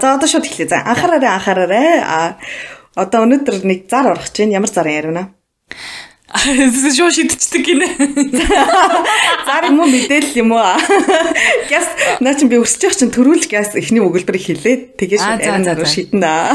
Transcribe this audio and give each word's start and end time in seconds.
За 0.00 0.14
одоо 0.14 0.28
шууд 0.28 0.46
эхлэе. 0.46 0.68
За 0.68 0.82
анхаараарай 0.86 1.30
анхаараарай. 1.34 2.00
А 2.02 2.38
одоо 2.94 3.26
өнөөдөр 3.26 3.66
нэг 3.66 3.90
зар 3.90 4.10
орох 4.14 4.30
чинь 4.30 4.54
ямар 4.54 4.70
зар 4.70 4.86
ярина? 4.86 5.34
Шуу 6.28 7.08
шидчихдэг 7.08 7.62
гинэ. 7.64 7.88
Зар 9.48 9.72
юм 9.72 9.80
уу 9.80 9.88
мэдээлэл 9.88 10.44
юм 10.44 10.52
уу? 10.52 10.76
Гяс 11.72 11.88
наа 12.20 12.36
чи 12.36 12.44
би 12.44 12.60
өсөж 12.60 12.84
явах 12.84 13.00
чинь 13.00 13.14
төрүүлж 13.16 13.48
гяс 13.48 13.72
эхний 13.72 14.04
өгүүлбэрийг 14.04 14.44
хэлээд 14.44 14.82
тэгээс 15.00 15.24
арай 15.24 15.88
шиднэ. 15.88 16.52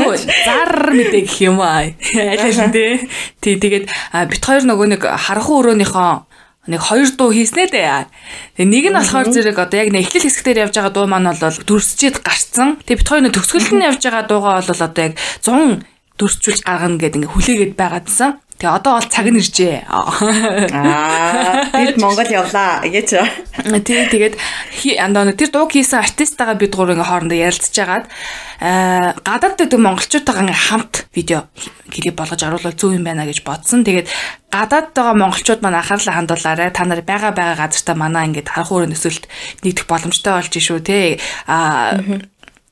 Юу 0.00 0.16
зар 0.16 0.72
мэдээ 0.88 1.22
гэх 1.28 1.38
юм 1.44 1.60
аа. 1.60 1.84
Аль 1.92 2.42
аль 2.48 2.72
тий. 2.72 3.04
Тий 3.44 3.60
тэгээд 3.60 3.92
бит 4.32 4.40
хоёр 4.40 4.64
нөгөө 4.72 4.86
нэг 4.96 5.02
харанхуй 5.04 5.60
өрөөнийхөө 5.60 6.33
нэг 6.68 6.80
хоёр 6.80 7.08
дуу 7.12 7.30
хийснэ 7.32 7.68
дээ. 7.68 8.08
Тэгээ 8.56 8.68
нэг 8.68 8.84
нь 8.88 8.96
болохоор 8.96 9.28
зэрэг 9.28 9.58
одоо 9.58 9.78
яг 9.84 9.90
нэг 9.92 10.08
эхлэл 10.08 10.26
хэсгээр 10.28 10.62
явж 10.68 10.74
байгаа 10.80 10.94
дуу 10.94 11.06
маань 11.08 11.28
бол 11.28 11.58
дүрсчээд 11.68 12.24
гарцсан. 12.24 12.80
Тэгээ 12.84 13.00
бит 13.04 13.10
хоёр 13.10 13.22
нь 13.28 13.34
төгсгөлд 13.34 13.72
нь 13.76 13.86
явж 13.88 14.00
байгаа 14.00 14.24
дуугаа 14.24 14.64
бол 14.64 14.72
одоо 14.72 15.02
яг 15.04 15.14
100 15.44 15.84
дүрсчүүлж 16.16 16.60
гаргана 16.62 16.96
гэдэг 16.96 17.18
ингээ 17.20 17.32
хүлээгээд 17.34 17.74
байгаадсан. 17.74 18.30
Тэгээ 18.58 18.76
одоо 18.78 18.92
бол 18.96 19.10
цаг 19.10 19.26
нь 19.28 19.40
иржээ. 19.42 19.76
Аа 19.90 21.74
бид 21.74 21.98
Монгол 21.98 22.30
явлаа 22.30 22.86
гэж. 22.86 23.10
Тий 23.82 24.02
тэгээд 24.06 24.34
андаа 25.02 25.34
тэр 25.34 25.50
дууг 25.50 25.74
хийсэн 25.74 25.98
артистагаа 26.00 26.54
бид 26.54 26.72
гур 26.78 26.94
ингээ 26.94 27.02
хоорондоо 27.02 27.34
ярилцж 27.34 27.74
агаад 27.82 28.06
аа 28.62 29.18
гадаад 29.26 29.58
дэдэг 29.58 29.80
монголчуудтайгаа 29.82 30.46
ингээ 30.46 30.64
хамт 30.70 30.94
видео 31.10 31.50
клип 31.90 32.14
болгож 32.14 32.42
оруулах 32.46 32.78
зөв 32.78 32.94
юм 32.94 33.04
байна 33.04 33.26
гэж 33.26 33.42
бодсон. 33.42 33.82
Тэгээд 33.82 34.08
гадаад 34.54 34.94
байгаа 34.94 35.14
монголчууд 35.18 35.60
маань 35.62 35.78
анхаарлаа 35.82 36.14
хандуулаарай. 36.14 36.70
Та 36.70 36.86
нар 36.86 37.02
байгаа 37.02 37.34
байгаа 37.34 37.58
газартаа 37.58 37.98
манай 37.98 38.30
ингээд 38.30 38.48
харах 38.48 38.70
уурын 38.70 38.94
нөсөлт 38.94 39.26
нийтэх 39.66 39.86
боломжтой 39.90 40.32
болж 40.38 40.54
шүү 40.54 40.80
те. 40.80 41.18
Аа 41.50 41.98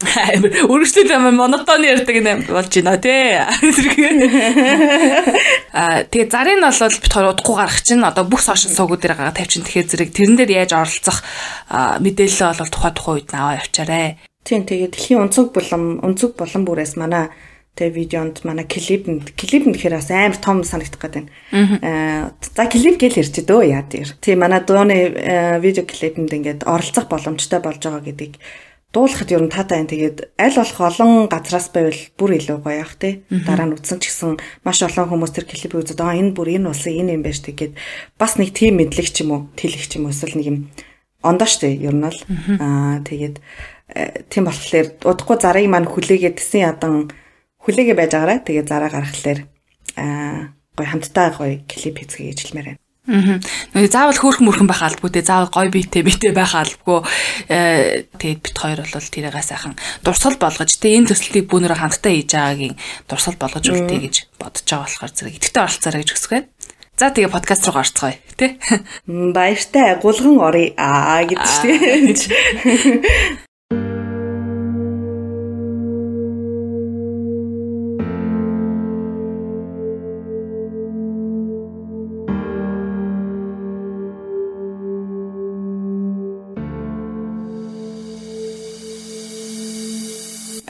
Үргэлжлээд 0.03 1.11
амар 1.15 1.35
монотон 1.35 1.83
ярьдаг 1.87 2.17
юм 2.19 2.43
болж 2.51 2.73
байна 2.75 2.99
тий. 2.99 3.39
Аа 5.73 6.03
тэгээ 6.05 6.29
зарын 6.31 6.59
нь 6.59 6.67
бол 6.67 6.99
бит 6.99 7.13
хоёр 7.13 7.33
удахгүй 7.33 7.57
гарах 7.57 7.81
чинь 7.83 8.03
одоо 8.05 8.25
бүх 8.27 8.43
сошиал 8.43 8.75
суугууд 8.75 9.01
дээр 9.01 9.15
гараа 9.15 9.35
тавьчин 9.35 9.63
тэгэхээр 9.63 9.89
зэрэг 9.89 10.11
тэрэн 10.11 10.37
дээр 10.37 10.53
яаж 10.67 10.73
оролцох 10.75 11.23
мэдээлэл 11.71 12.59
бол 12.59 12.73
тухай 12.75 12.93
тухай 12.93 13.15
үед 13.23 13.31
наваа 13.31 13.59
явчаарэ. 13.63 14.19
Тийм 14.43 14.67
тэгээ 14.67 14.91
дэлхийн 14.91 15.23
онцөг 15.31 15.55
булам 15.55 16.03
онцөг 16.03 16.35
булан 16.35 16.67
бүрээс 16.67 16.99
манай 16.99 17.31
тэгээ 17.79 17.97
видеонд 17.97 18.37
манай 18.45 18.67
клип 18.69 19.09
нь 19.09 19.25
клип 19.39 19.65
нь 19.65 19.73
гэхээр 19.73 19.97
бас 19.97 20.11
амар 20.13 20.37
том 20.37 20.61
санагдах 20.67 21.01
гэдэг. 21.01 21.25
Аа 21.81 22.35
за 22.37 22.65
клип 22.69 23.01
гэл 23.01 23.23
ярьж 23.23 23.33
дөө 23.39 23.63
яа 23.71 23.87
дээр. 23.87 24.13
Тийм 24.21 24.45
манай 24.45 24.61
дууны 24.61 25.63
видео 25.63 25.87
клипэнд 25.89 26.37
ингээд 26.37 26.69
оролцох 26.69 27.09
боломжтой 27.09 27.65
болж 27.65 27.81
байгаа 27.81 28.05
гэдгийг 28.05 28.37
дуулахад 28.93 29.33
ер 29.33 29.43
нь 29.43 29.53
таатай 29.53 29.81
байна. 29.81 29.93
Тэгээд 29.93 30.19
аль 30.37 30.57
болох 30.61 30.81
олон 30.81 31.11
газраас 31.33 31.69
байвал 31.73 32.01
бүр 32.21 32.31
илүү 32.37 32.59
гоё 32.61 32.81
ах 32.85 32.95
тий. 33.01 33.25
Дараа 33.33 33.67
нь 33.67 33.75
үтсэн 33.77 33.99
ч 33.99 34.13
гэсэн 34.13 34.37
маш 34.63 34.85
олон 34.85 35.09
хүмүүс 35.09 35.33
тэр 35.33 35.49
клипийг 35.49 35.81
үзээд 35.81 36.05
аа 36.05 36.15
энэ 36.21 36.37
бүр 36.37 36.61
энэ 36.61 36.69
болсон 36.69 36.93
энэ 36.93 37.17
юм 37.17 37.25
байж 37.25 37.41
тэгээд 37.41 37.73
бас 38.21 38.37
нэг 38.37 38.53
тийм 38.53 38.77
мэдлэг 38.77 39.09
ч 39.09 39.25
юм 39.25 39.33
уу, 39.33 39.43
тэлэх 39.57 39.89
ч 39.89 39.97
юм 39.97 40.07
уу 40.07 40.13
эсвэл 40.13 40.37
нэг 40.37 40.47
юм 40.47 40.59
ондоо 41.25 41.49
штэ 41.49 41.73
ер 41.81 41.97
нь 41.97 42.05
л 42.05 42.19
аа 42.61 43.01
тэгээд 43.01 43.37
э, 43.97 44.27
тийм 44.29 44.45
болохоор 44.45 45.01
удахгүй 45.01 45.37
зарыг 45.41 45.67
маань 45.71 45.89
хүлээгээд 45.89 46.37
тэсэн 46.37 46.61
ядан 46.69 46.95
хүлээгээ 47.65 47.97
байж 47.97 48.13
байгаараа 48.13 48.39
тэгээд 48.43 48.69
зараа 48.69 48.91
гаргахлаар 48.91 49.41
аа 49.97 50.53
гоё 50.77 50.89
хамтдаа 50.91 51.29
гоё 51.39 51.63
клип 51.71 51.97
хийцгээе 52.03 52.29
гэж 52.35 52.39
хэлмээр 52.43 52.69
байна. 52.75 52.82
Аа. 53.03 53.43
Нөгөө 53.75 53.91
заавал 53.91 54.15
хөөрхөн 54.15 54.47
мөрхөн 54.47 54.71
байх 54.71 54.87
албагүй 54.87 55.11
те 55.11 55.27
заавал 55.27 55.51
гой 55.51 55.75
биетэй 55.75 56.07
биетэй 56.07 56.31
байх 56.31 56.55
албагүй. 56.55 57.03
Э 57.51 58.07
тэгээд 58.15 58.41
бит 58.47 58.55
хоёр 58.55 58.87
бол 58.87 59.11
тэрийгээ 59.11 59.43
сайхан 59.43 59.75
дурсгал 60.07 60.39
болгож 60.39 60.71
те 60.79 60.95
энэ 60.95 61.11
төслийг 61.11 61.51
бүүнөрө 61.51 61.83
хамтдаа 61.83 62.15
хийж 62.15 62.31
байгаагийн 62.31 62.79
дурсгал 63.11 63.43
болгож 63.43 63.67
үлдээ 63.67 64.01
гэж 64.07 64.17
бодож 64.39 64.67
байгаа 64.71 64.87
болохоор 64.87 65.13
зэрэг 65.19 65.35
идэвхтэй 65.35 65.63
оролцоорой 65.67 66.01
гэж 66.07 66.11
хүсэх 66.15 66.31
байна. 66.31 66.49
За 66.95 67.11
тэгээ 67.11 67.35
подкаст 67.35 67.67
руу 67.67 67.75
гарцгаая 67.75 68.17
тий. 68.39 68.51
Баяртай 69.11 69.99
гулган 69.99 70.39
орё 70.39 70.71
аа 70.79 71.25
гэдэг 71.29 72.15
чинь. 72.23 73.03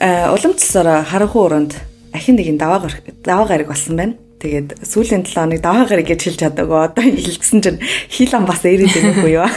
улам 0.03 0.53
цэсээр 0.59 1.07
харанхуй 1.07 1.41
өрөөнд 1.47 1.73
ахин 2.11 2.35
нэгэн 2.35 2.59
даваа 2.59 2.91
даваа 3.23 3.47
гараг 3.47 3.71
болсон 3.71 3.95
байна. 3.95 4.15
Тэгээд 4.43 4.83
сүүлийн 4.83 5.23
7 5.23 5.39
хоног 5.39 5.61
даваа 5.63 5.87
гараг 5.87 6.03
гэж 6.03 6.19
хэлж 6.27 6.39
чадаагүй. 6.43 6.79
Одоо 6.91 7.03
хэлсэн 7.07 7.63
чинь 7.63 7.79
хил 8.11 8.35
ам 8.35 8.43
бас 8.43 8.67
ирээд 8.67 8.91
байна 8.91 9.23
уу 9.23 9.31
юу. 9.31 9.47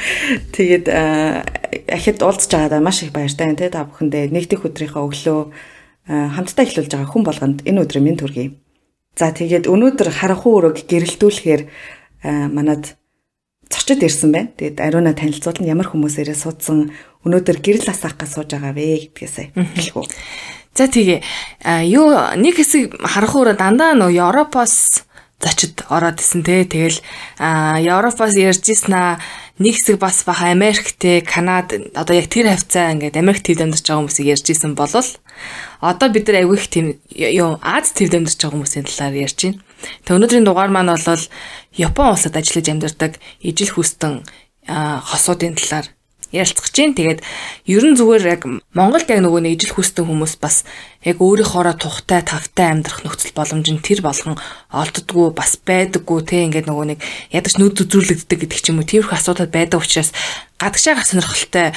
Тэгээд 0.54 0.86
ахид 1.90 2.22
уулзж 2.22 2.50
байгаадаа 2.54 2.78
маш 2.78 3.02
их 3.02 3.10
баяртай 3.10 3.50
байна 3.50 3.58
те 3.58 3.66
та 3.66 3.82
бүхэндээ 3.82 4.30
нэгдэх 4.30 4.62
өдрийнхөө 4.62 5.02
өглөө 5.02 5.40
хамтдаа 6.06 6.62
эхлүүлж 6.62 6.90
байгаа 6.94 7.10
хүн 7.10 7.26
болгонд 7.26 7.58
энэ 7.66 7.82
өдрийн 7.82 8.06
минь 8.06 8.20
төргий. 8.22 8.54
За 9.18 9.34
тэгээд 9.34 9.66
өнөөдөр 9.66 10.14
харанхуй 10.14 10.52
өрөөг 10.54 10.86
гэрэлтүүлэхээр 10.86 11.62
манад 12.54 12.94
зочид 13.66 14.06
ирсэн 14.06 14.30
байна. 14.30 14.54
Тэгээд 14.54 14.78
ариуна 14.78 15.18
танилцуулна 15.18 15.66
ямар 15.66 15.90
хүмүүс 15.90 16.22
ирээ 16.22 16.38
суудсан 16.38 16.94
өнөөдөр 17.26 17.58
гэрэл 17.58 17.90
асаах 17.90 18.14
гэж 18.14 18.30
сууж 18.30 18.50
байгаа 18.54 18.72
вэ 18.72 19.10
гэдгээсээ 19.10 19.46
хэлэх 19.52 19.96
үү. 19.98 20.06
За 20.76 20.86
тэгээ 20.86 21.20
юу 21.90 22.12
нэг 22.38 22.54
хэсэг 22.60 23.02
харах 23.02 23.34
өөрөө 23.34 23.56
дандаа 23.58 23.98
нөө 23.98 24.14
Европоос 24.14 25.02
зочид 25.40 25.84
ороод 25.88 26.20
исэн 26.20 26.44
те 26.44 26.64
тэгэл 26.64 27.00
Европоос 27.40 28.36
ярьж 28.36 28.64
ийснаа 28.72 29.20
нэг 29.56 29.76
хэсэг 29.76 29.96
бас 29.96 30.24
бах 30.28 30.44
Америктэй 30.44 31.24
Канад 31.24 31.72
одоо 31.96 32.14
яг 32.16 32.28
тэр 32.28 32.52
хавцаа 32.52 32.92
ингээд 32.92 33.16
Америк 33.16 33.40
төвд 33.44 33.64
амьдарч 33.64 33.84
байгаа 33.88 34.00
хүмүүсийг 34.04 34.32
ярьж 34.36 34.46
исэн 34.52 34.76
болол 34.76 35.08
одоо 35.80 36.08
бид 36.12 36.28
нар 36.28 36.44
айгүй 36.44 36.56
их 36.60 36.68
тийм 36.68 36.86
юу 37.12 37.56
Аз 37.64 37.92
төвд 37.96 38.16
амьдарч 38.16 38.36
байгаа 38.36 38.56
хүмүүсийн 38.60 38.84
талаар 38.84 39.16
ярьж 39.16 39.38
байна. 39.44 39.60
Тэг 40.04 40.16
өнөөдрийн 40.16 40.44
дугаар 40.44 40.72
маань 40.72 40.92
бол 40.92 41.24
Япон 41.76 42.12
улсад 42.12 42.36
ажиллаж 42.36 42.68
амьдардаг 42.68 43.12
ижил 43.40 43.72
хүстэн 43.72 44.24
хосуудын 44.68 45.56
талаар 45.56 45.95
ярилцах 46.32 46.70
чинь. 46.70 46.94
Тэгээд 46.94 47.22
ер 47.66 47.84
нь 47.86 47.98
зүгээр 47.98 48.24
яг 48.26 48.42
Монголд 48.74 49.10
яг 49.10 49.20
нөгөө 49.22 49.40
нэг 49.46 49.52
ижил 49.60 49.78
хүссэн 49.78 50.06
хүмүүс 50.06 50.40
бас 50.42 50.66
яг 51.06 51.22
өөрийнхоороо 51.22 51.78
тухтай 51.78 52.22
тавтай 52.26 52.74
амьдрах 52.74 53.06
нөхцөл 53.06 53.30
боломж 53.30 53.66
нь 53.70 53.78
тэр 53.78 54.02
болгон 54.02 54.34
олддггүй 54.74 55.30
бас 55.30 55.54
байдаггүй 55.62 56.20
те. 56.26 56.42
Ингээд 56.50 56.66
нөгөө 56.66 56.86
нэг 56.96 57.00
ядаж 57.30 57.54
нүд 57.62 57.78
зүзүрлэгддэг 57.78 58.38
гэдэг 58.42 58.58
ч 58.58 58.74
юм 58.74 58.82
уу. 58.82 58.88
Тиймэрхүү 58.90 59.14
асуудал 59.14 59.46
байдаг 59.46 59.86
учраас 59.86 60.10
гадагшаа 60.58 61.04
сонирхолтой 61.04 61.76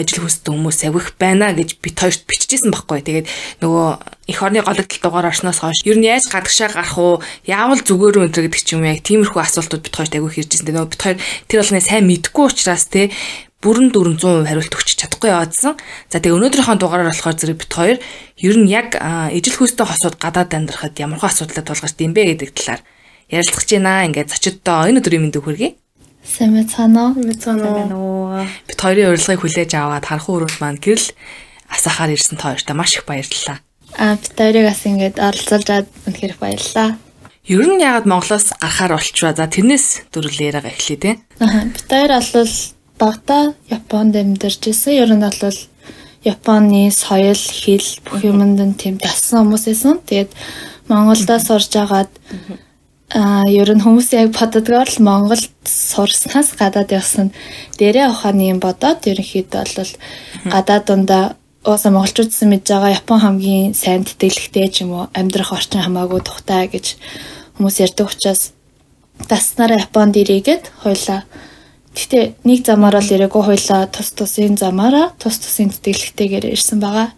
ижил 0.00 0.22
хүссэн 0.24 0.54
хүмүүс 0.54 0.78
авих 0.86 1.18
байна 1.18 1.50
гэж 1.52 1.82
бит 1.82 1.98
хоёрт 1.98 2.22
биччихсэн 2.24 2.70
байхгүй. 2.70 3.02
Тэгээд 3.02 3.26
нөгөө 3.60 3.88
эх 4.30 4.38
орны 4.40 4.62
голөгдөл 4.62 5.02
дугаар 5.02 5.30
орсноос 5.34 5.58
хойш 5.58 5.82
ер 5.82 5.98
нь 5.98 6.06
яаж 6.06 6.30
гадагшаа 6.30 6.70
гарах 6.70 6.96
уу? 6.96 7.18
Яавал 7.50 7.82
зүгээр 7.82 8.30
өнтер 8.30 8.46
гэдэг 8.46 8.62
ч 8.62 8.78
юм 8.78 8.86
яг 8.86 9.02
тиймэрхүү 9.02 9.42
асуултууд 9.42 9.82
бит 9.82 9.96
хоёрт 9.98 10.14
авих 10.14 10.38
иржсэн 10.38 10.70
нөгөө 10.70 10.90
бит 10.94 11.02
хоёр 11.02 11.18
тэр 11.50 11.58
болгоны 11.60 11.82
сайн 11.82 12.06
мэдгүй 12.06 12.44
учраас 12.46 12.86
те 12.86 13.10
бүрэн 13.64 13.88
дүрэн 13.90 14.16
100% 14.20 14.46
хариулт 14.46 14.74
өгч 14.76 14.88
чадахгүй 15.00 15.30
яваадсан. 15.32 15.74
За 16.12 16.20
тэгээ 16.20 16.36
өнөөдрийнхөө 16.36 16.76
дугаараар 16.76 17.08
болохоор 17.08 17.36
зэрэг 17.40 17.58
бит 17.64 17.72
хоёр 17.72 17.98
ер 18.36 18.56
нь 18.60 18.68
яг 18.68 19.00
ижил 19.32 19.56
хүйстэй 19.56 19.86
хосууд 19.88 20.20
гадаад 20.20 20.52
амьдрахад 20.52 20.96
ямархуу 21.00 21.28
асуудлаа 21.32 21.64
тулгарч 21.64 21.96
юм 22.04 22.12
бэ 22.12 22.36
гэдэг 22.36 22.50
талаар 22.52 22.82
ярилцах 23.32 23.64
гэж 23.64 23.70
байна. 23.80 24.04
Ингээд 24.06 24.30
зочидтой 24.30 24.92
энэ 24.92 25.00
өдрийн 25.00 25.22
мэндийг 25.24 25.44
хүргэе. 25.48 25.74
Сайн 26.26 26.52
мэцгаано. 26.52 27.14
Мэцгаано. 27.16 28.44
Бит 28.68 28.80
хоёрын 28.80 29.14
урилгыг 29.14 29.40
хүлээж 29.40 29.72
аваад 29.78 30.04
харанхуй 30.04 30.34
өрөөнд 30.42 30.60
маань 30.60 30.82
гэрэл 30.82 31.14
асаахаар 31.70 32.12
ирсэн 32.12 32.36
тоортой 32.36 32.74
маш 32.76 32.98
их 32.98 33.06
баярлалаа. 33.06 33.62
А 33.96 34.18
бит 34.18 34.34
хоёрыг 34.36 34.66
бас 34.66 34.82
ингээд 34.84 35.16
оролцуулж 35.16 35.68
аваад 35.70 35.88
үнэхээр 36.06 36.34
баярлалаа. 36.36 36.98
Ер 37.46 37.62
нь 37.62 37.78
яагаад 37.78 38.10
Монголоос 38.10 38.58
гарахаар 38.58 38.98
болчихваа. 38.98 39.38
За 39.38 39.46
тэрнээс 39.46 40.10
дөрвөл 40.10 40.50
яриага 40.50 40.74
эхлэе 40.74 40.98
те. 40.98 41.10
Аа 41.38 41.70
бит 41.70 41.86
хоёр 41.86 42.10
бол 42.18 42.50
багада 42.98 43.54
Японд 43.70 44.16
амьдарч 44.16 44.62
исэн. 44.68 44.92
Ер 45.02 45.10
нь 45.14 45.22
бол 45.22 45.58
Японы 46.24 46.90
соёл, 46.90 47.38
хэл 47.38 47.88
бүх 48.04 48.20
юмд 48.24 48.58
нь 48.58 48.74
тийм 48.74 48.98
дассан 48.98 49.46
хүмүүс 49.46 49.64
байсан. 49.68 50.00
Тэгээд 50.02 50.30
Монголдо 50.88 51.38
сурж 51.38 51.72
агаад 51.76 52.10
аа 53.14 53.46
ер 53.46 53.70
нь 53.70 53.84
хүмүүс 53.84 54.08
яг 54.18 54.34
боддогоор 54.34 54.88
л 54.90 55.00
Монголд 55.02 55.50
сурснаас 55.62 56.58
гадаад 56.58 56.90
явсан. 56.90 57.30
Дээрээ 57.78 58.10
ухааны 58.10 58.50
юм 58.50 58.58
бодоод 58.58 59.06
ерөнхийдөө 59.06 59.64
бол 59.78 59.92
гадаад 60.50 60.84
дундаа 60.90 61.24
ууса 61.66 61.90
монголчууд 61.90 62.30
гэсэн 62.30 62.50
мэдж 62.50 62.66
байгаа 62.70 62.98
Япон 63.02 63.18
хамгийн 63.22 63.74
сайн 63.74 64.06
тэтгэлэгтэй 64.06 64.66
ч 64.70 64.86
юм 64.86 64.90
уу 64.94 65.04
амьдрах 65.14 65.50
орчин 65.50 65.82
хамаагүй 65.82 66.22
тухтай 66.22 66.70
гэж 66.70 66.94
хүмүүс 67.58 67.76
ярьдаг 67.82 68.06
учраас 68.06 68.54
таснараа 69.26 69.82
Японд 69.82 70.14
ирээгээд 70.14 70.64
хойлоо 70.82 71.26
Гэтэ 71.96 72.36
нэг 72.44 72.60
замаар 72.68 73.00
л 73.00 73.08
ирээгүй 73.08 73.42
хуйлаа 73.42 73.88
тус 73.88 74.12
тусын 74.12 74.60
замаараа 74.60 75.16
тус 75.16 75.40
тусын 75.40 75.72
тэтгэлэгтэйгээр 75.72 76.52
ирсэн 76.52 76.76
байгаа. 76.76 77.16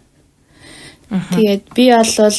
Тэгээд 1.35 1.63
би 1.75 1.91
бол 1.91 2.35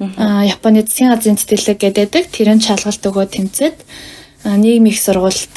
Японы 0.00 0.82
засгийн 0.82 1.12
газрын 1.12 1.36
тэтгэлэг 1.36 1.78
гэдэг 1.78 2.24
тэрэн 2.32 2.64
шалгалт 2.64 3.04
өгөө 3.06 3.26
тэмцээд 3.28 3.76
нийгэм 4.48 4.88
их 4.88 4.98
сургуульд 4.98 5.54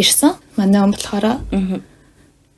ирсэн. 0.00 0.32
Манай 0.56 0.80
он 0.82 0.96
болохоор 0.96 1.44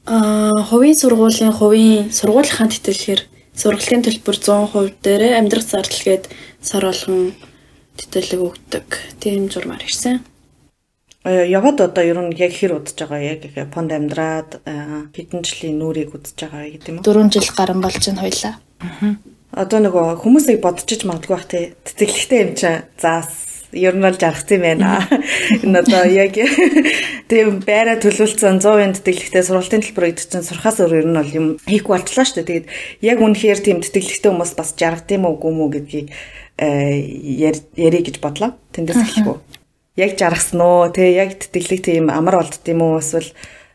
аа 0.06 0.62
хувийн 0.70 0.94
сургуулийн 0.94 1.52
хувийн 1.52 2.14
сургуулийнхаа 2.14 2.70
тэтгэлгээр 2.70 3.20
сургалтын 3.58 4.06
төлбөр 4.06 4.36
100% 4.38 5.02
дээрээ 5.02 5.32
амьдрах 5.34 5.66
зардал 5.66 6.02
гээд 6.06 6.24
сар 6.62 6.84
болгон 6.86 7.34
тэтгэлэг 7.98 8.40
өгдөг. 8.40 8.86
Тийм 9.20 9.50
журмаар 9.50 9.82
ирсэн. 9.82 10.22
Яваад 11.26 11.82
одоо 11.82 12.04
ер 12.06 12.18
нь 12.22 12.38
яг 12.38 12.54
хэр 12.54 12.78
удаж 12.78 12.94
байгаа 12.94 13.20
яг 13.34 13.42
Японд 13.50 13.90
амьдраад 13.90 14.62
хэдэн 15.10 15.42
жилийн 15.42 15.82
нүрийг 15.82 16.14
үзэж 16.14 16.38
байгаа 16.46 16.70
гэдэг 16.70 16.88
юм 16.90 16.98
уу? 17.02 17.06
4 17.06 17.34
жил 17.34 17.50
гарan 17.50 17.82
болж 17.82 17.98
байна 17.98 18.22
хоёлаа. 18.22 18.54
Аа 18.78 19.18
одоо 19.56 19.80
нөгөө 19.80 20.20
хүмүүсийг 20.20 20.60
бодчих 20.60 21.08
магадгүй 21.08 21.32
бах 21.32 21.48
те 21.48 21.72
тэтгэлэгтэй 21.80 22.40
юм 22.44 22.52
чинь 22.60 22.84
заас 23.00 23.72
ер 23.72 23.96
нь 23.96 24.04
бол 24.04 24.12
жаргах 24.12 24.44
юм 24.52 24.62
байна. 24.68 25.00
Энэ 25.64 25.80
одоо 25.80 26.04
яг 26.04 26.36
тийм 27.32 27.64
байраа 27.64 27.96
төлөвлөсөн 27.96 28.60
100% 28.60 29.00
тэтгэлэгтэй 29.00 29.42
сургалтын 29.48 29.80
төлбөр 29.80 30.12
чинь 30.12 30.44
сурхаас 30.44 30.76
өөр 30.84 31.00
ер 31.00 31.08
нь 31.08 31.16
бол 31.16 31.32
юм 31.32 31.46
хийхгүй 31.64 31.94
болчлаа 31.96 32.28
шүү 32.28 32.44
дээ. 32.44 32.48
Тэгээд 32.52 32.66
яг 33.00 33.18
үнэхээр 33.24 33.60
тийм 33.64 33.78
тэтгэлэгтэй 33.80 34.28
хүмүүс 34.28 34.52
бас 34.60 34.76
жаргах 34.76 35.08
юм 35.08 35.24
уу 35.24 35.40
үгүй 35.40 35.52
мүү 35.56 35.68
гэдгийг 35.80 36.08
э, 36.60 37.00
ярих 37.80 38.04
гэж 38.12 38.20
бодлоо. 38.20 38.60
Тэндээс 38.76 39.00
эхлэхгүй. 39.00 39.55
Яг 39.96 40.16
жаргасан 40.20 40.60
уу? 40.60 40.88
Тэ 40.92 41.16
яг 41.16 41.40
тэтгэлэг 41.40 41.80
тийм 41.84 42.12
амар 42.12 42.40
болдд 42.44 42.64
юм 42.68 42.80
уу? 42.84 43.00
Эсвэл 43.00 43.32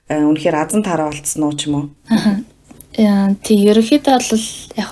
э, 0.10 0.22
үнэхээр 0.22 0.56
азан 0.56 0.86
тараа 0.86 1.10
болцсон 1.10 1.44
уу 1.44 1.54
ч 1.58 1.68
юм 1.68 1.74
уу? 1.76 1.86
Аа. 2.14 3.34
Тий 3.42 3.58
ерөөхдөө 3.66 4.18
бол 4.22 4.46
яг 4.78 4.92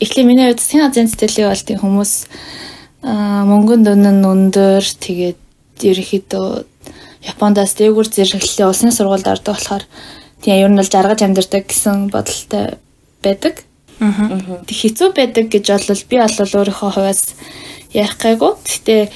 эхлээ 0.00 0.24
миний 0.24 0.46
хувьд 0.46 0.62
засгийн 0.62 0.86
газрын 0.86 1.10
цэцэрлэг 1.10 1.46
бол 1.50 1.66
тийм 1.66 1.78
хүмүүс 1.82 2.12
мөнгөн 3.02 3.82
дүн 3.82 4.06
нь 4.06 4.26
өндөр 4.26 4.84
тэгээд 4.86 5.38
ерөөхдөө 5.82 6.46
Япондаас 7.18 7.74
дээгүүр 7.74 8.08
зэрэглэлийн 8.08 8.70
улсын 8.70 8.94
сургуульд 8.94 9.26
ордог 9.26 9.58
болохоор 9.58 9.84
тийм 10.42 10.54
ер 10.62 10.70
нь 10.70 10.78
бол 10.78 10.86
жаргаж 10.86 11.20
амьдардаг 11.26 11.66
гэсэн 11.66 12.14
бодолтой 12.14 12.78
байдаг. 13.22 13.66
Аа. 13.98 14.62
Тэг 14.62 14.76
хэцүү 14.78 15.08
байдаг 15.18 15.50
гэж 15.50 15.66
бол 15.66 16.02
би 16.06 16.16
бол 16.22 16.54
өөрийнхөө 16.62 16.90
хувьас 16.94 17.34
ярих 17.90 18.16
гайгүй. 18.22 18.52
Гэтэ 18.62 19.10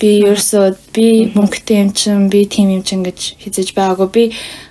би 0.00 0.10
ерөөсөө 0.24 0.66
би 0.94 1.06
мөнгөтэй 1.34 1.78
юм 1.82 1.90
чин 1.92 2.28
би 2.32 2.44
тийм 2.46 2.70
юм 2.74 2.82
чин 2.82 3.02
гэж 3.02 3.40
хизэж 3.42 3.72
байгаагүй. 3.76 4.08
Би 4.12 4.24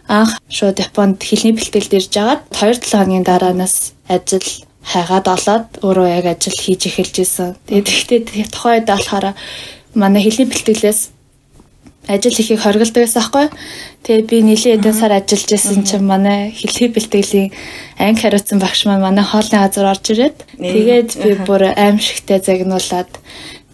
анх 0.08 0.38
шууд 0.50 0.80
Японд 0.80 1.22
хэлний 1.22 1.54
бэлтгэлд 1.58 1.98
ирж 1.98 2.14
агаад 2.18 2.42
2-7 2.54 2.94
хоногийн 2.94 3.26
дараанаас 3.26 3.94
ажил 4.08 4.46
хайгаад 4.86 5.28
олоод 5.28 5.68
өөрөө 5.82 6.08
яг 6.14 6.26
ажил 6.34 6.54
хийж 6.54 6.82
эхэлж 6.90 7.16
исэн. 7.26 7.58
Тэгээд 7.66 7.90
ихтэй 7.90 8.20
тухайд 8.54 8.86
болохоор 8.86 9.34
манай 9.98 10.22
хэлний 10.22 10.48
бэлтгэлээс 10.50 11.16
ажил 12.08 12.38
хийхийг 12.38 12.62
хоригддаг 12.62 13.10
гэсэн 13.10 13.22
аахгүй. 13.22 13.48
Тэгээд 14.06 14.30
би 14.30 14.38
нэлийн 14.46 14.78
эдэн 14.78 14.94
сар 14.94 15.12
ажиллаж 15.18 15.50
исэн 15.50 15.82
чинь 15.82 16.06
манай 16.06 16.54
хэлний 16.54 16.90
бэлтгэлийн 16.94 17.50
анги 17.98 18.22
хариуцсан 18.22 18.62
багш 18.62 18.86
маань 18.86 19.02
манай 19.02 19.26
хоолны 19.26 19.58
газар 19.58 19.90
орж 19.90 20.06
ирээд 20.14 20.38
тэгээд 20.54 21.10
би 21.18 21.30
бүр 21.50 21.74
аимшигтай 21.74 22.40
загнуулаад 22.46 23.10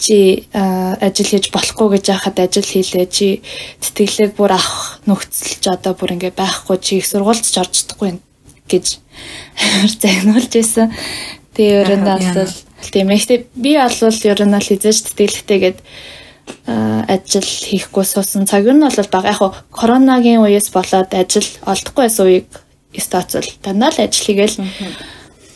чи 0.01 0.49
ажил 0.51 1.29
хийж 1.29 1.53
болохгүй 1.53 1.87
гэж 2.01 2.05
яхад 2.09 2.41
ажил 2.41 2.65
хийлээ 2.65 3.05
чи 3.05 3.45
тэтгэлэг 3.77 4.33
бүр 4.33 4.57
авах 4.57 4.97
нөхцөлч 5.05 5.63
одоо 5.69 5.93
бүр 5.93 6.17
ингээ 6.17 6.33
байхгүй 6.33 6.77
чи 6.81 6.97
их 6.97 7.05
сургуульд 7.05 7.45
ч 7.45 7.61
орж 7.61 7.85
чадахгүй 7.85 8.17
гэж 8.65 8.97
загнуулж 10.01 10.53
исэн. 10.57 10.89
Тэгээ 11.53 11.81
ер 11.85 11.91
нь 12.01 12.07
бол 12.09 12.49
тийм 12.89 13.13
ээ. 13.13 13.45
Би 13.53 13.77
бол 13.77 14.17
ер 14.25 14.41
нь 14.41 14.57
л 14.57 14.73
эзэж 14.73 14.97
тэтгэлэгтэйгээд 15.13 15.79
ажил 16.65 17.45
хийхгүй 17.45 18.05
суусан 18.05 18.45
цаг 18.49 18.65
нь 18.65 18.81
бол 18.81 19.09
бага 19.11 19.29
яг 19.29 19.41
коронагийн 19.69 20.41
үеэс 20.41 20.73
болоод 20.73 21.13
ажил 21.13 21.47
олдохгүй 21.65 22.03
байсан 22.05 22.25
үеиг 22.25 22.49
стацл 22.97 23.49
дандаа 23.63 23.91
л 23.93 24.03
ажил 24.05 24.25
хийгээл 24.25 24.57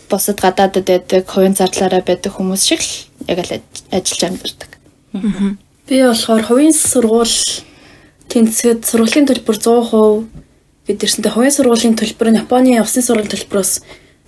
бусад 0.09 0.39
гадаадад 0.39 0.85
байдаг 0.85 1.25
хувийн 1.27 1.55
зардлаараа 1.55 2.01
байдаг 2.05 2.31
хүмүүс 2.33 2.63
шиг 2.65 2.81
л 2.81 2.93
яг 3.27 3.39
л 3.45 3.61
ажиллаж 3.91 4.21
амьдардаг. 4.23 4.71
Би 5.87 6.01
болохоор 6.01 6.43
хувийн 6.43 6.73
сургууль 6.73 7.37
тэнцэд 8.29 8.85
сургуулийн 8.85 9.27
төлбөр 9.29 9.57
100% 9.57 10.25
бид 10.85 10.99
ирсэнтэй 11.03 11.31
хувийн 11.31 11.55
сургуулийн 11.55 11.95
төлбөр 11.97 12.29
нь 12.33 12.39
Японы 12.41 12.81
усын 12.81 13.05
сургуулийн 13.05 13.33
төлбөрөөс 13.33 13.71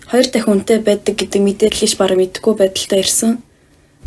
хоёр 0.08 0.28
дахин 0.32 0.54
үнэтэй 0.54 0.80
байдаг 0.82 1.16
гэдэг 1.20 1.42
мэдээллийг 1.44 1.94
бараг 2.00 2.18
мэдгүй 2.18 2.54
байдалтай 2.56 3.00
ирсэн. 3.04 3.44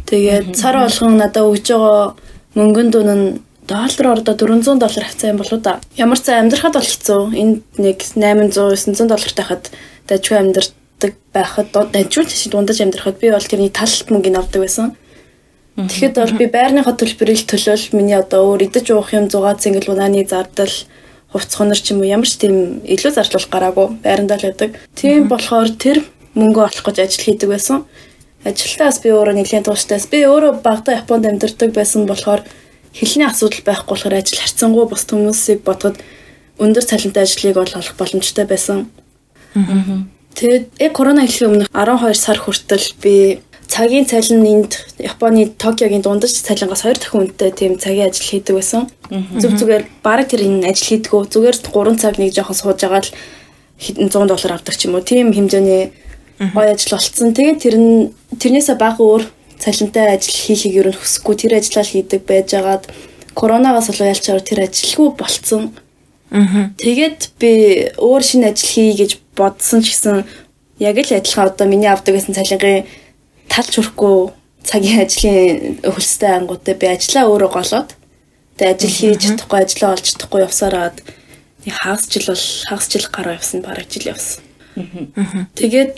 Тэгээд 0.08 0.56
сар 0.56 0.80
болгон 0.80 1.20
надад 1.20 1.44
өгж 1.44 1.66
байгаа 1.70 2.16
мөнгөн 2.56 2.88
дүн 2.90 3.10
нь 3.14 3.26
доллараар 3.68 4.18
одоо 4.24 4.34
400 4.34 4.80
доллар 4.80 5.04
хавцаа 5.06 5.30
юм 5.30 5.38
болоо 5.38 5.58
да. 5.60 5.80
Ямар 5.94 6.18
ч 6.18 6.32
амьдрахад 6.32 6.74
бол 6.74 6.90
хэцүү. 6.90 7.22
Энд 7.36 7.62
нэг 7.78 7.98
800 8.02 8.90
900 8.90 9.06
доллартай 9.06 9.44
хад 9.44 9.70
дажгүй 10.08 10.38
амьдрдаг 11.00 11.16
байхад 11.32 11.72
дажгүй 11.72 12.24
тийш 12.28 12.48
дундаж 12.52 12.80
амьдрахад 12.80 13.20
би 13.20 13.30
бол 13.30 13.40
тэрний 13.40 13.72
талт 13.72 14.10
мөнгөний 14.10 14.36
авдаг 14.36 14.60
байсан. 14.60 14.96
Тэгэхэд 15.76 16.14
бол 16.20 16.34
би 16.36 16.46
байрныхаа 16.46 16.92
төлбөрийг 16.92 17.48
төлөөл 17.48 17.96
миний 17.96 18.18
одоо 18.18 18.52
өөр 18.52 18.68
идэж 18.68 18.92
уух 18.92 19.16
юм 19.16 19.32
6 19.32 19.64
цэнгэл 19.64 19.96
унааны 19.96 20.28
зардал 20.28 20.74
хувц 21.32 21.54
хонор 21.56 21.78
ч 21.80 21.96
юм 21.96 22.04
уу 22.04 22.10
ямар 22.10 22.28
ч 22.28 22.36
тийм 22.36 22.84
илүү 22.84 23.16
зардлуулах 23.16 23.48
гараагүй 23.48 23.86
байрандаа 24.04 24.36
л 24.36 24.46
байдаг. 24.50 24.76
Тийм 24.92 25.28
болохоор 25.32 25.70
тэр 25.72 26.04
мөнгө 26.36 26.68
олох 26.68 26.84
гэж 26.84 26.96
ажил 27.00 27.24
хийдэг 27.24 27.48
байсан. 27.48 27.88
Ажилтаас 28.44 29.00
би 29.00 29.08
өөрөө 29.08 29.34
нэлийн 29.40 29.64
тууштай. 29.64 30.00
Би 30.10 30.26
өөрөө 30.28 30.60
багада 30.60 31.00
Японд 31.00 31.24
амьдардаг 31.24 31.70
байсан 31.72 32.04
болохоор 32.04 32.44
хэлний 32.92 33.24
асуудал 33.24 33.64
байхгүй 33.64 33.94
болохоор 33.94 34.18
ажил 34.20 34.40
харьцангуй 34.42 34.84
бус 34.84 35.06
хүмүүсийг 35.06 35.64
бодоход 35.64 35.96
өндөр 36.58 36.84
цалинтай 36.84 37.24
ажлыг 37.24 37.56
олох 37.56 37.96
боломжтой 37.96 38.44
байсан. 38.44 38.90
Тэгээд 40.34 40.64
яг 40.78 40.92
корона 40.94 41.24
эхлэхийн 41.26 41.50
өмнө 41.50 41.66
12 41.72 42.14
сар 42.14 42.38
хүртэл 42.38 42.86
би 43.02 43.14
цагийн 43.70 44.06
цалин 44.06 44.42
энд 44.46 44.72
Японы 44.98 45.46
Токиогийн 45.54 46.02
дундаж 46.02 46.34
цалингаас 46.34 46.82
хоёр 46.82 46.98
дахин 46.98 47.30
үнэтэй 47.30 47.50
тийм 47.54 47.72
цагийн 47.78 48.10
ажил 48.10 48.26
хийдэг 48.26 48.54
байсан. 48.58 48.90
Зүг 49.10 49.54
зүгээр 49.58 49.84
бараг 50.02 50.26
тэр 50.26 50.42
энэ 50.42 50.70
ажил 50.74 50.98
хийдгүү 50.98 51.30
зүгээр 51.30 51.56
3 51.62 52.02
цаг 52.02 52.18
нэг 52.18 52.34
жоохон 52.34 52.58
сууж 52.58 52.82
байгаа 52.82 53.02
л 53.06 53.14
100 53.78 54.10
доллар 54.10 54.52
авдаг 54.58 54.74
ч 54.74 54.90
юм 54.90 54.98
уу. 54.98 55.06
Тийм 55.06 55.30
хэмжээний 55.30 55.94
гоё 56.50 56.74
ажил 56.74 56.98
болцсон. 56.98 57.30
Тэгээд 57.30 57.58
тэр 57.62 57.76
нь 57.78 58.10
тэрнээсээ 58.42 58.74
бага 58.74 59.00
өөр 59.06 59.22
цалинтай 59.60 60.18
ажил 60.18 60.34
хийхийг 60.34 60.74
юу 60.74 60.92
хүсэхгүй 60.96 61.34
тэр 61.38 61.52
ажиллаа 61.60 61.86
хийдэг 61.86 62.20
байжгаад 62.26 62.84
коронавигаас 63.38 63.88
болоо 63.92 64.08
ялчаар 64.10 64.42
тэр 64.42 64.66
ажилгүй 64.66 65.08
болцсон. 65.14 65.76
Тэгээд 66.30 67.20
би 67.38 67.50
өөр 67.98 68.22
шинэ 68.22 68.50
ажил 68.50 68.70
хий 68.72 68.92
гэж 68.98 69.10
бодсон 69.40 69.80
ч 69.80 69.96
гэсэн 69.96 70.28
яг 70.80 70.96
л 71.00 71.16
адилхан 71.16 71.48
одоо 71.48 71.66
миний 71.66 71.88
авдаг 71.88 72.14
гэсэн 72.14 72.36
цалингийн 72.36 72.84
талж 73.48 73.72
хүрэхгүй 73.80 74.16
цагийн 74.64 75.00
ажлын 75.04 75.80
хөлстэй 75.84 76.32
ангуудтай 76.36 76.74
би 76.76 76.86
ажиллаа 76.92 77.24
өөрөө 77.32 77.50
голоод. 77.50 77.90
Тэгээ 78.60 78.74
ажил 78.76 78.92
хийж 78.92 79.20
чадахгүй 79.24 79.58
ажиллаа 79.64 79.90
олж 79.96 80.06
чадахгүй 80.12 80.40
явсараад 80.44 80.96
хагас 81.68 82.04
жил 82.08 82.26
бол 82.28 82.44
хагас 82.68 82.86
жил 82.92 83.06
гараа 83.12 83.34
явсан 83.40 83.60
бараг 83.64 83.88
жил 83.88 84.12
явсан. 84.12 84.40
Тэгээд 85.56 85.96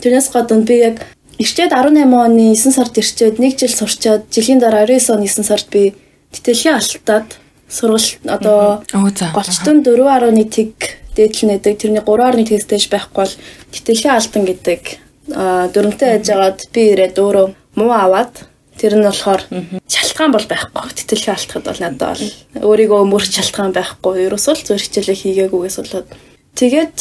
тэрнээс 0.00 0.28
гадна 0.32 0.64
би 0.64 0.76
яг 0.80 0.96
ирчээд 1.40 1.72
18 1.72 2.08
оны 2.08 2.54
9 2.54 2.72
сард 2.72 2.96
ирчээд 2.96 3.40
1 3.40 3.58
жил 3.60 3.74
сурчаад 3.74 4.28
жилийн 4.30 4.60
дараа 4.60 4.86
29 4.86 5.16
оны 5.16 5.26
9 5.28 5.44
сард 5.44 5.66
би 5.72 5.92
тэтгэлгийн 6.32 6.76
алтаад 6.78 7.28
сургууль 7.68 8.08
одоо 8.28 8.84
голчтон 8.92 9.82
4.1 9.82 11.01
дээдлэл 11.16 11.50
нэдэг 11.56 11.74
тэрний 11.78 12.04
3.1 12.04 12.48
тэгстэйж 12.48 12.84
байхгүй 12.88 13.20
бол 13.22 13.34
тэтгэлгийн 13.72 14.16
алтан 14.16 14.42
гэдэг 14.48 14.82
дөрөнтэй 15.28 16.10
яжгаад 16.18 16.58
би 16.74 16.82
ирээд 16.92 17.16
өөрөө 17.22 17.46
муу 17.78 17.92
аваад 17.92 18.48
тэр 18.76 18.98
нь 18.98 19.06
болохоор 19.06 19.42
шалтгаан 19.86 20.32
бол 20.32 20.46
байхгүй. 20.48 20.90
Тэтгэлгээ 20.98 21.34
алтахад 21.36 21.64
бол 21.68 21.80
надад 21.82 22.18
бол 22.18 22.24
өөрийгөө 22.66 23.02
мөрч 23.06 23.30
шалтгаан 23.38 23.72
байхгүй. 23.76 24.26
Ерөөсөө 24.26 24.54
л 24.58 24.66
зөв 24.66 24.78
хичээлээ 24.82 25.16
хийгээгүйгээс 25.22 25.76
болоод 25.78 26.08
тэгээд 26.58 26.96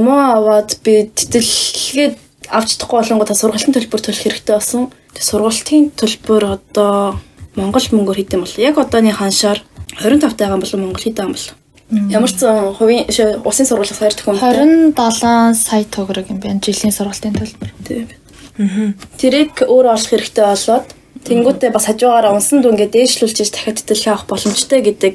муу 0.00 0.20
аваад 0.22 0.70
би 0.80 1.10
тэтгэлгээ 1.12 2.08
авч 2.48 2.68
чадахгүй 2.78 2.98
болонгоо 3.02 3.26
та 3.26 3.36
сургалтын 3.36 3.74
төлбөр 3.74 4.00
төлөх 4.00 4.22
хэрэгтэй 4.24 4.54
болсон. 4.56 4.88
Сургалтын 5.18 5.92
төлбөр 5.98 6.42
одоо 6.56 7.18
Монгол 7.58 7.86
мөнгөөр 7.90 8.18
хийдэм 8.22 8.40
бол 8.44 8.54
яг 8.60 8.78
одооны 8.78 9.12
ханшаар 9.12 9.60
25 10.00 10.36
тайгаан 10.36 10.60
болон 10.60 10.80
Монгол 10.80 11.02
хийдэм 11.02 11.32
бол 11.32 11.46
Ямар 11.90 12.30
ч 12.30 12.42
хувийн 12.42 13.06
улсын 13.46 13.66
сургуулиас 13.66 14.00
хоёр 14.02 14.14
дахин 14.14 14.90
27 14.90 15.54
сая 15.54 15.84
төгрөг 15.86 16.26
юм 16.34 16.42
байна. 16.42 16.58
Жилийн 16.58 16.90
сургалтын 16.90 17.38
төлбөр. 17.38 17.70
Тийм. 17.86 18.10
Аа. 18.58 18.90
Тэрийг 19.14 19.62
өөр 19.62 19.94
олох 19.94 20.10
хэрэгтэй 20.10 20.42
болоод 20.42 20.86
тэнгуүтээ 21.22 21.70
бас 21.70 21.86
хажуугаараа 21.86 22.34
унсан 22.34 22.58
дүнгээ 22.62 22.90
дээшлүүлж 22.90 23.38
дахиад 23.38 23.78
тэтгэлгээ 23.78 24.12
авах 24.14 24.26
боломжтой 24.26 24.80
гэдэг 24.82 25.14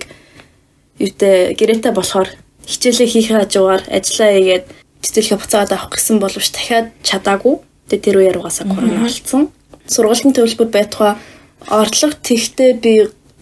юутэй 1.04 1.60
гэрээтэй 1.60 1.92
болохоор 1.92 2.30
хичээлээ 2.64 3.08
хийх 3.12 3.30
хажуугаар 3.36 3.84
ажиллаа 3.92 4.32
хийгээд 4.32 4.66
цэцэлхэ 5.04 5.36
буцаад 5.44 5.72
авах 5.76 5.92
гэсэн 5.92 6.18
боловч 6.24 6.48
дахиад 6.56 6.88
чадаагүй. 7.04 7.60
Тэгээ 7.92 8.06
тэр 8.06 8.18
үеэр 8.22 8.40
угаасаа 8.40 8.72
корона 8.72 9.04
болцсон. 9.04 9.52
Сургуулийн 9.92 10.32
төлбөр 10.32 10.70
байтугай 10.72 11.20
орлого 11.68 12.16
тэгтээ 12.16 12.72
би 12.80 12.94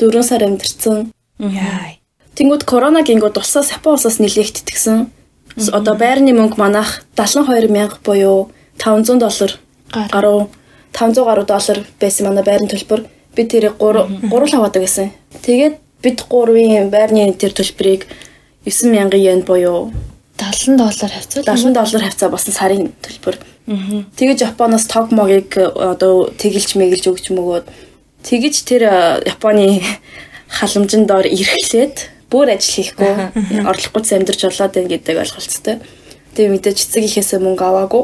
4 0.02 0.24
сар 0.24 0.42
амьдэрсэн. 0.48 1.12
Яа. 1.44 1.99
Тэнгүүд 2.40 2.64
корона 2.64 3.04
гингүүд 3.04 3.36
усаас 3.36 3.68
Япон 3.76 4.00
улсаас 4.00 4.16
нэлээд 4.24 4.64
итгэсэн. 4.64 5.12
Одоо 5.76 6.00
байрны 6.00 6.32
мөнгө 6.32 6.56
манах 6.56 7.04
72 7.20 7.68
мянга 7.68 8.00
буюу 8.00 8.48
500 8.80 9.20
доллар 9.20 9.52
гаруй 9.92 10.48
500 10.96 11.28
гаруй 11.28 11.44
доллар 11.44 11.84
байсан 12.00 12.32
манай 12.32 12.48
байрны 12.48 12.72
төлбөр. 12.72 13.04
Би 13.36 13.44
тэрийг 13.44 13.76
3 13.76 14.32
3 14.32 14.56
аваадаг 14.56 14.88
гэсэн. 14.88 15.12
Тэгээд 15.44 15.76
бид 16.00 16.24
3-ын 16.32 16.88
байрны 16.88 17.28
тэр 17.36 17.52
төлбөрийг 17.52 18.08
9000 18.64 19.20
йен 19.20 19.44
буюу 19.44 19.92
70 20.40 20.80
доллар 20.80 21.12
хавцаа 21.12 21.44
70 21.44 21.76
доллар 21.76 22.04
хавцаа 22.08 22.30
болсон 22.32 22.56
сарын 22.56 22.96
төлбөр. 23.04 23.36
Тэгэж 24.16 24.48
Японоос 24.48 24.88
тог 24.88 25.12
могийг 25.12 25.60
одоо 25.60 26.32
тэгэлж 26.32 26.80
мэгэлж 26.80 27.04
өгч 27.12 27.36
мөгөөд 27.36 27.68
тэгэж 28.24 28.56
тэр 28.64 28.82
Японы 29.28 29.84
халамжин 30.56 31.04
доор 31.04 31.28
ирэхлээд 31.28 32.16
бүр 32.30 32.54
ажил 32.54 32.86
хийхгүй 32.86 33.12
орлохгүй 33.66 34.04
амьдарч 34.06 34.42
болоод 34.46 34.74
байна 34.74 34.90
гэдэг 34.90 35.18
ойлголцтой. 35.18 35.76
Тэгээ 36.38 36.54
мэдээж 36.54 36.78
эцэг 36.86 37.04
ихээсээ 37.10 37.40
мөнгө 37.42 37.66
аваагүй. 37.66 38.04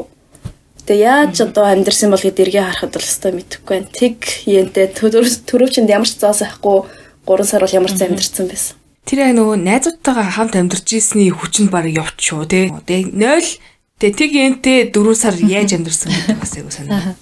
Тэгээ 0.86 1.02
яаж 1.06 1.34
одоо 1.42 1.66
амьдэрсэн 1.66 2.10
бол 2.10 2.22
гэд 2.22 2.42
эргээ 2.42 2.62
харахад 2.62 2.94
бол 2.94 3.06
өстой 3.06 3.32
мэдэхгүй 3.34 3.74
байна. 3.74 3.90
Тэг 3.90 4.16
йентэй 4.46 4.86
төрөвчөнд 4.94 5.90
ямар 5.90 6.06
ч 6.06 6.18
зоос 6.18 6.46
авахгүй 6.46 6.86
3 7.26 7.42
сар 7.42 7.62
бол 7.66 7.74
ямар 7.74 7.90
ч 7.90 8.02
амьдэрсэн 8.06 8.46
байсан. 8.46 8.74
Тэр 9.06 9.18
яг 9.22 9.34
нөгөө 9.38 9.56
найзуудтайгаа 9.62 10.30
хамт 10.34 10.54
амьдарч 10.58 10.86
ийсний 10.94 11.30
хүчин 11.30 11.70
баг 11.70 11.86
явч 11.86 12.18
шүү 12.18 12.46
тий. 12.50 12.70
Тэгээ 12.70 13.14
0 13.14 14.02
тэгээ 14.02 14.18
тэг 14.18 14.30
янтэй 14.34 14.78
4 14.90 15.14
сар 15.14 15.34
яаж 15.38 15.70
амьдэрсэн 15.78 16.10
гэдэг 16.10 16.38
бас 16.38 16.52
айгу 16.58 16.70
санаа. 16.74 17.14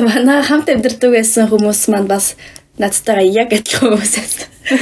Манай 0.00 0.40
хамт 0.40 0.68
амьдардаг 0.72 1.10
байсан 1.12 1.48
хүмүүс 1.52 1.92
маань 1.92 2.08
бас 2.08 2.36
надтайгаа 2.78 3.26
яг 3.26 3.52
адилхан 3.52 3.92
хүмүүс 3.92 4.14
байсан. 4.16 4.48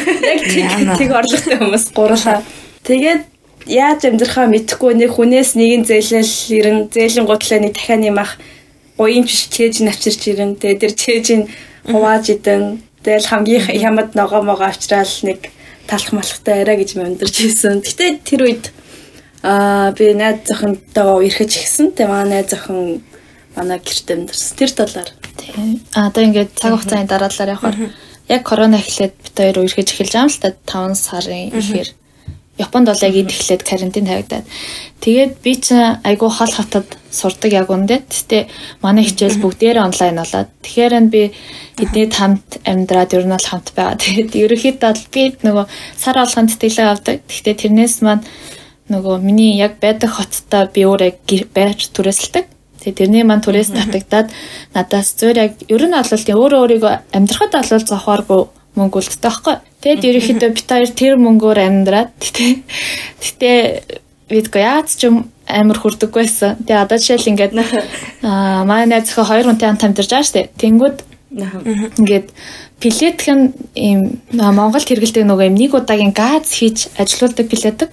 Яг 0.61 0.99
тэг 1.01 1.11
орлоготой 1.11 1.57
хүмүүс 1.59 1.87
гурлаа. 1.97 2.45
Тэгээд 2.87 3.23
яаж 3.67 4.01
амьдрахаа 4.07 4.47
мэдэхгүй 4.47 4.95
нэг 4.95 5.11
хүнээс 5.17 5.59
нэгэн 5.59 5.85
зээлэл 5.89 6.35
ирэн 6.55 6.79
зээлийн 6.93 7.27
гутлаа 7.27 7.59
нэг 7.61 7.75
дахиад 7.75 8.01
нэмах 8.01 8.39
гоён 8.97 9.25
биш 9.25 9.49
чээж 9.51 9.83
навчирч 9.83 10.23
ирэн 10.31 10.57
тэгээд 10.61 10.81
тэр 10.81 10.95
чээжийг 10.95 11.43
хувааж 11.89 12.25
идэн 12.37 12.85
тэгэл 13.05 13.31
хамгийн 13.31 13.65
хямд 13.81 14.15
ногоо 14.15 14.43
могоо 14.45 14.69
авчраал 14.69 15.15
нэг 15.25 15.51
талах 15.89 16.13
малхтай 16.13 16.63
арай 16.63 16.77
гэж 16.79 16.97
амьдарч 16.97 17.37
ирсэн. 17.41 17.81
Гэтэ 17.83 18.23
тэр 18.23 18.41
үед 18.47 18.65
аа 19.43 19.91
би 19.97 20.13
найз 20.15 20.45
зохинтойгоо 20.47 21.25
ирэхэж 21.25 21.51
гисэн. 21.57 21.87
Тэгээ 21.97 22.13
манай 22.13 22.45
найз 22.45 22.53
зохин 22.53 23.03
манай 23.57 23.79
гэрт 23.79 24.09
амьдарсан. 24.11 24.57
Тэр 24.57 24.71
талаар. 24.71 25.11
Тийм. 25.37 25.81
А 25.95 26.09
одоо 26.09 26.23
ингээд 26.25 26.51
цаг 26.59 26.73
хугацааны 26.75 27.09
дараалалаар 27.09 27.55
явахаар 27.55 27.79
яг 28.29 28.43
корона 28.45 28.79
эхлээд 28.79 29.15
бид 29.25 29.37
хоёр 29.37 29.57
үерхэж 29.65 29.89
эхэлж 29.91 30.13
байгаа 30.15 30.27
юм 30.27 30.31
л 30.31 30.43
та 30.43 30.51
5 30.67 30.95
сарын 30.95 31.51
ихээр 31.55 31.91
Японд 32.61 32.93
бол 32.93 33.05
яг 33.09 33.15
энд 33.17 33.33
эхлээд 33.33 33.63
карантин 33.65 34.05
тавигдаад. 34.05 34.45
Тэгээд 35.01 35.33
би 35.41 35.53
ч 35.65 35.73
айгүй 36.05 36.29
хол 36.29 36.53
хотод 36.53 36.85
сурдаг 37.09 37.53
яг 37.57 37.73
үндэ. 37.73 38.05
Гэтэ 38.05 38.53
манай 38.85 39.09
хичээл 39.09 39.41
бүгдээрээ 39.41 39.81
онлайн 39.81 40.21
болоод. 40.21 40.53
Тэгэхээр 40.61 40.93
энэ 41.01 41.09
би 41.09 41.23
эднийд 41.81 42.13
хамт 42.13 42.61
амьдраад 42.69 43.17
ер 43.17 43.25
нь 43.25 43.33
бол 43.33 43.49
хамт 43.49 43.73
байгаа. 43.73 43.97
Тэгээд 44.05 44.37
ерөөхдөө 44.45 44.93
би 45.09 45.23
нөгөө 45.41 45.67
сар 45.97 46.17
болгонд 46.21 46.53
тэтгэлэг 46.53 46.89
авдаг. 46.93 47.17
Гэтэ 47.33 47.53
тэрнээс 47.65 48.05
маань 48.05 48.29
нөгөө 48.93 49.17
миний 49.25 49.57
яг 49.57 49.81
байдаг 49.81 50.21
хоттой 50.21 50.69
би 50.69 50.85
өөрөө 50.85 51.49
байр 51.57 51.73
түрээсэлдэг. 51.73 52.45
Тэгээ 52.81 52.99
тэрний 52.99 53.25
маань 53.25 53.45
түрээс 53.45 53.77
татагдаад 53.77 54.29
надаас 54.75 55.15
зөөр 55.21 55.37
яг 55.37 55.53
ер 55.69 55.83
нь 55.85 55.93
бол 55.93 56.25
тийм 56.25 56.41
өөрөө 56.41 56.61
өөрийгөө 56.65 56.95
амьдрахад 57.13 57.53
бол 57.53 57.85
зохиоргүй 57.85 58.41
мөнгө 58.77 58.99
үлддэг 59.01 59.21
байхгүй. 59.21 59.57
Тэгэд 59.85 60.09
ерөнхийдөө 60.09 60.51
бит 60.55 60.69
хоёр 60.71 60.91
тэр 60.95 61.15
мөнгөөр 61.21 61.59
амьдраад 61.61 62.11
тэгтээ 62.23 62.51
тэгтээ 63.21 63.59
видго 64.31 64.59
яац 64.63 64.95
ч 64.95 65.11
юм 65.11 65.29
амар 65.51 65.79
хүрдэггүйсэн. 65.79 66.65
Тэгээ 66.65 66.83
одоо 66.85 66.99
жишээл 66.99 67.31
ингээд 67.35 67.53
аа 68.23 68.63
манай 68.65 68.87
найз 68.87 69.11
зөвхөн 69.11 69.29
хоёр 69.29 69.47
хүнтэй 69.51 69.67
хамт 69.67 69.85
амьдарч 69.85 70.11
байгаа 70.11 70.29
штэ. 70.29 70.51
Тэнгүүд 70.55 70.99
ингээд 71.99 72.27
пилетхэн 72.79 73.41
ийм 73.75 74.23
Монголд 74.33 74.87
хэрэгэлдэг 74.87 75.27
нөгөө 75.27 75.47
юм 75.51 75.57
нэг 75.59 75.75
удаагийн 75.75 76.15
газ 76.15 76.55
хийж 76.55 76.95
ажилуулдаг 76.95 77.47
пилетэг. 77.51 77.91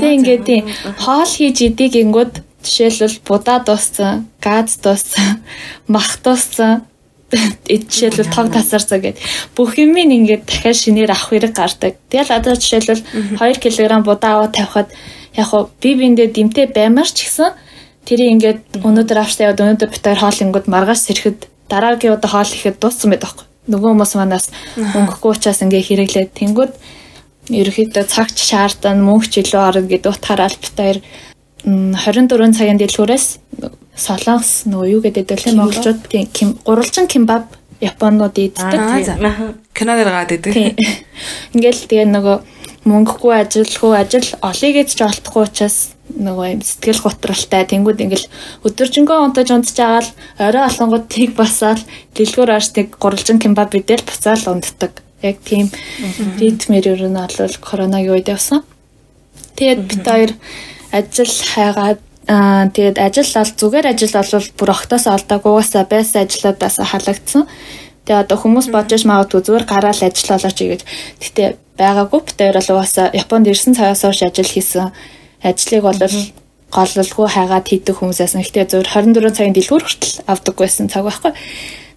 Тэгээ 0.00 0.16
ингээд 0.16 0.42
тийм 0.48 0.64
хоол 1.04 1.28
хийж 1.28 1.56
идэг 1.60 1.92
гингүүд 1.92 2.32
жишээлбэл 2.62 3.20
будаа 3.26 3.58
дууссан, 3.60 4.28
газ 4.40 4.78
дууссан, 4.78 5.42
мах 5.86 6.18
дууссан. 6.22 6.86
Жишээлбэл 7.32 8.28
тог 8.28 8.52
тасарцаа 8.52 9.00
гэд. 9.00 9.16
Бүх 9.56 9.78
юм 9.80 9.96
ингээд 9.96 10.44
дахиад 10.46 10.76
шинээр 10.76 11.10
авах 11.10 11.32
хэрэг 11.32 11.56
гардаг. 11.56 11.96
Тэгэл 12.12 12.36
одоо 12.36 12.54
жишээлбэл 12.60 13.02
2 13.40 13.56
кг 13.56 14.04
будаа 14.04 14.32
аваа 14.36 14.50
тавихад 14.52 14.92
яг 15.32 15.46
хуу 15.48 15.72
би 15.80 15.96
биндээ 15.96 16.28
дэмтэй 16.28 16.66
баймар 16.68 17.08
ч 17.08 17.24
гэсэн 17.24 17.56
тэрийг 18.04 18.30
ингээд 18.36 18.60
өнөөдөр 18.84 19.18
авч 19.18 19.40
тавиад 19.40 19.64
өнөөдөр 19.64 19.90
битээр 19.96 20.20
хоол 20.20 20.38
ингүүд 20.44 20.66
маргааш 20.68 21.00
сэрэхэд 21.08 21.40
дараагийн 21.72 22.14
удаа 22.20 22.30
хоол 22.30 22.52
ихэд 22.52 22.76
дууссан 22.76 23.08
байдаг 23.08 23.32
байхгүй. 23.32 23.46
Нөгөө 23.72 23.88
хүмүүс 23.96 24.12
манаас 24.20 24.46
өнгөхгүй 24.76 25.30
учраас 25.32 25.64
ингээ 25.64 25.82
хэрэглээд 25.88 26.30
тэнгүүд 26.36 26.72
ерөөхдөө 27.50 28.04
цагч 28.06 28.36
шаардсан 28.38 29.02
мөнгө 29.02 29.26
ч 29.30 29.34
илүү 29.42 29.62
орно 29.62 29.86
гэдэг 29.86 30.10
утгаараа 30.12 30.50
битээр 30.50 30.98
24 31.64 32.58
цагийн 32.58 32.78
дэлгүүрээс 32.80 33.26
солонгос 33.94 34.66
нөгөө 34.66 34.86
юу 34.98 35.00
гэдэг 35.04 35.26
вэ 35.30 35.52
монголчууд 35.54 36.00
тийм 36.10 36.58
гурвалжин 36.64 37.06
кимбаб 37.06 37.46
японууд 37.82 38.34
иддэг. 38.38 39.14
Канадаар 39.74 40.10
гаад 40.10 40.32
идэг. 40.32 40.78
Ингээл 41.54 41.86
тэгээ 41.86 42.08
нөгөө 42.10 42.36
мөнгөгүй 42.86 43.34
ажилгүй 43.46 43.92
ажил 43.94 44.28
олигээд 44.42 44.90
ч 44.90 45.02
олдохгүй 45.06 45.42
учраас 45.46 45.94
нөгөө 46.10 46.46
юм 46.50 46.62
сэтгэл 46.66 47.02
готралтай 47.06 47.62
тэнгууд 47.70 48.02
ингээл 48.02 48.26
өдөржингөө 48.66 49.18
унтаж 49.22 49.48
унтж 49.54 49.76
байгаа 49.78 50.02
л 50.02 50.10
орой 50.42 50.64
олонгууд 50.66 51.06
тийг 51.06 51.38
басаал 51.38 51.78
дэлгүүр 52.18 52.50
арстыг 52.58 52.98
гурвалжин 52.98 53.38
кимбаб 53.38 53.70
идэл 53.78 54.02
буцаал 54.02 54.50
унддаг. 54.50 54.98
Яг 55.22 55.38
тийм 55.46 55.70
ритмэр 56.42 56.90
ер 56.90 57.02
нь 57.06 57.14
бол 57.14 57.54
коронагийн 57.62 58.18
үед 58.18 58.28
явсан. 58.34 58.66
Тэгээд 59.54 59.80
бит 59.86 60.02
хоёр 60.02 60.32
ажил 60.92 61.32
хайгаад 61.54 62.00
Аа 62.28 62.70
тэгээд 62.70 63.02
ажил 63.02 63.26
бол 63.34 63.50
зүгээр 63.58 63.86
ажил 63.90 64.14
бол 64.14 64.46
бүр 64.54 64.70
огтоос 64.70 65.04
олдоогүйгээс 65.10 65.72
байсан 65.90 66.22
ажлуудаас 66.22 66.76
халагдсан. 66.78 67.50
Тэгээ 68.06 68.22
одоо 68.22 68.38
хүмүүс 68.38 68.70
бодож 68.70 69.02
магадгүй 69.02 69.42
зүгээр 69.42 69.66
гараал 69.66 70.02
ажил 70.06 70.30
олооч 70.30 70.58
гэж. 70.62 70.82
Гэтэ 71.18 71.58
байгаагүй 71.74 72.20
бит 72.22 72.38
хоёр 72.38 72.56
бол 72.62 72.70
угаасаа 72.78 73.10
Японд 73.10 73.50
ирсэн 73.50 73.74
цагаас 73.74 74.06
хойш 74.06 74.22
ажил 74.22 74.46
хийсэн. 74.46 74.94
Ажлыг 75.42 75.82
бол 75.82 75.98
голлолгүй 76.70 77.26
хайгаад 77.26 77.66
хийдэг 77.66 77.96
хүмүүсээс 77.98 78.38
нь 78.38 78.46
гэтээ 78.46 78.70
зөвөр 78.70 78.88
24 78.88 79.34
цагийн 79.34 79.56
дэлгүүр 79.58 79.82
хүртэл 79.82 80.14
авдаг 80.30 80.54
байсан 80.54 80.86
цаг 80.86 81.02
байхгүй. 81.10 81.32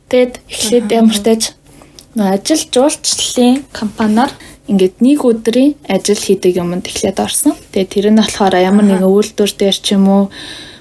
Тэгэд 0.09 0.33
эхлээд 0.49 0.87
ямар 0.89 1.19
тааж 1.21 1.43
ажил 2.17 2.63
жуулчлалын 2.73 3.61
компаниар 3.69 4.33
ингээд 4.65 4.95
нэг 4.97 5.21
өдрийн 5.21 5.77
ажил 5.85 6.17
хийдэг 6.17 6.57
юмд 6.57 6.89
эхлээд 6.89 7.21
орсон. 7.21 7.53
Тэгээ 7.69 7.89
тэр 7.93 8.07
нь 8.09 8.17
болохоор 8.17 8.57
ямар 8.57 8.85
нэгэн 8.85 9.05
үйлдвэр 9.05 9.51
дээр 9.53 9.77
ч 9.77 9.93
юм 9.93 10.09
уу 10.09 10.23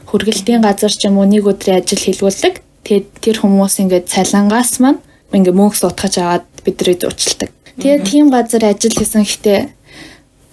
хүргэлтийн 0.08 0.64
газар 0.64 0.88
ч 0.88 1.04
юм 1.04 1.20
уу 1.20 1.28
нэг 1.28 1.44
өдрийн 1.44 1.84
ажил 1.84 2.00
хийлгүүлдэг. 2.00 2.64
Тэгээд 2.88 3.06
тэр 3.20 3.36
хүмүүс 3.44 3.74
ингээд 3.84 4.08
цалингаас 4.08 4.80
маань 4.80 5.04
ингээд 5.36 5.58
мөнгө 5.60 5.76
суудгаж 5.76 6.14
аваад 6.16 6.44
бидний 6.64 6.96
зуучилдаг. 6.96 7.52
Тэгээ 7.76 8.00
тийм 8.08 8.32
газар 8.32 8.64
ажил 8.64 8.96
хийсэн 8.96 9.28
гэхдээ 9.28 9.60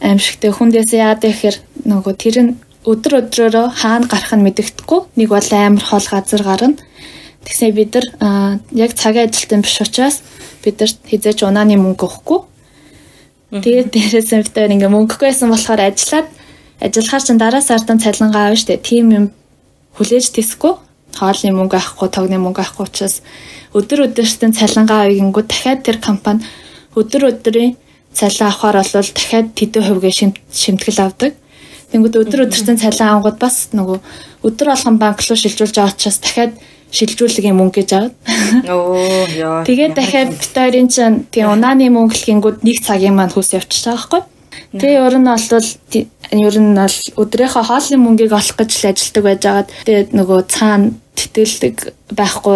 аимшигтэй 0.03 0.51
хүндээс 0.51 0.91
яад 0.91 1.23
гэхээр 1.23 1.87
нөгөө 1.87 2.13
тэр 2.19 2.35
нь 2.43 2.51
өдөр 2.83 3.31
өдрөөрөө 3.31 3.65
хаана 3.79 4.11
гарах 4.11 4.33
нь 4.35 4.43
мэдэгдэхгүй. 4.43 4.99
Нэг 5.15 5.29
бол 5.31 5.49
амар 5.55 5.85
хол 5.87 6.03
газар 6.03 6.43
гарна. 6.43 6.75
Тэгсээ 7.47 7.71
бид 7.71 7.95
нар 7.95 8.59
яг 8.75 8.91
цагийн 8.97 9.29
ажилтан 9.29 9.61
биш 9.63 9.77
учраас 9.79 10.19
бид 10.65 10.81
нар 10.81 10.91
хизээч 11.07 11.45
унааны 11.45 11.77
мөнгө 11.77 12.05
өгөхгүй 12.09 12.39
Тэгээд 13.51 13.91
дээрээс 13.91 14.31
битээр 14.31 14.79
ингээ 14.79 14.91
мөнгөгүй 14.95 15.27
байсан 15.27 15.51
болохоор 15.51 15.83
ажиллаад 15.91 16.27
ажиллахаар 16.79 17.23
чинь 17.27 17.41
дараа 17.41 17.59
сардан 17.59 17.99
цалингаа 17.99 18.47
авна 18.47 18.55
штэ. 18.55 18.79
Тим 18.79 19.11
юм 19.11 19.25
хүлээж 19.99 20.31
тисэхгүй 20.31 20.73
хоолны 21.19 21.51
мөнгө 21.59 21.75
авахгүй, 21.75 22.07
тогны 22.15 22.39
мөнгө 22.39 22.63
авахгүй 22.63 22.87
учраас 22.87 23.19
өдөр 23.75 24.07
өдөртөө 24.07 24.55
цалингаа 24.55 25.03
авъянгүү 25.03 25.43
дахиад 25.43 25.83
тэр 25.83 25.99
компани 25.99 26.47
өдөр 26.95 27.35
өдрийн 27.35 27.75
цалин 28.15 28.47
авахаар 28.47 28.87
бол 28.87 29.11
дахиад 29.11 29.47
тэдэн 29.51 29.83
хувьгээ 29.83 30.13
шимтгэл 30.55 31.03
авдаг. 31.03 31.35
Тэнгүүд 31.91 32.15
өдөр 32.23 32.47
өдөртөө 32.47 32.75
цалин 32.79 33.07
авангууд 33.07 33.35
бас 33.35 33.75
нөгөө 33.75 33.99
өдөр 34.47 34.67
болгон 34.71 34.95
банк 34.95 35.19
руу 35.27 35.35
шилжүүлж 35.35 35.75
байгаа 35.75 35.91
учраас 35.91 36.19
дахиад 36.23 36.55
шилжүүлгийн 36.91 37.55
мөнгө 37.55 37.81
гэж 37.81 37.89
аваад. 37.95 38.15
Оо 38.67 38.99
ёо. 39.31 39.63
Тэгээд 39.63 39.95
дахиад 39.95 40.35
хоёрын 40.35 40.87
чинь 40.91 41.23
тийм 41.31 41.55
унааны 41.55 41.87
мөнгө 41.87 42.19
гингүүд 42.19 42.67
нэг 42.67 42.83
цагийн 42.83 43.15
маань 43.15 43.31
хүс 43.31 43.55
явчихж 43.55 43.87
байгаа 43.87 43.97
байхгүй. 43.97 44.21
Тэгээ 44.71 45.03
ер 45.03 45.15
нь 45.19 45.27
бол 45.27 45.67
ер 46.31 46.55
нь 46.59 46.75
бол 46.75 46.97
өдрийнхөө 47.23 47.63
хоолны 47.63 47.97
мөнгийг 47.99 48.31
олох 48.35 48.55
гэж 48.59 48.71
л 48.71 48.89
ажилладаг 48.91 49.23
байжгаад 49.23 49.67
тэгээд 49.87 50.09
нөгөө 50.15 50.39
цаана 50.47 50.95
тэтгэлдэг 51.15 51.75
байхгүй 52.15 52.55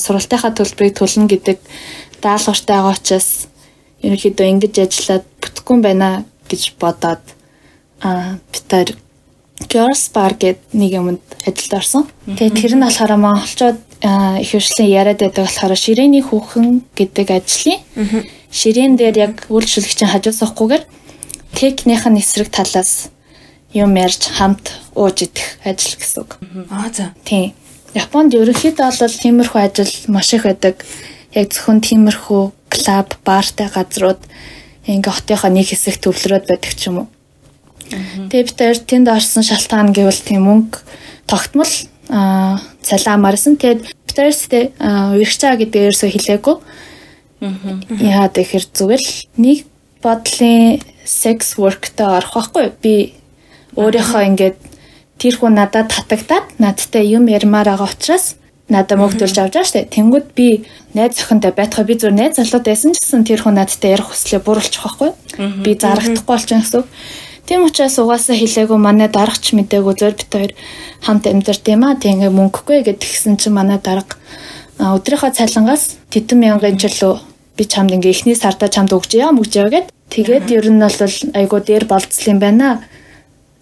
сургалтынхаа 0.00 0.52
төлбөрийг 0.56 0.96
төлнө 0.96 1.28
гэдэг 1.28 1.58
даалгавартай 2.24 2.76
байгаа 2.76 2.96
учраас 2.96 3.48
ерөнхийдөө 4.00 4.46
ингэж 4.48 4.74
ажиллаад 4.84 5.24
бүтэхгүй 5.40 5.74
юм 5.76 5.82
байна 5.84 6.08
гэж 6.48 6.62
бодоод 6.80 7.24
а 8.00 8.36
бид 8.52 8.64
Bar 10.12 10.34
гэдэг 10.34 10.72
нэг 10.72 10.90
юмд 10.92 11.24
ажилд 11.46 11.72
орсон. 11.74 12.04
Тэгээд 12.26 12.58
тэр 12.58 12.72
нь 12.76 12.84
болохоор 12.84 13.16
монголчууд 13.16 13.78
их 14.42 14.50
хвшлийн 14.50 14.90
яриад 14.90 15.20
байдаг 15.22 15.46
болохоор 15.46 15.76
ширээний 15.76 16.22
хүүхэн 16.22 16.82
гэдэг 16.96 17.28
ажлын 17.30 17.80
ширээн 18.50 18.96
дээр 18.98 19.16
яг 19.18 19.34
үйлчлэгчийн 19.48 20.10
хажуу 20.10 20.34
сухгүйгээр 20.34 20.84
техникийн 21.54 22.18
эсрэг 22.18 22.50
талаас 22.50 23.08
юм 23.72 23.96
ярьж 23.96 24.28
хамт 24.28 24.72
ууж 24.94 25.24
идэх 25.24 25.56
ажил 25.64 25.96
гэсэн 25.96 26.20
үг. 26.22 26.36
Аа 26.68 26.92
за. 26.92 27.16
Тийм. 27.24 27.56
Японд 27.94 28.36
ерөнхийдөө 28.36 28.90
бол 28.92 29.16
тиймэрхүү 29.22 29.60
ажил 29.60 29.92
маш 30.12 30.32
их 30.36 30.44
байдаг. 30.44 30.84
Яг 31.32 31.48
зөвхөн 31.52 31.80
тиймэрхүү 31.80 32.42
клуб, 32.68 33.08
бартай 33.24 33.68
газрууд 33.72 34.20
ингээ 34.84 35.12
хотынхоо 35.12 35.50
нэг 35.52 35.68
хэсэг 35.72 36.00
төвлөрөөд 36.00 36.44
байдаг 36.48 36.72
ч 36.76 36.88
юм 36.92 37.04
уу. 37.04 37.08
Тэгээ 38.28 38.46
бид 38.48 38.58
хоёр 38.58 38.78
тэнд 38.78 39.06
орсон 39.08 39.42
шалтгаан 39.42 39.92
гэвэл 39.92 40.22
тийм 40.24 40.48
мөнгө 40.48 40.80
тогтмол 41.26 41.72
аа 42.08 42.60
цалиамаарсан. 42.82 43.56
Тэгээд 43.56 43.80
бид 43.82 44.16
хоёр 44.16 44.34
сте 44.34 44.72
уягч 44.80 45.36
чаа 45.38 45.56
гэдэг 45.56 45.92
ерөөсөө 45.92 46.10
хэлээгүй. 46.12 46.56
Яагаад 47.42 48.34
гэхээр 48.36 48.64
зүгээр 48.70 49.02
л 49.02 49.14
нэг 49.38 49.58
бодлын 50.02 50.82
sex 51.04 51.58
work-тэй 51.58 52.06
орох 52.06 52.34
байхгүй 52.34 52.66
би 52.82 52.94
өөрийнхөө 53.78 54.22
ингээд 54.30 54.58
тэр 55.18 55.34
хүн 55.38 55.54
надад 55.58 55.90
татагдаад 55.90 56.58
надтай 56.58 57.06
юм 57.06 57.26
ярмаар 57.30 57.70
байгаа 57.70 57.90
учраас 57.90 58.34
надад 58.68 58.98
мөгдүүлж 58.98 59.36
авч 59.38 59.54
байгаа 59.54 59.68
штэ. 59.70 59.90
Тэнгүүд 59.94 60.26
би 60.34 60.66
найз 60.94 61.22
охинтой 61.22 61.52
байтгаа 61.54 61.86
би 61.86 61.94
зүгээр 61.94 62.18
найз 62.18 62.34
залууд 62.38 62.66
байсан 62.66 62.94
ч 62.94 62.98
гэсэн 62.98 63.22
тэр 63.26 63.40
хүн 63.42 63.58
надтай 63.58 63.94
ярих 63.94 64.10
хүслээ 64.10 64.40
буруулчих 64.42 64.82
байхгүй. 64.82 65.10
Би 65.62 65.70
зарагдахгүй 65.78 66.26
болчихно 66.26 66.62
гэсэн. 66.62 66.84
Тийм 67.46 67.66
учраас 67.66 67.98
угаасаа 67.98 68.36
хэлээгүй 68.38 68.78
манай 68.78 69.08
даргач 69.10 69.50
мдээгүй 69.52 69.94
зөөр 69.98 70.14
бит 70.14 70.30
хоёр 70.30 70.52
хамт 71.02 71.26
амьдард 71.26 71.66
юм 71.66 71.82
аа. 71.82 71.98
Тэг 71.98 72.14
ингээ 72.14 72.30
мөнгөгүй 72.30 72.86
гэд 72.86 73.02
тэгсэн 73.02 73.34
чинь 73.36 73.56
манай 73.58 73.82
дарга 73.82 74.14
өдрийнхөө 74.78 75.34
цалингаас 75.34 75.98
тэтэн 76.14 76.38
мянган 76.38 76.78
жилөө 76.78 77.18
би 77.58 77.64
чамд 77.66 77.90
ингээ 77.98 78.14
эхний 78.14 78.38
сарда 78.38 78.70
чамд 78.70 78.94
өгч 78.94 79.18
яа 79.18 79.34
мөгж 79.34 79.52
яа 79.58 79.68
гэд 79.74 79.90
тэгээд 80.14 80.46
ер 80.54 80.66
нь 80.70 80.78
бол 80.78 81.14
айгу 81.34 81.58
дээр 81.58 81.84
болцсон 81.90 82.34
юм 82.34 82.38
байна. 82.38 82.86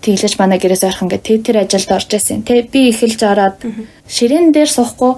Тэглэж 0.04 0.36
манай 0.36 0.60
гэрээс 0.60 0.84
ойрхон 0.84 1.08
ингээ 1.08 1.24
тэр 1.24 1.40
тэр 1.40 1.56
ажилд 1.64 1.90
орж 1.90 2.10
исэн. 2.14 2.44
Тэг 2.44 2.68
би 2.68 2.92
эхэлж 2.92 3.20
ороод 3.24 3.64
ширээн 4.08 4.52
дээр 4.52 4.68
суухгүй 4.68 5.16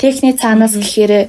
техник 0.00 0.40
цаанаас 0.40 0.74
гэхээр 0.80 1.28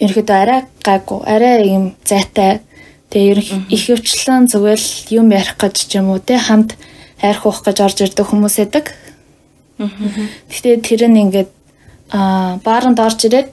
ерөөдөө 0.00 0.36
арай 0.36 0.60
гайгүй 0.82 1.20
арай 1.26 1.68
юм 1.68 1.84
зайтай 2.04 2.60
Тэгээ 3.08 3.30
ер 3.32 3.40
нь 3.40 3.64
их 3.72 3.84
өвчлэн 3.88 4.52
зүгээр 4.52 4.80
л 4.80 4.92
юм 5.08 5.32
ярих 5.32 5.56
гэж 5.56 5.76
ч 5.88 5.96
юм 5.96 6.12
уу 6.12 6.20
те 6.20 6.36
хамт 6.36 6.76
хайрх 7.16 7.46
уух 7.48 7.64
гэж 7.64 7.76
орж 7.80 7.98
ирдэг 8.04 8.26
хүмүүс 8.28 8.56
эдэг. 8.68 8.92
Гэхдээ 9.80 10.76
тэр 10.84 11.08
нь 11.08 11.20
ингээд 11.24 11.50
аа 12.12 12.60
бааранд 12.60 13.00
орж 13.00 13.24
ирээд 13.24 13.48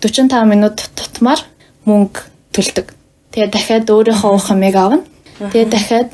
45 0.00 0.48
минут 0.48 0.80
тутмаар 0.96 1.40
мөнгө 1.84 2.24
төлдөг. 2.56 2.96
Тэгээ 3.32 3.52
дахиад 3.52 3.92
өөрийнхөө 3.92 4.30
уух 4.32 4.48
юмыг 4.48 4.76
авна. 4.76 5.04
Тэгээ 5.36 5.68
дахиад 5.68 6.08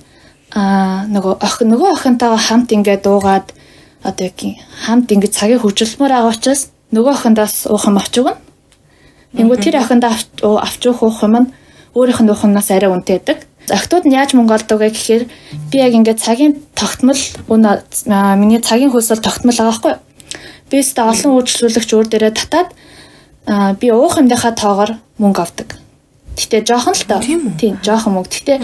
аа 0.51 1.07
нөгөө 1.07 1.39
охин 1.47 1.71
нөгөө 1.71 1.91
охинтойгоо 1.95 2.41
хамт 2.43 2.75
ингээд 2.75 3.07
дуугаад 3.07 3.55
одоо 4.03 4.25
яг 4.27 4.39
хамт 4.83 5.13
ингээд 5.15 5.37
цагийг 5.37 5.63
хөвжүүлмээр 5.63 6.11
байгаа 6.11 6.35
учраас 6.35 6.75
нөгөө 6.91 7.15
охиндоос 7.15 7.71
уух 7.71 7.87
юм 7.87 8.03
авч 8.03 8.15
өгнө. 8.19 8.35
Тэнгүү 9.37 9.59
тэр 9.63 9.79
охиндоо 9.79 10.11
авч 10.59 10.83
уух 10.91 11.01
уух 11.07 11.23
юм 11.23 11.37
нь 11.39 11.49
өөрийнх 11.95 12.21
нь 12.23 12.31
ухнаас 12.31 12.71
арай 12.71 12.91
үнэтэй 12.91 13.19
байдаг. 13.19 13.39
Охтууд 13.71 14.05
нь 14.07 14.15
яаж 14.15 14.35
мөнгө 14.35 14.55
олдог 14.57 14.79
вэ 14.81 14.91
гэхээр 14.91 15.25
би 15.71 15.77
яг 15.79 15.93
ингээд 15.95 16.23
цагийн 16.23 16.59
тогтмол 16.75 17.19
өнө 17.51 17.83
миний 18.39 18.61
цагийн 18.63 18.91
хөлсөл 18.91 19.23
тогтмол 19.23 19.55
байгаа 19.55 19.71
байхгүй 19.71 19.93
юу? 19.95 20.03
Би 20.71 20.75
өөртөө 20.83 21.07
олон 21.11 21.33
үйлчлүүлэгч 21.39 21.91
өөр 21.95 22.07
дээрээ 22.11 22.35
татаад 22.35 22.69
би 23.79 23.87
уух 23.91 24.19
юмдынхаа 24.19 24.55
тоогоор 24.55 24.99
мөнгө 25.19 25.43
авдаг. 25.43 25.69
Гэтэ 26.39 26.67
жоохон 26.67 26.95
л 26.95 27.05
тоо. 27.07 27.21
Тийм, 27.59 27.75
жоохон 27.83 28.15
мөнгө. 28.15 28.31
Гэтэ 28.31 28.55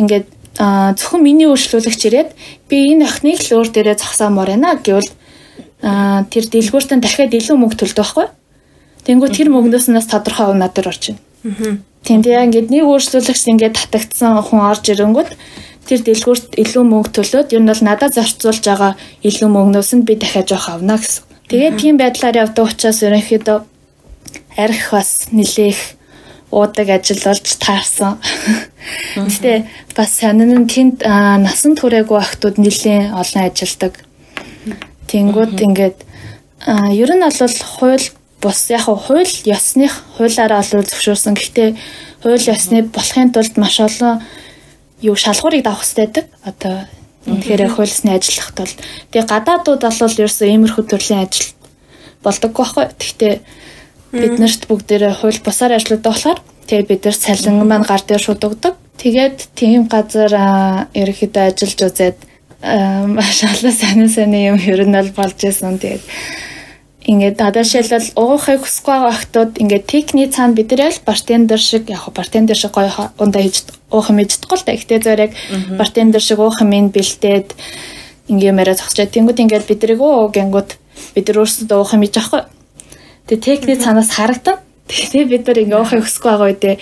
ингээд 0.00 0.26
зөвхөн 0.60 1.22
миний 1.24 1.48
үйлчлүүлэгч 1.48 2.02
ирээд 2.08 2.30
би 2.68 2.76
энэ 2.92 3.06
охиныг 3.06 3.40
л 3.40 3.54
өөр 3.60 3.68
дээрээ 3.70 3.96
зогсоомоор 3.96 4.50
байна 4.50 4.76
гэвэл 4.76 5.08
тэр 5.80 6.44
дэлгүүртэн 6.52 7.00
дахиад 7.00 7.32
илүү 7.32 7.56
мөнгө 7.56 7.76
төлдөг 7.80 8.04
байхгүй? 8.04 8.26
Тэнгүү 9.08 9.28
тэр 9.32 9.48
мөнгнөөс 9.48 9.88
нас 9.88 10.04
тодорхой 10.10 10.52
хувь 10.52 10.60
надад 10.60 10.84
орж 10.84 11.16
байна. 11.16 11.29
Тийм 11.40 12.20
тэгээ 12.24 12.44
ингээд 12.48 12.68
нэг 12.72 12.84
өөрчлөлөгч 12.84 13.44
ингээд 13.48 13.76
татагдсан 13.76 14.40
хүн 14.44 14.60
орж 14.60 14.84
ирэнгүүт 14.92 15.30
тэр 15.88 16.00
дэлгүүрт 16.04 16.56
илүү 16.60 16.84
мөнгө 16.86 17.10
төлөөд 17.16 17.52
ер 17.56 17.62
нь 17.64 17.70
бол 17.70 17.82
надад 17.84 18.12
зарцуулж 18.16 18.62
байгаа 18.64 18.92
илүү 19.24 19.48
мөнгнөөс 19.48 19.90
нь 19.96 20.06
би 20.06 20.14
дахиад 20.16 20.48
жоох 20.48 20.68
авна 20.68 20.96
гэсэн. 21.00 21.24
Тэгээд 21.50 21.76
тийм 21.80 21.96
байдлаар 21.98 22.36
явдаг 22.44 22.64
учраас 22.68 23.02
ерөнхийдөө 23.02 23.58
арх 24.56 24.84
бас 24.92 25.10
нилээх 25.32 25.80
уудаг 26.50 26.88
ажил 26.90 27.20
болж 27.24 27.46
таарсан. 27.58 28.18
Гэтэ 29.16 29.66
бас 29.96 30.10
сонин 30.20 30.52
нь 30.62 30.70
тэнд 30.70 31.02
насан 31.02 31.74
туршаагүй 31.74 32.18
охтууд 32.18 32.56
нилээн 32.58 33.14
олон 33.14 33.42
ажилдаг. 33.46 33.94
Тэнгүүд 35.10 35.58
ингээд 35.58 35.98
ер 36.94 37.10
нь 37.14 37.24
бол 37.24 37.56
хууль 37.74 38.06
бус 38.40 38.70
яг 38.70 38.88
хууль 38.88 39.34
ёсных 39.44 39.92
хуулаараа 40.16 40.64
олвол 40.64 40.88
зөвшөөрсөн. 40.88 41.36
Гэхдээ 41.36 41.68
хууль 42.24 42.46
ёсны 42.48 42.88
болохын 42.88 43.32
тулд 43.32 43.54
маш 43.56 43.80
олон 43.80 44.24
юу 45.00 45.16
шалгуурыг 45.16 45.64
давах 45.64 45.84
хэрэгтэй 45.84 46.06
байдаг. 46.06 46.26
Одоо 46.44 46.76
үнэхээр 47.28 47.68
хуулисны 47.68 48.16
ажиллахад 48.16 48.56
бол 48.64 48.74
тэгээ 49.12 49.28
гадаадууд 49.28 49.82
бол 49.84 50.18
ерөөсөө 50.24 50.48
иймэрхүү 50.48 50.84
төрлийн 50.88 51.24
ажил 51.24 51.52
болдоггүй 52.24 52.64
байхгүй. 52.64 52.86
Гэхдээ 52.96 53.34
бид 54.12 54.34
нарт 54.40 54.62
бүгдээрээ 54.68 55.14
хууль 55.20 55.40
бусаар 55.44 55.76
ажилладаг 55.76 56.08
болохоор 56.08 56.40
тэгээ 56.66 56.88
бид 56.88 57.02
нар 57.04 57.16
цалин 57.16 57.56
маань 57.68 57.84
гар 57.84 58.02
дээр 58.04 58.22
шууд 58.24 58.40
өгдөг. 58.40 58.74
Тэгээд 59.00 59.38
тийм 59.56 59.88
газар 59.88 60.32
ерөөхдөө 60.96 61.44
ажиллаж 61.44 61.80
үзээд 61.88 62.18
маш 63.16 63.38
олон 63.44 63.72
сонин 63.72 64.08
сонин 64.08 64.56
юм 64.56 64.58
ер 64.60 64.84
нь 64.84 64.96
бол 64.96 65.12
болж 65.16 65.38
исэн. 65.44 65.80
Тэгээд 65.80 66.04
ингээд 67.10 67.42
жишээлбэл 67.42 68.14
уугахыг 68.14 68.62
хүсэхгүй 68.62 68.94
байгаа 68.94 69.14
охтууд 69.18 69.52
ингээд 69.58 69.84
техник 69.90 70.30
цаана 70.30 70.54
бид 70.54 70.70
нар 70.70 70.94
л 70.94 71.02
бартендер 71.02 71.58
шиг 71.58 71.90
яг 71.90 72.06
бартендер 72.14 72.54
шиг 72.54 72.70
гоё 72.70 73.10
ундаа 73.18 73.42
хийж 73.42 73.66
уух 73.90 74.14
юм 74.14 74.22
иждэггүй 74.22 74.56
л 74.56 74.66
та. 74.66 74.78
Зөв 74.78 75.18
яг 75.18 75.34
бартендер 75.74 76.22
шиг 76.22 76.38
уух 76.38 76.62
юм 76.62 76.70
бэлдээд 76.94 77.48
ингээд 78.30 78.50
юмараа 78.54 78.78
зогсчоо. 78.78 79.10
Тэнгүүд 79.10 79.42
ингээд 79.42 79.66
бид 79.66 79.82
нарыг 79.82 79.98
өө 79.98 80.30
гингүүд 80.38 80.70
бид 81.18 81.26
нар 81.26 81.38
өөрсдөө 81.42 81.78
уух 81.82 81.92
юм 81.98 82.06
иж 82.06 82.14
аахгүй. 82.14 82.42
Тэгээ 83.26 83.42
техник 83.42 83.82
цаанаас 83.82 84.10
харагдан. 84.14 84.62
Тэгээ 84.86 85.26
бид 85.26 85.44
нар 85.50 85.58
ингээд 85.66 85.80
уухыг 85.82 86.06
хүсэхгүй 86.06 86.30
байгаа 86.30 86.46
үедээ 86.46 86.76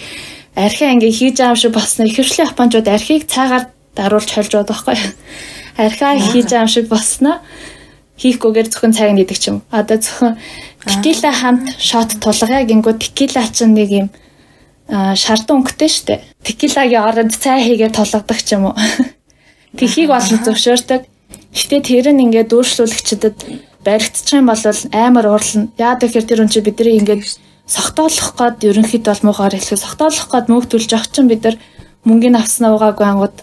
архиа 0.58 0.92
ингээд 0.92 1.16
хийж 1.16 1.36
юм 1.40 1.56
шиг 1.56 1.72
болсноо 1.72 2.06
ихэвчлэн 2.10 2.50
японочууд 2.50 2.88
архийг 2.88 3.30
цаагаар 3.30 3.64
даруулж 3.94 4.28
хольж 4.28 4.50
байгаа 4.52 4.68
байхгүй. 4.74 4.96
Архиа 5.78 6.18
хийж 6.18 6.50
юм 6.50 6.68
шиг 6.68 6.88
болсноо 6.90 7.38
хийхгүйгээр 8.18 8.68
зөвхөн 8.68 8.92
цаг 8.92 9.10
нь 9.14 9.22
идэх 9.22 9.38
ч 9.38 9.54
юм. 9.54 9.62
Одоо 9.70 9.98
зөвхөн 10.02 10.36
текила 10.84 11.32
хамт 11.32 11.64
шот 11.78 12.18
тулгая 12.18 12.66
гингүү 12.66 12.94
текила 12.98 13.46
чинь 13.46 13.74
нэг 13.78 13.90
юм 13.90 14.08
шардан 14.88 15.62
өнгөтэй 15.62 15.90
штэ. 15.90 16.14
Текилагийн 16.42 17.04
оронд 17.04 17.32
цай 17.36 17.62
хийгээ 17.62 17.94
тулгадаг 17.94 18.38
ч 18.42 18.56
юм 18.56 18.72
уу. 18.72 18.76
Тэхийг 19.78 20.08
бол 20.08 20.24
зөвшөөрдөг. 20.24 21.04
Гэтэ 21.52 21.76
тэр 21.84 22.06
нь 22.16 22.24
ингээд 22.24 22.50
дүүршлүүлэгчдэд 22.50 23.36
баригдчих 23.84 24.40
юм 24.40 24.48
бол 24.48 24.62
амар 24.92 25.26
уурлна. 25.28 25.68
Яагаад 25.76 26.02
гэхээр 26.02 26.26
тэр 26.26 26.40
үн 26.42 26.50
чи 26.50 26.64
бидний 26.64 26.96
ингээд 26.98 27.24
согтоолох 27.68 28.32
гээд 28.32 28.64
ерөнхийдөө 28.64 29.12
бол 29.12 29.26
муухаар 29.28 29.54
хэлэх 29.54 29.76
согтоолох 29.76 30.28
гээд 30.32 30.48
мөнгө 30.48 30.68
төлж 30.72 30.90
авах 30.96 31.12
чинь 31.12 31.28
бид 31.28 31.44
нар 31.44 31.56
мөнгөний 32.08 32.40
авснаа 32.40 32.72
угаагүй 32.74 33.06
ангууд 33.06 33.36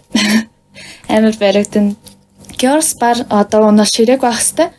амар 1.16 1.36
баригдана. 1.38 1.94
Girls 2.60 2.96
Bar 3.00 3.18
одоо 3.30 3.70
унаал 3.70 3.90
ширээг 3.90 4.22
байх 4.22 4.40
хэвээр. 4.40 4.72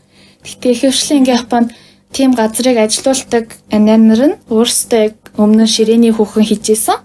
Гэтэ 0.44 0.70
их 0.70 0.80
хвшлийн 0.80 1.20
ингээ 1.24 1.40
Японд 1.42 1.68
тийм 2.12 2.32
газрыг 2.32 2.76
ажилуулдаг 2.78 3.44
анинар 3.70 4.22
нь 4.32 4.40
өөрсдөө 4.48 5.36
өмнө 5.36 5.66
ширээний 5.68 6.12
хүүхэн 6.14 6.48
хийжсэн 6.48 6.98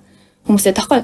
хүмүүсээ 0.48 0.74
тахгүй. 0.78 1.02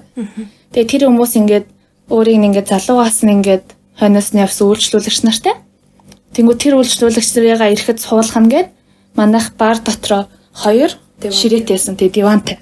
Тэгээ 0.72 0.88
тэр 0.88 1.04
хүмүүс 1.12 1.34
ингээд 1.40 1.66
өөрийг 2.08 2.44
ингээд 2.48 2.72
залуугаас 2.72 3.26
нь 3.28 3.36
ингээд 3.36 3.66
хойноос 4.00 4.30
нь 4.32 4.42
явсан 4.46 4.66
үйлчлүүлэгч 4.72 5.20
нартай. 5.26 5.56
Тэнгүү 6.32 6.56
тэр 6.56 6.74
үйлчлүүлэгч 6.80 7.30
нарыгаа 7.36 7.74
ирэхэд 7.74 8.00
суулгах 8.00 8.40
нь 8.40 8.52
гээд 8.54 8.70
манайх 9.18 9.58
бар 9.60 9.82
дотроо 9.82 10.32
хоёр 10.54 10.92
ширээтэйсэн 11.20 11.98
тэг 11.98 12.14
дивантай. 12.14 12.62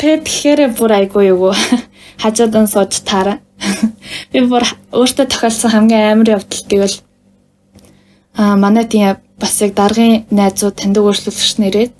Тэгээд 0.00 0.22
тэгэхээр 0.24 0.60
бүр 0.74 0.92
айгүй 0.96 1.24
юу 1.30 1.52
хажууд 2.22 2.54
нь 2.56 2.72
сууж 2.72 3.04
таараа. 3.04 3.38
Би 4.32 4.40
бүр 4.46 4.64
өөртөө 4.92 5.26
тохиолдсон 5.26 5.70
хамгийн 5.70 6.12
амар 6.12 6.40
явдал 6.40 6.64
гэвэл 6.68 6.96
аа 8.36 8.56
манай 8.56 8.84
тийм 8.88 9.16
бас 9.40 9.60
яг 9.60 9.74
даргын 9.74 10.24
найзууд 10.30 10.76
таньдаг 10.80 11.04
өөрчлөлтч 11.04 11.60
нэрээд 11.60 11.92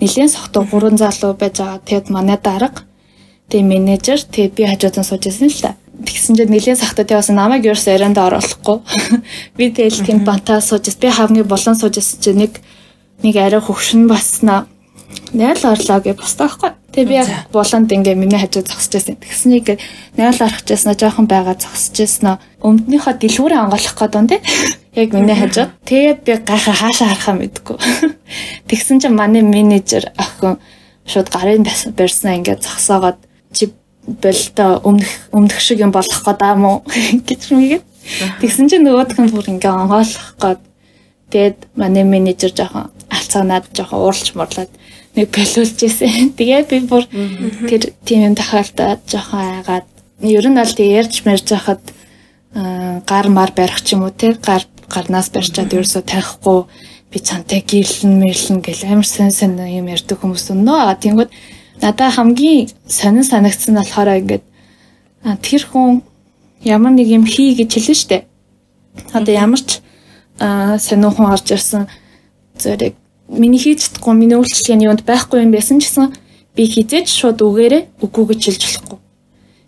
нэлээд 0.00 0.30
сохтуу 0.32 0.64
гурван 0.68 0.96
залуу 0.98 1.34
байж 1.34 1.58
байгаа. 1.60 1.80
Тэгэд 1.84 2.06
манай 2.10 2.38
дарга 2.40 2.84
тэгээ 3.48 3.68
менежер 3.68 4.20
тэгээ 4.20 4.56
би 4.56 4.62
хажууд 4.68 4.96
нь 5.00 5.08
сууж 5.08 5.22
байсан 5.24 5.48
л 5.48 5.60
та. 5.60 5.76
Тэгсэн 6.04 6.36
чинь 6.36 6.52
нэлээд 6.52 6.80
сахтаа 6.80 7.04
тэгээ 7.04 7.20
бас 7.20 7.30
намайг 7.30 7.64
ерөөс 7.64 7.86
ярианд 7.88 8.18
оруулахгүй. 8.18 8.78
Би 9.56 9.70
тэгэл 9.70 10.04
тийм 10.04 10.24
бантаа 10.26 10.60
сууж 10.60 10.90
би 10.98 11.08
хамгийн 11.08 11.46
болон 11.46 11.76
сууж 11.78 11.96
чинь 12.00 12.40
нэг 12.42 12.60
нэг 13.22 13.34
арай 13.36 13.60
хөвшин 13.60 14.08
басна 14.08 14.66
найл 15.32 15.62
орлоо 15.62 15.98
гэж 16.00 16.16
бостаахгүй. 16.18 16.70
Тэгээ 16.94 17.08
би 17.10 17.14
яг 17.18 17.28
буланд 17.50 17.90
ингээ 17.90 18.14
миний 18.14 18.38
хажууд 18.38 18.70
зогсож 18.70 18.92
байсан. 18.94 19.18
Тэгснийг 19.18 19.78
найл 20.16 20.38
орох 20.38 20.62
гэжсэн 20.62 20.94
жоохон 20.94 21.26
байгаа 21.26 21.58
зогсож 21.58 21.96
байсан. 21.98 22.38
Өмднийхөө 22.62 23.14
дэлгүүрээ 23.18 23.62
онгойлох 23.66 23.96
гээд 23.98 24.14
он 24.14 24.28
тий. 24.30 24.40
Яг 24.94 25.10
миний 25.10 25.34
хажууд. 25.34 25.74
Тэгээд 25.84 26.18
би 26.22 26.32
гайхаа 26.38 26.74
хаашаа 26.74 27.08
харахаа 27.10 27.34
мэдгүй. 27.34 27.76
Тэгсэн 28.70 29.02
чинь 29.02 29.18
манай 29.18 29.42
менежер 29.42 30.14
охин 30.14 30.62
шууд 31.02 31.28
гарын 31.34 31.66
барьснаа 31.98 32.38
ингээ 32.38 32.62
зогсоогоод 32.62 33.18
чи 33.50 33.74
болтой 34.06 34.78
өмнөх 34.86 35.12
өмнөх 35.32 35.60
шиг 35.60 35.80
юм 35.80 35.90
болох 35.90 36.22
гэдэг 36.22 36.46
юм 36.54 36.64
уу 36.64 36.78
гэж 36.86 37.42
мэйгээд. 37.50 37.84
Тэгсэн 38.40 38.68
чинь 38.70 38.84
нөгөөх 38.86 39.18
нь 39.18 39.32
бүр 39.32 39.50
ингээ 39.50 39.72
онгойлох 39.72 40.38
гээд 40.38 40.60
тэгээд 41.32 41.58
манай 41.74 42.04
менежер 42.04 42.52
жоохон 42.52 42.92
алцаанаад 43.10 43.66
жоохон 43.72 43.98
ууралж 43.98 44.28
мурлаад 44.36 44.70
нэг 45.16 45.28
болиулж 45.30 45.78
исэн. 45.86 46.34
Тэгээ 46.38 46.62
би 46.70 46.78
бүр 46.90 47.06
тэр 47.70 47.94
тийм 48.04 48.32
юм 48.32 48.34
тохиолдоод 48.34 49.06
жоохон 49.06 49.62
айгаад 49.62 49.86
ер 50.20 50.46
нь 50.50 50.58
аль 50.58 50.74
тэг 50.74 50.90
ярьж 50.90 51.22
мэрж 51.22 51.46
байхад 51.54 51.82
гар 52.54 53.26
мар 53.30 53.50
барих 53.54 53.82
ч 53.82 53.94
юм 53.94 54.02
уу 54.06 54.10
те 54.10 54.34
гар 54.34 54.66
гарнаас 54.90 55.30
барьчаад 55.30 55.74
ерөөсөө 55.74 56.02
тарихгүй 56.02 56.58
би 57.10 57.18
цантай 57.18 57.62
гирлэн 57.62 58.18
мэрлэн 58.18 58.58
гэл 58.58 58.90
амар 58.90 59.06
сэн 59.06 59.30
сэн 59.30 59.54
юм 59.58 59.86
ярьдаг 59.86 60.18
хүмүүс 60.18 60.50
өнөө. 60.50 60.98
Тэнгүүд 60.98 61.30
надаа 61.82 62.10
хамгийн 62.10 62.70
сонин 62.86 63.22
санагдсан 63.22 63.74
нь 63.74 63.78
болохоор 63.78 64.18
ингээд 64.18 64.44
тэр 65.42 65.62
хүн 65.70 66.02
ямар 66.62 66.92
нэг 66.94 67.06
юм 67.06 67.26
хий 67.26 67.54
гэж 67.54 67.70
хэлнэ 67.70 67.94
штэ. 67.94 68.18
Одоо 69.14 69.34
ямар 69.34 69.62
ч 69.62 69.78
сонин 70.38 71.10
хүн 71.14 71.30
орж 71.30 71.46
ирсэн 71.54 71.86
зэрэг 72.58 72.94
миний 73.28 73.60
хийж 73.60 73.88
чадахгүй 73.88 74.14
миний 74.14 74.38
үйлчлэгээний 74.38 74.88
юунд 74.88 75.02
байхгүй 75.08 75.42
юм 75.44 75.52
байсан 75.52 75.80
ч 75.80 75.88
гэсэн 75.88 76.12
би 76.56 76.62
хизээж 76.68 77.08
шууд 77.08 77.38
үгээрээ 77.40 77.82
үгүй 78.04 78.24
гэж 78.30 78.40
хэлж 78.44 78.62
болохгүй. 78.64 78.98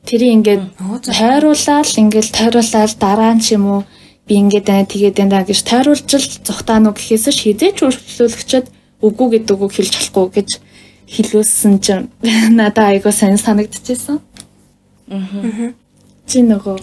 Тэрийг 0.06 0.32
ингээд 0.38 0.62
тайруулаад 1.10 1.88
ингээд 1.88 2.28
тайруулаад 2.30 2.92
дараа 3.00 3.32
нь 3.34 3.42
ч 3.42 3.56
юм 3.56 3.64
уу 3.66 3.80
би 4.28 4.34
ингээд 4.42 4.66
байна 4.70 4.86
тэгээд 4.86 5.16
байна 5.18 5.42
гэж 5.42 5.60
тайруулж 5.66 6.10
л 6.14 6.28
зүхтаануу 6.46 6.94
гэхээс 6.94 7.26
хизээж 7.32 7.76
үйлчлүүлэгчд 7.82 8.66
үгүй 9.02 9.28
гэдэг 9.34 9.56
үг 9.56 9.72
хэлж 9.74 9.92
болохгүй 9.98 10.26
гэж 10.36 10.50
хэлүүлсэн 11.10 11.74
чинь 11.80 12.06
надад 12.58 12.86
айгуу 12.90 13.14
сайн 13.14 13.38
санагдчихсэн. 13.38 14.18
Аа. 15.10 15.74
Чи 16.26 16.42
нөгөө 16.42 16.78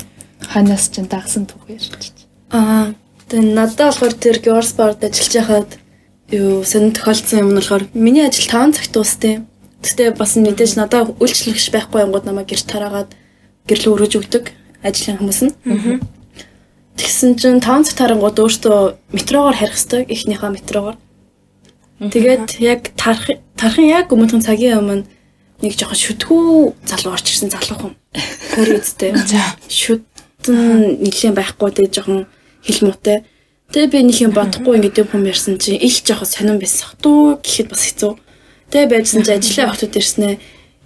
ханаас 0.48 0.88
чинь 0.92 1.12
дагсан 1.12 1.48
түүх 1.48 1.68
ярьчих. 1.68 2.16
Аа. 2.52 2.96
Тэгээ 3.28 3.56
надад 3.56 3.80
болохоор 3.92 4.16
тэр 4.16 4.38
Georgesport 4.40 5.04
ажиллаж 5.04 5.34
байхад 5.36 5.70
юу 6.34 6.66
сонир 6.66 6.98
тохиолдсон 6.98 7.40
юм 7.40 7.50
нь 7.54 7.58
болохоор 7.62 7.84
миний 7.94 8.26
ажил 8.26 8.50
5 8.50 8.74
цагт 8.74 8.92
дуустай. 8.92 9.46
Гэхдээ 9.86 10.18
бас 10.18 10.34
мэдээж 10.36 10.74
надад 10.76 11.14
үйлчлэгч 11.22 11.70
байхгүй 11.70 12.02
ангууд 12.02 12.26
намайг 12.26 12.50
гэрт 12.50 12.66
тараагаад 12.66 13.12
гэрлөө 13.70 13.94
өргөж 13.94 14.14
өгдөг 14.18 14.46
ажлын 14.82 15.18
хүмүүс 15.22 15.40
нь. 15.46 15.54
Тэгсэн 16.98 17.38
чинь 17.38 17.62
5 17.62 17.86
цаг 17.86 17.96
тарангууд 18.02 18.38
өөртөө 18.42 18.80
метрогоор 19.14 19.56
харих 19.58 19.78
хэрэгтэй 19.78 20.02
ихнийхээ 20.10 20.52
метрогоор. 20.58 20.98
Тэгээд 22.00 22.60
яг 22.60 22.92
тарах 22.98 23.30
тарахын 23.56 23.88
яг 23.88 24.12
өмнөхөн 24.12 24.44
цагийн 24.44 24.82
өмнө 24.82 25.06
нэг 25.64 25.74
жоохон 25.78 26.00
шүтгүү 26.00 26.74
залуу 26.90 27.14
орч 27.16 27.28
ирсэн 27.32 27.50
залуу 27.54 27.78
хүн. 27.80 27.94
Хөр 28.58 28.82
үсттэй. 28.82 29.16
Шүтэн 29.70 31.00
нэлийн 31.00 31.38
байхгүй 31.38 31.72
дээ 31.72 31.88
жоохон 31.94 32.28
хил 32.66 32.80
муутай. 32.84 33.24
Тэгээ 33.74 33.90
би 33.90 34.00
нэг 34.06 34.18
юм 34.22 34.38
бодохгүй 34.38 34.78
ингэдэг 34.78 35.10
хүм 35.10 35.26
ярьсан 35.26 35.58
чинь 35.58 35.82
их 35.82 36.06
жоохо 36.06 36.30
сонирн 36.30 36.62
байсан. 36.62 36.94
Дүү 37.02 37.42
гэхэд 37.42 37.74
бас 37.74 37.82
хэцүү. 37.90 38.14
Тэгээ 38.70 38.86
байжсан 38.94 39.26
чинь 39.26 39.42
ажлын 39.42 39.70
охтууд 39.74 39.98
ирснээр 39.98 40.38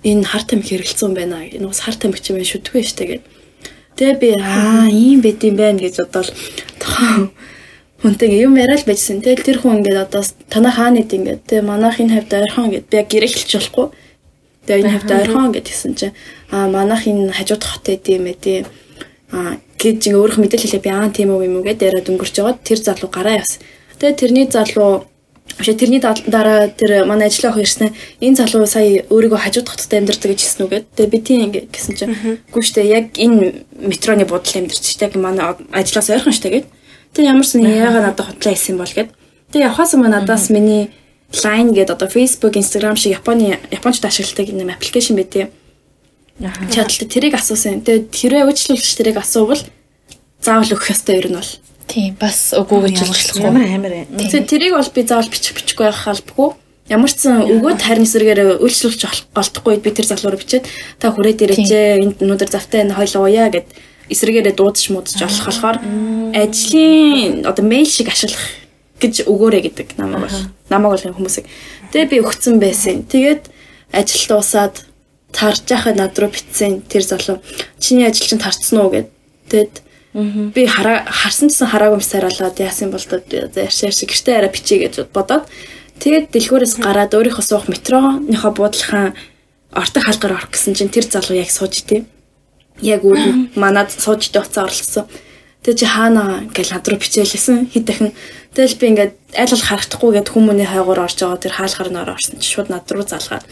энэ 0.08 0.24
хар 0.24 0.44
тамхи 0.48 0.80
хэрэгэлцсэн 0.80 1.12
байна. 1.12 1.44
Энэ 1.44 1.68
бас 1.68 1.84
хар 1.84 2.00
тамхи 2.00 2.32
юм 2.32 2.40
шүтгүй 2.48 2.88
штэ 2.88 3.04
гэд. 3.12 3.24
Тэгээ 4.00 4.16
би 4.24 4.30
аа 4.40 4.88
ийм 4.88 5.20
байд 5.20 5.44
юм 5.44 5.60
байна 5.60 5.84
гэж 5.84 6.00
бодоод 6.00 6.32
хүнтэй 8.00 8.30
юм 8.40 8.56
яриад 8.56 8.88
байжсэн. 8.88 9.20
Тэгэл 9.20 9.44
тэр 9.44 9.58
хүн 9.60 9.84
ингээд 9.84 10.08
одоо 10.08 10.24
танаа 10.48 10.72
хаана 10.72 11.04
ид 11.04 11.12
ингээд 11.12 11.44
тэгээ 11.44 11.68
манайх 11.68 12.00
энэ 12.00 12.14
хавьд 12.24 12.32
ойрхон 12.40 12.72
гэд 12.72 12.88
би 12.88 12.96
яг 13.04 13.08
гэрээ 13.12 13.32
хэлчих 13.36 13.68
болохгүй. 13.68 13.88
Тэгээ 14.64 14.82
энэ 14.86 14.94
хавьд 14.96 15.12
ойрхон 15.12 15.52
гэд 15.52 15.68
хэлсэн 15.68 15.94
чинь 15.98 16.16
аа 16.54 16.70
манайх 16.70 17.04
энэ 17.04 17.36
хажууд 17.36 17.64
хот 17.68 17.86
эд 17.90 18.06
юм 18.08 18.32
ээ 18.32 18.38
тий. 18.38 18.58
Аа 19.32 19.58
гэж 19.78 20.10
ингээ 20.10 20.22
өөрөх 20.22 20.38
мэдээлэл 20.42 20.66
хэлээ 20.78 20.86
би 20.86 20.92
аа 20.92 21.10
тийм 21.12 21.30
үү 21.36 21.46
юм 21.48 21.56
уу 21.60 21.68
гэдээ 21.68 21.90
яриад 21.90 22.10
өнгөрч 22.10 22.34
жагаад 22.34 22.60
тэр 22.64 22.80
залуу 22.82 23.10
гараа 23.12 23.40
явсан. 23.42 23.62
Тэгээ 24.00 24.20
тэрний 24.20 24.48
залуу 24.48 25.06
Ошо 25.60 25.74
тэрний 25.74 26.00
дараа 26.00 26.68
тэр 26.70 27.06
манай 27.06 27.30
охин 27.32 27.64
ирсэн 27.66 27.90
энэ 28.22 28.36
залуу 28.36 28.68
сая 28.68 29.08
өөрийгөө 29.10 29.42
хажууд 29.42 29.70
хотод 29.70 29.90
амьдардаг 29.90 30.30
гэж 30.36 30.42
хэлсэн 30.44 30.66
үгээд. 30.68 30.86
Тэгээ 30.94 31.14
би 31.14 31.20
тийм 31.24 31.40
ингээ 31.50 31.66
гэсэн 31.74 31.96
чинь 31.98 32.14
гүн 32.54 32.62
штэ 32.68 32.86
яг 32.86 33.18
энэ 33.18 33.66
метроны 33.74 34.28
буудлын 34.30 34.70
амьдарч 34.70 34.86
штэ 34.86 35.10
яг 35.10 35.14
манай 35.18 35.56
ажлаас 35.74 36.14
ойрхон 36.14 36.36
штэ 36.36 36.52
гэд. 36.52 36.66
Тэгээ 37.16 37.32
ямарсан 37.34 37.66
яагаад 37.66 38.06
надад 38.06 38.28
хотлоо 38.28 38.54
исэн 38.54 38.78
бол 38.78 38.92
гэд. 38.92 39.10
Тэгээ 39.50 39.68
явхаас 39.72 39.96
өмнө 39.98 40.14
надаас 40.14 40.54
миний 40.54 40.94
Line 41.34 41.76
гэдэг 41.76 41.92
одоо 41.92 42.08
Facebook, 42.08 42.56
Instagram 42.56 42.96
шиг 42.96 43.20
Японы 43.20 43.60
японочд 43.72 44.06
ашигладаг 44.06 44.48
юм 44.48 44.70
аппликейшн 44.70 45.16
байдیں۔ 45.16 45.52
Чадaltaй 46.38 47.08
тэрийг 47.10 47.34
асуусан. 47.34 47.82
Тэгээ 47.82 48.14
тэрээ 48.14 48.44
үйлчлүүлэгч 48.46 48.94
тэрийг 48.94 49.18
асуувал 49.18 49.64
заавал 50.42 50.74
өгөх 50.78 50.94
ёстой 50.94 51.18
ер 51.18 51.28
нь 51.34 51.38
бол. 51.38 51.54
Тийм 51.90 52.14
бас 52.20 52.54
үгүй 52.54 52.94
гэж 52.94 52.98
хэлчихлээ. 53.02 53.48
Ямар 53.50 53.66
амар 53.66 53.94
ээ. 53.94 54.06
Тэгээ 54.14 54.46
тэрийг 54.46 54.74
бол 54.78 54.92
би 54.94 55.02
заавал 55.02 55.32
бичих 55.34 55.58
бичихгүй 55.58 55.86
байх 55.90 56.06
албагүй. 56.06 56.50
Ямар 56.88 57.10
ч 57.12 57.26
сан 57.26 57.42
өгөөд 57.42 57.82
харин 57.82 58.06
эсрэгээр 58.06 58.62
үйлчлүүлж 58.62 59.02
голдохгүй 59.34 59.82
би 59.82 59.90
тэр 59.92 60.08
залуур 60.08 60.38
бичээд 60.38 60.70
та 61.02 61.12
хүрээд 61.12 61.44
ирээчээ 61.44 62.00
энд 62.06 62.18
өнөөдөр 62.24 62.48
завтай 62.54 62.86
энэ 62.86 62.96
хоёул 62.96 63.28
ууя 63.28 63.52
гэд 63.52 63.68
эсрэгээрээ 64.08 64.56
дуудаж 64.56 64.88
муудаж 64.88 65.20
болох 65.20 65.48
болохоор 65.52 65.78
ажлын 66.32 67.44
одоо 67.44 67.64
мэйл 67.68 67.92
шиг 67.92 68.08
ашиглах 68.08 68.40
гэж 69.04 69.28
өгөөрэй 69.28 69.62
гэдэг 69.68 69.88
намайг 70.00 70.32
бол 70.32 70.40
намайг 70.72 70.92
бол 70.96 71.16
хүмүүсийг 71.20 71.46
тэгээ 71.92 72.08
би 72.08 72.18
өгцөн 72.24 72.56
байсан. 72.56 73.04
Тэгээд 73.04 73.52
ажил 73.92 74.24
дуусаад 74.32 74.88
тарж 75.32 75.68
яхад 75.70 75.98
над 75.98 76.18
руу 76.20 76.32
битсэн 76.32 76.82
тэр 76.88 77.04
залуу 77.04 77.38
чиний 77.80 78.08
ажил 78.08 78.28
чинь 78.28 78.42
тарцсан 78.42 78.80
уу 78.80 78.90
гэд. 78.92 79.10
Тэгэд 79.52 79.76
би 80.56 80.66
хараа 80.66 81.06
харсан 81.06 81.50
чсэн 81.50 81.68
хараагүй 81.68 82.00
юмсаар 82.00 82.26
болоод 82.32 82.58
яасан 82.58 82.92
бол 82.92 83.04
ярьш 83.04 83.80
ярьш 83.84 84.02
гэртээ 84.08 84.38
арай 84.38 84.52
бичээ 84.52 84.80
гэж 84.88 84.94
бодоод 85.14 85.46
тэгээд 86.02 86.32
дэлгүүрээс 86.34 86.80
гараад 86.82 87.14
өөрийнхөө 87.14 87.46
суух 87.46 87.68
метроныхоо 87.70 88.52
буудлахаа 88.56 89.14
ортог 89.78 90.04
халгаар 90.04 90.42
орох 90.42 90.52
гэсэн 90.56 90.74
чинь 90.74 90.90
тэр 90.90 91.06
залуу 91.06 91.38
яг 91.38 91.52
сууж 91.52 91.86
идэв. 91.86 92.06
Яг 92.82 93.04
өөр 93.04 93.54
манад 93.60 93.92
сууж 93.92 94.32
идэх 94.32 94.48
уцаа 94.48 94.66
оролцсон. 94.66 95.06
Тэгээ 95.62 95.80
чи 95.84 95.86
хаана 95.86 96.48
гэж 96.50 96.68
над 96.72 96.88
руу 96.88 96.98
бичээлсэн 96.98 97.70
хэд 97.74 97.86
дахин 97.86 98.12
тэгэл 98.56 98.80
би 98.80 98.86
ингээд 98.88 99.14
айлгал 99.36 99.66
харагдахгүй 99.68 100.12
гэд 100.16 100.32
хүмүүний 100.32 100.66
хайгуур 100.70 101.04
орж 101.04 101.18
байгаа 101.20 101.44
тэр 101.44 101.54
хаалхаар 101.58 101.90
нөр 101.92 102.10
орсон 102.16 102.40
чи 102.40 102.48
шууд 102.56 102.70
над 102.72 102.88
руу 102.88 103.04
залгаад 103.04 103.44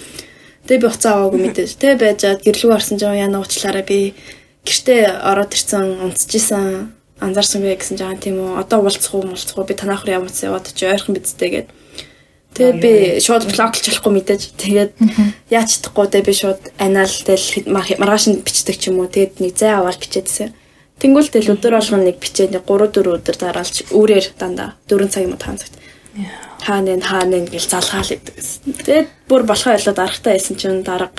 Тэгээ 0.65 0.82
би 0.82 0.88
уцаа 0.89 1.13
аваагүй 1.21 1.41
мэдээж. 1.45 1.71
Тэгээ 1.78 1.97
байжгаад 2.01 2.41
гэрлүү 2.41 2.71
орсон 2.73 2.97
жоо 2.97 3.13
яна 3.13 3.38
уучлаарай 3.38 3.86
би 3.86 4.17
гэртээ 4.65 5.21
ороод 5.21 5.54
ирсэн 5.54 6.01
унтчихсан 6.01 6.89
анзаарсангүй 7.21 7.78
гэсэн 7.78 8.01
жаа 8.01 8.17
тийм 8.17 8.41
үү. 8.41 8.58
Одоо 8.65 8.82
уулзах 8.82 9.13
уу 9.13 9.30
муулзах 9.30 9.54
уу 9.62 9.69
би 9.69 9.78
танахаар 9.78 10.25
ямар 10.25 10.34
ч 10.34 10.49
яваад 10.49 10.65
чи 10.73 10.89
ойрхон 10.89 11.13
бидтэй 11.13 11.49
гээд. 11.54 11.69
Тэгээ 12.58 12.75
би 12.82 12.93
шууд 13.21 13.45
блоклж 13.45 13.86
болохгүй 13.86 14.13
мэдээж. 14.17 14.41
Тэгээд 14.58 14.91
яаж 15.54 15.69
чадахгүй 15.69 16.08
тэгээ 16.10 16.30
би 16.30 16.34
шууд 16.34 16.62
анаал 16.82 17.13
тэл 17.13 17.45
маргааш 17.69 18.25
нь 18.34 18.41
бичдэг 18.41 18.75
ч 18.82 18.89
юм 18.89 19.06
уу. 19.06 19.12
Тэгээд 19.12 19.38
нэг 19.45 19.54
зай 19.54 19.78
аваад 19.78 20.01
бичээдсэн. 20.01 20.49
Тэнгүүл 20.97 21.30
тэл 21.30 21.54
өдөр 21.54 21.78
болгоно 21.78 22.10
нэг 22.10 22.17
бичээд 22.17 22.58
нэг 22.58 22.65
3 22.65 22.89
4 22.89 23.21
өдөр 23.21 23.36
дараалж 23.38 23.75
үүрээр 23.93 24.34
дандаа 24.39 24.80
4 24.89 25.13
цаг 25.13 25.28
юм 25.28 25.36
уу 25.36 25.43
5 25.43 25.62
цагт 25.62 25.85
хаана 26.63 26.95
энэ 26.95 27.06
хаана 27.06 27.36
энэ 27.39 27.51
гэж 27.51 27.63
залгаал 27.69 28.10
гэдэг. 28.10 28.36
Тэгээд 28.86 29.08
бүр 29.28 29.43
болохоо 29.43 29.75
ялаад 29.75 29.99
аргатай 29.99 30.34
байсан 30.36 30.56
чинь 30.56 30.84
дарга 30.84 31.12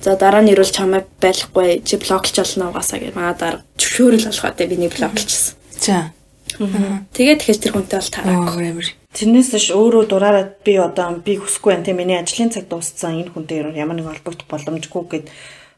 за 0.00 0.16
дараа 0.16 0.40
нь 0.40 0.52
ирүүл 0.52 0.72
чамайг 0.72 1.06
байхгүй 1.20 1.84
чи 1.84 2.00
блоклж 2.00 2.36
олно 2.40 2.72
угаасаа 2.72 2.98
гэж 2.98 3.12
маа 3.14 3.36
дарга 3.36 3.64
зөвшөөрөл 3.76 4.28
болгоод 4.32 4.56
би 4.56 4.76
нэг 4.80 4.92
блоклжсэн. 4.96 5.54
За. 5.76 6.12
Тэгээд 6.56 7.40
тэгэхээр 7.44 7.60
тэр 7.60 7.72
хүнтэй 7.76 7.98
бол 8.00 8.14
тараагүй. 8.16 8.96
Тэрнээс 9.10 9.50
ш 9.60 9.68
өөрөө 9.76 10.04
дураараа 10.08 10.46
би 10.64 10.74
одоо 10.80 11.20
би 11.20 11.36
хүсэхгүй 11.36 11.70
байна 11.74 11.86
тийм 11.86 11.98
миний 12.00 12.18
ажлын 12.18 12.50
цаг 12.50 12.66
дууссан 12.66 13.20
энэ 13.20 13.32
хүнтэй 13.34 13.62
ямар 13.76 13.96
нэг 13.98 14.08
холбогдох 14.08 14.48
боломжгүй 14.48 15.02
гэд 15.10 15.26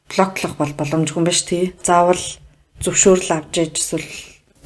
блоклох 0.08 0.54
бол 0.56 0.72
боломжгүй 0.76 1.20
юм 1.20 1.26
ба 1.26 1.32
ш 1.32 1.42
тий. 1.48 1.72
Заавал 1.82 2.20
зөвшөөрөл 2.84 3.30
авч 3.36 3.54
ээж 3.58 3.74
эсвэл 3.78 4.08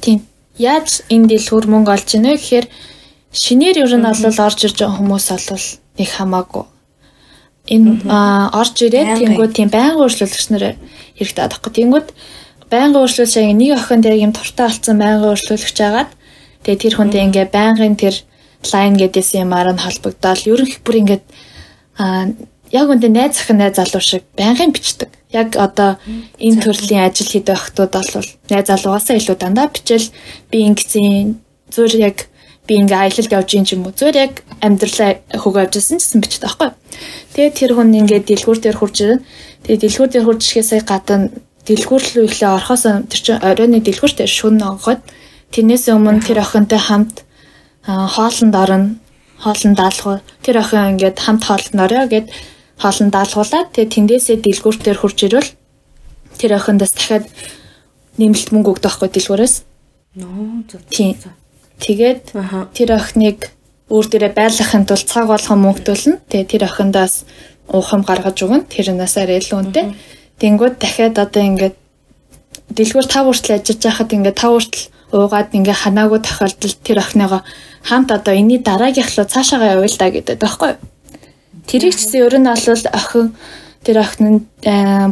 тийм. 0.01 0.25
Яаж 0.57 1.05
энэ 1.09 1.29
дэлгүүр 1.31 1.65
мөнгө 1.69 1.91
олж 1.95 2.09
ийнэ 2.17 2.35
гэхээр 2.35 2.67
шинээр 3.37 3.85
ер 3.85 3.93
нь 3.97 4.03
бол 4.03 4.39
орж 4.47 4.59
ирж 4.65 4.77
байгаа 4.81 4.97
хүмүүс 4.97 5.27
бол 5.29 5.65
нэг 5.97 6.09
хамаагүй. 6.09 6.65
Энэ 7.67 7.91
орж 8.55 8.75
ирээд 8.81 9.21
тэнгууд 9.21 9.53
тийм 9.53 9.69
байнга 9.69 10.01
өөрчлөлтч 10.01 10.45
нар 10.49 10.75
хэрэгтэй 11.19 11.43
адахгүй. 11.45 11.71
Тэнгууд 11.77 12.07
байнга 12.71 12.99
өөрчлөлт 13.03 13.31
шиг 13.31 13.51
нэг 13.53 13.77
охин 13.77 14.01
дээр 14.01 14.23
юм 14.25 14.33
туртаа 14.33 14.67
алдсан 14.71 14.97
байнга 14.97 15.31
өөрчлөлтч 15.31 15.77
агаад 15.83 16.11
тэгээ 16.63 16.81
тэр 16.81 16.93
хүнтэй 16.95 17.21
ингээ 17.27 17.47
байнгын 17.51 17.95
тэр 17.95 18.15
лайн 18.71 18.95
гэдээс 18.97 19.29
юмар 19.39 19.69
нь 19.71 19.83
холбогдоод 19.83 20.47
ерөнх 20.47 20.79
бүр 20.83 20.95
ингээд 21.01 21.25
а 21.99 22.31
яг 22.71 22.87
үндэ 22.91 23.07
найз 23.07 23.39
захын 23.39 23.59
найз 23.61 23.75
залуу 23.79 24.03
шиг 24.03 24.23
байнгын 24.35 24.71
бичдэг. 24.75 25.11
Яг 25.31 25.55
одоо 25.55 25.95
энэ 26.39 26.61
төрлийн 26.63 27.07
ажил 27.07 27.27
хийдэг 27.27 27.55
охтууд 27.55 27.91
бол 27.95 28.27
найз 28.51 28.67
залуугаасаа 28.67 29.15
илүү 29.19 29.37
дандаа 29.39 29.67
бичэл 29.71 30.11
би 30.51 30.57
ингэсэн 30.67 31.39
зүр 31.71 31.91
яг 31.95 32.27
би 32.67 32.73
ингээ 32.75 32.99
аялалд 33.07 33.31
явж 33.31 33.49
ийн 33.55 33.65
ч 33.65 33.73
юм 33.73 33.87
уу. 33.87 33.95
Зүр 33.95 34.15
яг 34.15 34.43
амьдралаа 34.61 35.23
хөг 35.31 35.55
авчихсан 35.55 35.97
гэсэн 35.97 36.19
бичдэг 36.21 36.43
байхгүй. 36.51 36.69
Тэгээд 37.33 37.55
тэр 37.55 37.71
хүн 37.73 37.95
ингээ 37.95 38.21
дэлгүүр 38.27 38.59
дээр 38.59 38.77
хурж 38.77 38.97
ирэн. 39.01 39.21
Тэгээд 39.63 39.83
дэлгүүр 39.87 40.09
дээр 40.11 40.25
хурж 40.27 40.41
ирэхээс 40.43 40.83
гадна 40.83 41.31
дэлгүүр 41.67 42.03
рүү 42.15 42.25
ихлэ 42.31 42.47
орхоос 42.47 42.83
тэр 43.11 43.21
чинь 43.23 43.43
оройны 43.43 43.79
дэлгүүрт 43.83 44.23
шүн 44.23 44.55
ногоод 44.59 45.03
тэрнээс 45.51 45.91
өмнө 45.91 46.23
тэр 46.23 46.39
охинтой 46.43 46.79
хамт 46.79 47.27
хоолнд 47.83 48.55
орно 48.55 48.95
хоолнд 49.43 49.75
даалгав 49.75 50.23
тэр 50.43 50.63
охин 50.63 50.95
ингээд 50.95 51.19
хамт 51.19 51.43
хоолнд 51.43 51.75
орё 51.75 52.07
гэд 52.07 52.27
хоолнд 52.79 53.11
даалгуулад 53.11 53.67
тэгээ 53.75 53.93
тэндээсээ 53.95 54.37
дэлгүүртээр 54.43 54.97
хурж 54.99 55.17
ирвэл 55.27 55.51
тэр 56.39 56.51
охиндас 56.55 56.91
дахиад 56.95 57.25
нэмэлт 58.15 58.49
мөнгө 58.55 58.71
өгдөг 58.71 58.87
байхгүй 58.87 59.09
дэлгүүрээс. 59.11 59.55
Нөө 60.17 60.71
зөв 60.71 60.81
тийм 60.87 61.15
тэгээд 61.83 62.23
тэр 62.73 62.89
охиныг 62.97 63.51
өөр 63.87 64.05
дээрээ 64.11 64.33
байлгахын 64.35 64.83
тулд 64.83 65.07
цаг 65.07 65.31
болгон 65.31 65.59
мөнгөдүүлнэ. 65.63 66.19
Тэгээ 66.27 66.51
тэр 66.51 66.63
охиндаас 66.67 67.23
уухам 67.71 68.03
гаргаж 68.03 68.37
өгнө. 68.43 68.67
Тэрнээс 68.67 69.15
арай 69.15 69.39
илүү 69.39 69.57
үнэтэй. 69.59 69.85
Тэнгууд 70.43 70.75
дахиад 70.79 71.15
одоо 71.15 71.43
ингээд 71.43 71.75
дэлгүүр 72.75 73.07
тав 73.07 73.25
хүртэл 73.31 73.55
ажиллаж 73.63 73.79
байхад 73.79 74.11
ингээд 74.11 74.39
тав 74.39 74.51
хүртэл 74.59 74.85
уугаад 75.15 75.55
ингээ 75.55 75.77
ханаагүй 75.87 76.19
тохиолдолд 76.19 76.79
тэр 76.83 76.99
охиныгоо 76.99 77.41
хамт 77.87 78.09
одоо 78.11 78.33
энэний 78.35 78.59
дараагийнх 78.59 79.15
руу 79.15 79.27
цаашаагаа 79.27 79.79
явуул 79.79 79.95
та 79.95 80.11
гэдэг 80.11 80.35
байхгүй. 80.35 80.75
Тэрийг 81.63 81.95
ч 81.95 82.11
гэсэн 82.11 82.27
ер 82.27 82.35
нь 82.35 82.47
бол 82.47 82.83
охин 82.91 83.27
тэр 83.87 83.97
охин 84.03 84.27
нь 84.27 84.41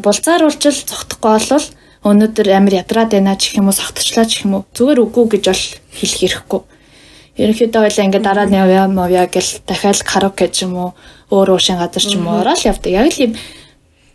булзааруулжл 0.03 0.83
цогтохгүй 0.83 1.31
болвол 1.31 1.65
өнөөдөр 2.05 2.47
амир 2.53 2.85
ядраад 2.85 3.17
байна 3.17 3.33
ч 3.33 3.57
юм 3.57 3.65
уу 3.65 3.73
согтчлаа 3.73 4.29
ч 4.29 4.45
юм 4.45 4.61
уу? 4.61 4.63
Зүгээр 4.77 5.01
үгүй 5.01 5.25
гэж 5.33 5.43
бол 5.49 5.63
хэлэх 5.89 6.19
хэрэггүй. 6.21 6.61
Ерөнхийдөө 7.41 7.81
байлаа 7.81 8.05
ингээ 8.05 8.21
дараа 8.21 8.45
нь 8.45 8.53
яваа 8.53 8.87
мовя 8.87 9.25
гэл 9.25 9.51
дахиад 9.65 10.05
караоке 10.05 10.47
ч 10.53 10.69
юм 10.69 10.77
уу 10.77 10.89
өөр 11.33 11.57
уушин 11.57 11.81
газар 11.81 12.05
ч 12.05 12.13
юм 12.13 12.29
уу 12.29 12.45
ороод 12.45 12.61
явдаг. 12.61 12.93
Яг 12.93 13.09
л 13.09 13.23
юм 13.25 13.33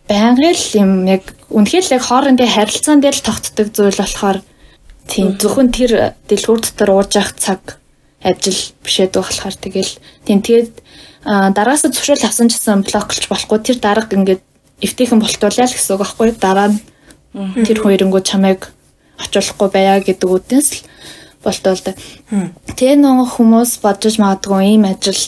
байнгын 0.07 0.55
л 0.55 0.67
юм 0.79 0.91
яг 1.03 1.23
үнэхээр 1.51 1.85
л 1.85 1.95
яг 1.99 2.03
хоорондын 2.07 2.47
харилцаан 2.47 3.03
дээр 3.03 3.17
л 3.19 3.27
тогтдог 3.27 3.67
зүйл 3.75 3.99
болохоор 3.99 4.39
тийм 5.11 5.35
зөвхөн 5.35 5.69
тэр 5.75 6.15
дэлгүүр 6.31 6.59
дотор 6.63 6.89
ууж 6.95 7.11
явах 7.19 7.35
цаг 7.35 7.75
ажил 8.23 8.61
бишээд 8.87 9.19
болохоор 9.19 9.55
тэгэл 9.59 9.93
тийм. 10.23 10.39
Тэгээд 10.39 10.71
дараагаас 11.27 11.83
зөвшөөрөл 11.91 12.23
авсан 12.23 12.47
ч 12.47 12.55
гэсэн 12.55 12.87
блоклж 12.87 13.27
болохгүй. 13.27 13.59
Тэр 13.59 13.77
дарга 13.83 14.15
ингээд 14.15 14.41
эвтийхэн 14.79 15.19
болтуулаа 15.19 15.67
л 15.67 15.75
гэсэн 15.75 15.93
үг 15.93 16.01
байхгүй 16.01 16.31
дараа 16.39 16.71
нь 16.71 16.79
тэр 17.33 17.77
ирэнгүү 17.79 18.21
чамайг 18.27 18.71
очуулахгүй 19.21 19.69
байя 19.71 19.99
гэдэг 20.01 20.29
үднэс 20.29 20.67
л 20.71 20.79
болтуулдаг. 21.43 21.95
Тэгээ 22.77 22.97
нөгөө 23.01 23.27
хүмүүс 23.35 23.71
бодож 23.81 24.15
магадгүй 24.21 24.77
ийм 24.77 24.85
ажил 24.85 25.21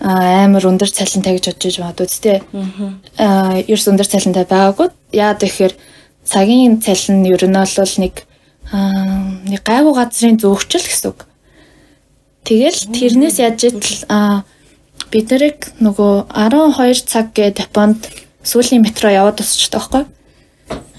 амар 0.00 0.64
өндөр 0.64 0.90
цалинтай 0.90 1.36
гэж 1.36 1.44
бодож 1.52 1.76
магадгүй 1.80 2.08
тэ. 2.08 2.40
Аа 3.18 3.60
ерөөс 3.64 3.86
өндөр 3.90 4.08
цалинтай 4.08 4.46
байгаагүй. 4.46 4.88
Яагаад 5.12 5.42
гэхээр 5.44 5.74
цагийн 6.24 6.80
цалин 6.80 7.22
нь 7.24 7.30
ер 7.32 7.42
нь 7.44 7.56
бол 7.56 7.94
нэг 7.98 8.14
нэг 9.50 9.60
гайгүй 9.66 9.94
газрын 9.96 10.38
зөөгчл 10.38 10.86
гэсэн 10.86 11.10
үг. 11.10 11.26
Тэгэл 12.46 12.80
тэрнээс 12.94 13.36
яаж 13.42 13.60
итл 13.68 13.92
бид 15.10 15.26
нарыг 15.30 15.58
нөгөө 15.82 16.30
12 16.30 17.10
цаг 17.10 17.34
гээд 17.34 17.66
Японд 17.66 18.06
сүүлийн 18.46 18.80
метро 18.86 19.10
яваад 19.10 19.42
тусчдаг 19.42 19.90
байхгүй. 19.90 20.04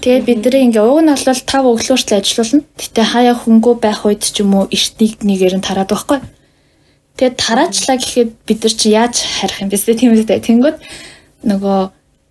Тэгээд 0.02 0.26
бид 0.26 0.38
нарыг 0.42 0.62
ингээ 0.66 0.82
уг 0.82 1.00
нь 1.02 1.10
бол 1.14 1.22
5 1.22 1.72
өглөөртэл 1.72 2.18
ажиллуулна. 2.18 2.66
Гэтэ 2.74 3.02
хаяа 3.06 3.34
хөнгөө 3.38 3.74
байх 3.78 4.02
үед 4.02 4.22
ч 4.26 4.42
юм 4.42 4.58
уу 4.58 4.66
эртнийг 4.66 5.22
нэгээр 5.22 5.62
нь 5.62 5.66
тараад 5.66 5.94
байхгүй. 5.94 6.18
Тэгээд 7.16 7.36
тараачлаа 7.38 7.96
гэхэд 8.02 8.30
бид 8.42 8.60
нар 8.66 8.74
чи 8.74 8.88
яаж 8.90 9.14
харих 9.22 9.62
юм 9.62 9.70
бэ? 9.70 9.78
Тийм 9.78 10.10
үү? 10.10 10.26
Тэнгүүд 10.26 10.76
нөгөө 11.46 11.80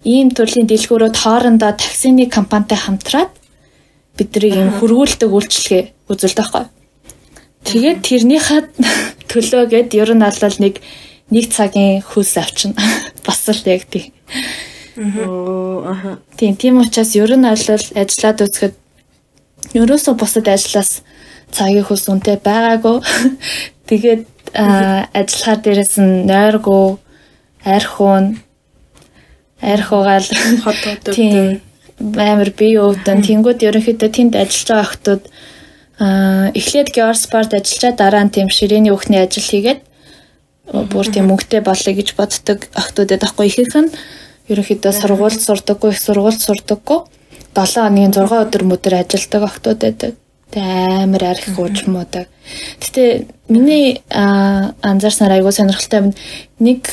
ийм 0.03 0.27
төрлийн 0.33 0.67
дэлгүүрүүд 0.67 1.15
хоорондоо 1.15 1.71
таксины 1.77 2.25
компанитай 2.27 2.79
хамтраад 2.81 3.31
биднийг 4.17 4.57
юм 4.57 4.71
хөргүүлдэг 4.81 5.29
үйлчлэгээ 5.29 5.83
үзүүлдэг 6.09 6.41
байхгүй. 6.41 6.65
Тэгээд 7.69 7.99
тэрнийхээ 8.01 8.61
төлөөгээд 9.31 9.89
ер 9.95 10.11
нь 10.17 10.25
алал 10.25 10.57
нэг 10.57 10.81
нэг 11.29 11.45
цагийн 11.53 12.01
хөлс 12.01 12.35
авчна. 12.41 12.73
Бас 13.25 13.45
л 13.47 13.63
яг 13.69 13.85
тийм. 13.87 14.11
Аа. 14.97 16.17
Тийм 16.37 16.55
тийм 16.55 16.81
учраас 16.81 17.15
ер 17.15 17.31
нь 17.37 17.47
алал 17.47 17.85
ажиллаад 17.95 18.43
үзэхэд 18.43 18.75
ерөөсөө 19.73 20.13
бусад 20.19 20.47
ажлаас 20.47 21.01
цагийн 21.51 21.85
хөлс 21.87 22.07
үнэтэй 22.11 22.37
байгаагүй. 22.43 22.97
Тэгээд 23.89 24.23
ажиллахаар 24.55 25.59
дээрэс 25.63 25.95
нь 25.99 26.27
нойргүй 26.27 26.99
архуун 27.63 28.43
архуугаал 29.61 30.27
хотод 30.63 30.99
тийм 31.15 31.61
амар 32.17 32.51
бие 32.51 32.81
өвдөн. 32.81 33.23
Тэнгууд 33.23 33.63
ерөнхийдөө 33.63 34.09
тэнд 34.11 34.33
ажиллаж 34.35 34.67
байгаа 34.67 34.85
охтууд 34.87 35.23
эхлээд 36.57 36.89
Georgesport 36.95 37.53
ажиллаж 37.53 37.95
дараа 37.95 38.23
нь 38.25 38.33
тийм 38.33 38.49
ширээний 38.49 38.91
үхний 38.91 39.21
ажил 39.21 39.45
хийгээд 39.45 39.81
бүр 40.71 41.05
тийм 41.13 41.29
мөнгөтэй 41.29 41.61
болъё 41.61 41.93
гэж 41.93 42.09
боддог 42.17 42.59
охтуудад 42.73 43.21
ахгүй 43.21 43.47
ихэнх 43.47 43.75
нь 43.77 43.91
ерөнхийдөө 44.49 44.93
сургуульд 44.95 45.41
сурдаггүй 45.41 45.91
их 45.91 45.99
сургуульд 46.01 46.41
сурдаггүй 46.41 46.99
7 47.53 47.83
хоногийн 47.83 48.13
6 48.15 48.41
өдөр 48.47 48.63
мөдөр 48.63 48.93
ажилладаг 49.03 49.43
охтууд 49.49 49.79
байдаг. 49.81 50.13
Тэ 50.51 50.59
амар 51.03 51.23
арх 51.35 51.47
уужмуудаг. 51.59 52.27
Гэтэ 52.79 53.27
миний 53.47 54.01
анзаарснаар 54.09 55.37
айгуу 55.37 55.51
сонирхолтой 55.51 56.15
нэг 56.59 56.87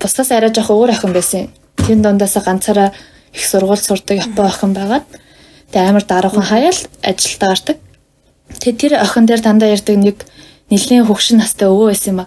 бусдаас 0.00 0.30
арай 0.30 0.52
жоох 0.52 0.70
өөр 0.70 0.92
охин 0.94 1.12
байсан. 1.12 1.50
Тэн 1.76 2.02
дундаас 2.02 2.36
ганцаараа 2.36 2.92
их 3.32 3.44
сургууль 3.44 3.80
сурдаг 3.80 4.20
Япон 4.20 4.46
охин 4.46 4.72
байгаад 4.72 5.04
Тэгээ 5.72 5.88
амар 5.88 6.04
дараахан 6.04 6.44
хаяал 6.44 6.76
ажилдаа 7.00 7.48
гардаг. 7.56 7.76
Тэгээ 8.60 8.76
тэр 8.76 8.92
охин 9.00 9.24
дээр 9.24 9.40
дандаа 9.40 9.72
ярьдаг 9.72 9.96
нэг 9.96 10.20
нэлийн 10.68 11.08
хөгшин 11.08 11.40
настай 11.40 11.64
өвөө 11.72 11.96
байсан 11.96 12.12
юм 12.12 12.18
ба. 12.20 12.24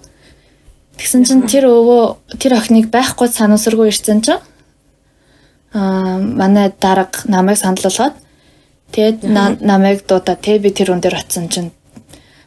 Тэгсэн 0.96 1.24
чинь 1.28 1.44
тэр 1.48 1.68
өвөө 1.68 2.38
тэр 2.40 2.56
охиныг 2.56 2.88
байхгүй 2.90 3.28
санамсаргүй 3.28 3.92
ирсэн 3.92 4.22
чинь 4.24 4.44
аа 5.76 6.20
манай 6.20 6.72
дарга 6.72 7.28
намайг 7.28 7.60
саналуулгаад 7.60 8.16
тэгээд 8.96 9.18
намайг 9.60 10.08
дуудаа 10.08 10.40
тэ 10.40 10.60
би 10.64 10.72
тэр 10.72 10.96
хүн 10.96 11.04
дээр 11.04 11.20
очсон 11.20 11.52
чинь 11.52 11.72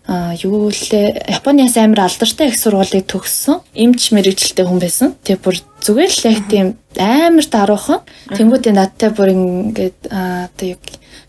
а 0.08 0.32
юу 0.40 0.72
лээ 0.72 1.28
Япониас 1.28 1.76
амар 1.76 2.08
алдартай 2.08 2.48
их 2.48 2.56
сургуулийг 2.56 3.04
төгссөн. 3.04 3.60
Имч 3.76 4.08
мэрэгчлээ 4.16 4.64
хүн 4.64 4.80
байсан. 4.80 5.12
Тэгээ 5.20 5.44
бүр 5.44 5.56
зүгээр 5.84 6.12
л 6.16 6.24
яг 6.32 6.40
тийм 6.48 6.66
амар 6.96 7.44
даруухан. 7.44 8.00
Тэнгүүдээ 8.32 8.72
надтай 8.72 9.12
бүр 9.12 9.36
ингээд 9.36 10.08
одоо 10.08 10.64
юу 10.64 10.80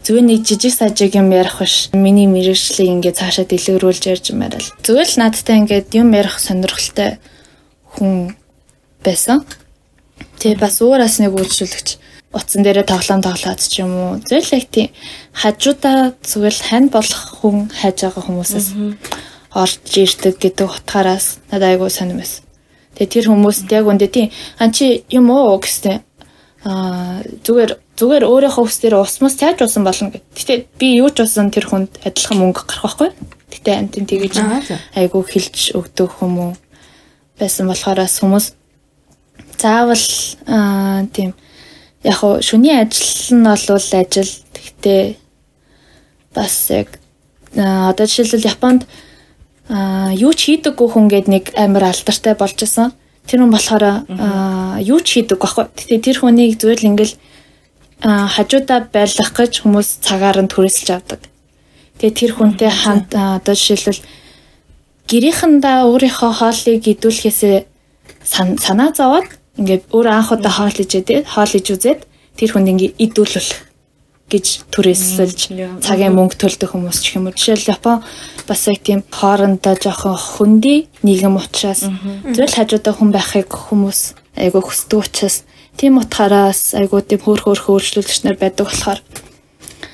зүгээр 0.03 0.25
нэг 0.25 0.41
жижиг 0.47 0.73
сажиг 0.73 1.15
юм 1.15 1.31
ярих 1.31 1.59
биш. 1.59 1.89
Миний 1.93 2.27
мэрэгчлийг 2.27 2.89
ингээд 2.99 3.19
цаашаа 3.19 3.45
дэлгэрүүлж 3.45 4.03
ярьж 4.07 4.25
юмарал. 4.31 4.67
Зүгээр 4.83 5.09
л 5.09 5.19
надтай 5.19 5.55
ингээд 5.59 5.88
юм 5.95 6.15
ярих 6.15 6.39
сонирхолтой 6.39 7.19
хүн 7.99 8.35
байсан. 9.03 9.43
Тэгээ 10.39 10.59
бас 10.59 10.79
уураас 10.79 11.19
нэг 11.19 11.35
үйлчлэгч 11.35 11.99
утсан 12.31 12.62
дээрээ 12.63 12.85
тоглоом 12.85 13.21
тоглоод 13.25 13.59
ч 13.59 13.81
юм 13.81 13.91
уу. 13.91 14.12
Зөвлөг 14.21 14.65
тийм 14.69 14.93
хажуудаа 15.33 16.13
зүгэл 16.21 16.62
хань 16.62 16.89
болох 16.93 17.41
хүн 17.41 17.67
хайж 17.73 18.05
байгаа 18.05 18.23
хүмүүсээс 18.23 18.67
орж 19.49 19.81
ирдэг 19.97 20.38
гэдэг 20.38 20.67
утгаараас 20.69 21.41
надад 21.49 21.73
айгүй 21.73 21.89
сонирм 21.89 22.21
байсан. 22.21 22.45
Тэгээ 22.95 23.09
тэр 23.09 23.25
хүмүүст 23.33 23.67
яг 23.73 23.85
үндэ 23.89 24.07
тийм 24.13 24.27
ан 24.62 24.69
чи 24.71 25.03
юм 25.09 25.33
уу 25.33 25.57
гэстэй 25.57 26.05
аа 26.63 27.25
зүгээр 27.41 27.71
зүгээр 27.99 28.23
өөрийнхөө 28.23 28.63
хүс 28.63 28.79
дээр 28.79 29.03
усмас 29.03 29.35
цайж 29.35 29.59
уусан 29.59 29.83
болно 29.83 30.15
гэд. 30.15 30.23
Гэтэ 30.31 30.53
би 30.79 30.95
юу 31.03 31.12
ч 31.12 31.19
уусан 31.19 31.51
тэр 31.51 31.67
хүнд 31.67 31.99
адилхан 32.07 32.39
мөнгө 32.39 32.63
гарах 32.63 32.95
байхгүй. 32.95 33.12
хэрэгтэй 33.59 33.75
амт 33.75 33.95
тэгэж 34.07 34.35
айгу 34.95 35.19
хэлж 35.19 35.75
өгдөг 35.75 36.09
хүмүүс 36.15 36.57
байсан 37.39 37.67
болохоорс 37.67 38.19
хүмүүс 38.23 38.45
заавал 39.59 40.05
тийм 41.12 41.33
яг 42.03 42.15
хуу 42.19 42.39
шүний 42.39 42.75
ажил 42.79 43.35
нь 43.35 43.43
бол 43.43 43.67
ажил 43.75 44.31
гэхдээ 44.55 45.15
бас 46.35 46.69
яг 46.69 46.99
одоо 47.55 48.05
жишээлбэл 48.05 48.49
Японд 48.53 48.81
юу 49.69 50.33
ч 50.33 50.39
хийдэггүй 50.55 50.88
хүн 50.88 51.07
гээд 51.09 51.27
нэг 51.27 51.43
амар 51.57 51.91
алдартай 51.91 52.35
болж 52.35 52.57
исэн. 52.63 52.93
Тэр 53.25 53.43
хүн 53.43 53.53
болохоор 53.53 53.85
юу 54.81 54.99
ч 55.01 55.21
хийдэг 55.21 55.38
байхгүй. 55.38 55.65
Тэгээ 55.75 56.01
тэр 56.01 56.17
хүнийг 56.19 56.57
зүгээр 56.57 56.79
л 56.81 56.89
ингээл 56.93 57.15
хажуудаа 58.03 58.88
байлгах 58.88 59.31
гэж 59.35 59.53
хүмүүс 59.63 59.89
цагаар 59.99 60.39
нь 60.43 60.51
түрээсэлж 60.51 60.89
авдаг. 60.95 61.21
Тэгээ 61.99 62.15
тэр 62.15 62.31
хүнтэй 62.35 62.71
хамт 62.71 63.12
одоо 63.12 63.55
жишээлбэл 63.55 64.01
гэрийнхэндээ 65.09 65.77
өөрийнхөө 65.83 66.31
хоолыг 66.39 66.83
идүүлэхээсээ 66.88 67.57
санаа 68.23 68.95
зовоод 68.95 69.27
ингээд 69.59 69.91
өөр 69.91 70.07
анх 70.07 70.31
удаа 70.31 70.53
хоол 70.53 70.77
ижээ 70.79 71.03
тий 71.03 71.19
хоол 71.27 71.51
иж 71.51 71.67
үзээд 71.75 72.01
тэр 72.39 72.49
хүнд 72.55 72.71
ингээд 72.71 72.95
идүүлэх 73.03 73.49
гэж 74.29 74.45
түрээсэлж 74.69 75.39
цагийн 75.81 76.13
мөнгө 76.13 76.38
төлдөг 76.38 76.69
хүмүүс 76.71 77.01
ч 77.01 77.17
юм 77.17 77.27
уу. 77.27 77.35
Жишээл 77.35 77.73
Япон 77.73 78.05
бас 78.45 78.62
яг 78.69 78.79
тийм 78.85 79.01
хоорондоо 79.09 79.75
жоохон 79.75 80.15
хөндөй 80.15 80.88
нийгэм 81.01 81.35
учраас 81.35 81.89
зөвл 81.89 82.53
хажуудаа 82.53 82.93
хүн 82.93 83.09
байхыг 83.09 83.49
хүмүүс 83.49 83.99
айгүй 84.38 84.62
хүсдэг 84.62 84.99
учраас 85.01 85.49
Тийм 85.79 85.95
утгаараас 85.95 86.75
айгуу 86.75 86.99
тийм 86.99 87.23
хөөх 87.23 87.47
хөөх 87.47 87.71
өөрчлөлтч 87.71 88.27
нар 88.27 88.35
байдаг 88.35 88.67
болохоор 88.67 88.99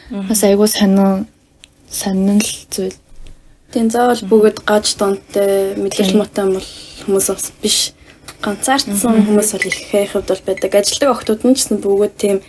бас 0.10 0.42
айгуу 0.42 0.66
сонин 0.66 1.30
сонин 1.86 2.42
л 2.42 2.54
зүйл. 2.74 2.98
Тийм 3.70 3.94
заавал 3.94 4.18
бүгд 4.26 4.66
гаж 4.66 4.98
донтой 4.98 5.78
мэдээлэл 5.78 6.18
муутай 6.18 6.50
бол 6.50 6.70
хүмүүс 7.06 7.28
бас 7.30 7.54
биш. 7.62 7.94
Ганцаардсан 8.42 9.30
хүмүүс 9.30 9.54
бол 9.54 9.70
их 9.70 9.78
хайхад 9.94 10.26
бол 10.26 10.42
байдаг. 10.42 10.74
Ажилдаг 10.74 11.10
охтууд 11.14 11.46
нь 11.46 11.54
ч 11.54 11.70
гэсэн 11.70 11.78
бүгд 11.86 12.14
тийм 12.18 12.42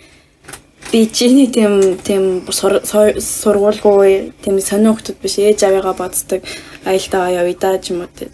бижиний 0.89 1.45
тийм 1.45 2.01
тийм 2.01 2.41
сургуулгүй 2.49 4.33
тийм 4.41 4.57
сонин 4.65 4.97
охтууд 4.97 5.21
биш 5.21 5.37
ээж 5.37 5.61
аваагаа 5.61 5.93
боддог 5.93 6.41
аялдаа 6.89 7.29
явъя 7.29 7.53
да 7.61 7.77
ч 7.77 7.93
юм 7.93 8.01
уу 8.01 8.09
тийм. 8.17 8.33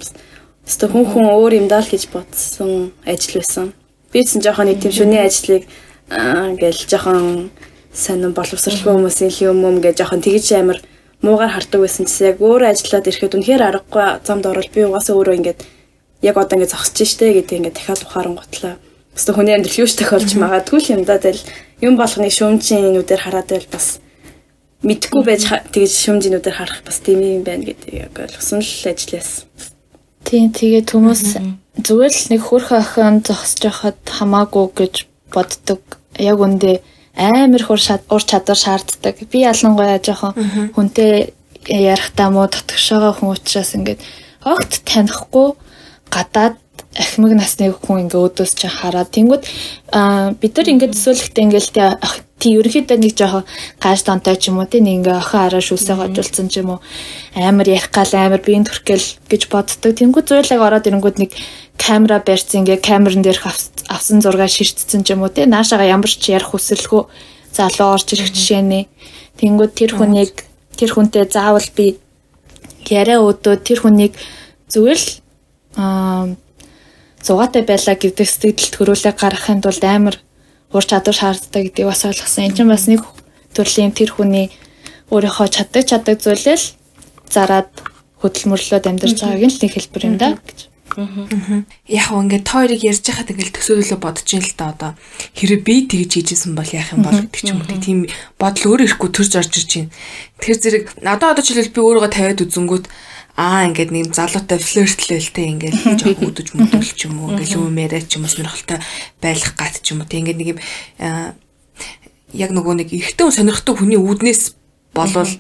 Өстө 0.63 0.87
хүн 0.87 1.03
хүн 1.11 1.27
өөр 1.27 1.59
юм 1.59 1.67
даа 1.67 1.83
л 1.83 1.91
гэж 1.91 2.07
бодсон 2.07 2.95
ажил 3.03 3.43
байсан. 3.43 3.75
Би 4.13 4.21
ч 4.21 4.37
жоохон 4.37 4.69
нэг 4.69 4.77
тийм 4.79 4.93
шүний 4.93 5.21
ажлыг 5.25 5.65
ингээл 6.13 6.85
жоохон 6.85 7.49
сонин 7.89 8.33
боловсралгүй 8.37 8.93
хүмүүсийн 8.93 9.33
юм 9.49 9.65
юм 9.65 9.81
гэж 9.81 10.05
жоохон 10.05 10.21
тэгж 10.21 10.47
амар 10.53 10.79
муугаар 11.25 11.57
хардаг 11.57 11.81
байсан 11.81 12.05
чинь 12.05 12.29
яг 12.29 12.37
өөрөө 12.37 12.69
ажиллаад 12.69 13.09
ирэхэд 13.09 13.33
үнэхээр 13.33 13.63
аргагүй 13.65 14.05
замд 14.21 14.45
орол 14.45 14.69
би 14.69 14.85
угаасаа 14.85 15.17
өөрөө 15.17 15.37
ингээд 15.41 15.59
яг 16.21 16.35
одоо 16.37 16.55
ингээд 16.61 16.73
зогсож 16.77 17.09
штэ 17.09 17.33
гэдэг 17.41 17.57
ингээд 17.57 17.77
дахиад 17.77 18.05
ухаан 18.05 18.37
готлаа. 18.37 18.77
Бasta 19.13 19.33
хүний 19.33 19.55
амьдрал 19.57 19.81
юуш 19.81 19.93
тохиолж 19.97 20.29
магадгүй 20.37 20.81
юм 20.93 21.01
да 21.09 21.17
тэл 21.17 21.41
юм 21.81 21.97
болгоны 21.97 22.29
шүүмжийн 22.29 22.93
нүдээр 22.93 23.25
хараад 23.25 23.49
байл 23.49 23.69
бас 23.73 23.97
мэдгүй 24.83 25.21
байж 25.23 25.47
тэгж 25.73 25.93
шүүмжинүүдээр 26.03 26.57
харах 26.59 26.83
бас 26.83 26.97
тийм 26.99 27.23
юм 27.23 27.43
байна 27.47 27.65
гэдэг 27.65 27.91
яг 27.93 28.13
ойлгосон 28.13 28.59
л 28.59 28.89
ажилласан. 28.89 29.72
Тийм 30.23 30.51
тэгээ 30.55 30.83
хүмүүс 30.87 31.21
зүгээр 31.83 32.13
л 32.13 32.27
нэг 32.31 32.41
хөрх 32.47 32.69
охин 32.71 33.21
зогсож 33.25 33.61
байхад 33.65 33.99
хамаагүй 34.07 34.65
гэж 34.77 34.93
боддог. 35.33 35.81
Яг 36.17 36.37
үндэ 36.39 36.81
амар 37.17 37.63
хур 37.63 37.81
ур 38.09 38.23
чадвар 38.23 38.57
шаарддаг. 38.57 39.15
Би 39.29 39.43
ялангуяа 39.43 39.99
жоохон 39.99 40.71
хүнтэй 40.75 41.33
ярихтаа 41.67 42.29
муу 42.29 42.47
дотгошоогоо 42.47 43.13
хүн 43.13 43.33
учраас 43.35 43.75
ингээд 43.75 43.99
огт 44.45 44.83
танихгүй 44.85 45.55
гадаад 46.11 46.62
ахмиг 46.93 47.33
насны 47.33 47.73
хүн 47.73 48.05
ингээ 48.05 48.21
өдөөс 48.27 48.53
чи 48.53 48.67
хараад 48.69 49.09
тэнгууд 49.13 49.43
бид 50.41 50.53
нар 50.53 50.69
ингээд 50.69 50.93
төсөөлөхтэй 50.93 51.43
ингээл 51.45 51.69
тий 52.43 52.59
ерөөхдөө 52.59 52.97
нэг 52.99 53.13
жоохон 53.15 53.45
гаж 53.79 53.99
донтой 54.03 54.35
ч 54.35 54.51
юм 54.51 54.59
уу 54.59 54.67
тий 54.67 54.83
нэг 54.83 55.01
ингээ 55.01 55.15
охин 55.15 55.41
араа 55.47 55.63
шүүсээ 55.63 55.95
гожулсан 55.95 56.47
ч 56.51 56.59
юм 56.59 56.75
уу 56.75 56.79
амар 57.33 57.67
ярих 57.71 57.87
гал 57.89 58.11
амар 58.13 58.43
биеийн 58.43 58.67
төрхөл 58.67 59.07
гэж 59.31 59.41
боддог. 59.47 59.95
Тэнгууд 59.95 60.27
зуйлаг 60.27 60.59
ороод 60.59 60.87
ирэнгүүд 60.91 61.17
нэг 61.23 61.31
камера 61.79 62.19
барьсан 62.19 62.67
ингээ 62.67 62.83
камерын 62.83 63.23
дээрх 63.23 63.47
авсан 63.87 64.19
зураг 64.19 64.51
ширтцсэн 64.51 65.07
ч 65.07 65.15
юм 65.15 65.23
уу 65.23 65.31
тий 65.31 65.47
наашаага 65.47 65.87
ямар 65.87 66.11
ч 66.11 66.35
ярих 66.35 66.51
хүсэлгүй 66.51 67.07
залуу 67.55 67.89
орж 67.95 68.07
ирэх 68.11 68.29
жишээ 68.35 68.61
нэ. 68.61 68.91
Тэнгүүд 69.39 69.71
тэр 69.71 69.91
хүнийг 69.95 70.43
тэр 70.75 70.91
хүнтэй 70.91 71.25
заавал 71.31 71.69
би 71.77 71.97
яриа 72.91 73.23
өдөө 73.23 73.55
тэр 73.63 73.79
хүнийг 73.79 74.13
зүгээр 74.67 74.99
л 74.99 75.07
зугаатай 77.23 77.63
байлаа 77.63 77.95
гэдэг 77.95 78.27
сэтгэлд 78.27 78.75
төрүүлээ 78.75 79.15
гаргахын 79.15 79.63
тулд 79.63 79.83
амар 79.87 80.15
ур 80.75 80.83
чадвар 80.83 81.15
шаарддаг 81.15 81.71
гэдгийг 81.71 81.87
бас 81.87 82.03
ойлгосон. 82.03 82.45
Энд 82.51 82.57
чинь 82.59 82.67
бас 82.67 82.85
нэг 82.91 83.01
төрлийн 83.55 83.95
тэр 83.95 84.11
хүний 84.11 84.51
өөрийнхөө 85.07 85.47
чаддаг 85.47 85.83
чаддаг 85.87 86.19
зүйлээ 86.19 86.57
л 86.59 86.67
зараад 87.31 87.71
хөдөлмөрлөөд 88.19 88.85
амьдарч 88.89 89.17
байгааг 89.23 89.43
нь 89.47 89.53
л 89.53 89.61
нэг 89.63 89.71
хэлбэр 89.71 90.07
юм 90.09 90.17
да 90.19 90.35
гэж. 90.35 90.59
Яг 91.89 92.05
гоо 92.09 92.21
ингээд 92.21 92.45
тойрог 92.45 92.81
ярьж 92.85 93.01
байхад 93.01 93.31
ингээд 93.33 93.55
төсөөлөлөө 93.57 93.99
бодож 94.01 94.29
ин 94.29 94.45
л 94.45 94.53
да 94.57 94.65
одоо 94.73 94.91
хэрэв 95.33 95.61
би 95.65 95.75
тэгж 95.89 96.11
хийжсэн 96.21 96.53
бол 96.53 96.69
яах 96.69 96.93
юм 96.93 97.01
бол 97.01 97.17
гэдэг 97.17 97.41
ч 97.41 97.49
юм 97.49 97.61
уу 97.65 97.81
тийм 97.81 97.99
бодол 98.37 98.77
өөр 98.77 98.85
ирэхгүй 98.85 99.09
төрж 99.09 99.31
орж 99.41 99.53
ирж 99.57 99.71
байна. 99.73 99.93
Тэр 100.37 100.55
зэрэг 100.61 100.85
надад 101.01 101.33
одоо 101.33 101.43
жишээл 101.45 101.73
би 101.73 101.81
өөрийгөө 101.81 102.11
тавиад 102.13 102.43
үзэнгүүт 102.45 102.85
аа 103.33 103.65
ингээд 103.65 103.89
нэг 103.89 104.13
залуутай 104.13 104.61
флиртлэлтэй 104.61 105.45
ингээд 105.57 105.77
жоох 105.99 106.21
үдэж 106.21 106.53
мөдөл 106.53 106.85
ч 106.85 107.09
юм 107.09 107.17
уу 107.25 107.33
ингээд 107.33 107.57
юмэрэ 107.57 108.05
ч 108.05 108.21
юм 108.21 108.29
уу 108.29 108.33
сонирхолтой 108.33 108.77
байх 109.17 109.57
гат 109.57 109.81
ч 109.81 109.97
юм 109.97 110.05
уу. 110.05 110.09
Тийм 110.09 110.29
ингээд 110.29 110.37
нэг 110.37 110.49
юм 110.53 110.59
яг 112.29 112.51
нөгөө 112.53 112.73
нэг 112.85 112.89
ихтэй 112.93 113.25
сонирхтой 113.33 113.73
хүний 113.73 113.97
үүднээс 113.97 114.53
болвол 114.93 115.33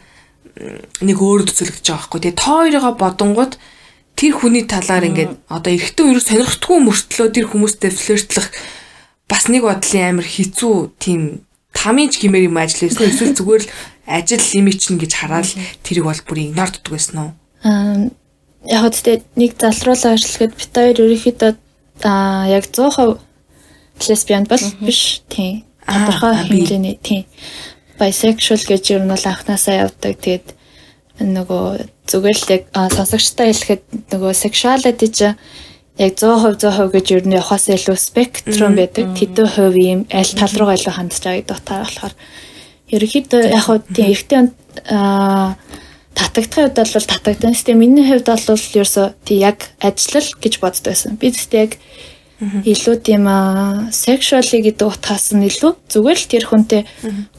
нэг 1.05 1.17
өөр 1.21 1.45
төсөөлөгдөж 1.45 1.85
байгаа 1.85 2.01
байхгүй. 2.01 2.19
Тэгээ 2.25 2.41
та 2.41 2.49
хоёроо 2.65 2.93
бодонгууд 2.97 3.53
тэр 4.17 4.33
хүний 4.41 4.65
талаар 4.65 5.05
ингээд 5.05 5.31
одоо 5.49 5.73
ихтэй 5.73 6.05
юу 6.09 6.21
сонирхдаггүй 6.21 6.79
мөртлөө 6.81 7.29
тэр 7.29 7.45
хүмүүстэй 7.49 7.93
флиртлэх 7.93 8.49
бас 9.29 9.49
нэг 9.53 9.69
бодлын 9.69 10.17
амар 10.17 10.25
хэцүү 10.25 10.97
тийм 10.97 11.45
тамиж 11.73 12.21
гимээр 12.21 12.49
юм 12.49 12.57
ажил 12.57 12.85
хийсэн 12.85 13.09
эсвэл 13.09 13.37
зүгээр 13.37 13.63
л 13.65 13.73
ажил 14.05 14.45
лимит 14.53 14.81
чинь 14.81 15.01
гэж 15.01 15.13
хараад 15.17 15.49
тэрийг 15.81 16.05
бол 16.05 16.21
бүр 16.25 16.37
игнор 16.41 16.69
дутдаг 16.69 16.93
байсан 16.93 17.17
уу 17.17 17.31
яг 17.63 18.83
үстэй 18.87 19.23
нэг 19.35 19.55
залруулаа 19.59 20.15
ажиллахад 20.15 20.53
бит 20.55 20.71
хоёр 20.75 20.97
ерөнхийдөө 20.99 21.51
аа 22.03 22.47
яг 22.47 22.67
100% 22.67 23.19
лесбиан 24.07 24.45
бол 24.47 24.63
биш 24.81 25.21
тийм. 25.29 25.63
Тодорхой 25.85 26.35
хэмжээний 26.35 26.99
тийм. 26.99 27.23
Bisexual 27.99 28.63
гэж 28.67 28.83
ер 28.95 29.03
нь 29.03 29.11
бол 29.11 29.23
анханасаа 29.23 29.87
явдаг. 29.87 30.19
Тэгээд 30.19 30.47
нөгөө 31.23 31.67
зүгээр 32.07 32.37
л 32.39 32.51
яг 32.51 32.63
сонсогчтой 32.73 33.53
хэлэхэд 33.53 33.83
нөгөө 34.11 34.31
sexuality 34.33 35.07
чи 35.07 35.27
яг 35.99 36.13
100% 36.17 36.59
100% 36.59 36.91
гэж 36.91 37.05
ер 37.15 37.23
нь 37.27 37.37
явахаас 37.37 37.69
илүү 37.69 37.97
спектрум 37.99 38.75
байдаг. 38.75 39.13
Тэдэн 39.15 39.47
хувь 39.47 39.77
юм 39.77 39.99
аль 40.11 40.33
тал 40.35 40.51
руугаа 40.57 40.75
илүү 40.75 40.93
хандж 40.95 41.21
байгааг 41.21 41.47
дутаар 41.47 41.83
болохоор 41.85 42.13
ерөнхийдөө 42.91 43.41
яг 43.53 43.63
хөө 43.67 43.77
тийм 43.93 44.07
эрэгтэй 44.11 44.39
аа 44.89 45.55
татагдахын 46.15 46.73
хувьд 46.73 46.93
бол 46.93 47.09
татагдана. 47.11 47.53
Гэтэ 47.53 47.73
миний 47.73 48.05
хувьд 48.07 48.27
бол 48.29 48.57
ерөөсөө 48.57 49.07
тий 49.25 49.37
яг 49.41 49.69
ажиллал 49.81 50.29
гэж 50.41 50.53
боддог 50.61 50.93
байсан. 50.93 51.17
Би 51.17 51.33
зөвхөн 51.33 51.61
яг 51.65 51.71
илүү 52.41 52.95
тийм 53.05 53.23
sexually 53.91 54.59
гэдэг 54.65 54.87
утгаас 54.87 55.31
нь 55.31 55.47
илүү 55.47 55.71
зүгээр 55.87 56.19
л 56.19 56.31
тэр 56.31 56.45
хүнтэй 56.49 56.81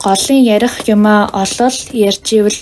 голын 0.00 0.40
ярих 0.42 0.74
юм 0.88 1.04
а 1.06 1.28
олол 1.28 1.76
ярьж 1.92 2.26
ивэл 2.32 2.60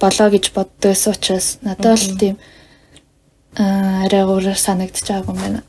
болоо 0.00 0.28
гэж 0.32 0.44
боддог 0.56 0.94
байсан 0.94 1.12
учраас 1.12 1.58
надад 1.60 2.00
бол 2.00 2.18
тийм 2.18 2.36
арай 3.56 4.24
өөр 4.24 4.56
санагдаж 4.56 5.04
байгаа 5.04 5.32
юм 5.32 5.38
байна. 5.38 5.60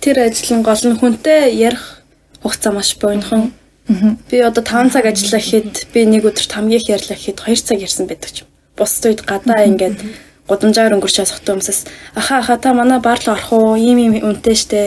Тэр 0.00 0.16
ажил 0.26 0.58
нь 0.58 0.66
гол 0.66 0.82
нь 0.84 0.98
хүнтэй 0.98 1.54
ярих 1.54 2.02
хугацаа 2.42 2.72
маш 2.72 2.96
богинохон 2.98 3.52
Би 3.86 4.40
одоо 4.40 4.64
5 4.64 4.92
цаг 4.96 5.04
ажиллаа 5.04 5.40
гэхэд 5.40 5.92
би 5.92 6.00
нэг 6.08 6.24
өдөрт 6.24 6.52
хамгийн 6.56 6.80
их 6.80 6.88
ярьлаа 6.88 7.16
гэхэд 7.20 7.38
2 7.44 7.68
цаг 7.68 7.78
ярьсан 7.84 8.08
байдаг 8.08 8.30
ч 8.32 8.40
юм. 8.40 8.48
Бусд 8.80 9.04
үед 9.04 9.20
гадаа 9.28 9.68
ингээд 9.68 10.00
гудамжаар 10.48 10.96
өнгөрч 10.96 11.20
сохтой 11.20 11.52
хүмүүсээс 11.52 11.80
аха 12.16 12.40
аха 12.40 12.56
та 12.56 12.72
манай 12.72 13.00
бар 13.04 13.20
л 13.20 13.36
орох 13.36 13.52
уу? 13.52 13.76
Ийм 13.76 14.00
ийм 14.00 14.14
үнэтэй 14.24 14.56
штэ. 14.56 14.80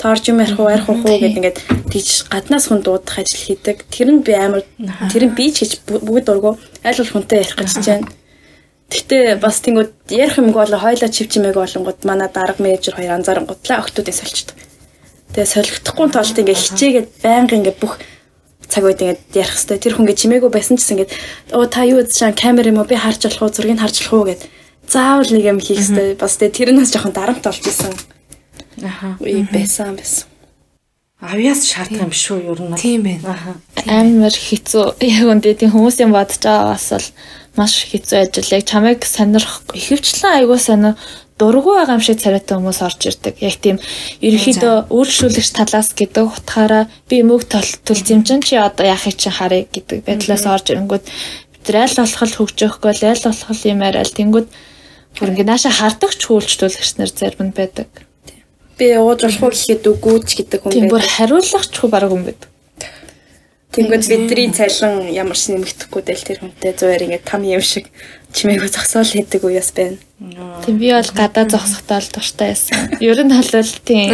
Тоорж 0.00 0.24
юм 0.32 0.40
ярих 0.40 0.56
уу, 0.56 0.72
ярих 0.72 0.88
уу 0.88 1.04
гэд 1.04 1.36
ингээд 1.36 1.58
тийч 1.92 2.24
гаднаас 2.32 2.72
хүн 2.72 2.80
дуудах 2.80 3.20
ажил 3.20 3.44
хийдэг. 3.44 3.84
Тэр 3.92 4.08
нь 4.08 4.24
би 4.24 4.32
амар 4.32 4.64
тэр 5.12 5.28
нь 5.28 5.36
би 5.36 5.52
ч 5.52 5.68
гэж 5.68 5.84
бүгд 5.84 6.24
дургу 6.24 6.56
аль 6.80 6.96
бол 6.96 7.12
хүнтэй 7.12 7.44
ярих 7.44 7.60
гэж 7.60 7.72
байна. 7.84 8.08
Гэтэ 8.88 9.36
бас 9.36 9.60
тэнгууд 9.60 9.92
ярих 10.08 10.40
юмг 10.40 10.56
бол 10.56 10.72
хойлоо 10.72 11.08
чивчмээг 11.12 11.60
болонгууд 11.60 12.00
манай 12.08 12.28
дарга 12.32 12.64
менежер 12.64 12.96
хоёр 12.96 13.20
анзаарангуудлаа 13.20 13.84
октодыг 13.84 14.16
сольчдөг. 14.16 14.56
Тэгээ 15.32 15.50
солигдохгүй 15.50 16.08
талд 16.14 16.38
ингээ 16.38 16.58
хичээгээд 16.62 17.08
байнга 17.24 17.56
ингээ 17.58 17.76
бүх 17.80 17.98
цаг 18.68 18.84
үед 18.84 19.00
ингээд 19.02 19.22
ярих 19.34 19.56
хэвээр 19.56 19.82
тэр 19.82 19.94
хүн 19.94 20.04
ингээд 20.04 20.22
чимээгүй 20.22 20.50
байсан 20.52 20.76
ч 20.76 20.80
гэсэн 20.82 20.94
ингээд 20.96 21.12
оо 21.56 21.64
та 21.66 21.84
юу 21.84 22.00
гэж 22.02 22.10
чам 22.12 22.32
камер 22.32 22.70
юм 22.70 22.80
уу 22.80 22.88
би 22.88 22.96
харж 22.96 23.26
болох 23.26 23.42
уу 23.42 23.54
зургийг 23.54 23.80
харж 23.80 23.96
болох 24.00 24.14
уу 24.14 24.28
гэд 24.30 24.42
заавал 24.88 25.30
нэг 25.32 25.44
юм 25.44 25.58
хийх 25.60 25.80
хэвээр 25.80 26.20
бас 26.20 26.36
тэр 26.36 26.70
нь 26.72 26.80
бас 26.80 26.92
жоохон 26.92 27.14
дарамт 27.14 27.44
болж 27.44 27.64
исэн. 27.64 27.94
Аха. 28.82 29.16
Үе 29.20 29.46
байсан 29.48 29.96
байсан. 29.96 30.28
Авьяас 31.24 31.64
шаардах 31.64 32.04
юм 32.04 32.12
шүү 32.12 32.38
ер 32.52 32.60
нь. 32.60 32.76
Тийм 32.76 33.02
байна. 33.02 33.32
Аха. 33.32 33.52
амар 33.88 34.34
хэцүү. 34.34 35.00
Яг 35.16 35.24
үндэ 35.32 35.56
тийм 35.56 35.72
хүмүүсийн 35.72 36.12
бодож 36.12 36.36
байгаагаас 36.42 36.88
бол 36.92 37.08
маш 37.56 37.74
хэцүү 37.88 38.18
ажил. 38.20 38.52
Яг 38.52 38.64
чамайг 38.68 39.00
сонирх 39.08 39.62
ихэвчлэн 39.72 40.44
айгуу 40.44 40.58
сонио 40.60 40.92
дургу 41.38 41.74
байгаа 41.74 41.98
юм 41.98 42.04
шиг 42.04 42.22
царайтай 42.22 42.58
хүмүүс 42.58 42.80
орж 42.86 43.00
ирдэг. 43.10 43.34
Яг 43.42 43.58
тийм 43.58 43.76
ерөнхийдөө 44.22 44.86
өөрчлөлөгч 44.94 45.50
талаас 45.50 45.90
гэдэг 45.98 46.24
утгаараа 46.30 46.86
би 47.10 47.22
мөг 47.26 47.50
төлцөмчин 47.50 48.40
чи 48.46 48.54
одоо 48.54 48.86
яахыг 48.86 49.18
чи 49.18 49.30
харъя 49.34 49.66
гэдэг 49.66 50.06
байдлаас 50.06 50.46
орж 50.46 50.70
ирэнгүүт 50.70 51.04
бид 51.64 51.74
аль 51.74 51.98
болох 51.98 52.38
хөгжөхгүй 52.38 52.92
л 52.94 53.04
аль 53.10 53.24
болох 53.26 53.60
юм 53.66 53.82
арай 53.82 54.04
л 54.06 54.14
тэнгүүд 54.14 54.46
бүр 55.18 55.30
ингэ 55.34 55.44
нааша 55.48 55.70
хардаг 55.74 56.12
ч 56.14 56.30
үйлчлүүлэгч 56.30 56.90
нар 56.98 57.10
зарим 57.10 57.50
нь 57.50 57.56
байдаг. 57.56 57.90
Би 58.78 58.94
ууж 58.94 59.26
болох 59.26 59.42
уу 59.42 59.54
гэхэд 59.54 59.86
үгүйч 59.90 60.28
гэдэг 60.38 60.60
хүн 60.62 60.72
Тийм 60.74 60.86
бүр 60.90 61.02
байдаг. 61.02 61.14
хариулах 61.18 61.66
ч 61.66 61.74
хөө 61.78 61.90
бараг 61.90 62.10
хүн 62.10 62.26
байдаг. 62.26 62.50
Тэнгүүд 63.74 64.04
бидний 64.06 64.50
цайлан 64.54 65.10
ямар 65.10 65.34
ч 65.34 65.50
нэмэгдэхгүй 65.50 66.02
del 66.06 66.22
тэр 66.22 66.38
хүнтэй 66.42 66.72
зугаар 66.78 67.04
ингээд 67.10 67.26
там 67.26 67.42
юм 67.42 67.62
шиг 67.62 67.90
чимээгүй 68.34 68.70
зогсоол 68.70 69.06
хийдэг 69.06 69.46
үеэс 69.46 69.70
байна. 69.78 69.98
Тийм 70.66 70.76
би 70.82 70.90
бол 70.90 71.10
гадаа 71.14 71.46
зогсохдоо 71.46 72.02
л 72.02 72.10
дуртай 72.10 72.50
байсан. 72.50 72.98
Ер 72.98 73.18
нь 73.22 73.30
бол 73.30 73.70
тийм. 73.86 74.10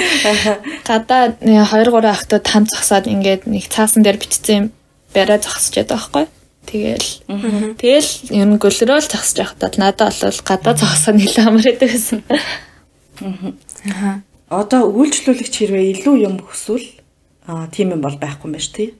Гадаа 0.88 1.32
2 1.40 1.64
3 1.64 2.04
ахтад 2.04 2.44
хам 2.44 2.68
зогсоод 2.68 3.08
ингээд 3.08 3.48
нэг 3.48 3.72
цаасан 3.72 4.04
дээр 4.04 4.20
бичсэн 4.20 4.56
юм 4.56 4.66
барай 5.16 5.40
зогсож 5.40 5.72
байдаг 5.80 5.96
байхгүй. 5.96 6.24
Тэгэл. 6.68 7.08
Тэгэл 7.80 8.10
ер 8.36 8.46
нь 8.46 8.60
гөлрөөл 8.60 9.08
зогсож 9.08 9.38
байхдаа 9.40 9.72
надад 9.80 10.20
бол 10.20 10.40
гадаа 10.44 10.74
зогсоо 10.76 11.16
нэлээд 11.16 11.48
амар 11.48 11.64
байдаг 11.64 11.90
гэсэн. 11.90 12.20
Одоо 14.52 14.82
үйлчлүүлэгч 14.92 15.54
хэрвээ 15.56 16.04
илүү 16.04 16.16
юм 16.28 16.44
хүсвэл 16.44 17.00
аа 17.48 17.66
тийм 17.72 17.96
юм 17.96 18.02
бол 18.04 18.18
байхгүй 18.20 18.50
юм 18.50 18.54
байна 18.54 18.66
шүү 18.66 18.76
тий. 18.76 18.90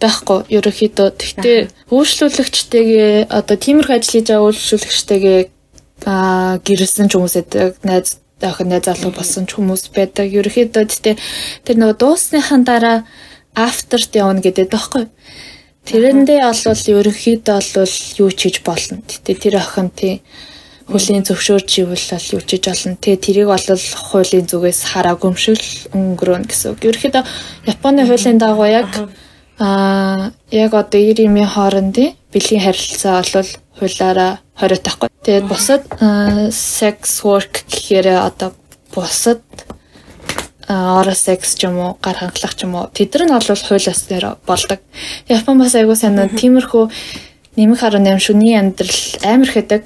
Байхгүй 0.00 0.38
ерөөхдөө 0.56 1.08
тэгтээ 1.20 1.58
үйлчлүүлэгчтэйгээ 1.92 3.14
одоо 3.28 3.56
тиймэрхүү 3.56 3.94
ажил 3.96 4.12
хийж 4.12 4.26
байгаа 4.30 4.48
үйлчлүүлэгчтэйгээ 4.48 5.40
аа 6.06 6.58
гэрэлсэн 6.66 7.06
ч 7.08 7.12
хүмүүс 7.14 7.34
байдаг 7.38 7.76
найз 7.86 8.08
охин 8.42 8.68
найз 8.68 8.84
залуу 8.86 9.12
болсон 9.14 9.46
ч 9.46 9.54
хүмүүс 9.54 9.94
байдаг. 9.94 10.26
Ерөөхдөө 10.26 10.84
тэгтээ 10.90 11.16
тэр 11.64 11.76
нөгөө 11.78 11.96
дуусныхан 12.02 12.62
дараа 12.66 13.06
afterт 13.54 14.10
явна 14.18 14.42
гэдэг 14.42 14.72
байхгүй 14.72 15.06
тэрэндээ 15.86 16.40
олвол 16.46 16.82
ерөөхдөө 16.98 17.54
олвол 17.58 17.94
юу 18.22 18.30
ч 18.30 18.40
хийж 18.46 18.56
болно. 18.62 19.02
Тэгтээ 19.02 19.36
тэр 19.42 19.54
охин 19.58 19.90
тий 19.90 20.22
хөлийн 20.86 21.26
зөвшөөрч 21.26 21.70
ивэл 21.82 22.06
бол 22.14 22.28
юу 22.38 22.42
ч 22.42 22.50
хийж 22.54 22.64
болно. 22.70 22.96
Тэгээ 23.02 23.18
тэрийг 23.22 23.48
бол 23.50 23.66
хуулийн 24.10 24.46
зүгээс 24.46 24.80
хараагүй 24.94 25.28
юм 25.30 25.36
шиг 25.38 25.58
л 25.58 25.70
өнгөрөөн 25.94 26.44
гэсэн 26.46 26.68
үг. 26.74 26.86
Ерөөхдөө 26.86 27.24
Японы 27.66 28.06
хуулийн 28.06 28.38
дагуу 28.38 28.68
яг 28.70 28.90
Аа 29.58 30.32
яг 30.50 30.72
одоо 30.72 31.00
90-ийн 31.00 31.46
хоорондын 31.46 32.16
бэлгийн 32.32 32.64
харилцаа 32.64 33.22
бол 33.22 33.50
хуулаараа 33.78 34.38
хориот 34.56 34.82
тахгүй. 34.82 35.08
Тэгээд 35.24 35.46
бусад 35.48 35.82
sex 36.52 37.20
work 37.26 37.64
гэхээр 37.68 38.16
одоо 38.20 38.52
бусад 38.94 39.42
оро 40.68 41.14
секс 41.14 41.54
ч 41.54 41.66
юм 41.66 41.78
уу 41.78 41.92
гар 42.00 42.16
хангалах 42.16 42.54
ч 42.54 42.64
юм 42.64 42.74
уу 42.74 42.88
тэдэр 42.92 43.28
нь 43.28 43.34
бол 43.34 43.44
хуулиас 43.44 44.00
дээр 44.08 44.38
болдог. 44.46 44.80
Япон 45.28 45.58
бас 45.58 45.74
айгуу 45.74 45.96
санаа 45.96 46.28
тиймэрхүү 46.32 46.84
нэмэх 47.56 47.80
18 47.82 48.18
шүний 48.18 48.56
амьдрал 48.56 49.02
амар 49.24 49.50
хэдэг. 49.50 49.82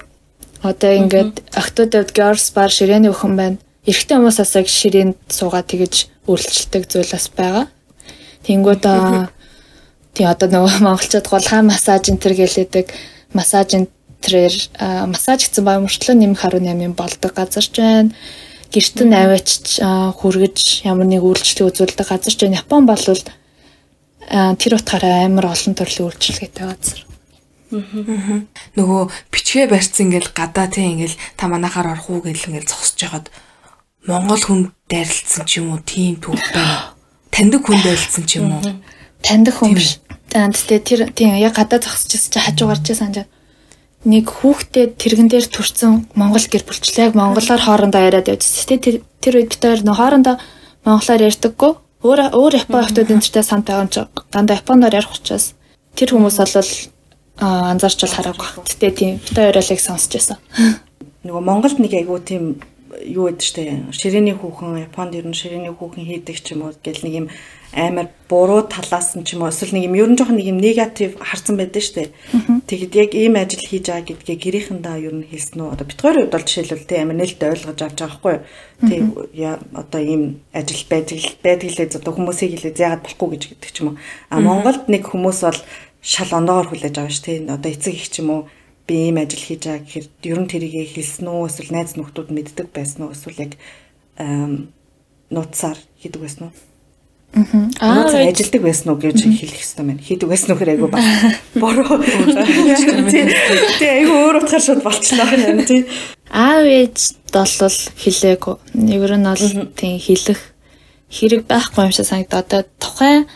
Одоо 0.63 0.91
ингээд 0.95 1.35
октодод 1.55 2.11
girls 2.15 2.51
bar 2.55 2.71
ширээний 2.71 3.11
өхөн 3.11 3.35
байна. 3.37 3.59
Эрэгтэй 3.87 4.19
хүмүүс 4.19 4.39
бас 4.39 4.55
яг 4.55 4.69
ширээнд 4.71 5.19
суугаад 5.31 5.67
тэгэж 5.71 5.95
үйлчлдэг 6.27 6.83
зүйл 6.91 7.11
бас 7.11 7.27
байгаа. 7.31 7.67
Тэнгүүд 8.47 8.83
тий 10.17 10.25
одоо 10.25 10.49
нөгөө 10.49 10.81
монголчууд 10.81 11.29
гулгаан 11.29 11.69
массаж 11.69 12.09
энэ 12.09 12.23
төр 12.25 12.35
гэлээдэг 12.41 12.87
массаж 13.37 13.77
энэ 13.77 13.93
тэрээр 14.25 14.57
массаж 15.13 15.45
гэсэн 15.45 15.65
баг 15.65 15.85
мөртлөө 15.85 16.17
нэмэх 16.17 16.41
18 16.41 16.97
болдог 16.97 17.33
газар 17.37 17.67
ч 17.69 17.77
байна. 17.77 18.17
Гэрт 18.73 18.99
нь 19.05 19.13
аваач 19.13 19.79
хүргэж 20.17 20.89
ямар 20.89 21.07
нэг 21.07 21.21
үйлчлэг 21.21 21.69
үзүүлдэг 21.69 22.07
газар 22.09 22.33
ч 22.33 22.41
байна. 22.41 22.65
Япон 22.65 22.89
бол 22.89 22.97
тэр 22.97 24.73
утгаараа 24.75 25.29
амар 25.29 25.53
олон 25.53 25.75
төрлийн 25.77 26.09
үйлчлэгээтэй 26.09 26.65
газар. 26.65 27.01
Нөгөө 27.71 29.03
бичгээ 29.31 29.67
барьсан 29.69 30.09
ингээл 30.09 30.33
гадаа 30.33 30.67
тий 30.73 30.87
ингээл 30.97 31.21
та 31.37 31.47
манахаар 31.47 31.93
орох 31.93 32.11
уу 32.11 32.25
гэл 32.25 32.49
ингээл 32.51 32.71
зогсож 32.73 32.99
байгаад 33.05 33.27
Монгол 34.07 34.39
хүн 34.39 34.61
дайралтсан 34.87 35.45
ч 35.51 35.59
юм 35.59 35.75
уу 35.75 35.83
тийм 35.83 36.23
түүх 36.23 36.39
байна. 36.55 36.95
Таньдаг 37.35 37.63
хүн 37.67 37.83
дайралтсан 37.83 38.23
ч 38.23 38.39
юм 38.39 38.55
уу. 38.55 38.63
Таньдаг 39.27 39.55
хүн 39.59 39.75
биш. 39.75 39.99
Тэгтээ 40.31 40.81
тэр 40.87 41.01
тийм 41.11 41.35
яг 41.35 41.59
гадаа 41.59 41.83
зогсчихсан 41.83 42.31
чи 42.31 42.39
хажуугаар 42.39 42.81
чи 42.87 42.95
санаж 42.95 43.27
нэг 44.07 44.31
хүүхдээ 44.31 44.95
тэрэгэн 44.95 45.29
дээр 45.35 45.47
төрсэн 45.51 46.07
монгол 46.15 46.47
гэр 46.47 46.63
бүлчлээ 46.63 47.11
яг 47.11 47.15
монголоор 47.19 47.59
хоорондоо 47.59 48.03
яриад 48.07 48.31
явжсэн. 48.31 48.79
Тэр 48.79 49.03
тэр 49.19 49.35
үед 49.43 49.59
хоёр 49.59 49.83
нөө 49.83 49.97
хоорондоо 49.99 50.37
монголоор 50.87 51.27
ярьдаггүй. 51.27 51.73
Өөр 52.07 52.21
өөр 52.39 52.55
япон 52.63 52.87
хүмүүс 52.87 53.11
энтертэй 53.11 53.43
самт 53.43 53.67
байгаа 53.67 53.83
юм 53.83 53.91
чи 53.91 54.01
дандаа 54.31 54.63
японоор 54.63 54.95
ярих 54.95 55.11
учраас 55.11 55.59
тэр 55.99 56.15
хүмүүс 56.15 56.39
бол 56.39 56.71
а, 57.43 57.75
анзаарч 57.75 57.99
бол 58.07 58.15
хараагүй. 58.15 58.49
Гэтэ 58.63 58.95
тийм 58.95 59.13
л 59.59 59.73
яг 59.75 59.81
сонсч 59.83 60.15
байсан. 60.15 60.39
Нөгөө 61.27 61.43
Монголд 61.43 61.83
нэг 61.83 61.99
айгуу 61.99 62.23
тийм 62.23 62.63
юу 63.03 63.27
гэдэг 63.27 63.43
штэ 63.43 63.63
ширээний 63.91 64.39
хүүхэн 64.39 64.87
Японд 64.87 65.19
ер 65.19 65.27
нь 65.27 65.35
ширээний 65.35 65.75
хүүхэн 65.75 66.07
хийдэг 66.07 66.37
ч 66.39 66.55
юм 66.55 66.71
уу 66.71 66.79
гэл 66.79 67.03
нэг 67.03 67.15
юм 67.15 67.27
амар 67.73 68.09
буруу 68.29 68.63
талаас 68.63 69.17
нь 69.17 69.25
ч 69.25 69.35
юм 69.35 69.43
уу 69.43 69.51
эсвэл 69.51 69.75
нэг 69.75 69.87
юм 69.91 69.95
ер 69.99 70.09
нь 70.11 70.19
жоохон 70.19 70.39
нэг 70.39 70.47
юм 70.53 70.59
негатив 70.63 71.19
харсан 71.19 71.57
байдаг 71.57 71.83
штэ. 71.83 72.13
Тэгэхэд 72.67 72.95
яг 72.95 73.11
ийм 73.15 73.35
ажил 73.35 73.63
хийж 73.63 73.91
байгаа 73.91 74.07
гэдгээ 74.07 74.39
гэрийнхэндээ 74.39 74.97
ер 75.07 75.15
нь 75.15 75.29
хэлсэн 75.31 75.61
үү? 75.61 75.73
Одоо 75.75 75.87
бит 75.87 76.01
хоёр 76.01 76.17
хувьд 76.27 76.35
бол 76.35 76.47
жишээлбэл 76.47 76.87
тийм 76.87 77.03
амар 77.03 77.19
нэлээд 77.23 77.43
ойлгож 77.43 77.81
авч 77.83 77.99
байгаа 77.99 78.07
байхгүй 78.07 78.35
юу? 78.35 78.43
Тийм 78.87 79.05
одоо 79.75 80.01
ийм 80.01 80.23
ажил 80.55 80.83
байдаг 80.91 81.19
байдаг 81.43 81.71
лээ 81.75 81.89
одоо 81.99 82.13
хүмүүсийг 82.15 82.51
хэлээд 82.55 82.83
яагаад 82.83 83.05
болохгүй 83.05 83.29
гэж 83.35 83.43
гэдэг 83.51 83.71
ч 83.71 83.77
юм 83.83 83.89
уу. 83.95 84.01
А 84.31 84.41
Монголд 84.41 84.87
нэг 84.87 85.03
хүмүүс 85.07 85.41
бол 85.43 85.61
шал 86.03 86.31
оноогоор 86.33 86.71
хүлээж 86.71 86.97
аваа 86.99 87.11
ш 87.11 87.19
тийм 87.23 87.51
одоо 87.51 87.71
эцэг 87.71 87.95
их 87.95 88.09
ч 88.11 88.23
юм 88.23 88.31
уу 88.31 88.43
би 88.87 89.11
ийм 89.11 89.19
ажил 89.19 89.43
хийж 89.43 89.67
байгаа 89.67 89.83
гэхээр 89.83 90.07
ер 90.23 90.39
нь 90.39 90.51
тэрийг 90.51 90.75
хэлсэн 90.95 91.27
үү 91.27 91.51
эсвэл 91.51 91.75
найз 91.75 91.99
нөхдүүд 91.99 92.31
мэддэг 92.31 92.69
байсан 92.71 93.11
уу 93.11 93.15
эсвэл 93.15 93.43
яг 93.43 93.53
нууцаар 95.31 95.79
хийдэг 95.99 96.23
байсан 96.23 96.43
уу? 96.47 96.55
Аа 97.81 98.09
ажилдаг 98.09 98.63
байсан 98.63 98.93
уу 98.93 99.01
гэж 99.01 99.21
хэлэх 99.21 99.61
хэрэгтэй 99.61 99.85
байна. 99.85 100.01
Хийдэг 100.01 100.29
байсан 100.29 100.49
уу 100.53 100.57
гэхээр 100.57 100.73
айгу 100.73 100.89
ба. 100.89 100.99
Бороо. 101.61 102.01
Тэ 103.81 103.87
айгу 103.93 104.15
өөр 104.25 104.41
утгаар 104.41 104.65
шууд 104.65 104.81
болчихлоо 104.81 105.29
юм 105.37 105.61
тий. 105.69 105.85
аав 106.33 106.65
ээж 106.65 106.97
бол 107.33 107.79
хэлээгүй. 108.01 108.55
Ер 108.89 109.13
нь 109.21 109.29
бол 109.29 109.47
тийм 109.77 110.01
хэлэх 110.01 110.41
хэрэг 111.13 111.45
байхгүй 111.45 111.85
юм 111.85 111.93
шиг 111.93 112.09
санагдаа. 112.09 112.41
Одоо 112.41 112.63
тухайн 112.81 113.29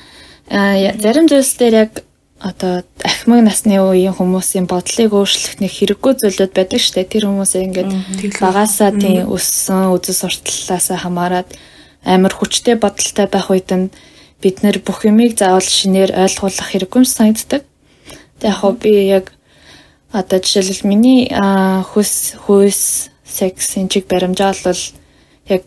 зарим 0.49 1.29
зүйлс 1.29 1.55
дээр 1.61 1.75
яг 1.75 1.93
одоо 2.41 2.83
ахмаг 3.05 3.45
насны 3.45 3.77
үеийн 3.77 4.17
хүмүүсийн 4.17 4.65
бодлыг 4.65 5.13
өөрчлөх 5.13 5.61
нэг 5.61 5.73
хэрэггүй 5.77 6.13
зүйлүүд 6.25 6.53
байдаг 6.57 6.81
шүү 6.81 6.95
дээ. 6.97 7.13
Тэр 7.13 7.25
хүмүүсээ 7.29 7.63
ингээд 7.69 7.93
багасаа 8.41 8.97
тийм 8.97 9.29
өссөн 9.29 9.93
үзэл 9.93 10.25
сурталлаасаа 10.25 11.05
хамаарат 11.05 11.53
амар 12.05 12.33
хүчтэй 12.35 12.77
бодолтой 12.81 13.27
байх 13.27 13.51
үед 13.51 13.71
нь 13.73 13.93
бид 14.41 14.63
нэр 14.65 14.81
бүх 14.81 15.05
юмыг 15.05 15.37
заавал 15.37 15.65
шинээр 15.65 16.17
ойлгуулах 16.17 16.69
хэрэггүй 16.73 17.05
санагддаг. 17.05 17.63
Тэг 18.41 18.53
яг 18.57 18.77
би 18.81 18.93
яг 19.09 19.27
Одоо 20.13 20.43
жишээлбэл 20.43 20.91
миний 20.91 21.31
аа, 21.31 21.87
хүс 21.87 22.35
хүйс 22.35 23.11
секс 23.23 23.79
энчиг 23.79 24.11
баримжаа 24.11 24.59
бол 24.67 24.83
яг 25.47 25.63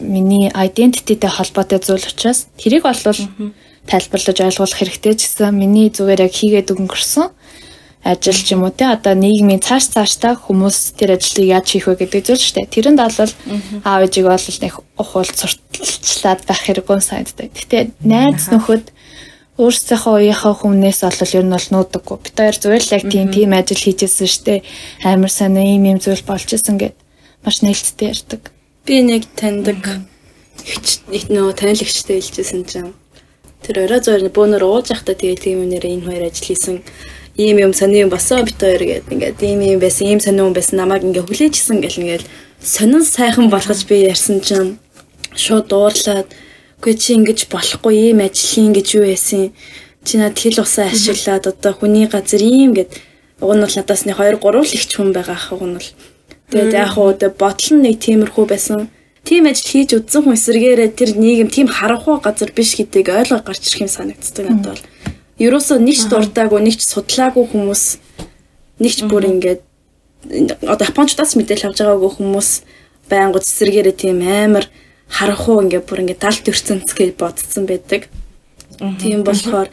миний 0.00 0.48
identityтэй 0.48 1.28
холбоотой 1.28 1.78
зүйл 1.84 2.08
учраас 2.08 2.48
тэрийг 2.56 2.88
бол 2.88 2.96
тайлбарлаж 3.84 4.38
ойлгуулах 4.40 4.80
хэрэгтэй 4.80 5.12
гэсэн 5.12 5.52
миний 5.52 5.92
зүгээр 5.92 6.24
яг 6.24 6.32
хийгээд 6.32 6.72
өнгөрсөн 6.72 7.28
ажил 8.04 8.36
ч 8.36 8.52
юм 8.52 8.68
уу 8.68 8.72
те 8.72 8.92
одоо 8.92 9.16
нийгмийн 9.16 9.64
цааш 9.64 9.96
цааштай 9.96 10.36
хүмүүс 10.36 11.00
тэр 11.00 11.16
ажлыг 11.16 11.48
яаж 11.48 11.66
хийх 11.72 11.88
вэ 11.88 12.04
гэдэг 12.04 12.22
зүйл 12.28 12.44
шүү 12.44 12.56
дээ. 12.60 12.72
Тэрэнд 12.76 13.00
бол 13.00 13.32
аав 13.88 14.00
ээжийг 14.04 14.26
бол 14.28 14.44
нэг 14.60 14.74
ухуул 15.00 15.30
сурталчлаад 15.32 16.40
байх 16.44 16.60
хэрэггүй 16.68 17.00
санагддаг. 17.00 17.48
Гэтэ 17.56 17.96
найз 18.04 18.52
нөхөд 18.52 18.92
өөрсдийнхөө 19.56 20.14
үеийнхээ 20.20 20.54
хүмүүнээс 20.60 21.00
бол 21.00 21.36
ер 21.40 21.44
нь 21.48 21.54
бол 21.56 21.68
нуудаггүй. 21.72 22.16
Бид 22.20 22.36
хоёр 22.36 22.56
зүгээр 22.60 22.84
л 22.84 22.94
яг 22.94 23.04
тийм 23.08 23.28
тийм 23.32 23.50
ажил 23.56 23.80
хийжсэн 23.80 24.28
штэ. 24.28 24.66
Амар 25.00 25.32
сайн 25.32 25.56
ийм 25.56 25.88
ийм 25.88 25.98
зүйл 25.98 26.26
болж 26.28 26.48
исэн 26.52 26.76
гэд 26.76 26.96
маш 27.40 27.64
нээлттэй 27.64 28.12
ярьдаг. 28.12 28.52
Би 28.84 29.00
нэг 29.00 29.24
таньдаг 29.32 29.80
ихч 30.60 31.06
нэг 31.08 31.32
нөө 31.32 31.56
танилагчтай 31.56 32.20
хэлжсэн 32.20 32.62
чинь 32.68 32.92
Тэр 33.64 33.88
орой 33.88 34.00
зөөр 34.04 34.28
бөөнөр 34.28 34.60
ууж 34.60 34.92
явахдаа 34.92 35.16
тэгээ 35.16 35.40
тийм 35.40 35.64
үнээр 35.64 35.88
энэ 35.88 36.04
хоёр 36.04 36.22
ажил 36.28 36.52
хийсэн 36.52 36.76
ийм 37.36 37.56
юм 37.58 37.72
сони 37.74 38.02
юм 38.04 38.10
босоо 38.10 38.42
бит 38.42 38.58
хоёр 38.60 38.82
гэдэг 38.82 39.12
ингээд 39.12 39.38
ийм 39.42 39.60
юм 39.60 39.80
байсан 39.80 40.06
ийм 40.06 40.20
сони 40.20 40.40
юм 40.40 40.54
байсан 40.54 40.78
намайг 40.78 41.02
ингээ 41.02 41.26
хүлээжсэн 41.26 41.78
гэл 41.82 42.00
ингээд 42.02 42.24
сонин 42.62 43.04
сайхан 43.04 43.50
болгож 43.50 43.80
би 43.90 44.06
ярьсан 44.06 44.40
чинь 44.40 44.78
шууд 45.34 45.66
дуурлаад 45.68 46.28
үгүй 46.84 47.00
чи 47.00 47.16
ингэж 47.16 47.48
болохгүй 47.48 48.12
ийм 48.12 48.20
ажил 48.20 48.68
ингэж 48.68 48.88
юу 49.00 49.08
яасан? 49.08 49.56
Чи 50.04 50.20
над 50.20 50.36
хэл 50.36 50.60
усаа 50.60 50.92
ашиглаад 50.92 51.48
одоо 51.48 51.72
хүний 51.72 52.04
газар 52.04 52.44
ийм 52.44 52.76
гэд 52.76 52.92
уг 53.40 53.56
нь 53.56 53.64
бол 53.64 53.72
надаас 53.72 54.04
нэг 54.04 54.20
2 54.20 54.36
3 54.36 54.60
л 54.60 54.76
ихч 54.76 54.90
хүн 54.92 55.16
байгаа 55.16 55.32
ах 55.32 55.48
уг 55.56 55.64
нь 55.64 55.76
бол. 55.80 55.90
Тэгээд 56.52 56.76
яг 56.76 56.92
уу 57.00 57.16
одоо 57.16 57.32
бодол 57.32 57.80
нэг 57.80 58.04
тиймэрхүү 58.04 58.44
байсан. 58.44 58.92
Тийм 59.24 59.48
ажил 59.48 59.64
хийж 59.64 59.96
үдсэн 59.96 60.28
хүн 60.28 60.36
эсэргээрээ 60.36 60.90
тэр 60.92 61.10
нийгэм 61.16 61.48
тийм 61.48 61.72
харанхуй 61.72 62.20
газар 62.20 62.52
биш 62.52 62.76
гэдгийг 62.76 63.08
ойлгоо 63.08 63.40
гарч 63.40 63.64
ирэх 63.64 63.88
юм 63.88 63.88
санагддаг 63.88 64.44
надад 64.44 64.76
бол. 64.76 64.84
Ерөөсөө 65.38 65.78
нэг 65.82 65.96
ч 65.98 66.06
дурдаагүй, 66.06 66.60
нэг 66.62 66.78
ч 66.78 66.86
судлаагүй 66.86 67.44
хүмүүс 67.50 67.84
нэг 68.78 68.92
ч 68.94 69.00
бүр 69.10 69.26
ингээд 69.34 69.62
одоо 70.62 70.84
японочдоос 70.86 71.34
мэдээлэл 71.34 71.74
авч 71.74 71.78
байгаагүй 71.82 72.10
хүмүүс 72.14 72.48
байнгут 73.10 73.44
эсэргээрээ 73.44 73.96
тийм 73.98 74.22
амар 74.22 74.70
харанхуй 75.10 75.66
ингээд 75.66 75.88
бүр 75.90 76.02
ингээд 76.06 76.22
талт 76.22 76.46
өрцөнц 76.46 76.94
гэж 76.94 77.18
бодсон 77.18 77.66
байдаг. 77.66 78.06
Тийм 78.78 79.26
болохоор 79.26 79.68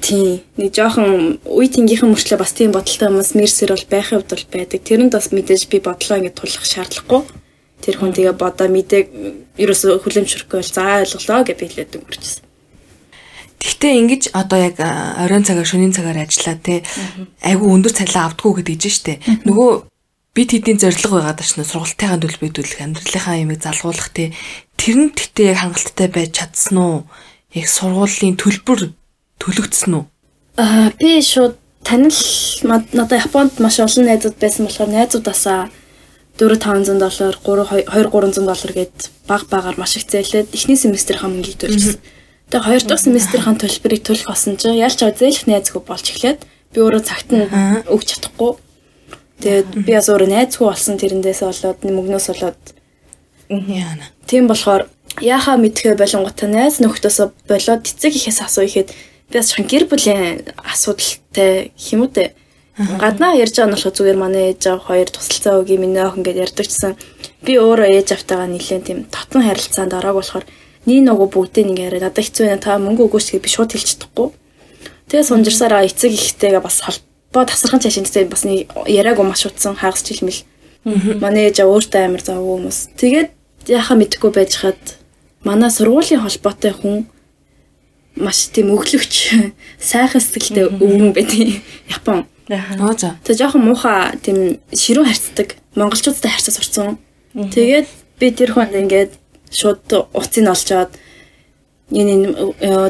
тийм 0.00 0.40
нэг 0.56 0.72
жоохон 0.72 1.44
үе 1.44 1.68
тэнгийнхэн 1.68 2.08
мөрчлөө 2.08 2.40
бас 2.40 2.52
тийм 2.56 2.72
бодолтой 2.72 3.08
хүмүүс 3.12 3.36
мэрсэр 3.36 3.76
бол 3.76 3.86
байхын 3.92 4.16
хувьд 4.16 4.32
бол 4.32 4.46
байдаг. 4.48 4.80
Тэрэнд 4.80 5.12
бас 5.12 5.28
мэдээж 5.28 5.62
би 5.68 5.78
бодлоо 5.84 6.18
ингээд 6.18 6.38
тулах 6.40 6.64
шаардлагагүй 6.64 7.22
тэр 7.84 7.94
хүн 8.00 8.12
тэгээ 8.16 8.34
бодоо 8.34 8.68
мэдээг 8.68 9.06
ерөөсө 9.60 10.02
хүлэмжшөрөхгүй 10.02 10.58
бол 10.60 10.72
за 10.72 11.04
ойлголоо 11.04 11.40
гэж 11.46 11.56
билээд 11.62 11.96
өнгөрчихсөн. 12.00 12.47
Гэхдээ 13.58 13.92
ингэж 13.98 14.22
одоо 14.34 14.58
яг 14.58 14.76
оройн 14.78 15.44
цагаар 15.44 15.66
шөнийн 15.66 15.94
цагаар 15.94 16.22
ажиллаа 16.22 16.56
те 16.58 16.82
айгүй 17.42 17.68
өндөр 17.68 17.92
цалин 17.94 18.22
авдггүй 18.30 18.52
гэдэг 18.62 18.76
чинь 18.78 18.96
штэ. 18.96 19.14
Нөгөө 19.46 19.70
бид 20.34 20.50
хэдийн 20.54 20.78
зориг 20.78 21.02
байгаад 21.10 21.42
байна 21.42 21.66
сургалтайгаа 21.66 22.22
төлбөдүүлэх 22.22 22.80
амьдралынхаа 22.86 23.36
ямиг 23.42 23.58
залгуулах 23.58 24.10
те 24.14 24.30
тэр 24.78 24.96
нь 24.98 25.10
гэхдээ 25.10 25.50
яг 25.50 25.58
хангалттай 25.66 26.08
байж 26.08 26.30
чадсан 26.38 26.76
уу? 26.78 26.96
Яг 27.50 27.66
сургуулийн 27.66 28.38
төлбөр 28.38 28.94
төлөгдсөн 29.42 29.92
үү? 29.98 30.04
Аа 30.62 30.94
би 30.94 31.18
шууд 31.18 31.58
танил 31.82 32.14
надад 32.62 33.18
Японд 33.18 33.58
маш 33.58 33.82
олон 33.82 34.06
найзууд 34.06 34.38
байсан 34.38 34.70
болохоор 34.70 34.90
найзуудаасаа 34.94 35.70
4-500 36.38 37.02
доллар, 37.02 37.34
2-300 37.42 38.46
доллар 38.46 38.72
гээд 38.78 38.96
баг 39.26 39.42
багаар 39.50 39.74
маш 39.74 39.96
их 39.98 40.06
зээлээд 40.06 40.54
эхний 40.54 40.78
семестрийнхаа 40.78 41.26
мөнгийг 41.26 41.58
төлчихсөн. 41.58 41.98
Тэгээ 42.48 42.64
хоёр 42.64 42.82
дахь 42.88 43.04
семестрийнхаа 43.04 43.56
төлбөрийг 43.60 44.02
төлөх 44.04 44.28
болсон 44.28 44.56
чинь 44.56 44.80
ялч 44.80 45.04
аваа 45.04 45.16
зээлэх 45.16 45.44
найзгүй 45.44 45.82
болж 45.84 46.06
эхлээд 46.08 46.40
би 46.72 46.78
өөрөө 46.80 47.02
цагт 47.04 47.28
нь 47.28 47.44
өгч 47.92 48.08
чадахгүй. 48.16 48.52
Тэгээд 49.44 49.68
би 49.84 49.92
бас 49.92 50.08
өөрөө 50.08 50.28
найзгүй 50.32 50.66
болсон 50.68 50.96
тэрэндээс 50.96 51.40
болоод 51.44 51.78
мөнгнөөс 51.84 52.26
болоод 52.32 52.62
яана. 53.52 54.04
Тийм 54.24 54.48
болохоор 54.48 54.88
яхаа 55.20 55.56
мэдхээ 55.60 56.00
болонготой 56.00 56.48
найз 56.48 56.80
нөхдөсөө 56.80 57.26
болоод 57.48 57.84
эцэг 57.84 58.16
ихээс 58.16 58.40
асуу 58.40 58.64
ихэд 58.64 58.96
би 59.28 59.34
бас 59.36 59.52
гэр 59.52 59.84
бүлийн 59.84 60.48
асуудалтай 60.64 61.76
хэмүүтэй 61.76 62.32
Гаднаа 62.78 63.34
ярьж 63.34 63.58
байгаа 63.58 63.66
нь 63.66 63.74
болохоор 63.74 63.96
зүгээр 63.98 64.18
манай 64.22 64.44
ээж 64.54 64.62
аав 64.70 64.86
хоёр 64.86 65.10
тусалцаа 65.10 65.58
өгье 65.58 65.82
миний 65.82 65.98
охин 65.98 66.22
гэдээ 66.22 66.46
ярьдаг 66.46 66.66
гэсэн. 66.70 66.94
Би 67.42 67.58
өөрөө 67.58 67.90
ээж 67.90 68.08
автайгаа 68.14 68.46
нэлээд 68.46 68.86
тийм 68.86 68.98
татан 69.10 69.42
харилцаанд 69.42 69.98
ороог 69.98 70.22
болохоор 70.22 70.46
нී 70.86 71.00
нөгөө 71.02 71.28
бүгдээ 71.34 71.64
нэг 71.66 71.78
яриад 71.78 72.04
надад 72.12 72.24
хэцүү 72.24 72.44
байна 72.46 72.62
та 72.62 72.78
мөнгө 72.78 73.08
өгөөч 73.08 73.34
гэж 73.34 73.42
би 73.42 73.50
шууд 73.50 73.72
хэлж 73.72 73.88
чадахгүй. 73.96 74.28
Тэгээ 75.08 75.26
сунжирсараа 75.26 75.82
эцэг 75.88 76.12
ихтэйгээ 76.12 76.62
бас 76.62 76.84
холбоо 76.84 77.44
тасархан 77.48 77.80
цаашин 77.82 78.06
гэсэн 78.06 78.28
бас 78.28 78.44
нэг 78.44 78.70
яриаг 78.86 79.18
маш 79.24 79.42
утсан 79.48 79.74
хагас 79.74 80.06
жилмэл. 80.06 80.44
Манай 80.84 81.50
ээж 81.50 81.64
өөртөө 81.66 82.02
амар 82.06 82.22
завгүй 82.22 82.54
хүмүүс. 82.62 82.78
Тэгээд 83.00 83.30
яхаа 83.72 83.96
мэдхгүй 83.98 84.30
байж 84.30 84.52
хаад 84.60 84.82
манай 85.42 85.72
сургуулийн 85.72 86.22
холбоотой 86.22 86.72
хүн 86.76 86.96
маш 88.16 88.52
тийм 88.54 88.70
өглөгч 88.76 89.14
сайхан 89.90 90.22
сэтгэлтэй 90.22 90.68
өвгөн 90.70 91.12
байдаг. 91.16 91.60
Япон 91.90 92.28
Аа 92.48 92.96
за. 92.96 93.16
Тэг 93.24 93.36
жоохон 93.36 93.68
муухай 93.68 94.16
тийм 94.24 94.56
ширүүн 94.72 95.04
харьцдаг. 95.04 95.60
Монголчуудтай 95.76 96.32
харьцаа 96.32 96.54
сурцсан. 96.56 96.96
Тэгээд 97.36 97.88
би 98.16 98.26
тэр 98.32 98.56
хүнд 98.56 98.72
ингээд 98.72 99.12
шууд 99.50 99.84
уцыг 100.14 100.44
олжоод 100.48 100.92
энэ 101.88 102.36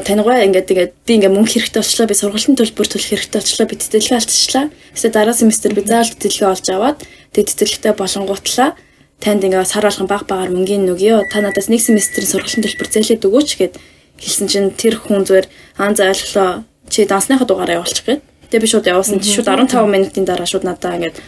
таньгаа 0.03 0.43
ингээд 0.43 0.67
тэгээд 0.67 0.91
би 1.07 1.11
ингээд 1.15 1.35
мөнгө 1.35 1.53
хэрэгтэй 1.55 1.79
болчлаа 1.79 2.07
би 2.11 2.15
сургалтын 2.19 2.59
төлбөр 2.59 2.87
төлөх 2.87 3.09
хэрэгтэй 3.15 3.39
болчлаа 3.39 3.67
би 3.71 3.75
тэтгэлгээ 3.79 4.19
алдчихлаа. 4.19 4.65
Эсвэл 4.91 5.15
дараа 5.15 5.35
семестр 5.35 5.71
би 5.71 5.81
заавал 5.87 6.11
тэтгэлгээ 6.19 6.51
олж 6.51 6.67
аваад 6.67 6.97
тэгээд 7.31 7.49
тэтгэлгтэй 7.55 7.93
болонгуутлаа. 7.95 8.69
Танд 9.23 9.43
ингээд 9.47 9.71
сар 9.71 9.87
болгон 9.87 10.07
баг 10.11 10.27
багаар 10.27 10.51
мөнгөний 10.51 10.83
нөгөө 10.91 11.31
та 11.31 11.39
надаас 11.39 11.71
нэг 11.71 11.79
семестрийн 11.79 12.27
сургалтын 12.27 12.63
төлбөр 12.67 12.87
зээлээд 12.91 13.23
өгөөч 13.23 13.49
гэд 13.55 13.73
хэлсэн 14.19 14.47
чинь 14.51 14.75
тэр 14.75 14.99
хүн 14.99 15.23
зүгээр 15.23 15.47
аа 15.79 15.95
за 15.95 16.11
ойлголоо 16.11 16.67
чи 16.91 17.07
дансныхаа 17.07 17.47
дугаараа 17.47 17.79
явуулчих 17.79 18.03
гээд 18.03 18.21
Тэгээ 18.49 18.65
би 18.65 18.67
шууд 18.67 18.89
явуулсан. 18.89 19.21
Чи 19.21 19.37
шууд 19.37 19.45
15 19.45 19.85
минутын 19.85 20.25
дараа 20.25 20.49
шууд 20.49 20.65
надаа 20.65 20.97
ингээд 20.97 21.21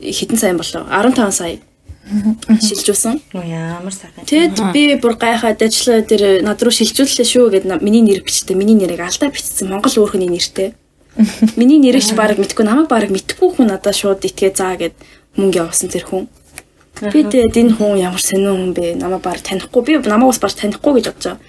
хэдэн 0.00 0.38
сая 0.40 0.56
болов 0.56 0.88
15 0.88 1.28
сая 1.28 1.60
шилжүүлсэн. 2.04 3.20
Ямар 3.32 3.94
сайхан. 3.94 4.28
Тэгэд 4.28 4.56
би 4.76 4.82
бүр 5.00 5.16
гайхаад 5.16 5.62
ажиллаа 5.64 6.04
тэр 6.04 6.44
над 6.44 6.60
руу 6.60 6.72
шилжүүллээ 6.74 7.24
шүү 7.24 7.48
гэд 7.48 7.64
миний 7.80 8.04
нэр 8.04 8.20
бичтэй. 8.20 8.56
Миний 8.56 8.76
нэрийг 8.76 9.00
алдаа 9.00 9.32
бичсэн 9.32 9.72
Монгол 9.72 9.96
өөрхөний 9.96 10.28
нэртэй. 10.28 10.76
Миний 11.56 11.80
нэрийг 11.80 12.04
ч 12.04 12.12
баг 12.12 12.36
мэдгүй 12.36 12.64
намайг 12.64 12.92
баг 12.92 13.08
мэдгүй 13.08 13.56
хүн 13.56 13.72
надад 13.72 13.96
шууд 13.96 14.20
итгээ 14.20 14.52
заа 14.52 14.76
гэд 14.76 14.92
мөнгө 15.40 15.64
явуулсан 15.64 15.88
тэр 15.88 16.04
хүн. 16.04 16.28
Би 17.08 17.24
тэгээд 17.24 17.56
энэ 17.56 17.74
хүн 17.80 17.96
ямар 17.96 18.20
сонин 18.20 18.52
хүн 18.52 18.72
бэ? 18.76 19.00
Намайг 19.00 19.24
баг 19.24 19.40
танихгүй. 19.40 19.82
Би 19.82 19.92
намайг 20.04 20.28
бас 20.28 20.42
баг 20.44 20.52
танихгүй 20.52 21.00
гэж 21.00 21.06
бодож 21.08 21.24
байгаа. 21.24 21.40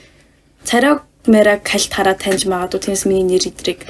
Царайг 0.63 0.99
мэрэг 1.27 1.65
кальт 1.65 1.91
хараад 1.91 2.21
таньж 2.21 2.45
магадгүй 2.45 2.79
тэрс 2.79 3.05
миний 3.09 3.25
нэр 3.25 3.49
идрийг 3.49 3.83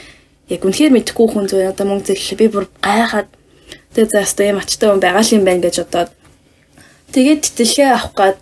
яг 0.47 0.61
үнэхээр 0.63 0.95
мэдхгүй 0.95 1.27
хүн 1.29 1.45
зөө 1.51 1.75
одоо 1.75 1.85
мөнгө 1.87 2.15
зэрлээ 2.15 2.39
би 2.39 2.47
бүр 2.47 2.65
гайхаад 2.79 3.27
тэгээ 3.91 4.09
за 4.11 4.23
өстой 4.23 4.51
юм 4.55 4.59
ачтай 4.63 4.87
хүн 4.87 5.03
байгаа 5.03 5.25
юм 5.35 5.43
байна 5.43 5.63
гэж 5.67 5.75
бодоод 5.83 6.11
тэгээд 7.13 7.41
тэтгэлгээ 7.53 7.89
авах 7.91 8.13
гад 8.15 8.39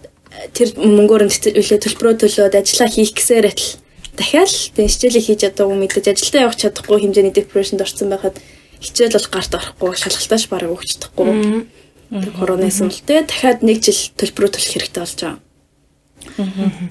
тэр 0.54 0.70
мөнгөөр 0.78 1.24
нь 1.28 1.34
тэтгэлгээ 1.34 1.80
төлбөрөө 1.84 2.14
төлөөд 2.22 2.56
ажиллаа 2.58 2.90
хийх 2.90 3.12
гэсээр 3.18 3.48
атл 3.52 3.70
дахиад 4.18 4.52
тэг 4.78 4.86
хичээлийг 4.90 5.26
хийж 5.26 5.40
чадаагүй 5.42 5.78
мэдээж 5.78 6.06
ажилдаа 6.14 6.42
явах 6.46 6.60
чадахгүй 6.62 7.00
хэмжээний 7.02 7.34
депрешнд 7.34 7.82
орсон 7.82 8.10
байхад 8.14 8.38
хичээл 8.84 9.18
бол 9.18 9.30
гарт 9.34 9.54
орохгүй 9.58 9.92
шалгалтааш 9.98 10.44
бараг 10.50 10.72
өгч 10.74 10.90
чадахгүй 10.98 11.66
тэр 12.14 12.32
коронависэн 12.38 12.94
л 12.94 13.02
тэг 13.08 13.26
дахиад 13.30 13.66
нэг 13.66 13.82
жил 13.82 14.02
төлбөрөө 14.20 14.52
төлөх 14.54 14.72
хэрэгтэй 14.74 15.02
болж 15.02 15.18
байгаа. 15.18 15.40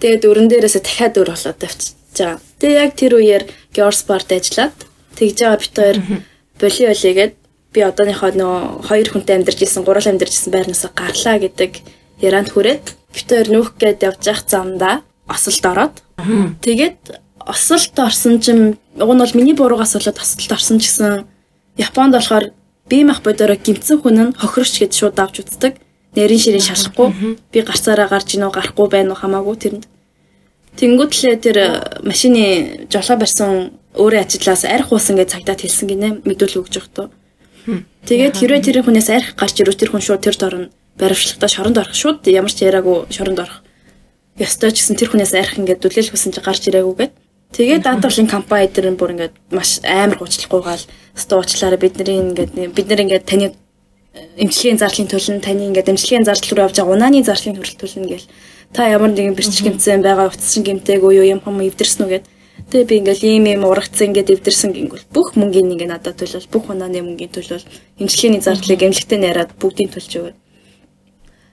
Тэгээд 0.02 0.26
өрөн 0.26 0.48
дээрээсээ 0.50 0.82
дахиад 0.82 1.14
өр 1.22 1.30
болоод 1.30 1.58
тавьчихж 1.62 1.94
байгаа. 2.18 2.38
Тэгээ 2.58 2.82
яг 2.82 2.92
тэр 2.98 3.12
үеэр 3.22 3.44
Georgesport 3.70 4.28
ажиллаад 4.34 4.76
тэгж 5.14 5.36
байгаа 5.38 5.60
бит 5.62 5.76
хоёр 5.78 5.98
боли 6.58 6.82
болигээд 6.90 7.34
би 7.72 7.80
одооныхоо 7.80 8.30
нөө 8.36 8.54
хоёр 8.88 9.08
хүнтэй 9.10 9.36
амьдарч 9.40 9.60
исэн, 9.64 9.84
гурал 9.84 10.06
амьдарч 10.06 10.32
исэн 10.36 10.52
байрнаас 10.52 10.84
гарлаа 10.92 11.36
гэдэг 11.40 11.72
ярианд 12.20 12.52
хүрээд 12.52 12.84
бит 13.16 13.28
хоёр 13.28 13.48
нүүх 13.48 13.68
гээд 13.80 14.04
явж 14.04 14.22
явах 14.28 14.44
замдаа 14.46 14.94
осолд 15.26 15.64
ороод 15.64 15.96
тэгээд 16.60 17.00
осолд 17.46 17.96
орсон 17.98 18.40
чинь 18.44 18.76
уг 19.00 19.10
нь 19.12 19.22
бол 19.22 19.36
миний 19.38 19.56
буруугаас 19.56 19.96
болоод 19.96 20.18
осолд 20.20 20.52
орсон 20.52 20.78
ч 20.78 20.92
гэсэн 20.92 21.24
Японд 21.76 22.12
болохоор 22.14 22.52
бие 22.88 23.04
мах 23.04 23.22
бодороо 23.22 23.56
гимцэн 23.56 24.00
хүн 24.00 24.18
нь 24.20 24.34
хохирогч 24.36 24.74
гэж 24.84 24.92
шууд 24.92 25.18
авч 25.18 25.40
үздэг. 25.40 25.80
Нэрийн 26.14 26.40
ширийн 26.40 26.60
шалахгүй. 26.60 27.08
Би 27.52 27.58
гарцаараа 27.64 28.08
гарч 28.08 28.36
ийнө 28.36 28.52
гарахгүй 28.52 28.88
байх 28.92 29.08
уу 29.08 29.16
хамаагүй 29.16 29.56
тэрэнд. 29.56 29.84
Тэнгүүтлээ 30.76 31.36
тэр 31.40 31.56
машины 32.04 32.84
жолоо 32.92 33.16
барьсан 33.16 33.72
өөрөө 33.96 34.20
ажиллаас 34.20 34.64
арх 34.68 34.92
уусан 34.92 35.16
гэж 35.16 35.28
цагдаад 35.32 35.60
хэлсэн 35.64 35.88
гинэ 35.88 36.08
мэдүүлэг 36.28 36.60
өгж 36.60 36.74
явахдаа. 36.76 37.08
Тэгээд 37.66 38.34
хэрвээ 38.38 38.62
тэр 38.62 38.78
хүнээс 38.82 39.08
арх 39.10 39.28
гарч 39.38 39.62
ирвэл 39.62 39.78
тэр 39.78 39.90
хүн 39.94 40.02
шууд 40.02 40.22
тэр 40.22 40.36
дорн 40.36 40.64
баримтлагтаа 40.98 41.50
шоронд 41.50 41.78
орох 41.78 41.94
шууд 41.94 42.26
ямар 42.26 42.50
ч 42.50 42.66
яриаггүй 42.66 43.08
шоронд 43.14 43.38
орох. 43.38 43.62
Ястай 44.38 44.74
ч 44.74 44.82
гэсэн 44.82 44.98
тэр 44.98 45.14
хүнээс 45.14 45.32
арх 45.38 45.58
ингээд 45.58 45.80
дүлээл 45.82 46.10
хүсэн 46.10 46.34
чи 46.34 46.40
гарч 46.42 46.62
ирээгүй 46.66 46.96
гэд. 46.98 47.12
Тэгээд 47.52 47.84
даатгалын 47.86 48.26
компани 48.26 48.66
дээр 48.66 48.96
бүр 48.98 49.14
ингээд 49.14 49.34
маш 49.54 49.78
амар 49.84 50.18
гучлахгүйгаал 50.18 50.84
стуучлаараа 51.14 51.78
бидний 51.78 52.18
ингээд 52.32 52.74
бид 52.74 52.86
нар 52.88 53.04
ингээд 53.04 53.28
таны 53.28 53.52
эмчилгээний 54.36 54.80
зарлалын 54.80 55.08
төлн 55.12 55.40
таны 55.44 55.62
ингээд 55.68 55.92
эмчилгээний 55.92 56.28
зардал 56.28 56.52
руу 56.56 56.64
явж 56.66 56.76
байгаа 56.80 56.96
унааны 56.96 57.20
зарлалын 57.24 57.56
хөрөлт 57.60 57.80
төлнө 57.80 58.08
гээл 58.08 58.28
та 58.72 58.88
ямар 58.88 59.12
нэгэн 59.12 59.36
бэрч 59.36 59.60
гимцэн 59.60 60.00
байгаа 60.00 60.32
утасчин 60.32 60.64
гимтэйг 60.64 61.04
уу 61.04 61.12
юм 61.12 61.40
юм 61.44 61.56
эвдэрсэн 61.60 62.04
үү 62.04 62.10
гэд 62.12 62.24
Тэгээ 62.72 62.88
би 62.88 62.96
ингээл 63.04 63.28
ийм 63.28 63.44
ийм 63.52 63.62
урагцсан 63.68 64.16
ингээд 64.16 64.32
эвдэрсэн 64.32 64.72
гингүүл. 64.72 65.04
Бүх 65.12 65.36
мөнгөний 65.36 65.76
ингээ 65.76 65.92
надад 65.92 66.16
төлөөл 66.16 66.48
бүх 66.48 66.72
унааны 66.72 67.04
мөнгөний 67.04 67.28
төлөөл. 67.28 67.68
Эмчилгээний 68.00 68.40
зардлыг 68.40 68.80
эмнэлэгтэй 68.80 69.20
найраад 69.20 69.52
бүгдийг 69.60 69.92
төлж 69.92 70.12
өгöd. 70.16 70.36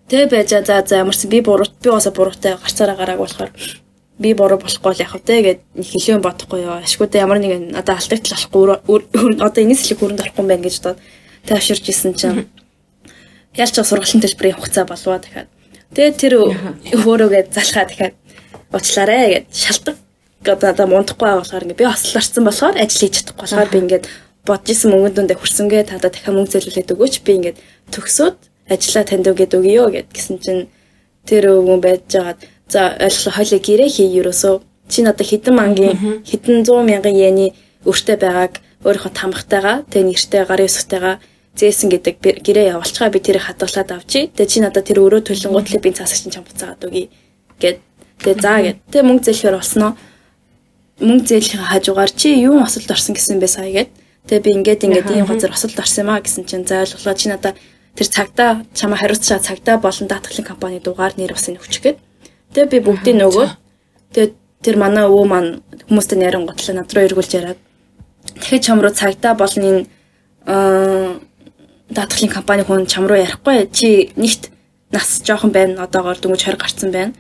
Тэгээ 0.08 0.32
байж 0.32 0.50
за 0.64 0.80
за 0.80 1.04
ямарсан 1.04 1.28
би 1.28 1.44
буруу 1.44 1.68
би 1.68 1.92
уусаа 1.92 2.16
буруутай 2.16 2.56
гарцаараа 2.56 2.96
гарааг 2.96 3.20
болохоор 3.20 3.52
би 4.16 4.32
буруу 4.32 4.64
болохгүй 4.64 4.96
л 4.96 5.04
яах 5.04 5.20
вэ 5.20 5.36
гэд 5.44 5.60
хэлэн 5.76 6.24
бодохгүй 6.24 6.64
юу. 6.64 6.80
Ашгүйдээ 6.88 7.20
ямар 7.20 7.44
нэгэн 7.44 7.76
одоо 7.76 8.00
алдагтал 8.00 8.40
болохгүй 8.40 9.44
одоо 9.44 9.60
энэс 9.60 9.92
л 9.92 10.00
хүрээнд 10.00 10.24
орохгүй 10.24 10.40
юм 10.40 10.48
байна 10.48 10.64
гэж 10.64 10.76
бодоод 10.80 11.04
тааширч 11.44 11.84
исэн 11.92 12.16
чинь. 12.16 12.48
Ялч 13.60 13.76
сургалтын 13.76 14.24
төлбөрийн 14.24 14.56
хугацаа 14.56 14.88
болвоо 14.88 15.20
дахиад. 15.20 15.52
Тэгээд 15.92 16.16
тэр 16.16 16.34
өөрөөгээ 16.96 17.52
залхаа 17.52 17.86
дахиад. 17.92 18.16
Уучлаарэ 18.72 19.20
гэд 19.36 19.48
шалтгаан 19.52 20.09
одоо 20.46 20.88
мундахгүй 20.88 21.26
байгаа 21.28 21.42
болохоор 21.44 21.66
ингээ 21.68 21.82
би 21.82 21.86
ослолорсон 21.86 22.44
болохоор 22.48 22.76
ажил 22.80 23.02
хийж 23.04 23.16
чадахгүй 23.20 23.44
болохоор 23.44 23.70
би 23.72 23.80
ингээд 23.84 24.06
бодож 24.48 24.70
исэн 24.72 24.90
мөнгөнд 24.92 25.16
дундаа 25.16 25.38
хүрсэнгээ 25.38 25.82
одоо 26.00 26.10
дахиад 26.12 26.36
мөнгө 26.36 26.52
зөөлүүлээд 26.56 26.94
өгөөч. 26.96 27.16
Би 27.28 27.32
ингээд 27.38 27.58
төгсөөд 27.92 28.38
ажиллаа 28.72 29.06
танд 29.06 29.28
өгөөд 29.28 29.54
өгье 29.60 29.84
гэд 29.94 30.10
гэсэн 30.16 30.38
чинь 30.40 30.64
тэр 31.28 31.44
өвгөн 31.60 31.82
байж 31.84 32.02
жагаад. 32.08 32.40
За 32.72 32.96
ойлголоо 32.98 33.34
хойлоо 33.36 33.60
гэрээ 33.60 33.90
хий 33.92 34.10
ерөөсөө. 34.20 34.56
Чи 34.90 35.00
надад 35.04 35.28
хідэн 35.28 35.54
мангийн 35.54 36.24
хідэн 36.24 36.64
100 36.64 36.88
мянган 36.88 37.16
йены 37.20 37.54
өртөө 37.86 38.18
байгааг 38.18 38.54
өөрийнхөө 38.86 39.14
тамхтайгаа 39.14 39.78
тэгээ 39.92 40.08
нэртэй 40.08 40.44
гарын 40.48 40.70
өсгтэйгаа 40.70 41.16
зээсэн 41.60 41.90
гэдэг 41.92 42.16
гэрээ 42.46 42.72
явуулчихаа 42.74 43.12
би 43.12 43.20
тэрийг 43.20 43.44
хадгалаад 43.44 43.90
авчи. 43.92 44.32
Тэгээ 44.34 44.50
чи 44.50 44.58
надад 44.64 44.88
тэр 44.88 45.04
өрөө 45.04 45.22
төлөнгүүтлээ 45.28 45.82
би 45.84 45.92
цаасаа 45.94 46.18
чинь 46.18 46.34
чам 46.34 46.48
буцаагаад 46.48 46.88
өгье 46.88 47.12
гэд. 47.60 47.78
Тэгээ 48.24 48.42
заа 48.42 48.60
гэд. 48.64 48.78
Тэгээ 48.88 49.06
мөнгө 49.06 49.26
зээлэхээр 49.28 49.58
болсноо 49.60 49.92
мөнгө 51.00 51.26
зээлхийн 51.28 51.64
хажуугаар 51.64 52.12
чи 52.12 52.36
юу 52.36 52.60
осолд 52.60 52.92
орсон 52.92 53.16
гэсэн 53.16 53.40
бэ 53.40 53.48
сая 53.48 53.72
гэд. 53.72 53.90
Тэгээ 54.28 54.44
би 54.44 54.52
ингээд 54.60 54.84
ингээд 54.84 55.10
ийм 55.16 55.26
газар 55.26 55.52
осолд 55.56 55.80
орсон 55.80 56.04
юм 56.04 56.10
а 56.12 56.20
гэсэн 56.20 56.44
чинь 56.44 56.68
за 56.68 56.84
ойлголоо 56.84 57.16
чи 57.16 57.28
надаа 57.32 57.54
тэр 57.96 58.08
цагтаа 58.08 58.50
чамаа 58.76 59.00
хариуцчаа 59.00 59.40
цагтаа 59.40 59.80
болон 59.80 60.08
даатгалын 60.12 60.48
компани 60.48 60.80
дугаар 60.84 61.16
нэр 61.16 61.32
энэ 61.32 61.60
хүч 61.60 61.76
гэд. 61.80 61.98
Тэгээ 62.52 62.72
би 62.72 62.80
бүгдийг 62.84 63.16
нөгөөд 63.16 63.52
тэгээ 64.14 64.30
тэр 64.64 64.76
манай 64.76 65.08
өвөө 65.08 65.26
маань 65.28 65.50
хүмүүстэй 65.88 66.20
нэрэн 66.20 66.44
готлоо 66.44 66.76
над 66.76 66.92
руу 66.92 67.08
эргүүлж 67.08 67.32
яриад. 67.32 67.60
Тэгэхээр 68.36 68.66
чам 68.68 68.84
руу 68.84 68.92
цагтаа 68.92 69.34
болон 69.40 69.64
энэ 69.72 69.84
даатгалын 71.96 72.36
компани 72.36 72.64
хүн 72.68 72.86
чам 72.92 73.08
руу 73.08 73.18
ярихгүй. 73.18 73.72
Чи 73.72 74.12
нэгт 74.20 74.52
нас 74.92 75.24
жоохон 75.24 75.56
байна 75.56 75.88
одоогоор 75.88 76.20
дөнгөж 76.20 76.44
20 76.44 76.60
гарцсан 76.60 76.92
байна 76.92 77.14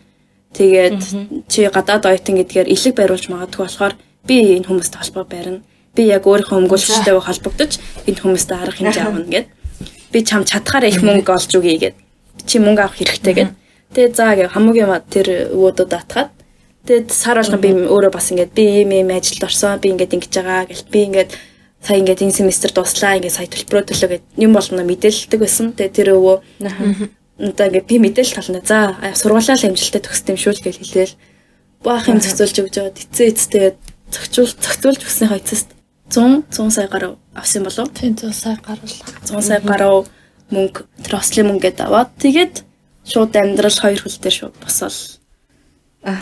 Тэгээд 0.54 1.02
чи 1.48 1.60
гадаад 1.70 2.10
оюутан 2.10 2.36
гэдгээр 2.42 2.68
илэг 2.74 2.94
бариулж 2.98 3.30
магадгүй 3.30 3.64
болохоор 3.66 3.94
би 4.26 4.58
энэ 4.58 4.66
хүмүүстэй 4.66 5.00
холбоо 5.00 5.26
барина. 5.30 5.62
Би 5.94 6.10
яг 6.10 6.26
өөрийнхөө 6.26 6.58
өмгөөлөгчтэйгээ 6.58 7.28
холбогдож 7.30 7.72
энэ 8.10 8.22
хүмүүстэй 8.22 8.58
арга 8.58 8.78
хэмжээ 8.78 9.06
авна 9.06 9.30
гэд. 9.30 9.48
Би 10.10 10.20
чам 10.26 10.42
чадхаараа 10.50 10.90
их 10.90 11.06
мөнгө 11.06 11.30
олж 11.30 11.52
өгье 11.54 11.78
гэд. 11.78 11.96
Чи 12.50 12.58
мөнгө 12.58 12.82
авах 12.82 12.98
хэрэгтэй 12.98 13.34
гэд. 13.38 13.52
Тэгээд 13.94 14.14
заа 14.18 14.34
гэ 14.34 14.54
хамгийн 14.54 14.90
тэр 15.10 15.54
өвөдөө 15.54 15.88
даатгаад 15.90 16.30
тэгээд 16.86 17.08
сар 17.14 17.38
болгон 17.38 17.62
би 17.62 17.70
өөрөө 17.86 18.12
бас 18.14 18.34
ингээд 18.34 18.54
би 18.58 18.64
ийм 18.82 18.90
ийм 18.94 19.10
ажилд 19.14 19.46
орсон. 19.46 19.78
Би 19.78 19.94
ингээд 19.94 20.14
ингэж 20.18 20.34
байгаа 20.34 20.66
гэл 20.66 20.90
би 20.90 21.00
ингээд 21.10 21.32
сая 21.82 21.98
ингээд 22.02 22.24
энэ 22.26 22.38
семестр 22.38 22.74
дуслаа 22.74 23.18
ингээд 23.18 23.38
сая 23.38 23.50
төлбөрөө 23.50 23.84
төлөө 23.90 24.10
гэд 24.10 24.24
юм 24.38 24.54
болно 24.54 24.82
мэдээлэлдэг 24.82 25.40
байсан. 25.40 25.74
Тэгээд 25.78 25.94
тэр 25.94 26.10
өвөө 26.18 26.38
одоо 27.40 27.66
ингээ 27.68 27.88
би 27.88 27.96
мэдээлэл 28.04 28.36
тална. 28.36 28.62
За 28.68 28.96
сургуулаа 29.16 29.56
л 29.56 29.68
амжилттай 29.72 30.02
төгсдөм 30.04 30.38
шүү 30.38 30.54
л 30.60 30.64
гэж 30.64 30.76
хэлээл. 30.84 31.16
Баах 31.84 32.12
юм 32.12 32.20
зохицуулж 32.20 32.56
өгч 32.60 32.74
жоод 32.76 33.00
эцээ 33.00 33.28
эцтэй 33.32 33.66
зохицуул 34.12 34.52
зохицуулж 34.52 35.02
өгснийхаа 35.08 35.40
эцэст 35.40 35.70
100 36.12 36.52
100 36.52 36.72
сая 36.76 36.88
гаруй 36.92 37.16
авсан 37.34 37.64
болов. 37.64 37.88
Тийм 37.96 38.16
100 38.16 38.34
сая 38.34 38.58
гаруй. 38.60 38.92
100 39.24 39.42
сая 39.42 39.62
гаруй 39.64 40.06
мөнгө 40.52 40.84
тэр 41.06 41.16
ослын 41.16 41.48
мөнгөд 41.54 41.80
аваад 41.80 42.12
тэгээд 42.20 42.66
шууд 43.08 43.32
амьдрал 43.38 43.78
хоёр 43.80 44.02
хөл 44.02 44.18
дээр 44.20 44.36
шууд 44.36 44.56
босол. 44.60 44.98
Аа. 46.04 46.18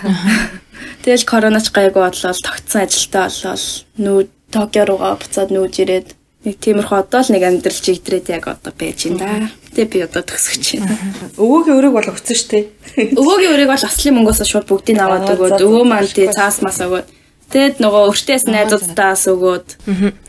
Тэгэл 1.04 1.26
коронач 1.26 1.72
гайгүй 1.72 2.04
бодлоо 2.04 2.34
тогтсон 2.36 2.86
ажилтаа 2.86 3.32
болол 3.32 3.66
нүү 3.98 4.18
Токио 4.48 4.88
руугаа 4.88 5.20
буцаад 5.20 5.52
нүүж 5.52 5.76
ирээд 5.84 6.08
нэг 6.48 6.56
тиймэрхүү 6.64 6.98
одоо 7.04 7.20
л 7.20 7.32
нэг 7.36 7.44
амьдрал 7.44 7.84
чигдрээд 7.84 8.32
яг 8.32 8.48
одоо 8.48 8.72
байж 8.72 9.12
байна 9.12 9.20
да. 9.20 9.52
Тэгээ 9.78 9.94
би 9.94 10.00
одоо 10.10 10.24
төгсөж 10.26 10.82
байна. 10.82 10.98
Өвөөгийн 11.38 11.78
өрөөг 11.78 11.94
бол 11.94 12.10
өгсөн 12.10 12.34
шүү 12.34 12.50
дээ. 12.50 12.66
Өвөөгийн 13.14 13.54
өрөөг 13.54 13.70
бол 13.70 13.86
ослын 13.86 14.16
мөнгөөс 14.18 14.42
шууд 14.50 14.66
бүгдийг 14.66 14.98
аваад 14.98 15.30
өгөөд 15.38 15.62
өвөө 15.62 15.84
маань 15.86 16.10
тий 16.10 16.26
цаас 16.34 16.66
мас 16.66 16.82
өгөөд 16.82 17.14
Тэгэд 17.48 17.80
нөгөө 17.80 18.10
өртөөс 18.12 18.44
найзуудтаас 18.52 19.24
өгөөд 19.32 19.68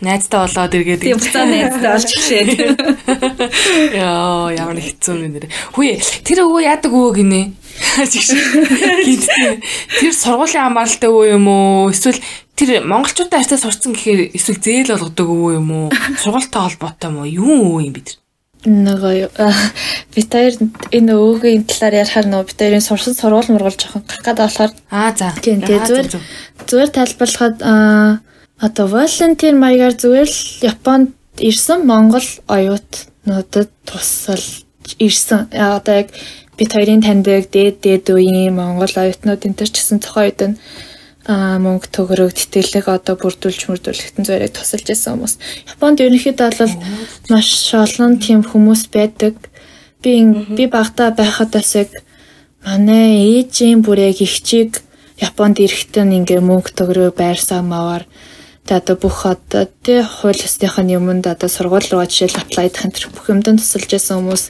найзтай 0.07 0.39
болоод 0.39 0.75
эргээд 0.79 1.03
тийм 1.03 1.19
буцаа 1.19 1.51
найзтай 1.51 1.91
олж 1.99 2.11
гişээд. 2.15 2.49
Яа, 4.07 4.55
ямар 4.55 4.79
хэцүү 4.79 5.27
юм 5.27 5.35
нэр. 5.35 5.51
Хүй, 5.75 5.99
тэр 5.99 6.47
өвөө 6.47 6.63
яадаг 6.63 6.95
өвөө 6.95 7.19
гинэ? 7.19 7.43
Гинтээ. 9.03 9.59
Тэр 9.99 10.15
сургуулийн 10.15 10.71
хамааралтай 10.71 11.11
өвөө 11.11 11.27
юм 11.35 11.51
уу? 11.51 11.91
Эсвэл 11.91 12.23
тэр 12.55 12.87
монголчуудаа 12.87 13.43
харьцаа 13.43 13.67
сурцсан 13.67 13.99
гэхээр 13.99 14.39
эсвэл 14.39 14.63
зээл 14.63 14.95
болгодог 14.95 15.27
өвөө 15.27 15.53
юм 15.59 15.71
уу? 15.75 15.87
Сургуультай 16.23 16.71
холбоотой 16.71 17.11
юм 17.11 17.19
уу? 17.19 17.27
Юу 17.27 17.51
өвөө 17.67 17.83
юм 17.83 17.99
бид? 17.99 18.15
Нөгөө 18.67 19.31
би 20.15 20.23
таар 20.27 20.55
энэ 20.91 21.13
өвөгийн 21.15 21.63
талаар 21.69 22.03
ярихаар 22.03 22.27
нөгөө 22.27 22.47
би 22.51 22.55
таарын 22.59 22.83
сурсан 22.83 23.15
сургууль 23.15 23.53
мургал 23.55 23.77
жоохон 23.79 24.03
гарах 24.03 24.25
гэдэг 24.25 24.43
болохоор 24.43 24.73
аа 24.91 25.11
за. 25.15 25.31
Тийм 25.39 25.63
тэгээ 25.63 25.87
зүгээр 25.87 26.09
зүгээр 26.67 26.91
тайлбарлахад 26.91 27.57
одоо 28.59 28.87
волонтер 28.91 29.55
маягаар 29.55 29.95
зүгээр 29.95 30.29
л 30.29 30.41
Японд 30.67 31.15
ирсэн 31.39 31.87
Монгол 31.87 32.27
оюутнуудад 32.51 33.71
тусал 33.87 34.43
ирсэн. 34.99 35.47
Одоо 35.55 35.95
яг 36.03 36.11
би 36.59 36.65
хоёрын 36.67 37.03
таньдаг 37.07 37.47
дээд 37.55 37.87
дээд 37.87 38.11
үеийн 38.11 38.59
Монгол 38.59 38.91
оюутнууд 38.91 39.47
энэ 39.47 39.59
төр 39.63 39.71
ч 39.71 39.79
гэсэн 39.79 40.03
цохоо 40.03 40.27
үед 40.27 40.43
нь 40.43 40.59
мөнгө 41.29 41.93
төгрөг 41.93 42.33
тэтгэлэг 42.33 42.89
одоо 42.89 43.21
бүрдүүлж 43.21 43.69
мөрдүүлэхтэн 43.69 44.25
зөөрэй 44.25 44.49
тусалж 44.49 44.89
исэн 44.89 45.21
хүмүүс. 45.21 45.35
Японд 45.77 46.01
ерөнхийдөө 46.01 46.51
бол 46.57 46.75
маш 47.29 47.49
олон 47.77 48.17
тийм 48.17 48.41
хүмүүс 48.41 48.89
байдаг. 48.89 49.37
Би 50.01 50.25
би 50.57 50.65
багтаа 50.73 51.13
байхад 51.13 51.53
бас 51.53 51.77
яг 51.77 51.93
манай 52.65 53.45
ээжийн 53.45 53.85
бүрэг 53.85 54.25
ихчиг 54.25 54.81
Японд 55.21 55.61
ирэхдээ 55.61 56.09
ингээ 56.09 56.41
мөнгө 56.41 56.73
төгрөг 56.79 57.13
байрсаа 57.19 57.61
маваар 57.61 58.09
тэ 58.65 58.81
одоо 58.81 58.97
бүх 58.97 59.27
одоо 59.27 59.69
тэ 59.85 60.07
хууль 60.07 60.41
ёсныхын 60.49 60.89
юмд 60.89 61.27
одоо 61.27 61.49
сургууль 61.51 61.89
руу 61.91 62.07
жишээл 62.09 62.41
аплайдах 62.41 62.87
энэ 62.87 63.13
бүх 63.13 63.27
юмд 63.29 63.49
тусалж 63.49 63.91
исэн 63.99 64.23
хүмүүс 64.23 64.45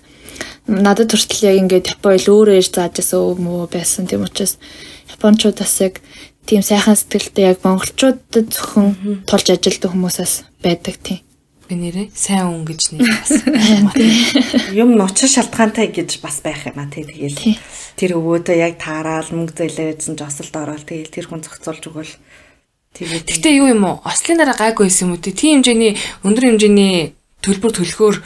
надад 0.69 1.09
хүртэл 1.09 1.49
яг 1.49 1.57
ингээд 1.65 1.91
Япон 1.97 2.21
ил 2.21 2.29
өөрөө 2.29 2.61
ирж 2.61 2.73
зааж 2.77 3.01
исэн 3.01 3.19
юм 3.33 3.47
уу 3.49 3.65
байсан 3.65 4.05
тийм 4.05 4.29
учраас 4.29 4.61
Япончууд 5.09 5.57
бас 5.57 5.75
яг 5.81 6.05
тийм 6.49 6.65
сайхан 6.65 6.97
сэтгэлтэй 6.97 7.53
яг 7.53 7.61
монголчуудад 7.61 8.49
зөвхөн 8.49 9.29
тулж 9.29 9.47
ажилддаг 9.53 9.93
хүмүүсээс 9.93 10.35
байдаг 10.65 10.97
тийм. 11.05 11.21
Би 11.69 11.77
нэрээ 11.77 12.09
сайн 12.17 12.49
хүн 12.49 12.65
гэж 12.65 12.81
нэр 12.97 13.05
бас. 13.21 13.33
Юм 14.73 14.97
нуучир 14.97 15.29
шалтгаантай 15.29 15.93
гэж 15.93 16.25
бас 16.25 16.41
байх 16.41 16.65
юм 16.65 16.81
а 16.81 16.89
тий 16.89 17.05
тэгэл. 17.05 17.61
Тэр 18.01 18.17
өвөөдөө 18.17 18.57
яг 18.57 18.81
таараал 18.81 19.29
мөнгө 19.29 19.61
зээлээдсэн 19.61 20.17
ч 20.17 20.21
осолд 20.25 20.57
ороод 20.57 20.89
тэгэл 20.89 21.13
тэр 21.13 21.29
хүн 21.29 21.45
зохицуулж 21.45 21.85
өгвөл 21.93 22.15
тэгээд 22.97 23.29
Гэтэ 23.29 23.53
юу 23.61 23.69
юм 23.69 23.85
уу? 23.85 24.01
Ослын 24.09 24.41
дараа 24.41 24.57
гайгүй 24.57 24.89
байсан 24.89 25.13
юм 25.13 25.21
уу? 25.21 25.21
Тийм 25.21 25.61
хэмжээний 25.61 26.01
өндөр 26.25 26.45
хэмжээний 26.57 27.13
төлбөр 27.45 27.73
төлөхөөр 27.77 28.17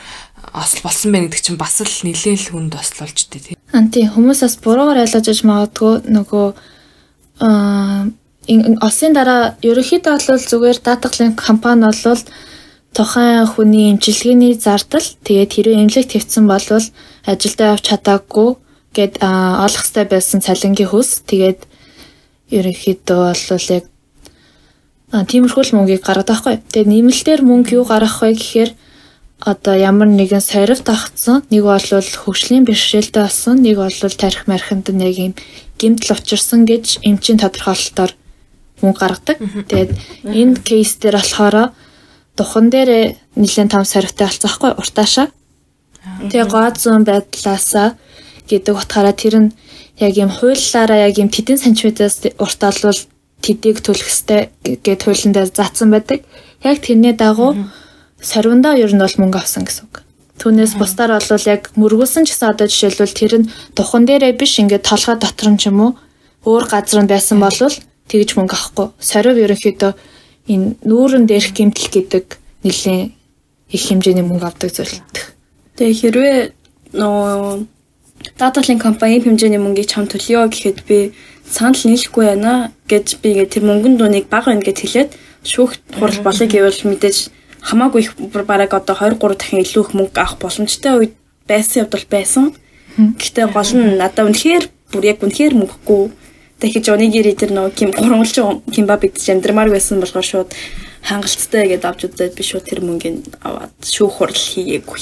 осол 0.54 0.80
болсон 0.86 1.10
байх 1.10 1.26
гэдэг 1.26 1.42
чинь 1.42 1.58
бас 1.58 1.82
л 1.82 1.90
нэлээл 2.06 2.46
хүнд 2.54 2.78
ослолж 2.78 3.18
дээ 3.26 3.42
тий. 3.42 3.56
Анти 3.74 4.06
хүмүүс 4.06 4.46
бас 4.46 4.54
буруугаар 4.62 5.02
ойлгож 5.02 5.26
аж 5.26 5.40
магадгүй 5.42 5.92
нөгөө 6.12 6.46
аа 7.40 8.10
осын 8.82 9.12
дараа 9.14 9.54
ерөнхийдөө 9.62 10.18
бол 10.28 10.42
зүгээр 10.50 10.78
даатгалын 10.82 11.32
компани 11.38 11.86
бол 11.86 12.22
тухайн 12.92 13.46
хүний 13.46 13.94
эмчилгээний 13.94 14.54
зардал 14.58 15.06
тэгээд 15.24 15.52
хэрвээ 15.52 15.80
эмнэлэг 15.80 16.06
твцсэн 16.10 16.44
бол 16.50 16.66
ажилдаа 17.24 17.66
явж 17.72 17.84
чадаагүй 17.88 18.50
гэд 18.96 19.22
олох 19.22 19.82
хэрэгтэй 19.86 20.06
байсан 20.10 20.40
цалингийн 20.44 20.90
хөс 20.90 21.24
тэгээд 21.24 21.60
ерөнхийдөө 22.52 23.20
бол 23.32 23.66
яг 23.78 23.84
тиймэрхүү 25.12 25.62
л 25.64 25.76
мөнгийг 25.76 26.02
гаргадаг 26.04 26.40
байхгүй. 26.40 26.56
Тэгээд 26.72 26.88
нэмэлтээр 26.88 27.40
мөнгө 27.44 27.76
юу 27.76 27.84
гаргах 27.84 28.24
вэ 28.24 28.32
гэхээр 28.32 28.70
одоо 29.44 29.74
ямар 29.76 30.08
нэгэн 30.08 30.40
сорив 30.40 30.80
тогтсон 30.80 31.44
нэг 31.52 31.64
бол 31.68 31.84
хөгжлийн 31.84 32.64
бэрхшээлтэй 32.64 33.22
болсон 33.24 33.60
нэг 33.60 33.76
бол 33.76 33.92
тарих 33.92 34.48
мархинд 34.48 34.88
нэг 34.88 35.16
юм 35.20 35.32
гимтэл 35.82 36.14
учирсан 36.14 36.62
гэж 36.62 37.02
эмчийн 37.02 37.42
тодорхойлолтоор 37.42 38.14
мөнгө 38.82 39.00
гаргадаг. 39.02 39.38
Тэгээд 39.66 39.90
энэ 40.30 40.62
кейс 40.62 40.94
дээр 41.02 41.18
болохоор 41.18 41.74
духан 42.38 42.70
дээр 42.70 43.18
нэлээд 43.34 43.70
том 43.74 43.84
сорвтой 43.84 44.26
болцоохгүй 44.30 44.70
уртаашаа. 44.78 45.26
Тэгээ 46.30 46.46
гооцсон 46.46 47.02
байдлаасаа 47.02 47.98
гэдэг 48.46 48.74
утгаараа 48.74 49.14
тэр 49.14 49.34
нь 49.42 49.54
яг 49.98 50.14
юм 50.18 50.30
хуулиараа 50.30 51.06
яг 51.06 51.18
юм 51.18 51.30
тэдэн 51.30 51.58
сантиметрээс 51.58 52.34
уртаалвал 52.38 53.00
тэдийг 53.42 53.82
төлөх 53.82 54.08
ёстой 54.10 54.50
гэд 54.62 55.00
хуулинд 55.02 55.36
заасан 55.54 55.90
байдаг. 55.90 56.22
Яг 56.62 56.82
тэрний 56.82 57.14
дагуу 57.14 57.54
сорвиндоо 58.22 58.74
ер 58.74 58.90
нь 58.94 59.02
бол 59.02 59.18
мөнгө 59.18 59.38
авсан 59.38 59.66
гэсэн 59.66 59.86
үг. 59.86 60.01
Түүнээс 60.40 60.74
бусдаар 60.80 61.20
бол 61.20 61.46
яг 61.46 61.70
мөргүүлсэн 61.76 62.24
ч 62.24 62.32
гэсэн 62.32 62.52
одоо 62.52 62.66
жишээлбэл 62.66 63.18
тэр 63.18 63.32
нь 63.42 63.50
духан 63.76 64.08
дээрээ 64.08 64.32
биш 64.38 64.58
ингээд 64.58 64.88
толгой 64.88 65.16
дотор 65.20 65.48
нь 65.52 65.60
ч 65.60 65.68
юм 65.68 65.80
уу 65.80 65.92
өөр 66.48 66.64
газар 66.72 67.04
нь 67.04 67.10
байсан 67.12 67.38
болвол 67.38 67.76
тэгж 68.08 68.30
мөнгө 68.36 68.56
авахгүй. 68.56 68.86
Сорив 68.98 69.36
ерөнхийдөө 69.38 69.92
энэ 70.48 70.66
нүүрэн 70.88 71.24
дээрх 71.28 71.52
гимтэл 71.54 71.88
гэдэг 71.94 72.26
нэлийн 72.64 73.14
их 73.70 73.82
хэмжээний 73.86 74.26
мөнгө 74.26 74.46
авдаг 74.48 74.70
зүйлдэг. 74.72 75.24
Тэгээ 75.78 76.00
хэрвээ 76.00 76.36
нөө 76.98 77.66
даталын 78.38 78.78
компани 78.78 79.20
хэмжээний 79.22 79.60
мөнгийг 79.62 79.88
чам 79.88 80.06
төлөё 80.06 80.48
гэхэд 80.50 80.78
би 80.88 81.12
санал 81.48 81.78
нийлэхгүй 81.78 82.24
байна 82.26 82.72
гэж 82.88 83.22
би 83.22 83.32
ингээ 83.32 83.52
тэр 83.52 83.64
мөнгөн 83.68 83.96
дуунийг 83.96 84.26
бага 84.28 84.50
байна 84.50 84.64
гэж 84.66 84.78
хэлээд 84.80 85.10
шүүх 85.46 85.78
хурал 85.98 86.20
болыг 86.26 86.50
гэвэл 86.50 86.80
мэдээж 86.86 87.18
хамаагүй 87.62 88.00
их 88.02 88.12
бараг 88.46 88.74
одоо 88.74 88.96
2 88.98 89.18
3 89.22 89.38
дахин 89.38 89.62
илүү 89.62 89.82
их 89.86 89.92
мөнгө 89.94 90.18
авах 90.18 90.36
боломжтой 90.42 90.92
үед 90.98 91.14
байсан 91.46 91.86
явдал 91.86 92.06
байсан. 92.10 92.44
Гэхдээ 92.98 93.46
гол 93.54 93.72
нь 93.78 93.96
надад 93.96 94.26
үнэхээр 94.26 94.64
бүр 94.92 95.04
яг 95.06 95.18
үнэхээр 95.22 95.54
мөнгөгүй 95.56 96.02
дахиж 96.62 96.86
онигири 96.90 97.34
тэр 97.34 97.54
нөгөө 97.54 97.72
ким 97.74 97.90
гурвангалж 97.90 98.36
кимба 98.70 98.98
бидж 98.98 99.30
амьдрмаар 99.30 99.70
байсан 99.70 99.98
болохоор 99.98 100.26
шууд 100.26 100.50
хангалттай 101.02 101.66
гэдээ 101.74 101.90
авч 101.90 102.00
үзээд 102.06 102.38
би 102.38 102.44
шууд 102.46 102.66
тэр 102.66 102.80
мөнгөнд 102.86 103.42
аваад 103.42 103.74
шүүх 103.82 104.22
хурал 104.22 104.38
хийгээгүй. 104.38 105.00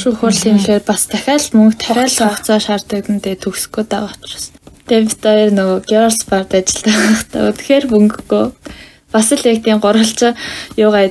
Шүүх 0.00 0.16
хурал 0.20 0.40
хийхээр 0.40 0.84
бас 0.88 1.04
дахиад 1.12 1.52
мөнгө 1.52 1.76
тариал 1.76 2.08
хугацаа 2.08 2.60
шаарддаг 2.60 3.08
нь 3.12 3.20
тэгээ 3.20 3.44
төгсгөө 3.44 3.84
байгаа 3.84 4.16
учраас. 4.16 4.52
Дэвтэр 4.88 5.52
нөгөө 5.56 5.78
Girls 5.88 6.20
Bar 6.28 6.44
ажилладаг. 6.48 6.96
Байхдаа 7.08 7.52
тэгэхээр 7.56 7.84
мөнгөгүй 7.92 8.44
бас 9.14 9.30
л 9.30 9.46
яг 9.46 9.62
тийм 9.62 9.78
гурвалж 9.78 10.34
юугаа 10.74 11.06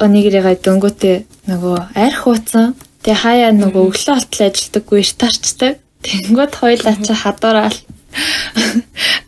онигирийгаа 0.00 0.56
дөнгөтэй 0.56 1.16
нөгөө 1.52 1.76
арх 1.92 2.24
хууцсан 2.24 2.72
Тэгээ 3.02 3.18
хаяа 3.18 3.50
нөгөө 3.50 3.82
өглөө 3.90 4.14
болтол 4.14 4.46
ажилдаггүй 4.46 5.02
штарчдаг. 5.02 5.82
Тэнгүүд 6.06 6.52
хоёлаа 6.54 6.94
чи 7.02 7.14
хадуураал 7.18 7.78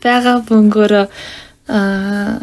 байгаа 0.03 0.35
бөнгөөрөө 0.47 1.05
а 1.67 2.39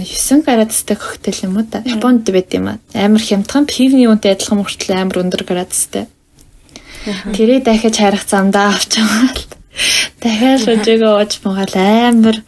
9 0.00 0.48
градустай 0.48 0.96
коктейл 0.96 1.44
юм 1.44 1.60
уу 1.60 1.68
та. 1.68 1.84
Японд 1.84 2.24
байд 2.32 2.48
юм 2.56 2.72
аа. 2.72 2.80
Амар 2.96 3.20
хямдхан 3.20 3.68
пивний 3.68 4.08
үнтэй 4.08 4.32
адилхан 4.32 4.64
мөртлөө 4.64 4.96
амар 4.96 5.20
өндөр 5.28 5.44
градустай. 5.44 6.08
Тэрийг 7.36 7.68
дахиж 7.68 8.00
харих 8.00 8.24
замдаа 8.24 8.72
авч 8.72 8.96
байгаа 8.96 9.28
л. 9.36 9.44
Дахиад 10.24 10.64
шүжээгөө 10.64 11.12
ууж 11.20 11.32
муугаал 11.44 11.76
амар 11.76 12.40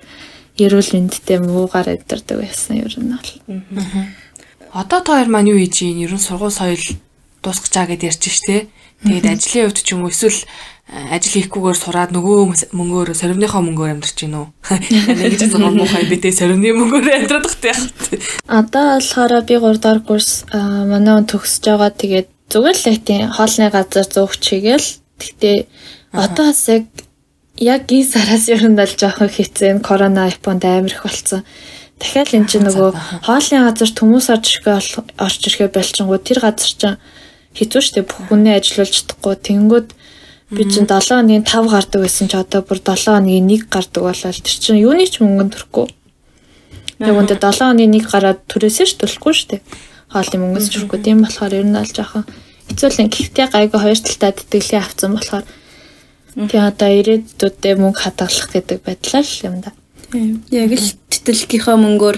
эрүүл 0.67 0.91
мэндтэй 0.95 1.39
муугаар 1.39 1.95
өдөрдөг 1.95 2.37
байсан 2.43 2.83
ер 2.83 2.95
нь 2.99 3.15
бол. 3.15 3.31
Одоо 4.73 5.01
та 5.01 5.17
хоёр 5.17 5.29
маань 5.31 5.51
юу 5.55 5.59
хийж 5.59 5.83
ийн? 5.83 6.03
Ер 6.05 6.13
нь 6.15 6.21
сургууль 6.21 6.53
соёл 6.53 6.83
дуусгачаа 7.43 7.87
гэд 7.89 8.05
ярьж 8.05 8.25
штэ. 8.29 8.69
Тэгээд 8.99 9.27
ажлын 9.31 9.65
хувьд 9.71 9.79
ч 9.79 9.89
юм 9.95 10.03
уу 10.03 10.11
эсвэл 10.11 10.43
э, 10.91 11.15
ажил 11.15 11.39
хийхгүйгээр 11.39 11.79
сураад 11.79 12.11
нөгөө 12.11 12.75
мөнгөөр 12.75 13.15
соривныхоо 13.15 13.63
мөнгөөр 13.63 13.95
амьдарч 13.95 14.19
гин 14.19 14.35
үү? 14.43 14.47
Нэг 15.23 15.39
ч 15.39 15.47
зам 15.47 15.71
муухай 15.79 16.03
битээ 16.11 16.35
соривны 16.35 16.75
мөнгөөр 16.75 17.07
амьдрах 17.07 17.55
гэх 17.63 17.79
юм. 17.79 18.19
Одоо 18.51 18.99
болохоор 18.99 19.33
би 19.47 19.55
3 19.55 19.79
дахь 19.79 20.03
курс 20.03 20.43
манай 20.51 21.15
он 21.15 21.31
төгсөж 21.31 21.63
байгаа. 21.63 21.95
Тэгээд 21.95 22.29
зүгээр 22.51 22.79
л 22.91 23.07
тийм 23.07 23.31
хоолны 23.31 23.71
газар 23.71 24.07
зөөгч 24.11 24.43
хийгээл. 24.43 24.89
Гэхдээ 25.23 25.57
одоо 26.19 26.45
бас 26.51 26.63
яг 26.67 26.85
яг 27.59 27.91
энэ 27.91 28.07
сараас 28.07 28.47
ер 28.49 28.63
нь 28.63 28.79
л 28.79 28.95
жоохон 28.95 29.29
хэцээ. 29.29 29.83
Корона 29.83 30.31
Японд 30.31 30.65
амар 30.65 30.91
их 30.91 31.03
болсон. 31.03 31.43
Дахиад 31.99 32.31
эн 32.31 32.47
чинь 32.47 32.63
нөгөө 32.63 33.27
хоолны 33.27 33.59
газар 33.67 33.91
хүмүүс 33.91 34.31
орж 34.31 34.47
ирэхээ 34.63 35.19
орж 35.19 35.41
ирэхээ 35.43 35.75
болчингууд 35.75 36.23
тэр 36.23 36.39
газар 36.39 36.71
чинь 36.71 36.99
хэцүү 37.59 37.83
штэ 37.83 38.07
бүх 38.07 38.31
хүнээ 38.31 38.63
ажиллуулж 38.63 38.95
чадахгүй 38.95 39.35
тэнгүүд 39.35 39.89
би 40.55 40.63
чинь 40.71 40.87
7 40.87 41.11
хоногийн 41.11 41.43
5 41.43 41.75
гардаг 41.75 42.01
байсан 42.07 42.31
ч 42.31 42.39
одоо 42.39 42.63
бүр 42.63 42.79
7 42.79 43.19
хоногийн 43.19 43.51
1 43.51 43.67
гардаг 43.67 44.03
болол 44.07 44.39
тэр 44.39 44.57
чинь 44.63 44.79
юуны 44.79 45.11
ч 45.11 45.19
мөнгөнд 45.19 45.59
төрөхгүй. 45.59 45.87
Яг 47.03 47.15
үүндээ 47.19 47.39
7 47.43 47.67
хоногийн 47.67 47.99
1 47.99 48.07
гараад 48.07 48.41
түрээсээ 48.47 48.87
ш 48.87 48.93
төлөхгүй 49.03 49.35
штэ. 49.35 49.57
Хоолны 50.15 50.39
мөнгөс 50.39 50.71
чөрөхгүй. 50.71 51.03
Тийм 51.03 51.27
болохоор 51.27 51.59
ер 51.59 51.67
нь 51.67 51.75
аль 51.75 51.91
жоохон 51.91 52.23
хэцүү 52.71 52.89
л 52.95 53.11
гэхдээ 53.11 53.47
гайгүй 53.51 53.81
хоёр 53.83 53.99
талтай 53.99 54.33
тэтгэлээ 54.39 54.81
авсан 54.81 55.19
болохоор 55.19 55.45
тий 56.47 56.62
одоо 56.62 56.91
ирээдүйдээ 57.01 57.74
мөнгө 57.82 57.99
хадгалах 57.99 58.49
гэдэг 58.55 58.78
байдлаа 58.86 59.22
л 59.26 59.43
юм 59.43 59.57
да. 59.64 59.74
Яг 60.55 60.70
л 60.70 60.89
тэтгэлгийнхаа 61.11 61.76
мөнгөөр 61.76 62.16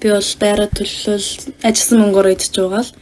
би 0.00 0.08
бол 0.12 0.30
байраа 0.42 0.68
төлөвлөл 0.68 1.28
ажилласан 1.64 1.98
мөнгөөр 2.04 2.32
идэж 2.36 2.52
байгаа 2.60 2.84
л 2.84 2.92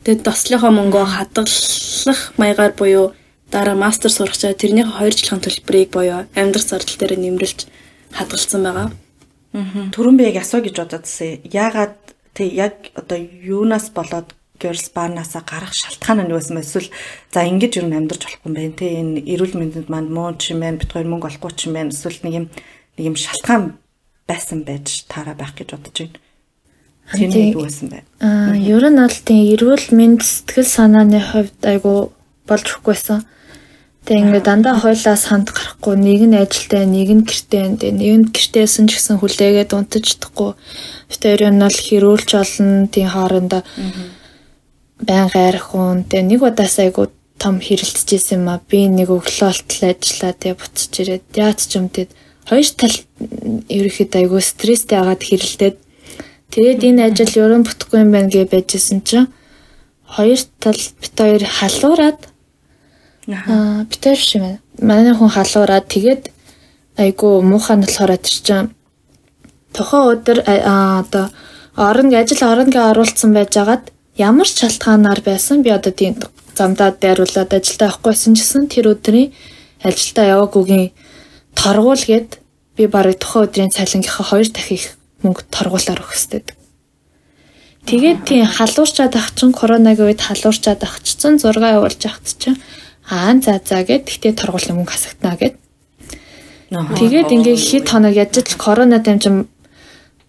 Тэгээд 0.00 0.24
дослийнхоо 0.24 0.72
мөнгөө 0.72 1.04
хадгалах 1.04 2.20
маягаар 2.40 2.72
буюу 2.72 3.12
дараа 3.52 3.76
мастер 3.76 4.08
сурах 4.08 4.32
чаа 4.40 4.56
тэрний 4.56 4.84
2 4.88 5.12
жилийн 5.12 5.44
төлбөрийг 5.44 5.92
буюу 5.92 6.24
амьдрах 6.32 6.64
зардал 6.64 6.96
дээр 6.96 7.20
нэмрэлж 7.20 7.68
хадгалсан 8.16 8.64
байгаа. 8.64 8.88
Аа. 9.52 9.92
Төрөн 9.92 10.16
би 10.16 10.24
яг 10.24 10.40
асуу 10.40 10.64
гэж 10.64 10.80
бододсон. 10.80 11.44
Яагаад 11.44 12.00
тэг 12.32 12.48
яг 12.48 12.74
одоо 12.96 13.20
юунаас 13.20 13.92
болоод 13.92 14.32
girls 14.60 14.92
bar-насаа 14.92 15.42
гарах 15.42 15.72
шалтгаан 15.72 16.28
нь 16.28 16.32
байсан 16.36 16.60
бэ? 16.60 16.68
Эсвэл 16.68 16.92
за 17.32 17.48
ингэж 17.48 17.72
юу 17.80 17.88
амьдарч 17.88 18.22
болохгүй 18.28 18.46
юм 18.46 18.54
бэ? 18.54 18.76
Тэ 18.76 18.86
энэ 19.00 19.24
эрүүл 19.24 19.56
мэндэд 19.56 19.88
манд 19.88 20.12
муу 20.12 20.36
ч 20.36 20.52
юм 20.52 20.60
байна, 20.60 20.76
бит 20.76 20.92
хоёр 20.92 21.08
мөнгө 21.08 21.32
олохгүй 21.32 21.52
ч 21.56 21.66
юм 21.66 21.74
байна. 21.80 21.90
Эсвэл 21.90 22.20
нэг 22.22 22.34
юм 22.36 22.46
нэг 23.00 23.04
юм 23.08 23.16
шалтгаан 23.16 23.80
байсан 24.28 24.62
байж 24.68 25.08
таараа 25.08 25.34
байх 25.34 25.56
гэж 25.56 25.68
бодож 25.72 25.96
байна. 25.96 26.20
Тэнийг 27.10 27.56
юу 27.58 27.66
байсан 27.66 27.88
бэ? 27.90 28.04
Аа, 28.22 28.54
ер 28.54 28.84
нь 28.86 29.00
бол 29.00 29.18
тийм 29.26 29.40
эрүүл 29.56 29.86
мэнд 29.90 30.22
сэтгэл 30.22 30.68
санааны 30.68 31.18
хувьд 31.18 31.58
айгу 31.66 32.14
болж 32.46 32.66
өгөхгүйсэн. 32.70 33.26
Тэг 34.06 34.16
ингээд 34.16 34.46
дандаа 34.46 34.78
хойлоо 34.78 35.16
санд 35.18 35.50
гарахгүй 35.50 35.94
нэг 35.98 36.20
нь 36.30 36.38
ажилтай 36.38 36.86
нэг 36.86 37.08
нь 37.10 37.26
гэртээ 37.26 37.62
энэ 37.66 37.98
нэг 37.98 38.12
нь 38.16 38.26
гэртээсэн 38.30 38.86
ч 38.88 38.96
гэсэн 38.96 39.18
хүлээгээд 39.20 39.74
унтаж 39.74 40.04
чадахгүй. 40.06 40.54
Тэр 41.20 41.42
нь 41.50 41.60
бол 41.60 41.78
хэрүүлж 41.78 42.30
олон 42.38 42.88
тийм 42.88 43.08
хоорондоо 43.10 43.60
байн 43.60 44.19
гайрах 45.06 45.72
хүн. 45.72 46.04
Тэг 46.04 46.24
нэг 46.26 46.42
удаас 46.42 46.78
айгу 46.78 47.08
том 47.38 47.60
хэрэлтэж 47.60 48.08
исэн 48.16 48.44
юм 48.44 48.48
а. 48.48 48.60
Би 48.60 48.88
нэг 48.88 49.08
өглөө 49.08 49.48
болтол 49.48 49.82
ажиллаа 49.88 50.32
тэг 50.32 50.60
буцаж 50.60 50.92
ирээд 51.00 51.24
яац 51.36 51.68
ч 51.68 51.80
юм 51.80 51.88
тэгэд 51.88 52.10
хоёр 52.48 52.68
тал 52.76 52.96
ерөөхдөө 53.68 54.20
айгу 54.20 54.38
стресстэй 54.40 54.98
агаад 55.00 55.22
хэрэлдээд 55.24 55.76
Тэгээд 56.50 56.82
энэ 56.82 57.02
ажил 57.14 57.30
ерөн 57.46 57.62
бүтэхгүй 57.62 58.02
юм 58.02 58.10
байна 58.10 58.26
гэж 58.26 58.50
байжсэн 58.50 59.06
чинь 59.06 59.30
хоёр 60.02 60.40
тал 60.58 60.74
бит 60.74 61.14
хоёр 61.14 61.42
халуураад 61.46 62.18
аа 63.30 63.86
бит 63.86 64.02
хоёр 64.02 64.18
шиг 64.18 64.42
байна. 64.42 64.58
Манай 64.82 65.14
хүн 65.14 65.30
халуураад 65.30 65.86
тэгээд 65.86 66.34
айгу 66.98 67.38
муухай 67.46 67.78
нь 67.78 67.86
болохоор 67.86 68.18
тэр 68.18 68.36
чинь 68.42 68.74
тухайн 69.70 70.10
өдөр 70.10 70.38
одоо 70.42 71.30
орон 71.78 72.10
ажил 72.10 72.42
оронгийн 72.42 72.90
оруулсан 72.90 73.30
байжгаад 73.30 73.94
ямар 74.20 74.48
ч 74.48 74.60
шалтгаанаар 74.60 75.20
байсан 75.24 75.64
би 75.64 75.72
одоо 75.72 75.92
тийм 75.96 76.14
замдаа 76.52 76.92
дайруулад 76.92 77.50
ажилдаа 77.56 77.88
авахгүйсэн 77.88 78.36
гэсэн 78.36 78.68
тэр 78.68 78.92
өдрийн 78.92 79.32
ажилдаа 79.80 80.26
яваагүйгийн 80.36 80.92
торгуул 81.56 82.02
гээд 82.04 82.30
би 82.76 82.84
барыг 82.86 83.16
тухайн 83.18 83.48
өдрийн 83.48 83.72
цалингийнхаа 83.72 84.26
хоёр 84.28 84.48
дахин 84.52 84.76
их 84.76 84.86
мөнгө 85.24 85.42
торгуулаар 85.48 86.00
өгөх 86.04 86.12
хэрэгтэй. 86.12 86.42
Тэгээд 87.88 88.18
тийм 88.28 88.44
халуурчаад 88.44 89.14
ах 89.16 89.32
чинь 89.32 89.56
коронагийн 89.56 90.12
үед 90.12 90.20
халуурчаад 90.20 90.80
ах 90.84 91.00
чинь 91.00 91.40
6 91.40 91.56
явуулж 91.56 92.00
ахт 92.04 92.28
чинь 92.36 92.60
аа 93.08 93.32
за 93.40 93.56
за 93.64 93.80
гэд 93.88 94.04
тэгтээ 94.04 94.36
торгуулийн 94.36 94.76
мөнгө 94.76 94.92
хасагтана 94.92 95.40
гэд. 95.40 95.56
Тэгээд 96.70 97.32
ингээ 97.34 97.56
хэд 97.56 97.86
хоног 97.88 98.14
яж 98.14 98.36
л 98.36 98.60
корона 98.60 99.00
дамжин 99.00 99.48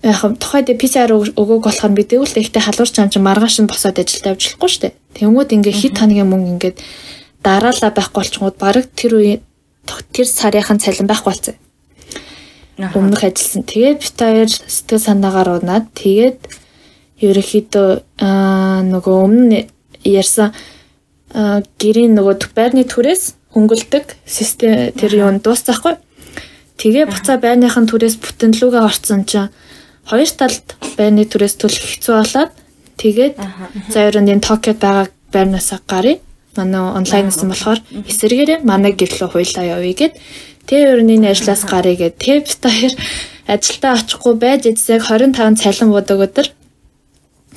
яг 0.01 0.21
тухайд 0.41 0.73
PCR 0.73 1.13
өгөөг 1.13 1.61
болохоор 1.65 1.93
би 1.93 2.03
тэгвэл 2.03 2.41
ихтэй 2.41 2.61
халуурч 2.61 2.95
ам 2.97 3.09
чинь 3.13 3.25
маргааш 3.25 3.61
нь 3.61 3.69
босоод 3.69 4.01
ажилд 4.01 4.25
авч 4.33 4.57
болохгүй 4.57 4.69
шүү 4.69 4.81
дээ. 4.81 4.93
Тэнгүүд 5.21 5.53
ингээ 5.55 5.75
хэд 5.77 5.95
хоногийн 6.01 6.29
мөнгө 6.29 6.51
ингээд 6.57 6.77
дараалал 7.45 7.93
байхгүй 7.93 8.17
болчингууд 8.17 8.57
баг 8.57 8.89
тэр 8.97 9.13
үе 9.17 9.33
тэр 9.85 10.27
сарынхан 10.27 10.81
цалин 10.81 11.05
байхгүй 11.05 11.29
болсон 11.29 11.55
өмнөх 12.89 13.23
ажилласан. 13.23 13.63
Тэгээд 13.63 13.99
бит 14.01 14.17
хоёр 14.17 14.49
сэтгэл 14.49 15.05
санаагаар 15.05 15.61
унаад 15.61 15.93
тэгээд 15.93 16.39
ерөөхдөө 17.21 17.89
нөгөө 18.89 19.15
өмнө 19.21 19.59
ярьсан 20.01 20.49
гэрийн 21.77 22.17
нөгөө 22.17 22.49
байрны 22.57 22.83
түрээс 22.89 23.37
хөнгөлдөг 23.53 24.05
систем 24.25 24.89
тэр 24.97 25.11
юу 25.13 25.31
дуусахгүй. 25.37 26.01
Тэгээ 26.81 27.05
буцаа 27.05 27.37
байрныхан 27.37 27.85
түрээс 27.85 28.17
бүтэнлүүгээ 28.17 28.81
орцсон 28.81 29.29
чинь 29.29 29.53
хоёр 30.09 30.29
талд 30.37 30.65
байрны 30.97 31.25
түрээс 31.25 31.55
төлөх 31.61 31.85
хэцүү 31.97 32.15
болоод 32.17 32.51
тэгээд 33.01 33.35
за 33.93 33.99
ерөөний 34.09 34.39
Токиод 34.41 34.79
байгаа 34.81 35.07
байрнаасаа 35.33 35.79
гарыг 35.87 36.19
манай 36.57 36.81
онлайнаас 36.99 37.39
нь 37.43 37.51
болохоор 37.51 37.79
эсэргээрээ 38.11 38.59
манай 38.67 38.91
гэрлөө 38.91 39.29
хуйлаа 39.31 39.65
явъя 39.75 39.95
гэд. 39.95 40.13
Тэ 40.67 40.75
өрнөний 40.91 41.31
ажлаас 41.31 41.63
гарыг 41.63 41.97
гэд. 42.03 42.19
Тэп 42.19 42.43
хоёр 42.59 42.93
ажилдаа 43.47 43.91
очихгүй 43.99 44.35
байж 44.35 44.61
эцэг 44.67 45.01
25 45.07 45.63
цалин 45.63 45.89
бодог 45.95 46.19
өдөр 46.27 46.47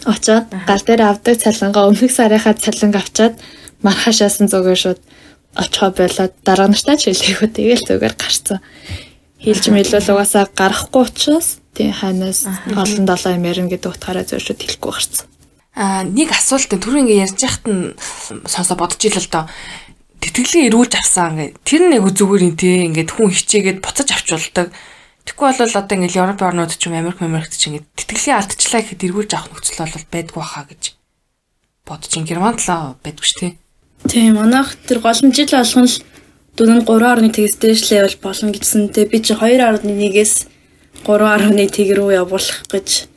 очоод 0.07 0.47
гал 0.69 0.83
дээр 0.87 1.03
авдаг 1.03 1.35
цалингаа 1.43 1.89
өмнөх 1.91 2.13
сарынхаа 2.15 2.55
цалинг 2.55 2.95
авчаад 2.97 3.35
мархашаасан 3.83 4.47
зүгээр 4.51 4.81
шууд 4.81 5.01
очихоо 5.59 5.91
болоод 5.91 6.33
дараа 6.47 6.71
штач 6.75 7.07
хэлээгүү 7.07 7.49
тэгэл 7.51 7.87
зүгээр 7.89 8.15
гарцсан. 8.15 8.59
Хийлж 9.45 9.69
мэлвэл 9.69 10.09
угаасаа 10.09 10.49
гарахгүй 10.57 11.05
учраас 11.05 11.61
тий 11.77 11.93
ханаас 11.93 12.49
олон 12.49 13.05
7 13.05 13.37
юм 13.37 13.45
ярина 13.45 13.69
гэдэг 13.69 13.93
утгаараа 13.93 14.25
зөвшөөрөд 14.25 14.63
хэлэхгүй 14.65 14.89
гарсан. 14.89 15.29
Аа 15.77 16.01
нэг 16.09 16.33
асуулт 16.33 16.73
түрүү 16.73 17.05
ингээ 17.05 17.29
ярьж 17.29 17.39
яхад 17.45 17.67
нь 17.69 17.93
сонсоо 18.49 18.81
бодож 18.81 19.05
ил 19.05 19.21
л 19.21 19.29
доо. 19.29 19.45
Тэтгэлээ 20.25 20.73
эрүүлж 20.73 20.93
авсан 20.97 21.37
ингээ 21.37 21.61
тэр 21.61 21.83
нэг 21.93 22.09
зүгээр 22.09 22.43
юм 22.49 22.57
тий 22.57 22.89
ингээд 22.89 23.11
хүн 23.13 23.37
хичээгээд 23.37 23.85
буцаж 23.85 24.09
авч 24.17 24.29
болдог. 24.33 24.73
Тэгэхгүй 25.29 25.47
бол 25.61 25.77
одоо 25.77 25.93
ингээл 25.93 26.21
Европ 26.25 26.41
орнууд 26.41 26.73
ч 26.73 26.83
юм 26.89 26.97
Америк 26.97 27.21
Америкт 27.21 27.53
ч 27.53 27.69
ингээд 27.69 27.85
тэтгэлээ 28.01 28.39
алдчихлаа 28.41 28.81
гэхэд 28.81 29.05
эргүүлж 29.13 29.33
авах 29.37 29.53
нөхцөл 29.53 29.85
бол 29.85 30.09
байдгүй 30.09 30.41
хаа 30.41 30.65
гэж 30.73 30.83
бодож 31.85 32.13
ин 32.17 32.25
Германд 32.25 32.65
л 32.65 32.97
байдгүй 33.05 33.27
ш 33.29 33.33
тий. 33.37 33.53
Тийм 34.09 34.41
манайх 34.41 34.73
тэр 34.89 35.05
голомжил 35.05 35.53
болгон 35.53 35.85
л 35.85 35.97
дөрөв 36.55 36.87
3.1 36.87 37.35
тэгс 37.35 37.59
дээш 37.59 37.81
левел 37.91 38.17
болно 38.23 38.55
гэжсэн. 38.55 38.95
Тэгээ 38.95 39.11
би 39.11 39.19
чи 39.19 39.35
2.1-ээс 39.35 40.35
3.1 41.03 41.99
рүү 41.99 42.11
явуулах 42.15 42.63
гэж 42.71 43.11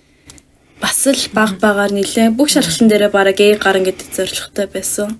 бас 0.81 1.05
л 1.05 1.23
баг 1.33 1.57
багаар 1.61 1.93
нилээ 1.93 2.33
бүх 2.33 2.49
шалгалсан 2.49 2.89
дээрээ 2.89 3.13
бараг 3.13 3.37
A 3.41 3.57
гарan 3.57 3.85
гэдэг 3.85 4.09
зорилготой 4.13 4.67
байсан. 4.67 5.17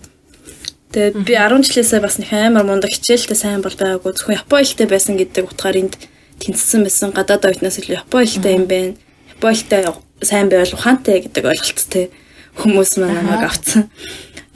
Тэгээд 0.91 1.15
би 1.25 1.33
10 1.37 1.61
жилээсээ 1.61 2.01
бас 2.01 2.17
нэг 2.17 2.33
амар 2.33 2.65
мундаг 2.65 2.89
хичээлтэй 2.89 3.37
сайн 3.37 3.61
бол 3.61 3.73
байгаагүй 3.73 4.13
зөвхөн 4.13 4.37
Японы 4.41 4.65
хэлтэй 4.65 4.87
байсан 4.89 5.13
гэдэг 5.17 5.43
утгаар 5.45 5.77
энд 5.77 5.95
тэнцсэн 6.41 6.81
байсан. 6.85 7.13
Гадаад 7.13 7.45
оюутнаас 7.45 7.77
илүү 7.81 8.01
Японы 8.01 8.25
хэлтэй 8.25 8.53
юм 8.57 8.65
байна. 8.65 8.93
Японы 9.33 9.55
хэлтэй 9.57 9.81
сайн 10.25 10.49
байвал 10.49 10.73
ухаантай 10.73 11.21
гэдэг 11.21 11.43
ойлголттой 11.45 12.05
хүмүүс 12.57 12.91
маань 12.97 13.17
намайг 13.17 13.43
авцсан. 13.45 13.89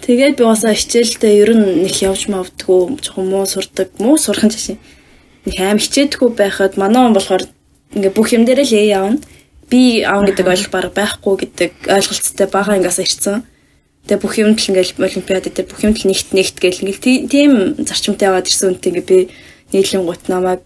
Тэгээд 0.01 0.41
би 0.41 0.43
уусаа 0.43 0.73
хичээлдээ 0.73 1.33
ер 1.45 1.51
нь 1.53 1.85
нэг 1.85 1.95
явж 2.01 2.25
мавдггүй 2.25 2.97
жоохон 3.05 3.25
муу 3.29 3.45
сурдаг. 3.45 3.93
Муу 4.01 4.17
сурах 4.17 4.49
нь 4.49 4.53
жишээ. 4.53 4.77
Нэг 5.45 5.57
аим 5.61 5.77
хичээдгүү 5.77 6.29
байхад 6.33 6.73
манай 6.81 7.05
он 7.05 7.13
болохоор 7.13 7.45
ингээ 7.93 8.09
бүх 8.09 8.33
юм 8.33 8.49
дээр 8.49 8.65
л 8.65 8.73
ээ 8.73 8.97
явна. 8.97 9.21
Би 9.69 10.01
аав 10.01 10.25
гэдэг 10.25 10.41
ойлголт 10.49 10.73
баг 10.73 10.93
байхгүй 10.97 11.35
гэдэг 11.45 11.71
ойлголттой 11.85 12.47
бага 12.49 12.77
ингээс 12.81 12.97
ирсэн. 12.97 13.45
Тэгээ 14.09 14.21
бүх 14.25 14.33
юмд 14.41 14.57
л 14.57 14.69
ингээл 14.73 14.97
олимпиад 14.97 15.45
дээр 15.53 15.69
бүх 15.69 15.85
юмд 15.85 16.01
л 16.01 16.09
нэгт 16.09 16.33
нэгт 16.33 16.57
гэл 16.57 16.81
ингээл 16.81 17.29
тийм 17.29 17.51
зарчимтай 17.85 18.33
яваад 18.33 18.49
ирсэн 18.49 18.73
үнтэй 18.73 18.89
ингээ 18.89 19.05
би 19.05 19.17
нийлэн 19.69 20.01
гут 20.09 20.25
намайг 20.33 20.65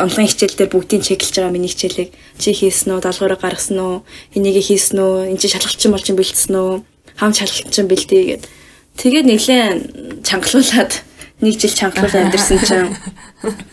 онлайн 0.00 0.26
хичээл 0.32 0.56
дээр 0.56 0.72
бүгдийг 0.72 1.04
чеклж 1.04 1.36
байгаа 1.36 1.52
миний 1.52 1.68
хичээлийг 1.70 2.10
чи 2.40 2.50
хийсэн 2.50 2.98
үү, 2.98 3.04
даалгавраа 3.04 3.38
гаргасан 3.38 3.78
уу, 3.78 4.02
энийг 4.34 4.58
хийсэн 4.58 4.98
үү, 4.98 5.30
энэ 5.30 5.38
чи 5.38 5.46
шалгалчин 5.52 5.94
болж 5.94 6.06
бэлдсэн 6.10 6.56
үү, 6.58 6.72
хамт 7.14 7.38
шалгалчин 7.38 7.86
бэлдээ 7.86 8.22
гэдэг 8.26 8.61
Тэгээд 8.96 9.26
нэлээд 9.26 10.24
чангалуулад 10.26 10.92
нэг 11.42 11.54
жил 11.58 11.74
чангалуул 11.74 12.16
амьдэрсэн 12.28 12.58
чинь 12.62 12.92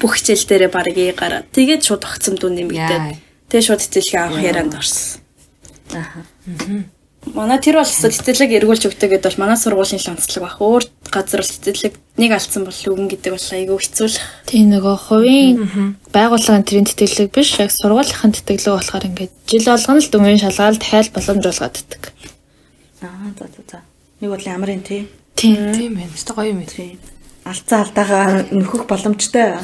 бүх 0.02 0.18
хичээл 0.18 0.48
дээрээ 0.48 0.72
барыг 0.74 0.98
ий 0.98 1.14
гараад 1.14 1.52
тэгээд 1.54 1.86
шууд 1.86 2.04
огцом 2.08 2.36
дүү 2.40 2.50
нэмэгдээд 2.56 3.06
тэгээд 3.52 3.68
шууд 3.68 3.84
цэцэлгээ 3.86 4.22
авах 4.26 4.42
ярианд 4.42 4.74
орсон. 4.74 5.22
Аа. 5.94 6.24
Манай 7.36 7.60
тэр 7.60 7.84
бол 7.84 7.86
цэцэлэг 7.86 8.64
эргүүлж 8.64 8.90
өгдөг 8.90 9.12
гэдээ 9.12 9.30
бол 9.36 9.44
манай 9.44 9.60
сургуулийн 9.60 10.00
шанслаг 10.00 10.40
баг. 10.40 10.56
Өөр 10.64 10.84
газар 11.12 11.44
бол 11.44 11.52
цэцэлэг 11.52 11.94
нэг 12.16 12.32
алдсан 12.32 12.64
бол 12.64 12.80
үгэн 12.80 13.12
гэдэг 13.12 13.32
бол 13.36 13.50
айгүй 13.60 13.78
хэцүүлэх. 13.78 14.26
Тийм 14.48 14.72
нөгөө 14.72 14.96
хувийн 15.04 16.00
байгууллагын 16.16 16.64
тэрийн 16.64 16.88
тэтгэлэг 16.88 17.30
биш 17.36 17.60
яг 17.60 17.76
сургуулийнхын 17.76 18.34
тэтгэлэг 18.34 18.72
болохоор 18.72 19.08
ингээд 19.12 19.34
жил 19.52 19.68
болгоно 19.68 20.00
л 20.00 20.10
дүнгийн 20.10 20.42
шалгаал 20.42 20.80
дахиад 20.80 21.12
боломж 21.12 21.44
олгоод 21.44 21.76
өгдөг. 21.76 22.04
Аа 23.04 23.30
за 23.36 23.46
за 23.52 23.62
за. 23.68 23.78
Нэг 24.20 24.36
бол 24.36 24.48
амрын 24.52 24.84
тий. 24.84 25.08
Тийм. 25.36 25.72
Тийм 25.72 25.96
байна. 25.96 26.12
Өстой 26.12 26.36
гоё 26.36 26.52
юм 26.52 26.66
тий. 26.68 27.00
Алцаа 27.48 27.88
алдаагаа 27.88 28.52
нөхөх 28.52 28.84
боломжтой. 28.84 29.56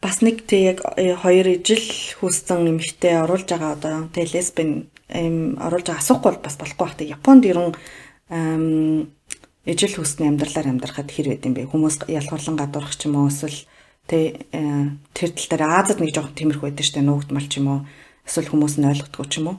Бас 0.00 0.24
нэг 0.24 0.48
тий 0.48 0.72
яг 0.72 0.80
э, 0.96 1.12
хоёр 1.12 1.52
ижил 1.52 1.84
хүүсэн 2.16 2.64
эмэгтэй 2.64 3.20
оруулж 3.20 3.44
байгаа 3.44 3.76
одоо 3.76 4.08
тий 4.08 4.24
лесбийн 4.24 4.88
им 5.12 5.60
оруулж 5.60 5.92
байгаа 5.92 6.00
асуухгүй 6.00 6.32
бол 6.32 6.44
бас 6.48 6.56
болохгүй 6.56 6.80
бах 6.80 6.96
тий. 6.96 7.12
Японд 7.12 7.44
ерөн 7.44 7.76
ижил 9.68 9.94
хүүсний 10.00 10.28
амьдралаар 10.32 10.72
амьдрахад 10.72 11.12
хэр 11.12 11.36
байд 11.36 11.44
юм 11.44 11.60
бэ? 11.60 11.68
Хүмүүс 11.68 12.08
ялгуурлан 12.08 12.56
гадуурх 12.56 12.96
ч 12.96 13.04
юм 13.04 13.20
уу 13.20 13.28
эсвэл 13.28 13.68
тий 14.08 14.48
э, 14.48 14.96
тэр 15.12 15.30
тал 15.36 15.48
дээр 15.52 15.64
Азад 15.68 16.00
нэг 16.00 16.16
жоохон 16.16 16.36
тиймэрхүү 16.36 16.72
байдаг 16.72 16.88
штэ 16.88 17.04
нуугдмал 17.04 17.48
ч 17.52 17.60
юм 17.60 17.68
уу 17.68 17.80
эсвэл 18.24 18.48
хүмүүс 18.48 18.80
нь 18.80 18.88
ойлгодгүй 18.88 19.28
ч 19.28 19.40
юм 19.40 19.48
уу 19.48 19.56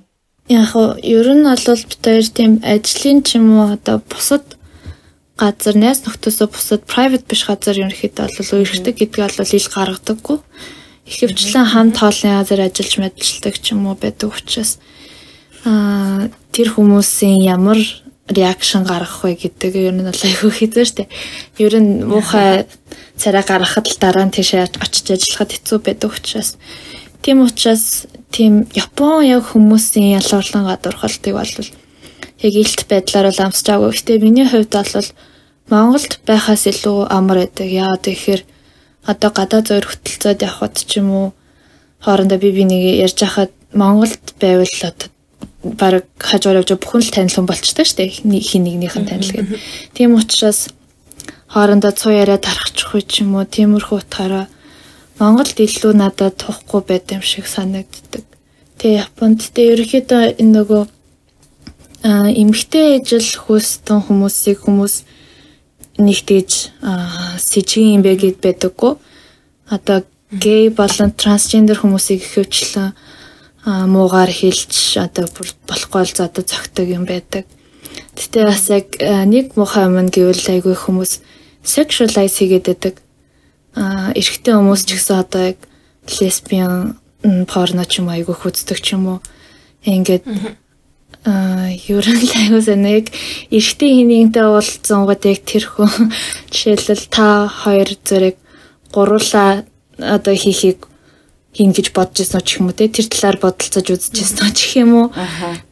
Яг 0.48 0.76
ер 1.02 1.28
нь 1.34 1.41
бол 1.41 1.82
бид 1.89 2.02
хоёр 2.06 2.28
тийм 2.30 2.62
ажлын 2.62 3.26
ч 3.26 3.41
юм 3.41 3.58
уу 3.58 3.74
одоо 3.74 3.98
бусад 3.98 4.46
газар 5.41 5.76
найз 5.76 6.06
нөхдөөсөө 6.06 6.48
бусад 6.54 6.82
private 6.86 7.26
биш 7.26 7.50
газар 7.50 7.76
ерөнхийдөө 7.82 8.30
бол 8.30 8.52
үерхдэг 8.62 8.93
гэдгийг 8.93 9.36
бол 9.41 9.58
ил 9.58 9.68
гаргадаггүй. 9.74 10.38
Ихэвчлэн 11.10 11.66
хамт 11.66 11.98
хоолны 11.98 12.30
газар 12.38 12.62
ажиллаж 12.62 12.93
мэдлэлдэг 13.02 13.56
ч 13.58 13.74
юм 13.74 13.89
уу 13.89 13.98
байдаг 13.98 14.38
учраас 14.38 14.78
аа 15.66 16.30
тэр 16.54 16.78
хүмүүсийн 16.78 17.41
ямар 17.41 17.82
реакшн 18.30 18.86
гаргах 18.86 19.26
вэ 19.26 19.38
гэдэг 19.38 19.74
ер 19.76 19.93
нь 19.98 20.06
бол 20.06 20.22
айгүй 20.30 20.52
хэзээ 20.54 20.86
штэ. 20.86 21.10
Ер 21.58 21.74
нь 21.78 22.06
муухай 22.06 22.66
царай 23.22 23.41
гаргахад 23.41 23.86
л 23.89 23.98
дараа 23.98 24.26
нь 24.30 24.34
тийшээ 24.34 24.78
очиж 24.78 25.10
ажиллахад 25.10 25.52
хэцүү 25.58 25.78
байдаг 25.82 26.10
учраас 26.14 26.58
тийм 27.26 27.41
учраас 27.41 28.05
тийм 28.30 28.69
Япон 28.78 29.26
яг 29.26 29.49
хүмүүсийн 29.49 30.21
ялгарлан 30.21 30.69
гадуурхалтыг 30.69 31.34
бол 31.34 31.49
яг 32.45 32.53
илт 32.53 32.86
байдлаар 32.86 33.34
бол 33.34 33.41
амсч 33.49 33.65
байгаагүй. 33.65 33.97
Гэтэ 33.97 34.21
миний 34.21 34.45
хувьд 34.45 34.69
бол 34.69 35.09
Монголд 35.73 36.21
байхаас 36.30 36.69
илүү 36.69 37.09
амар 37.09 37.49
байдаг. 37.49 37.65
Яагаад 37.65 38.05
гэхээр 38.05 38.41
одоо 39.09 39.30
гадаа 39.34 39.61
зөөр 39.65 39.86
хөтөлцөөд 39.89 40.45
явхад 40.45 40.78
ч 40.78 41.01
юм 41.01 41.09
уу 41.09 41.28
хоорондоо 42.05 42.38
би 42.38 42.53
би 42.53 42.63
нэг 42.69 42.82
ярьж 43.01 43.17
хахад 43.17 43.51
Монголд 43.73 44.26
байвал 44.38 44.69
одоо 44.86 45.09
баг 45.82 46.05
хажуугаар 46.21 46.61
явж 46.61 46.78
бүхэн 46.78 47.01
л 47.01 47.09
танил 47.09 47.34
хүн 47.34 47.49
болчтой 47.49 47.86
шүү 47.89 47.97
дээ. 48.05 48.21
Хин 48.21 48.69
нэгнийх 48.69 49.01
нь 49.01 49.09
танил 49.09 49.34
гэдэг. 49.34 49.57
Тийм 49.97 50.13
учраас 50.13 50.69
хоорондоо 51.49 51.89
цуу 51.89 52.13
яриа 52.13 52.38
тарахчих 52.38 52.93
үе 52.93 53.01
ч 53.01 53.26
юм 53.26 53.34
уу 53.41 53.49
тиймэрхүү 53.49 53.97
утгаараа 53.97 54.45
Монголд 55.16 55.55
илүү 55.55 55.93
надад 55.95 56.36
тухгүй 56.43 56.82
байд 56.84 57.11
юм 57.16 57.24
шиг 57.24 57.47
санагддаг. 57.47 58.28
Тэгээ 58.80 59.07
Японд 59.07 59.39
тэ 59.55 59.72
ерөөхдөө 59.72 60.43
энэ 60.43 60.53
нөгөө 60.59 60.84
а 62.03 62.28
эмгтэй 62.28 62.99
ижил 62.99 63.24
хөөстөн 63.24 64.03
хүмүүсийг 64.11 64.68
хүмүүс 64.68 64.95
нэг 66.03 66.20
тэгж 66.28 66.51
сэжгийн 67.39 67.95
юм 67.97 68.01
бэ 68.03 68.13
гэд 68.20 68.38
байдаггүй. 68.43 68.99
Одоо 69.72 70.03
гей 70.36 70.68
болон 70.70 71.16
трансгендер 71.16 71.80
хүмүүсийг 71.80 72.20
ихэвчлэн 72.20 72.91
муугаар 73.66 74.30
хэлж 74.30 74.99
одоо 74.99 75.32
болохгүй 75.63 76.03
л 76.11 76.28
одоо 76.28 76.43
зөгтөг 76.43 76.88
юм 76.91 77.07
байдаг. 77.07 77.47
Гэтэ 78.20 78.43
бас 78.43 78.68
яг 78.68 78.99
нэг 78.99 79.55
муухай 79.55 79.88
юм 79.88 80.11
гэвэл 80.11 80.43
айгүй 80.59 80.76
хүмүүс 80.76 81.24
sexualize 81.63 82.36
хийгээд 82.36 82.68
байдаг 82.68 82.95
эрэгтэй 83.76 84.53
хүмүүс 84.55 84.82
ч 84.88 84.89
гэсэн 84.95 85.19
одоо 85.19 85.41
яг 85.55 85.59
лесбиан 86.07 86.95
порно 87.49 87.84
ч 87.84 87.99
юм 87.99 88.07
айгүй 88.09 88.36
хүздэг 88.36 88.80
ч 88.80 88.95
юм 88.95 89.19
уу. 89.19 89.19
Ингээд 89.84 90.23
а 91.26 91.69
ерөн 91.73 92.19
л 92.21 92.34
айгүй 92.39 92.61
санаг 92.63 93.11
эрэгтэй 93.51 93.89
хинэгтэй 93.99 94.45
уулзсан 94.47 95.03
гот 95.03 95.26
яг 95.28 95.43
тэр 95.43 95.65
хүн 95.67 96.13
жишээлбэл 96.53 97.05
та 97.11 97.49
хоёр 97.49 97.89
зэрэг 98.05 98.38
гуруула 98.93 99.65
одоо 99.99 100.36
хийхийг 100.36 100.88
хийн 101.55 101.71
гэж 101.71 101.91
бодож 101.95 102.23
ирсэн 102.23 102.43
ч 102.43 102.59
юм 102.59 102.71
уу 102.71 102.78
те. 102.78 102.88
Тэр 102.88 103.07
талаар 103.11 103.38
бодолцож 103.43 103.88
үзэж 103.88 104.15
ирсэн 104.15 104.51
ч 104.55 104.80
юм 104.80 104.91
уу. 104.95 105.07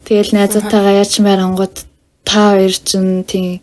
Тэгэл 0.07 0.35
найзуудтайгаа 0.35 1.03
яач 1.03 1.19
мэрангууд 1.19 1.75
та 2.23 2.55
хоёр 2.55 2.73
чинь 2.73 3.23
тийм 3.27 3.61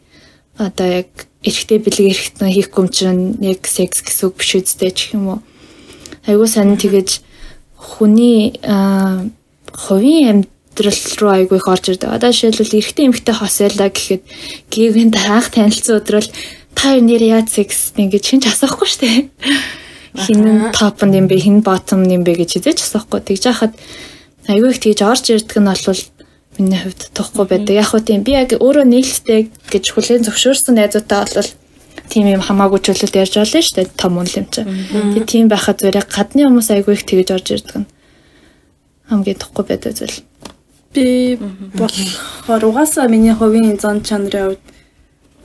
одоо 0.61 1.05
яг 1.05 1.09
эрэгтэй 1.41 1.79
бэлэг 1.81 2.07
эрэгтэн 2.13 2.53
хийх 2.53 2.69
гүмчин 2.69 3.41
яг 3.41 3.65
секс 3.65 4.05
гэсэн 4.05 4.29
үг 4.29 4.37
биш 4.37 4.61
үстэй 4.61 4.93
ч 4.93 5.17
юм 5.17 5.25
уу. 5.29 5.41
Айгуу 6.29 6.45
сайн 6.45 6.77
тэгэж 6.77 7.25
хүний 7.81 8.61
хувийн 9.73 10.45
амьдрал 10.45 11.01
руу 11.17 11.33
айгүй 11.33 11.57
их 11.57 11.69
орж 11.69 11.97
ирдэг. 11.97 12.13
Одоо 12.13 12.29
жишээлбэл 12.29 12.77
эрэгтэй 12.77 13.05
эмэгтэй 13.09 13.35
хосойлаа 13.35 13.89
гэхэд 13.89 14.23
гівэн 14.69 15.11
таах 15.17 15.49
танилцсан 15.49 16.05
өдрөл 16.05 16.29
та 16.77 17.01
нэр 17.01 17.23
яа 17.25 17.43
секс 17.49 17.97
ингэж 17.97 18.25
хинч 18.25 18.45
асахгүй 18.45 18.89
штэ. 18.89 19.33
Хин 20.13 20.73
топ 20.77 21.01
юм 21.09 21.25
бэ, 21.25 21.41
хин 21.41 21.65
ботом 21.65 22.05
юм 22.05 22.21
бэ 22.21 22.37
гэж 22.37 22.61
хизээч 22.61 22.85
асахгүй. 22.85 23.25
Тэгж 23.25 23.45
яхад 23.49 23.73
айгүй 24.45 24.77
их 24.77 24.81
тэгж 24.83 25.01
орж 25.09 25.25
ирдэг 25.31 25.57
нь 25.57 25.71
бол 25.71 26.01
миний 26.61 26.81
хувьд 26.81 27.11
тухгүй 27.17 27.47
байдаг. 27.49 27.75
Яг 27.81 27.89
хөө 27.91 28.03
тийм 28.05 28.21
би 28.23 28.37
яг 28.37 28.53
өөрөө 28.55 28.85
нээлттэй 28.85 29.49
гэж 29.73 29.85
хүлээн 29.97 30.25
зөвшөөрсөн 30.29 30.77
найзуудаа 30.77 31.25
бол 31.25 31.51
тийм 32.13 32.27
юм 32.29 32.45
хамаагүй 32.45 32.81
чөлөөт 32.85 33.17
ярьж 33.17 33.35
олно 33.41 33.61
шүү 33.65 33.77
дээ. 33.81 33.97
Том 33.97 34.21
үнэл 34.21 34.39
юм 34.45 34.47
чи. 34.53 34.63
Тэгээ 34.63 35.25
тийм 35.25 35.47
байхад 35.49 35.81
зүгээр 35.81 36.07
гадны 36.07 36.45
хүмүүс 36.47 36.69
айгүй 36.71 36.95
их 36.95 37.09
тэгэж 37.09 37.29
орж 37.33 37.49
ирдэг 37.57 37.77
нь 37.81 37.89
хамгийн 39.11 39.39
тухгүй 39.43 39.65
байдаг 39.67 39.93
зүйл. 39.99 40.23
Би 40.95 41.39
болохоор 41.75 42.63
угаасаа 42.71 43.11
миний 43.11 43.35
хувийн 43.35 43.79
зан 43.79 44.03
чанарын 44.07 44.55
хувьд 44.55 44.67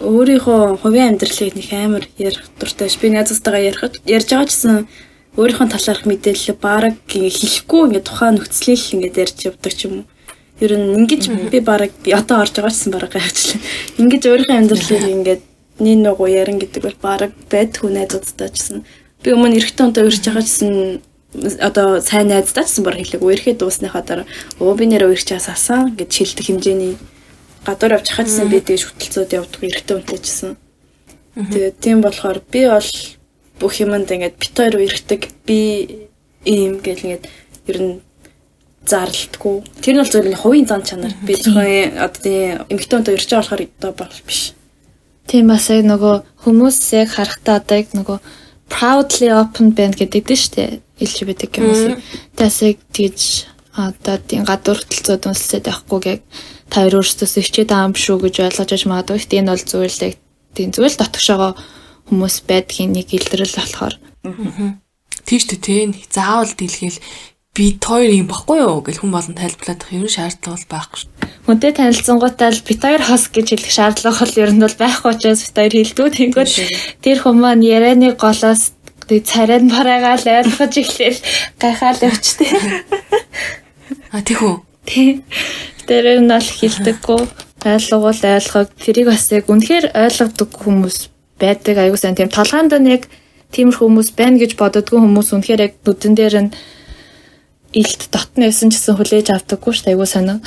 өөрийнхөө 0.01 0.61
хувийн 0.82 1.18
амьдралыг 1.18 1.53
нэг 1.57 1.70
амар 1.74 2.05
ярих 2.18 2.45
дуртай 2.59 2.89
ш. 2.89 3.01
Би 3.01 3.09
найзтайгаа 3.09 3.68
ярихад 3.70 3.93
ярьж 4.05 4.30
байгаа 4.30 4.49
гэсэн 4.49 4.76
өөрийнхөө 5.38 5.68
талаарх 5.74 6.03
мэдээлэл 6.05 6.61
бараг 6.61 6.95
хэлэхгүй 7.09 7.82
ингээд 7.89 8.07
тухайн 8.09 8.34
нөхцөлийг 8.38 8.82
л 8.82 8.93
ингээд 8.95 9.22
ярьж 9.24 9.38
явдаг 9.49 9.74
ч 9.74 9.80
юм 9.89 9.93
уу. 9.97 10.05
Ер 10.64 10.72
нь 10.80 10.95
ингэж 11.03 11.51
би 11.51 11.60
бараг 11.60 11.91
одоо 12.08 12.41
орж 12.43 12.56
байгаа 12.56 12.72
гэсэн 12.72 12.91
бараг 12.95 13.12
гайхажлаа. 13.12 13.60
Ингэж 13.99 14.24
өөрийнхөө 14.24 14.60
амьдралыг 14.60 15.03
ингээд 15.03 15.43
нин 15.84 15.99
нөгөө 16.08 16.28
ярин 16.32 16.60
гэдэг 16.64 16.82
бол 16.84 16.97
бараг 17.03 17.32
байдгүй 17.51 17.91
найзуудтай 17.91 18.49
ч 18.49 18.56
гэсэн 18.56 18.80
би 19.24 19.30
өмнө 19.36 19.60
эрэгтэй 19.60 19.84
хүнтэй 19.84 20.03
урьж 20.08 20.24
байгаа 20.24 20.45
гэсэн 20.47 20.74
одоо 21.60 21.99
сайн 21.99 22.32
найздаа 22.32 22.64
гэсэн 22.64 22.84
баг 22.88 22.95
хэлээг 22.95 23.24
үерхээ 23.24 23.56
дуусныхаа 23.60 24.03
дараа 24.08 24.28
өө 24.64 24.74
би 24.80 24.86
нэр 24.88 25.12
үерч 25.12 25.36
асаасан 25.36 25.99
гэж 25.99 26.10
шилдэг 26.16 26.45
хэмжээний 26.47 26.95
гадуур 27.68 27.99
авч 27.99 28.08
хахажсэн 28.16 28.47
би 28.47 28.64
тэгж 28.64 28.88
хөтөлцөөд 28.88 29.36
явдаг 29.36 29.62
эрэгтэй 29.68 29.95
хүнтэй 29.99 30.20
ч 30.22 30.26
гэсэн. 30.32 30.51
Тэгээд 31.36 31.76
тийм 31.84 31.99
болохоор 31.99 32.39
би 32.47 32.62
бол 32.72 32.89
бүх 33.60 33.74
юмд 33.84 34.08
ингээд 34.08 34.39
бит 34.39 34.56
хоёр 34.56 34.76
үерхдэг 34.80 35.22
би 35.43 35.60
ийм 36.47 36.80
гэл 36.80 37.03
ингээд 37.03 37.26
ер 37.68 37.78
нь 37.84 37.93
зарлалтгүй. 38.86 39.57
Тэр 39.81 39.93
нь 39.95 40.01
бол 40.01 40.11
зөвхөн 40.13 40.41
хувийн 40.41 40.67
зан 40.69 40.83
чанар. 40.86 41.13
Би 41.25 41.33
зөвхөн 41.36 41.97
одоо 41.99 42.21
тийм 42.21 42.65
эмэгтэй 42.69 42.95
хүнтэй 42.95 43.15
урьж 43.17 43.29
байгаа 43.29 43.41
болохоор 43.43 43.63
одоо 43.65 43.91
бол 43.97 44.17
биш. 44.25 44.53
Тийм 45.25 45.49
бас 45.49 45.69
яг 45.73 45.83
нөгөө 45.89 46.15
хүмүүс 46.45 46.77
яг 46.93 47.09
харахтаа 47.17 47.59
одоо 47.59 47.77
яг 47.81 47.89
нөгөө 47.97 48.17
proudly 48.69 49.29
open 49.33 49.73
band 49.73 49.97
гэдэг 49.97 50.23
дээ 50.25 50.39
шүү 50.39 50.53
дээ. 50.55 50.71
LGBT 51.01 51.41
хүмүүсийг. 51.49 51.99
Тэсэг 52.38 52.77
тийж 52.93 53.49
одоо 53.75 54.15
тийм 54.21 54.45
гадуур 54.47 54.79
хөтөлцөөд 54.79 55.27
үнэлсэд 55.27 55.65
байхгүй 55.67 56.01
яг 56.07 56.21
та 56.69 56.86
хоёр 56.86 57.03
өөрсдөө 57.03 57.27
хичээд 57.27 57.69
байгаа 57.69 57.89
юм 57.91 57.95
шүү 57.99 58.17
гэж 58.23 58.36
ойлгож 58.47 58.71
аж 58.71 58.83
магадгүй. 58.88 59.19
Гэтэ 59.19 59.39
энэ 59.43 59.51
бол 59.51 59.65
зүгээр 59.65 59.93
л 59.93 60.05
яг 60.07 60.15
тийм 60.55 60.69
зүгээр 60.71 60.93
л 60.95 61.01
дотгошоогоо 61.03 61.51
хүмүүс 62.07 62.36
байдгийн 62.47 62.91
нэг 62.95 63.07
илрэл 63.11 63.57
болохоор. 63.59 63.95
Тийш 65.25 65.43
үү 65.49 65.59
те. 65.59 65.89
Заавал 66.09 66.53
дийлгээл 66.53 66.99
би 67.56 67.80
хоёр 67.80 68.12
юм 68.12 68.28
баггүй 68.28 68.60
юу 68.60 68.84
гэж 68.84 68.99
хүн 68.99 69.12
болон 69.16 69.36
тайлбарлах 69.39 69.91
юм 69.95 70.12
шаардлага 70.12 70.60
бол 70.60 70.72
байхгүй 70.76 70.99
шүү. 70.99 71.12
Хүнтэй 71.47 71.72
танилцсангуудаа 71.72 72.49
л 72.51 72.68
бит 72.68 72.82
хоёр 72.84 73.01
хос 73.01 73.24
гэж 73.32 73.47
хэлэх 73.56 73.72
шаардлага 73.72 74.20
бол 74.28 74.36
ер 74.43 74.51
нь 74.51 74.64
бол 74.66 74.76
байхгүй 74.76 75.10
учраас 75.16 75.41
бит 75.47 75.56
хоёр 75.56 75.74
хэлдэг. 75.74 76.08
Тэнгүүд 76.20 76.51
тэр 76.99 77.18
хүмүүс 77.24 77.64
ярианы 77.64 78.12
голоос 78.20 78.76
царайд 79.08 79.66
бараагаа 79.72 80.16
л 80.20 80.28
ойлгож 80.28 80.74
эхлээл 80.84 81.20
гайхаал 81.62 82.01
явчтэй. 82.03 82.51
А 84.12 84.20
тийхүү. 84.20 84.53
Тий. 84.84 85.24
Тэр 85.88 86.20
нь 86.20 86.28
бол 86.28 86.43
хилдэггүй 86.43 87.22
ойлгоул 87.66 88.22
ойлгог 88.22 88.70
тэрийг 88.78 89.08
бас 89.10 89.32
яг 89.32 89.49
үнэхээр 89.49 89.93
ойлгодог 89.93 90.49
хүмүүс 90.53 90.97
байдаг 91.41 91.76
аягүй 91.78 91.99
сайн 91.99 92.18
тийм 92.18 92.30
толгоонд 92.30 92.74
нь 92.78 92.93
яг 92.93 93.10
тиймэр 93.53 93.78
хүмүүс 93.78 94.14
байна 94.18 94.41
гэж 94.41 94.58
бододгүй 94.58 94.99
хүмүүс 95.01 95.30
үнэхээр 95.34 95.62
яг 95.66 95.74
нүдэн 95.82 96.14
дээр 96.18 96.36
нь 96.45 96.53
илт 97.76 98.07
дотно 98.07 98.47
байсан 98.47 98.71
ч 98.71 98.80
гэсэн 98.80 98.95
хүлээж 98.95 99.28
авдаггүй 99.36 99.73
шүү 99.76 99.86
дээ 99.86 99.93
айгуу 99.93 100.07
сонио. 100.07 100.39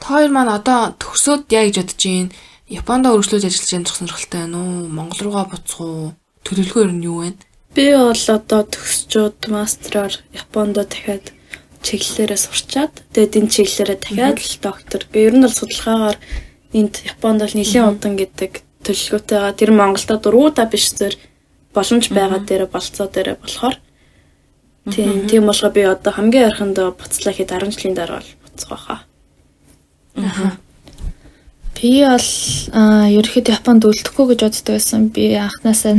Та 0.00 0.06
хоёр 0.08 0.32
маань 0.32 0.56
одоо 0.56 0.96
төгсөөд 0.96 1.52
яа 1.52 1.68
гэж 1.68 1.76
бодож 1.84 2.00
байна? 2.00 2.32
Японд 2.68 3.04
өргөжлөж 3.12 3.44
ажиллаж 3.44 3.70
байгаа 3.76 3.92
сонирхолтой 3.92 4.40
байна 4.40 4.56
уу? 4.56 4.88
Монгол 4.88 5.20
руугаа 5.20 5.46
буцах 5.52 5.80
уу? 5.84 6.16
Төлөвлөгөө 6.48 6.84
ер 6.88 6.92
нь 6.96 7.04
юу 7.04 7.18
вэ? 7.28 7.36
Би 7.76 7.84
бол 7.92 8.24
одоо 8.36 8.60
төгсчүүд 8.64 9.38
мастраар 9.52 10.14
Японд 10.32 10.80
дахиад 10.80 11.36
чиглэлээрээ 11.84 12.40
сурчаад 12.40 12.92
тэгээд 13.12 13.38
энэ 13.38 13.52
чиглэлээрээ 13.52 13.98
дахиад 14.00 14.38
л 14.40 14.56
доктор. 14.64 15.00
Би 15.12 15.28
ер 15.28 15.36
нь 15.36 15.44
бол 15.44 15.52
судалгаагаар 15.52 16.18
энд 16.72 16.94
Японд 17.04 17.40
бол 17.44 17.54
нэлийн 17.56 17.88
удан 17.92 18.16
гэдэг 18.16 18.52
төлөвлөгөөтэйгээ 18.84 19.58
тэр 19.60 19.70
Монголда 19.76 20.16
дургуудаа 20.16 20.66
биш 20.72 20.96
зэрэг 20.96 21.20
боломж 21.76 22.04
байгаа 22.08 22.40
дээр 22.44 22.64
болцоо 22.72 23.06
дээр 23.12 23.36
болохоор 23.36 23.76
Тийм, 24.92 25.26
тийм 25.28 25.46
болохоор 25.46 25.72
би 25.72 25.82
одоо 25.84 26.12
хамгийн 26.12 26.48
ойрхондоо 26.48 26.96
буцлаа 26.96 27.34
хэд 27.34 27.50
10 27.52 27.72
жилийн 27.74 27.94
дараа 27.94 28.20
бол 28.20 28.32
буцах 28.42 28.70
байхаа. 28.70 29.00
Аа. 30.16 30.56
Би 31.78 32.02
бол 32.02 32.30
ерөөхдөө 33.18 33.54
Японд 33.54 33.86
үлдэхгүй 33.86 34.26
гэж 34.34 34.40
боддог 34.42 34.74
байсан. 34.74 35.08
Би 35.14 35.34
анханасаа 35.38 35.94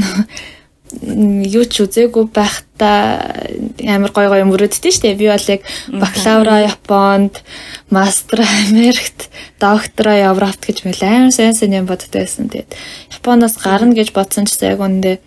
юу 0.89 1.65
ч 1.69 1.85
үзээгүй 1.85 2.33
байхдаа 2.33 3.45
амар 3.85 4.11
гой 4.11 4.27
гой 4.27 4.43
мөрөддөө 4.49 4.91
штэ. 4.91 5.13
Би 5.13 5.29
бол 5.29 5.47
яг 5.53 5.61
бакалавра 5.87 6.65
Японд, 6.65 7.45
мастер 7.93 8.41
Америкт, 8.41 9.29
доктора 9.61 10.17
Европт 10.33 10.65
гэж 10.65 10.83
мэл 10.89 11.03
амар 11.05 11.31
сайн 11.31 11.53
сайн 11.53 11.77
юм 11.77 11.85
боддог 11.85 12.09
байсан. 12.09 12.49
Тэгээд 12.49 12.73
Японоос 13.21 13.55
гарна 13.61 13.93
гэж 13.93 14.11
бодсон 14.17 14.49
ч 14.49 14.57
яг 14.65 14.81
үндэ 14.81 15.21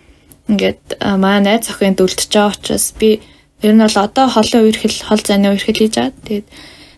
ингээд 0.51 0.99
маа 0.99 1.39
найз 1.39 1.71
охин 1.71 1.95
дүлдэж 1.95 2.27
байгаа 2.27 2.51
учраас 2.51 2.91
би 2.99 3.23
Ер 3.63 3.73
нь 3.73 3.79
бол 3.79 3.97
одоо 3.97 4.27
холын 4.27 4.67
үерхэл 4.67 5.07
хол 5.07 5.21
зайны 5.23 5.55
үерхэл 5.55 5.79
хийж 5.79 5.95
байгаа. 5.95 6.13
Тэгээд 6.27 6.47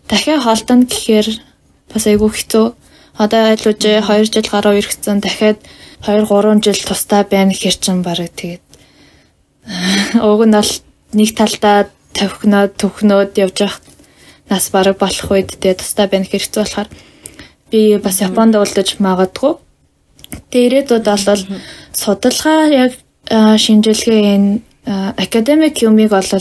дахиад 0.10 0.42
холдоно 0.42 0.90
гэхээр 0.90 1.28
бас 1.94 2.04
айгүй 2.10 2.30
хэцүү. 2.34 2.66
Одоо 3.22 3.42
айлууж 3.54 3.80
2 3.80 4.34
жил 4.34 4.50
гаруй 4.50 4.82
үерхсэн 4.82 5.22
дахиад 5.22 5.62
2 6.02 6.26
3 6.26 6.66
жил 6.66 6.82
тустай 6.82 7.24
байна 7.24 7.54
гэхэр 7.54 7.78
чин 7.78 8.02
барыг 8.02 8.34
тэгээд 8.34 8.64
уг 10.20 10.42
нь 10.46 10.58
бол 10.58 10.72
нэг 11.14 11.30
талдаа 11.38 11.88
тавхиноод 12.18 12.76
төвхнөөд 12.82 13.32
явж 13.40 13.58
явах 13.62 13.80
нас 14.50 14.70
бараг 14.70 14.98
болох 14.98 15.32
үед 15.32 15.56
тэгээд 15.62 15.80
тустай 15.80 16.08
байна 16.10 16.26
гэхэр 16.26 16.44
хэцүү 16.44 16.62
болохоор 16.62 16.90
би 17.72 17.98
бас 17.98 18.22
Японд 18.22 18.56
үлдэж 18.56 19.00
магадгүй. 19.00 19.54
Ирээдүйд 20.52 21.06
бол 21.06 21.42
судалгаа 21.94 22.62
яг 22.70 22.92
шинжилгээ 23.32 24.24
энэ 24.36 24.60
академик 24.86 25.82
юмыг 25.82 26.10
бол 26.14 26.32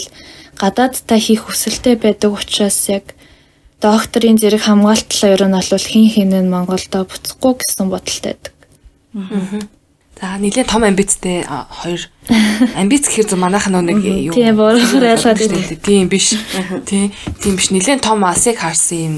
гадаадтай 0.61 1.21
хийх 1.21 1.49
хүсэлтэй 1.49 1.97
байдаг 1.97 2.33
учраас 2.33 2.89
яг 2.89 3.15
докторийн 3.81 4.39
зэрэг 4.39 4.65
хамгаалтлаа 4.65 5.31
ер 5.35 5.43
нь 5.49 5.57
бол 5.57 5.87
хин 5.89 6.09
хин 6.09 6.33
нь 6.33 6.53
Монголдо 6.53 7.05
буцахгүй 7.05 7.53
гэсэн 7.59 7.89
бодолтой 7.91 8.37
байдаг. 8.37 8.55
За 10.21 10.39
нэлээд 10.39 10.71
том 10.71 10.85
амбицтэй 10.85 11.43
хоёр 11.45 12.03
амбиц 12.81 13.09
гэхэр 13.11 13.29
зөв 13.29 13.39
манайх 13.41 13.67
нэг 13.67 13.99
юу 13.99 14.35
Тийм 14.35 14.61
ойлгоод 14.61 15.25
байна. 15.25 15.83
Тийм 15.83 16.09
биш. 16.09 16.39
Тийм 16.87 17.11
тийм 17.43 17.55
биш 17.59 17.69
нэлээд 17.75 18.01
том 18.01 18.23
асыг 18.25 18.63
харсан 18.63 18.99
юм 18.99 19.15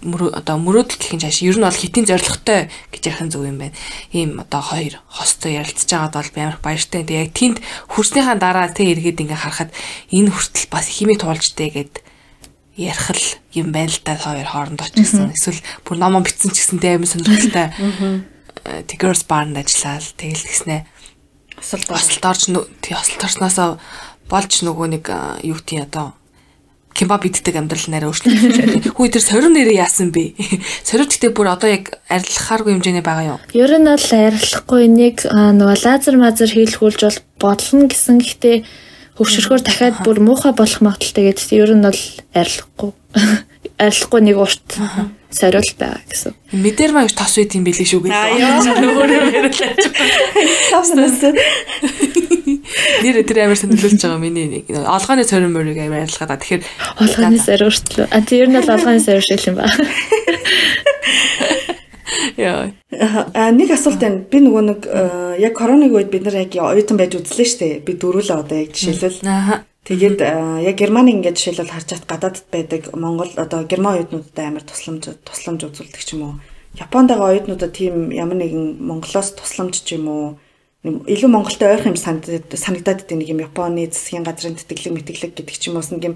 одоо 0.00 0.56
мөрөөдөл 0.56 0.96
гэх 0.96 1.12
юм 1.12 1.20
чааш 1.20 1.44
ер 1.44 1.56
нь 1.60 1.66
бол 1.66 1.76
хитийн 1.76 2.08
зоригтой 2.08 2.72
гэж 2.88 3.02
ярих 3.04 3.22
нь 3.24 3.32
зөв 3.32 3.44
юм 3.44 3.60
байна. 3.60 3.76
Ийм 4.16 4.40
одоо 4.40 4.64
хоёр 4.64 4.96
хостой 5.12 5.60
ярилцж 5.60 5.88
байгаад 5.92 6.16
бол 6.16 6.30
амар 6.40 6.58
баяртай. 6.64 7.04
Тэгээ 7.04 7.24
яг 7.28 7.32
тэнд 7.36 7.58
хүрснийхаа 7.92 8.36
дараа 8.40 8.72
тэг 8.72 8.96
эргээд 8.96 9.20
ингээ 9.20 9.40
харахад 9.44 9.70
энэ 10.08 10.32
хүртэл 10.32 10.72
бас 10.72 10.86
химик 10.88 11.20
туулжтэй 11.20 11.68
гэд 11.68 11.94
ярих 12.80 13.08
л 13.12 13.24
юм 13.52 13.68
байна 13.76 13.92
л 13.92 14.00
да 14.00 14.16
хоёр 14.16 14.48
хоорондоо 14.48 14.88
ч 14.88 15.04
гэсэн. 15.04 15.36
Эсвэл 15.36 15.60
бүр 15.84 15.96
номон 16.00 16.24
битсэн 16.24 16.48
ч 16.48 16.64
гэсэн 16.64 16.80
тэг 16.80 16.96
амар 16.96 17.10
сонирхолтой. 17.12 17.68
Tigers 18.88 19.24
Barn 19.28 19.52
ажиллаад 19.56 20.04
тэгэл 20.16 20.48
гэснэ. 20.48 20.88
Осол 21.60 21.84
осолд 21.92 22.24
орж 22.24 22.42
тий 22.80 22.96
осолд 22.96 23.20
орсноосоо 23.20 23.70
болж 24.28 24.64
нөгөө 24.64 24.86
нэг 24.96 25.04
юу 25.44 25.60
тий 25.60 25.80
одоо 25.80 26.16
кебаб 26.94 27.24
иддэг 27.24 27.56
амьдрал 27.56 27.86
нараа 27.88 28.10
өөрчлөлт. 28.10 28.92
Хүү 28.96 29.08
тэр 29.14 29.22
сорив 29.22 29.50
нэрээ 29.50 29.80
яасан 29.80 30.10
бэ? 30.10 30.34
Сорив 30.88 31.08
гэхдээ 31.08 31.32
бүр 31.32 31.48
одоо 31.54 31.70
яг 31.70 32.02
арилгахааргүй 32.10 32.76
хэмжээний 32.76 33.04
байгаа 33.04 33.36
юу? 33.36 33.38
Ер 33.54 33.72
нь 33.78 33.86
бол 33.86 34.08
арилахгүй 34.10 34.84
нэг 34.90 35.24
нөгөө 35.30 35.78
лазер 35.86 36.16
мазер 36.18 36.50
хийлгүүлж 36.50 37.00
бол 37.06 37.18
бодлно 37.40 37.86
гэсэн 37.88 38.18
гэхдээ 38.20 38.56
хөвшөрхөөр 39.20 39.62
дахиад 39.64 39.96
бүр 40.04 40.18
муухай 40.24 40.52
болох 40.56 40.80
магадaltaй 40.80 41.30
гэдэг. 41.30 41.48
Ер 41.56 41.72
нь 41.76 41.84
бол 41.84 42.02
арилахгүй. 42.34 42.90
Арилахгүй 43.80 44.20
нэг 44.20 44.36
урт 44.36 44.68
сорил 45.30 45.64
байгаа 45.78 46.02
гэсэн. 46.10 46.34
Мэдэр 46.52 46.92
маяг 46.92 47.14
тос 47.14 47.38
үйт 47.38 47.54
юм 47.54 47.64
билий 47.64 47.86
шүү 47.86 48.02
гэдэг. 48.02 48.34
Өөрөө 48.90 49.20
яриулаач. 49.30 49.58
Тавснаас. 50.72 51.22
Нэр 53.02 53.22
тэр 53.26 53.38
амар 53.46 53.58
сонирхолж 53.58 53.98
байгаа 53.98 54.20
миний 54.22 54.46
нэг 54.46 54.70
олгооны 54.70 55.24
сорин 55.26 55.52
мөрийг 55.54 55.78
амар 55.82 56.06
арилгаад. 56.06 56.38
Тэгэхээр 56.38 56.62
олгооны 57.02 57.38
сорин 57.38 57.66
өртлөө. 57.66 58.06
А 58.10 58.18
тэр 58.22 58.46
нь 58.46 58.56
бол 58.58 58.70
олгооны 58.70 59.00
сорин 59.02 59.24
шиг 59.26 59.42
юм 59.50 59.56
ба. 59.58 59.66
Яа. 62.38 62.70
А 63.34 63.50
нэг 63.50 63.74
асуулт 63.74 63.98
байна. 63.98 64.22
Би 64.22 64.38
нөгөө 64.38 64.62
нэг 64.70 64.80
яг 65.42 65.54
коронавиг 65.58 65.98
үед 65.98 66.10
бид 66.14 66.24
нар 66.26 66.46
яг 66.46 66.54
оюутан 66.54 67.00
байж 67.00 67.18
үзлээ 67.18 67.48
шүү 67.48 67.58
дээ. 67.58 67.82
Би 67.82 67.92
дөрүлээ 67.98 68.38
одоо 68.38 68.56
яг 68.60 68.70
жишээлбэл. 68.70 69.26
Аа 69.26 69.66
Тэгээд 69.90 70.20
яг 70.20 70.76
Германы 70.76 71.10
ингээд 71.16 71.40
жишээлбэл 71.40 71.72
харж 71.72 71.88
чад 71.96 72.04
гадаадд 72.04 72.44
байдаг 72.52 72.92
Монгол 72.94 73.32
одоо 73.40 73.64
Герман 73.64 73.96
оюутнуудад 73.96 74.38
амар 74.38 74.62
тусламж 74.62 75.08
тусламж 75.24 75.66
үзүүлдэг 75.66 76.04
ч 76.04 76.14
юм 76.14 76.22
уу. 76.22 76.34
Японд 76.76 77.08
байгаа 77.08 77.32
оюутнуудад 77.32 77.72
тийм 77.72 78.12
ямар 78.12 78.38
нэгэн 78.38 78.76
Монголоос 78.76 79.34
тусламж 79.40 79.80
ч 79.80 79.96
юм 79.96 80.06
уу 80.06 80.26
илүү 80.84 81.28
Монголтой 81.28 81.76
ойрхон 81.76 81.92
юм 81.92 82.00
санагдаад 82.00 83.04
байдаг 83.04 83.16
нэг 83.20 83.28
юм 83.28 83.44
Японы 83.44 83.84
засгийн 83.92 84.24
газрын 84.24 84.56
тэтгэлэг 84.56 84.96
мэтгэлэг 84.96 85.32
гэдэг 85.36 85.56
ч 85.60 85.68
юм 85.68 85.76
уус 85.76 85.92
нэг 85.92 86.02
юм 86.08 86.14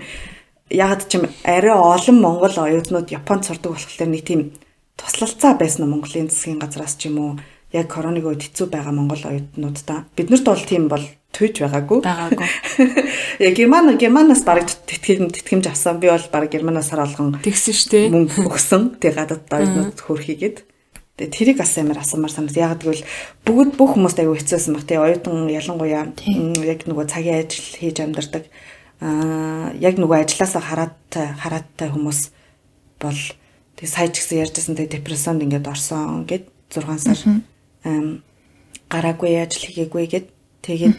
ягаад 0.73 1.05
ч 1.05 1.21
юм 1.21 1.29
арай 1.45 1.77
олон 1.77 2.17
Монгол 2.17 2.57
оюутнууд 2.57 3.12
Японд 3.12 3.45
сурдаг 3.45 3.77
болохоор 3.77 4.09
нэг 4.09 4.25
тийм 4.25 4.57
туслалцаа 4.97 5.61
байсан 5.61 5.85
нь 5.85 5.93
Монголын 5.93 6.33
засгийн 6.33 6.65
газраас 6.65 6.97
ч 6.97 7.12
юм 7.12 7.21
уу 7.21 7.31
яг 7.77 7.93
коронавиг 7.93 8.25
үед 8.25 8.43
хэцүү 8.49 8.73
байгаа 8.73 8.97
Монгол 8.97 9.21
оюутнуудаа 9.21 10.09
биднэрт 10.17 10.49
бол 10.49 10.65
тийм 10.65 10.89
бол 10.89 11.05
түйж 11.35 11.61
байгаагүй. 11.61 12.01
Байгаагүй. 12.07 12.49
Яа 13.45 13.53
Герман 13.53 13.99
Германаас 13.99 14.47
бараг 14.47 14.71
тэтгэм 14.71 15.35
тэтгэмж 15.35 15.67
авсан. 15.67 15.99
Би 15.99 16.09
бол 16.09 16.27
бараг 16.31 16.55
Германаас 16.55 16.89
сар 16.89 17.03
болгон 17.03 17.43
Тэгсэн 17.43 17.75
шүү 17.75 17.91
дээ. 17.91 18.05
мөнгө 18.15 18.47
өгсөн. 18.47 18.83
Тэг 19.03 19.19
гадаад 19.19 19.51
оюутнууд 19.51 19.99
хөрхийгээд. 19.99 20.57
Тэгээ 21.15 21.31
тэрийг 21.31 21.59
бас 21.62 21.79
амар 21.79 22.03
асуумар 22.03 22.33
санагд. 22.35 22.59
Яг 22.59 22.83
гэвэл 22.83 23.07
бүгд 23.47 23.79
бүх 23.79 23.95
хүмүүст 23.95 24.19
аягүй 24.19 24.43
хэцүүсэн 24.43 24.75
баг. 24.75 24.83
Тэгээ 24.83 25.05
оюутан 25.23 25.47
ялангуяа 25.47 26.11
яг 26.67 26.81
нөгөө 26.91 27.07
цагийн 27.07 27.47
ажил 27.47 27.69
хийж 27.79 27.99
амьдардаг. 28.03 28.45
Аа 28.99 29.71
яг 29.79 29.95
нөгөө 29.95 30.27
ажилласаа 30.27 30.62
хараад 30.62 30.99
харааттай 31.15 31.89
хүмүүс 31.95 32.21
бол 32.99 33.21
тэг 33.79 33.89
сая 33.89 34.11
ч 34.11 34.27
гэсэн 34.27 34.43
ярьжсэн 34.43 34.75
тэг 34.75 34.91
депрессонд 34.91 35.43
ингээд 35.47 35.71
орсон 35.71 36.27
гэд 36.27 36.51
6 36.75 36.99
сар 36.99 37.21
гараагүй 38.91 39.39
ажил 39.39 39.71
хийгээгүй 39.71 40.05
гэд 40.11 40.27
тэгээд 40.67 40.99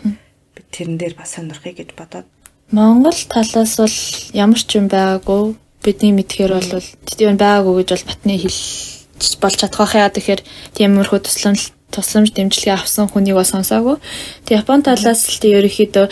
тэрэн 0.71 0.95
дээр 0.95 1.15
бас 1.19 1.35
сонирхъя 1.35 1.75
гэж 1.75 1.91
бодоод 1.95 2.27
Монгол 2.71 3.19
талаас 3.29 3.77
бол 3.77 3.97
ямар 4.33 4.61
ч 4.63 4.79
юм 4.79 4.87
байгаагүй. 4.87 5.55
Бидний 5.83 6.11
мэдхээр 6.17 6.51
бол 6.55 6.87
тийм 7.05 7.37
байгаагүй 7.37 7.83
гэж 7.83 7.89
бол 7.93 8.07
батны 8.09 8.35
хэлж 8.41 8.94
болж 9.41 9.55
чадах 9.59 9.95
яа 9.95 10.09
тэгэхээр 10.11 10.41
тиймэрхүү 10.75 11.19
туслам 11.23 11.55
тусламж 11.91 12.35
дэмжлэгээ 12.35 12.75
авсан 12.75 13.07
хүнийг 13.07 13.39
бас 13.39 13.53
сонсоогүй. 13.55 13.97
Тэг 14.43 14.65
Япон 14.65 14.83
талаас 14.83 15.29
л 15.31 15.39
тийм 15.39 15.63
ерөөхдөө 15.63 16.05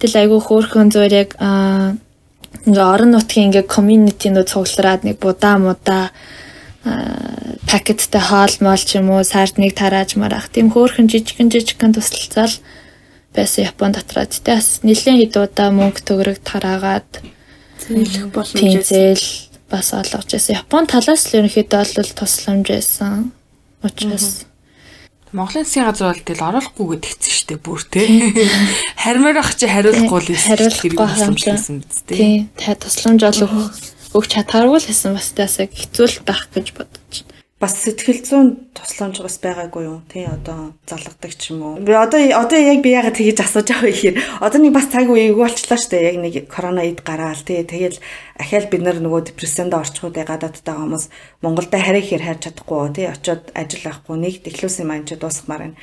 тэл 0.00 0.14
айгүй 0.16 0.40
хөөрхөн 0.40 0.88
зүгээр 0.94 1.14
яг 1.14 1.30
аа 1.42 1.98
ингээ 2.64 2.86
орон 2.94 3.12
нутгийн 3.12 3.52
ингээ 3.52 3.66
community-нууд 3.68 4.48
цуглараад 4.48 5.02
нэг 5.04 5.16
будаа 5.20 5.58
мудаа 5.60 6.04
аа, 6.84 7.58
пакеттай 7.68 8.22
хоол 8.22 8.54
моол 8.64 8.82
ч 8.82 8.96
юм 8.96 9.12
уу 9.12 9.22
сард 9.24 9.60
нэг 9.60 9.76
тарааж 9.76 10.16
марах 10.16 10.48
тийм 10.48 10.72
хөөрхөн 10.72 11.10
жижигэн 11.12 11.52
жижигэн 11.52 11.92
тусалцаал 11.92 12.54
байсан 13.34 13.68
Япон 13.68 13.92
дотроо. 13.92 14.24
Тэ 14.24 14.56
бас 14.56 14.80
нэлээд 14.86 15.18
хэд 15.20 15.34
удаа 15.36 15.68
мөнгө 15.74 16.00
төгрөг 16.06 16.38
тараагаад 16.40 17.10
зэйлэх 17.84 18.32
боломж 18.32 18.56
тийм 18.56 18.80
байсан. 18.80 18.88
зээл 18.88 19.26
бас 19.70 19.92
олгож 19.92 20.28
байсан. 20.32 20.58
Япон 20.58 20.88
талаас 20.88 21.28
л 21.28 21.38
ерөнхийдөө 21.38 21.84
бол 21.96 22.12
тусламж 22.16 22.66
байсан. 22.72 23.32
Учраас 23.84 24.48
Монголын 25.32 25.64
засгийн 25.64 25.84
газар 25.84 26.16
бол 26.16 26.24
тэгэл 26.24 26.48
оруулахгүй 26.48 26.86
гэд 26.88 27.04
тэгсэн 27.04 27.34
шүү 27.36 27.48
дээ 27.52 27.60
бүр 27.60 27.80
те. 27.84 28.00
Хармаар 29.04 29.38
ах 29.44 29.52
чи 29.52 29.68
хариулахгүй 29.68 30.20
л 30.24 30.40
хариулахгүй 30.40 30.90
тусламж 30.96 31.40
хийсэн 31.44 31.76
биз 31.84 32.00
дээ. 32.08 32.16
тийм 32.16 32.42
та 32.56 32.72
тусламж 32.80 33.20
ол 33.28 33.40
өгч 34.16 34.28
чадхааргүй 34.32 34.80
л 34.80 34.88
хэсэн 34.88 35.12
бас 35.12 35.28
таасаа 35.36 35.68
хэцүү 35.68 36.06
л 36.08 36.18
байх 36.24 36.48
гэж 36.48 36.66
бодож. 36.72 37.12
Бас 37.58 37.74
сэтгэл 37.82 38.22
зүйн 38.22 38.48
тусламж 38.70 39.18
бас 39.18 39.36
байгаагүй 39.42 39.82
юу? 39.82 39.98
Тий 40.06 40.22
одоо 40.30 40.78
залгадаг 40.86 41.34
ч 41.34 41.50
юм 41.50 41.62
уу. 41.66 41.82
Би 41.82 41.90
одоо 41.90 42.22
одоо 42.22 42.54
яг 42.54 42.78
би 42.86 42.94
ягаад 42.94 43.18
тэгэж 43.18 43.42
асууж 43.42 43.66
байгаа 43.66 43.82
вэ 43.82 43.94
гэхээр 43.98 44.16
одоо 44.38 44.58
нэг 44.62 44.72
бас 44.78 44.86
цаг 44.86 45.10
үе 45.10 45.34
эвгүй 45.34 45.42
болчлаа 45.42 45.74
шүү 45.74 45.90
дээ. 45.90 46.06
Яг 46.06 46.16
нэг 46.22 46.34
корона 46.46 46.86
ид 46.86 47.02
гараал 47.02 47.42
тий. 47.42 47.58
Тэгэл 47.66 47.98
ахаал 48.38 48.70
бид 48.70 48.82
нар 48.86 49.02
нөгөө 49.02 49.34
депрессэнд 49.34 49.74
орчихгүй 49.74 50.14
гадаадтай 50.14 50.62
байгаа 50.62 50.86
хүмүүс 50.86 51.04
Монголдо 51.42 51.78
хараа 51.82 51.98
ихээр 51.98 52.22
хайр 52.22 52.38
чадахгүй 52.38 52.94
тий. 52.94 53.06
Очоод 53.10 53.50
ажил 53.58 53.90
авахгүй 53.90 54.16
нэг 54.22 54.34
тэглүүс 54.46 54.78
юм 54.78 54.94
анч 54.94 55.18
дуусгамаар 55.18 55.74
байна. 55.74 55.78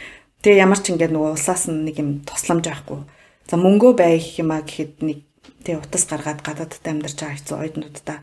Тэгээ 0.47 0.63
ямар 0.63 0.79
ч 0.79 0.95
ингээд 0.95 1.11
нөгөө 1.11 1.35
улсаас 1.35 1.67
нэг 1.67 1.99
юм 1.99 2.23
тусламж 2.23 2.71
авахгүй. 2.71 3.03
За 3.51 3.59
мөнгөө 3.59 3.91
бай 3.99 4.15
гэх 4.15 4.39
юм 4.39 4.55
а 4.55 4.63
гэхэд 4.63 5.03
нэг 5.03 5.27
тий 5.67 5.75
утас 5.75 6.07
гаргаад 6.07 6.39
гадаадтай 6.39 6.95
амьдарч 6.95 7.19
байгаа 7.19 7.35
хэцүү 7.35 7.57
ойднуудаа 7.59 8.17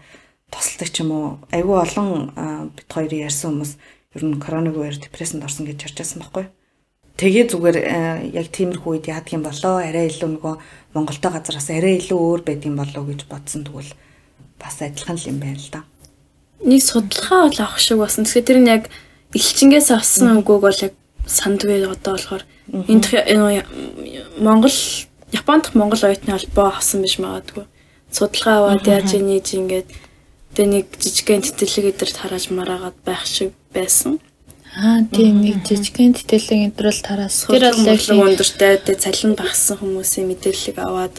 тусалдаг 0.52 0.88
ч 0.92 1.00
юм 1.00 1.10
уу 1.16 1.26
айгүй 1.48 1.76
олон 1.80 2.30
бит 2.76 2.88
хоёрын 2.92 3.24
ярьсан 3.26 3.56
хүмүүс 3.56 3.72
ер 4.12 4.22
нь 4.28 4.36
коронавигээр 4.36 4.96
депрессэнд 5.00 5.44
орсон 5.48 5.64
гэж 5.64 5.88
ярьжсэн 5.88 6.20
байхгүй. 6.20 6.46
Тэгээ 7.16 7.44
зүгээр 7.48 7.78
яг 8.36 8.46
тиймэрхүү 8.52 8.90
үед 8.92 9.06
яадаг 9.08 9.32
юм 9.32 9.44
болоо 9.44 9.80
арай 9.80 10.08
илүү 10.12 10.30
нөгөө 10.36 10.54
Монголтой 10.92 11.30
газараас 11.32 11.68
арай 11.72 11.96
илүү 12.00 12.18
өөр 12.20 12.40
байдаг 12.44 12.68
юм 12.68 12.76
болоо 12.76 13.02
гэж 13.08 13.20
бодсон 13.28 13.64
тэгвэл 13.64 13.92
бас 14.60 14.76
адилхан 14.80 15.16
л 15.16 15.28
юм 15.28 15.38
байна 15.40 15.60
л 15.60 15.72
да. 15.72 15.80
Нэг 16.64 16.80
судалгаа 16.84 17.48
бол 17.48 17.60
авах 17.60 17.80
шиг 17.80 17.98
болсон. 18.00 18.24
Тэгэхээр 18.24 18.48
тэр 18.48 18.60
нь 18.60 18.72
яг 18.72 18.82
элчингээс 19.32 19.88
авсан 19.92 20.40
үгөөг 20.40 20.60
бол 20.60 20.84
яг 20.84 20.94
сандгүй 21.24 21.84
одоо 21.88 22.16
болохоор 22.16 22.44
энэ 22.72 23.64
Монгол 24.40 24.76
Японд 25.32 25.72
Монгол 25.72 26.02
оюутны 26.04 26.32
холбоо 26.32 26.68
авсан 26.76 27.00
биш 27.00 27.16
магадгүй. 27.16 27.64
Судалгаа 28.12 28.56
аваад 28.76 28.84
яаж 28.84 29.16
нээж 29.16 29.48
ингээд 29.56 29.88
тэ 30.54 30.68
нэг 30.68 30.86
жижигхэн 31.00 31.42
тэтгэлэг 31.42 31.96
эдэрт 31.96 32.16
харааж 32.16 32.52
мараагаад 32.52 32.98
байх 33.04 33.24
шиг 33.26 33.52
байсан. 33.72 34.20
Аа 34.76 35.04
тийм 35.08 35.44
нэг 35.44 35.64
жижигхэн 35.64 36.16
тэтгэлэг 36.16 36.72
энтрэл 36.72 37.02
тараас. 37.04 37.44
Тэр 37.48 37.72
бол 37.72 37.88
яг 37.88 38.00
өндөртэй 38.08 38.74
тэ 38.84 38.96
цалин 38.96 39.36
багсан 39.36 39.76
хүмүүсийн 39.80 40.28
мэдээллийг 40.28 40.78
аваад 40.80 41.16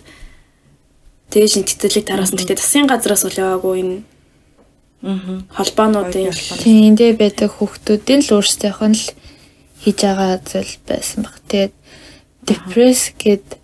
тэгээ 1.34 1.49
шин 1.49 1.65
тэтгэлэг 1.65 2.05
тараасан. 2.09 2.38
Гэхдээ 2.38 2.57
засгийн 2.57 2.89
газраас 2.89 3.25
бол 3.25 3.41
яваагүй 3.41 3.75
энэ 3.81 3.97
Аа. 5.03 5.43
холбоонуудын 5.51 6.31
тийм 6.63 6.95
эндээ 6.95 7.19
байдаг 7.19 7.51
хүүхдүүдийн 7.51 8.23
л 8.23 8.34
өөрсдийнх 8.39 8.81
нь 8.88 8.95
л 8.95 9.05
хийж 9.84 9.99
байгаа 9.99 10.39
зүйл 10.39 10.75
байсан 10.88 11.27
баг. 11.27 11.36
Тэгээд 11.51 11.73
депресс 12.47 13.11
гэд 13.19 13.59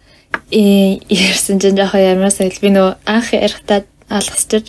э, 0.51 0.99
ярьсан 1.07 1.63
чинь 1.63 1.80
ямаас 1.80 2.43
л 2.43 2.59
би 2.59 2.70
нөө 2.76 2.99
анх 3.07 3.32
ярихтаа 3.32 3.88
алгасчих. 4.11 4.67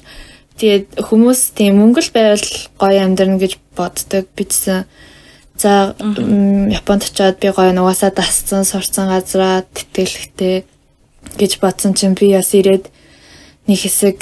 Тэгээд 0.61 1.01
хүмүүс 1.01 1.57
тийм 1.57 1.81
мөнгө 1.81 2.05
л 2.05 2.13
байвал 2.13 2.49
гоё 2.77 3.01
амьдрна 3.01 3.41
гэж 3.41 3.57
боддог 3.73 4.29
бичсэн. 4.37 4.85
За 5.57 5.97
Японд 5.97 7.09
очиод 7.09 7.41
би 7.41 7.49
гоё 7.49 7.73
нугасаа 7.73 8.13
дасцсан, 8.13 8.69
сурцсан 8.69 9.09
газраа 9.09 9.65
тэтгэлэгтэй 9.73 10.69
гэж 11.41 11.53
бодсон 11.65 11.97
чинь 11.97 12.13
би 12.13 12.37
бас 12.37 12.53
ирээд 12.53 12.93
нэг 13.65 13.79
хэсэг 13.81 14.19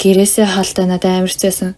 гэрээсээ 0.00 0.46
хаалта 0.48 0.88
надад 0.88 1.20
амар 1.20 1.32
хэцээсэн. 1.36 1.76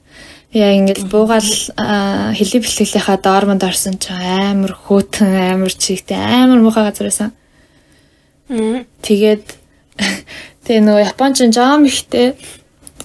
Яа 0.54 0.70
ингээд 0.78 1.10
буугаал 1.10 1.50
аа, 1.74 2.30
хилий 2.30 2.62
бэлтгэлийнхаа 2.62 3.18
доормонд 3.18 3.66
орсон 3.66 3.98
чинь 3.98 4.14
амар 4.14 4.74
хөтөн, 4.74 5.34
амар 5.50 5.74
чигтэй, 5.74 6.14
амар 6.14 6.62
муухай 6.62 6.86
газар 6.86 7.10
байсан. 7.10 7.30
Тэгээд 9.02 9.46
тэгээ 10.66 10.82
нөгөө 10.86 11.06
Японч 11.10 11.42
жаам 11.54 11.86
ихтэй 11.86 12.38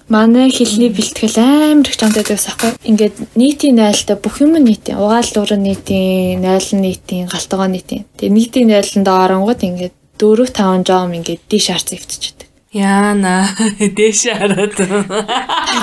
манай 0.09 0.49
хэлний 0.53 0.93
бэлтгэл 0.93 1.37
амар 1.41 1.87
их 1.89 1.97
жамтай 1.97 2.23
байсан 2.23 2.53
байхгүй. 2.53 2.71
Ингээд 2.85 3.15
нийтийн 3.33 3.75
найлтаа 3.81 4.17
бүх 4.21 4.41
юм 4.41 4.53
нийтийн, 4.61 5.01
угаал 5.01 5.29
дурын 5.33 5.63
нийтийн, 5.65 6.41
найл 6.45 6.69
нийтийн, 6.77 7.25
галтгоо 7.25 7.65
нийтийн. 7.65 8.05
Тэгээ 8.17 8.37
нийтийн 8.37 8.67
найланд 8.69 9.07
оронгууд 9.07 9.61
ингээд 9.65 9.95
4 10.21 10.45
5 10.53 10.85
жам 10.85 11.13
ингээд 11.17 11.41
диш 11.49 11.73
харц 11.73 11.89
өвтчихэдэг. 11.91 12.47
Яана 12.75 13.49
дээш 13.97 14.29
хараад. 14.29 14.77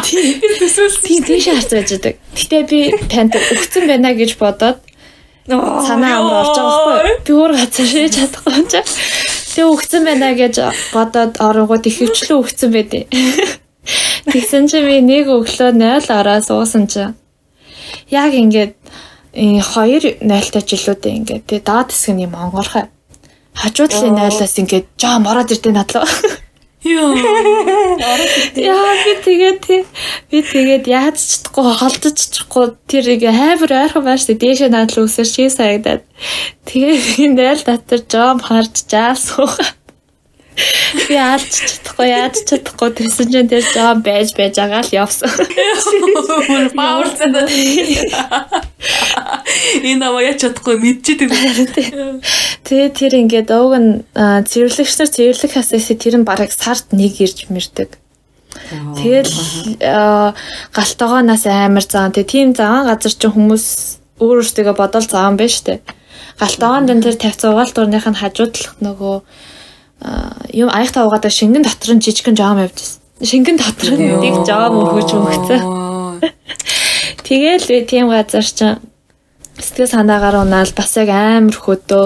Тийм 0.06 1.22
диш 1.28 1.44
харц 1.50 1.70
байждаг. 1.74 2.14
Гэтэ 2.38 2.58
би 2.70 2.80
танд 3.10 3.34
өгцөн 3.34 3.90
байна 3.90 4.14
гэж 4.14 4.38
бодоод 4.38 4.78
санаа 5.48 6.22
амар 6.22 6.46
орж 6.46 6.54
байгаа 6.54 6.86
байхгүй. 6.86 7.16
Би 7.26 7.32
өөр 7.34 7.52
газар 7.58 7.86
шийдэж 7.90 8.14
чадахгүй 8.14 8.52
юм 8.54 8.66
чаа. 8.70 8.84
Тэгээ 8.86 9.72
өгцөн 9.72 10.02
байна 10.06 10.28
гэж 10.38 10.54
бодоод 10.94 11.34
оронгууд 11.42 11.84
их 11.90 11.96
хвчлэн 11.98 12.38
өгцөн 12.38 12.70
байдیں۔ 12.70 13.04
Тэгсэн 14.30 14.70
чинь 14.70 14.86
би 14.86 14.96
нэг 15.02 15.26
өглөө 15.26 15.70
0 15.74 16.06
ороо 16.06 16.38
суусан 16.40 16.86
чинь 16.86 17.14
яг 18.10 18.32
ингээд 18.32 18.74
э, 19.34 19.58
хоёр 19.60 20.02
0-тай 20.22 20.62
жилүүдээ 20.62 21.12
ингээд 21.18 21.44
тэгээ 21.50 21.66
даад 21.66 21.88
хэсэг 21.90 22.14
нь 22.14 22.24
юм 22.26 22.34
онгорхой. 22.38 22.86
Хажуудлын 23.58 24.14
0-аас 24.14 24.54
ингээд 24.62 24.86
жаам 24.96 25.26
ороод 25.26 25.50
ирдэ 25.50 25.70
надлаа. 25.74 26.06
Йоо. 26.82 27.14
Яа 28.58 28.92
би 29.06 29.12
тэгээд 29.22 29.58
тий- 29.62 29.86
би 30.30 30.38
тэгээд 30.42 30.84
яаж 30.90 31.14
ч 31.14 31.38
чадахгүй 31.38 31.78
холдож 31.78 32.16
чадахгүй 32.18 32.66
тэр 32.90 33.04
ингээ 33.14 33.34
хайбар 33.38 33.72
ойрхон 33.86 34.02
байштай 34.02 34.34
дээшээ 34.34 34.70
наадл 34.74 35.06
үсэр 35.06 35.28
ший 35.30 35.46
саягдаад 35.46 36.02
тэгээд 36.66 36.98
би 37.06 37.22
найл 37.38 37.62
дотор 37.62 38.00
жом 38.10 38.38
харж 38.42 38.74
жаасуугаа 38.90 39.70
би 41.08 41.16
алж 41.16 41.48
чадахгүй 41.48 42.08
яаж 42.12 42.36
чадахгүй 42.48 42.90
тэрсэн 42.92 43.28
чинь 43.32 43.48
тэр 43.48 43.64
жом 43.64 44.02
байж 44.04 44.36
байж 44.36 44.56
байгаа 44.60 44.82
л 44.84 44.92
явсан. 44.92 45.30
Пауэр 46.76 47.08
цэнэ. 47.16 47.40
Энэ 49.88 50.06
яч 50.28 50.44
чадахгүй 50.44 50.76
мэдчихэд. 50.76 51.32
Тэгээ 52.68 52.90
тэр 52.92 53.12
ингээд 53.24 53.50
ууг 53.52 53.74
нь 53.80 53.90
цэвэрлэгч 54.14 54.94
нар 55.00 55.10
цэвэрлэх 55.10 55.52
хасаас 55.56 55.88
тэр 55.88 56.20
нь 56.20 56.28
бараг 56.28 56.52
сард 56.52 56.92
нэг 56.92 57.16
ирж 57.20 57.48
мэрдэг. 57.48 57.96
Тэгэл 58.52 59.32
аа, 59.80 60.36
галтогооноос 60.76 61.44
амар 61.48 61.84
заан. 61.88 62.12
Тэгээ 62.12 62.32
тийм 62.32 62.48
заан 62.52 62.84
газар 62.84 63.12
чинь 63.16 63.32
хүмүүс 63.32 63.66
өөр 64.20 64.44
өөртөө 64.44 64.76
бодол 64.76 65.06
заан 65.08 65.40
байна 65.40 65.52
штэ. 65.56 65.80
Галтогоонд 66.36 66.92
энэ 66.92 67.04
тэр 67.08 67.16
тавьсан 67.16 67.52
угаал 67.52 67.72
дурных 67.72 68.06
нь 68.08 68.20
хажуу 68.20 68.48
талах 68.52 68.76
нөгөө 68.80 69.16
юм 70.52 70.68
аягтаа 70.68 71.06
угаадаг 71.06 71.32
шингэн 71.32 71.62
дотор 71.62 71.94
нь 71.94 72.02
жижигхэн 72.02 72.36
жаам 72.36 72.58
явж 72.58 72.76
байсан. 72.76 73.00
Шингэн 73.22 73.56
дотор 73.56 73.90
нь 73.94 74.18
нэг 74.22 74.36
жаам 74.46 74.74
өгөж 74.82 75.08
мөнгөцөө. 75.14 75.60
Тэгээл 77.26 77.66
би 77.70 77.76
тийм 77.86 78.10
газар 78.10 78.44
чинь 78.44 78.82
сэтгэл 79.58 79.94
санаагаар 79.94 80.42
унаал 80.42 80.72
бас 80.74 80.92
яг 80.98 81.08
амар 81.10 81.54
хөдөө 81.54 82.04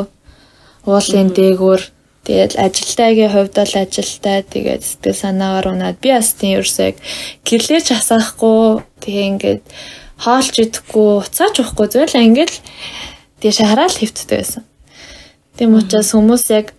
уулын 0.86 1.28
дээгүүр 1.32 1.82
Тэгээд 2.26 2.58
ажилтайгийн 2.58 3.30
хувьд 3.30 3.54
бол 3.54 3.74
ажилтай 3.78 4.42
тэгээд 4.42 4.82
сэтгэл 4.82 5.14
санаагаар 5.14 5.70
унаад 5.70 6.02
би 6.02 6.10
бас 6.10 6.34
тийм 6.34 6.58
ерөөсөө 6.58 6.98
гэрлээч 7.46 7.94
асаахгүй 7.94 8.82
тэгээ 8.98 9.26
ингээд 9.30 9.62
хаалж 10.18 10.54
идэхгүй 10.58 11.22
уцаач 11.22 11.54
уухгүй 11.62 11.86
зөвлөө 11.86 12.26
ингээд 12.26 12.52
тийш 13.38 13.62
хараал 13.62 13.94
хөвттэй 13.94 14.42
байсан. 14.42 14.66
Тийм 15.54 15.78
учраас 15.78 16.10
хүмүүс 16.10 16.44
яг 16.50 16.74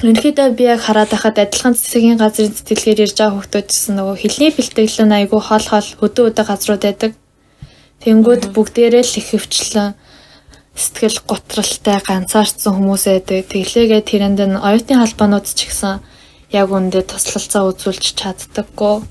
Ерөнхийдөө 0.00 0.56
би 0.56 0.64
яг 0.64 0.80
хараад 0.80 1.12
байхад 1.12 1.36
адилхан 1.36 1.76
засгийн 1.76 2.16
газрын 2.16 2.56
сэтгэлгээр 2.56 3.04
ирж 3.04 3.20
байгаа 3.20 3.36
хүмүүс 3.36 3.68
гэсэн 3.68 3.94
нөгөө 4.00 4.16
хилний 4.16 4.52
бэлтгэл 4.56 5.04
нь 5.04 5.16
айгүй 5.18 5.40
хол 5.44 5.66
хол 5.68 5.88
хөдөө 6.00 6.24
хөдөө 6.32 6.44
газрууд 6.48 6.82
байдаг. 6.88 7.12
Тэнгүүд 8.00 8.42
бүгдээрээ 8.56 9.04
л 9.04 9.18
их 9.20 9.28
хөвчлэн 9.28 9.92
сэтгэл 10.72 11.20
готралтай 11.28 12.00
ганцаардсан 12.00 12.72
хүмүүс 12.80 13.04
байдаг. 13.12 13.44
Тэглээгээ 13.52 14.02
тэрэнд 14.08 14.40
нь 14.40 14.56
оюутны 14.56 14.96
холбоонууд 14.96 15.44
ч 15.44 15.68
ихсэн 15.68 16.00
яг 16.48 16.68
үндэ 16.72 17.04
туслалцаа 17.04 17.68
үзүүлж 17.68 18.16
чаддаггүй. 18.16 19.04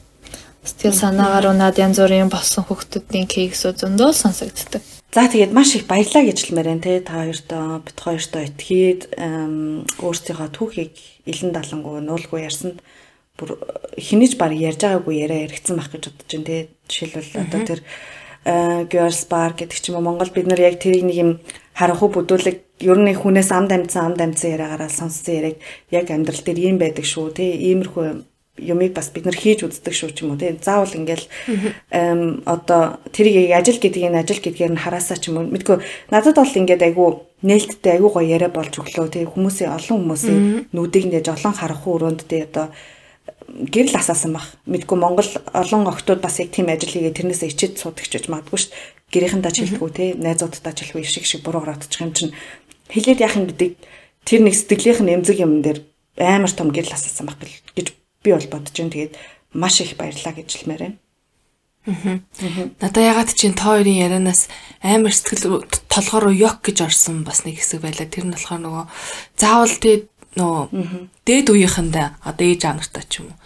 Сэтгэл 0.66 0.98
санаагаар 1.06 1.54
унаад 1.54 1.78
янз 1.78 2.02
бүрийн 2.02 2.34
болсон 2.34 2.66
хүмүүсийн 2.66 3.30
кейсүүд 3.30 3.78
зөндөө 3.86 4.10
сонсогддог. 4.18 4.99
За 5.10 5.26
тэгээд 5.26 5.58
маш 5.58 5.74
их 5.74 5.90
баярлаа 5.90 6.22
гэж 6.22 6.38
хэлмээр 6.38 6.70
байна 6.70 6.86
те. 6.86 7.02
Та 7.02 7.26
хоёртоо 7.26 7.82
бит 7.82 7.98
хоёртоо 7.98 8.42
итгээд 8.46 9.02
өөрсдийнхөө 9.98 10.50
түүхийг 10.54 10.94
илэн 11.26 11.50
далангуу 11.50 11.98
нуулгүй 11.98 12.46
ярьсанд 12.46 12.78
бүр 13.34 13.58
хинэж 13.98 14.38
баг 14.38 14.54
ярьж 14.54 14.86
байгаагүй 14.86 15.16
яриа 15.18 15.50
яригдсан 15.50 15.82
байх 15.82 15.90
гэж 15.90 16.14
бодож 16.14 16.30
байна 16.30 16.46
те. 16.46 16.58
Жишээлбэл 16.86 17.42
одоо 17.42 17.62
тэр 17.66 17.82
Girls 18.94 19.26
Bar 19.26 19.58
гэдэг 19.58 19.82
ч 19.82 19.90
юм 19.90 19.98
уу 19.98 20.06
Монгол 20.06 20.30
бид 20.30 20.46
нар 20.46 20.62
яг 20.62 20.78
тэрийг 20.78 21.10
нэг 21.10 21.18
юм 21.18 21.32
харанхуй 21.74 22.14
бүдүүлэг 22.14 22.86
ер 22.86 23.00
нь 23.02 23.10
хүнээс 23.10 23.50
амд 23.50 23.74
амцсан 23.74 24.14
амд 24.14 24.22
амцсан 24.22 24.54
яриагаараа 24.62 24.94
сонссон 24.94 25.36
яриаг 25.42 25.58
яг 25.90 26.06
амьдрал 26.14 26.46
дээр 26.46 26.60
ийм 26.70 26.78
байдаг 26.78 27.04
шүү 27.10 27.34
те. 27.34 27.50
Иймэрхүү 27.50 28.06
юмыг 28.60 28.94
бас 28.94 29.10
бид 29.10 29.26
нар 29.26 29.36
хийж 29.36 29.64
үздэг 29.64 29.94
шүү 29.96 30.12
ч 30.14 30.24
юм 30.24 30.36
уу 30.36 30.40
тийм 30.40 30.60
заавал 30.60 30.92
ингээл 30.92 31.26
одоо 32.46 33.00
тэрийг 33.12 33.56
ажил 33.56 33.80
гэдгийг 33.80 34.12
нь 34.12 34.20
ажил 34.20 34.42
гэдгээр 34.44 34.74
нь 34.76 34.84
хараасаа 34.84 35.18
ч 35.18 35.32
юм 35.32 35.40
уу. 35.40 35.50
Мэдгүй 35.50 35.80
надад 36.12 36.36
бол 36.36 36.60
ингээд 36.60 36.84
айгүй 36.84 37.10
нээлттэй 37.44 37.98
айгүй 37.98 38.12
гоё 38.12 38.28
яриа 38.28 38.52
болж 38.52 38.74
өглөө 38.76 39.08
тийм 39.10 39.32
хүмүүсийн 39.32 39.72
олон 39.72 39.98
хүмүүсийн 40.04 40.40
нүдийг 40.76 41.06
нэж 41.08 41.26
олон 41.32 41.54
харах 41.56 41.84
өрөөнд 41.88 42.28
тийм 42.28 42.48
одоо 42.52 42.68
гэрэл 43.50 43.98
асаасан 43.98 44.36
баг 44.36 44.46
мэдгүй 44.68 44.98
Монгол 45.00 45.32
олон 45.54 45.88
охтууд 45.88 46.22
бас 46.22 46.38
яг 46.44 46.52
тийм 46.52 46.68
ажил 46.70 46.92
хийгээ 46.92 47.18
тэрнээс 47.18 47.48
ичээд 47.50 47.80
суудаг 47.80 48.06
ч 48.06 48.14
гэж 48.14 48.30
магадгүй 48.30 48.60
шүү 48.60 48.74
гэрийнхэндээ 49.10 49.54
ч 49.54 49.58
хэлдэггүй 49.66 49.92
тийм 49.94 50.16
найзуудтай 50.22 50.74
ч 50.74 50.80
хэлгүй 50.86 51.04
шиг 51.06 51.26
шиг 51.26 51.42
буруугаар 51.42 51.74
атчих 51.74 52.02
юм 52.02 52.14
чинь. 52.14 52.34
Хэлээд 52.94 53.24
яах 53.26 53.38
юм 53.42 53.50
гэдэг 53.50 53.72
тэр 54.26 54.42
нэг 54.46 54.54
сэтгэлийнх 54.54 55.02
нь 55.02 55.14
эмзэг 55.18 55.38
юм 55.42 55.66
дээр 55.66 55.82
амар 56.18 56.54
том 56.54 56.70
гэрэл 56.70 56.94
асаасан 56.94 57.26
баг 57.26 57.42
гэж 57.42 57.98
би 58.24 58.34
бол 58.34 58.48
бодож 58.52 58.76
байна. 58.76 58.94
Тэгээд 58.94 59.14
маш 59.54 59.82
их 59.82 59.98
баярлаа 59.98 60.34
гэж 60.34 60.50
хэлмээр 60.50 60.82
байна. 60.84 60.98
Аа. 61.88 62.20
Надаа 62.82 63.04
ягаад 63.04 63.34
чинь 63.34 63.56
та 63.56 63.74
хоёрын 63.74 64.04
ярианаас 64.06 64.52
амар 64.84 65.16
сэтгэл 65.16 65.64
толгоор 65.88 66.36
ёк 66.36 66.62
гэж 66.62 66.86
орсон 66.86 67.24
бас 67.24 67.48
нэг 67.48 67.58
хэсэг 67.58 67.82
байлаа. 67.82 68.06
Тэр 68.06 68.30
нь 68.30 68.34
болохоор 68.36 68.62
нөгөө 68.62 68.86
заавал 69.40 69.76
тэгээд 69.80 70.06
нөгөө 70.38 70.64
дээд 71.26 71.48
үеийнхэндээ 71.50 72.08
одоо 72.22 72.46
ээж 72.46 72.62
аав 72.68 72.78
нартай 72.78 73.06
ч 73.10 73.24
юм 73.24 73.34
уу 73.34 73.38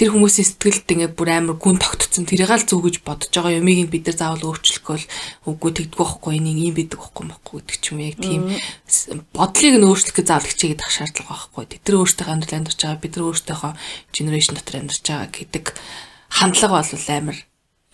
тэр 0.00 0.16
хүмүүсийн 0.16 0.48
сэтгэлд 0.48 0.88
ингээд 0.88 1.12
бүр 1.12 1.28
амар 1.28 1.60
гүн 1.60 1.76
тогтцсон. 1.76 2.24
Тэрийг 2.24 2.48
л 2.48 2.64
зөв 2.64 2.80
гэж 2.80 3.04
бодож 3.04 3.28
байгаа. 3.28 3.60
Юмыг 3.60 3.92
бид 3.92 4.08
нар 4.08 4.16
заавал 4.16 4.48
өөрчлөхгүй 4.48 4.96
бол 4.96 5.52
үгүй 5.52 5.70
тэгдэггүй 5.76 6.00
байхгүй. 6.00 6.32
Энийг 6.40 6.58
юм 6.72 6.74
бидэг 6.80 6.96
байхгүй 7.04 7.24
байхгүй 7.28 7.56
гэдэг 7.60 7.76
ч 7.76 7.84
юм 7.92 8.00
яг 8.00 8.16
тийм 8.16 8.42
бодлыг 9.36 9.76
нь 9.76 9.84
өөрчлөх 9.84 10.16
гэж 10.16 10.26
заавал 10.32 10.48
хичээгээд 10.48 10.80
ах 10.80 10.96
шаардлага 10.96 11.28
байхгүй. 11.36 11.64
Тэд 11.68 11.84
нар 11.84 11.98
өөрсдөө 12.00 12.26
амьдрал 12.32 12.56
амьдарч 12.56 12.80
байгаа 12.80 13.04
бид 13.04 13.12
нар 13.12 13.26
өөрсдийнхөө 13.28 13.72
генерашн 14.16 14.56
дотор 14.56 14.76
амьдарч 14.80 15.04
байгаа 15.04 15.28
гэдэг 15.36 15.64
хандлага 16.32 16.80
бол 16.80 17.08
амар 17.12 17.38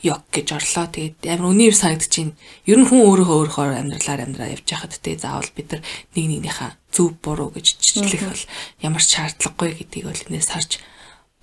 ёг 0.07 0.23
гэж 0.31 0.47
орлоо. 0.55 0.87
Тэгээд 0.87 1.19
амар 1.27 1.51
үнээр 1.51 1.75
санагдчихээн. 1.75 2.31
Ер 2.71 2.79
нь 2.79 2.87
хүн 2.87 3.03
өөрийнхөө 3.03 3.37
өөрийнхөө 3.51 3.67
амьдралаар 3.83 4.21
амьдраа 4.23 4.55
явж 4.55 4.67
байхад 4.71 4.95
тэ 4.95 5.19
заавал 5.19 5.51
бид 5.59 5.75
нар 5.75 5.83
нэг 6.15 6.25
нэгнийхээ 6.31 6.71
зөв 6.95 7.19
буруу 7.19 7.51
гэж 7.51 7.67
чиглэх 7.83 8.23
бол 8.31 8.45
ямар 8.85 9.03
ч 9.03 9.19
шаардлагагүй 9.19 9.71
гэдгийг 9.83 10.07
бол 10.07 10.23
энэс 10.31 10.53
харж 10.55 10.79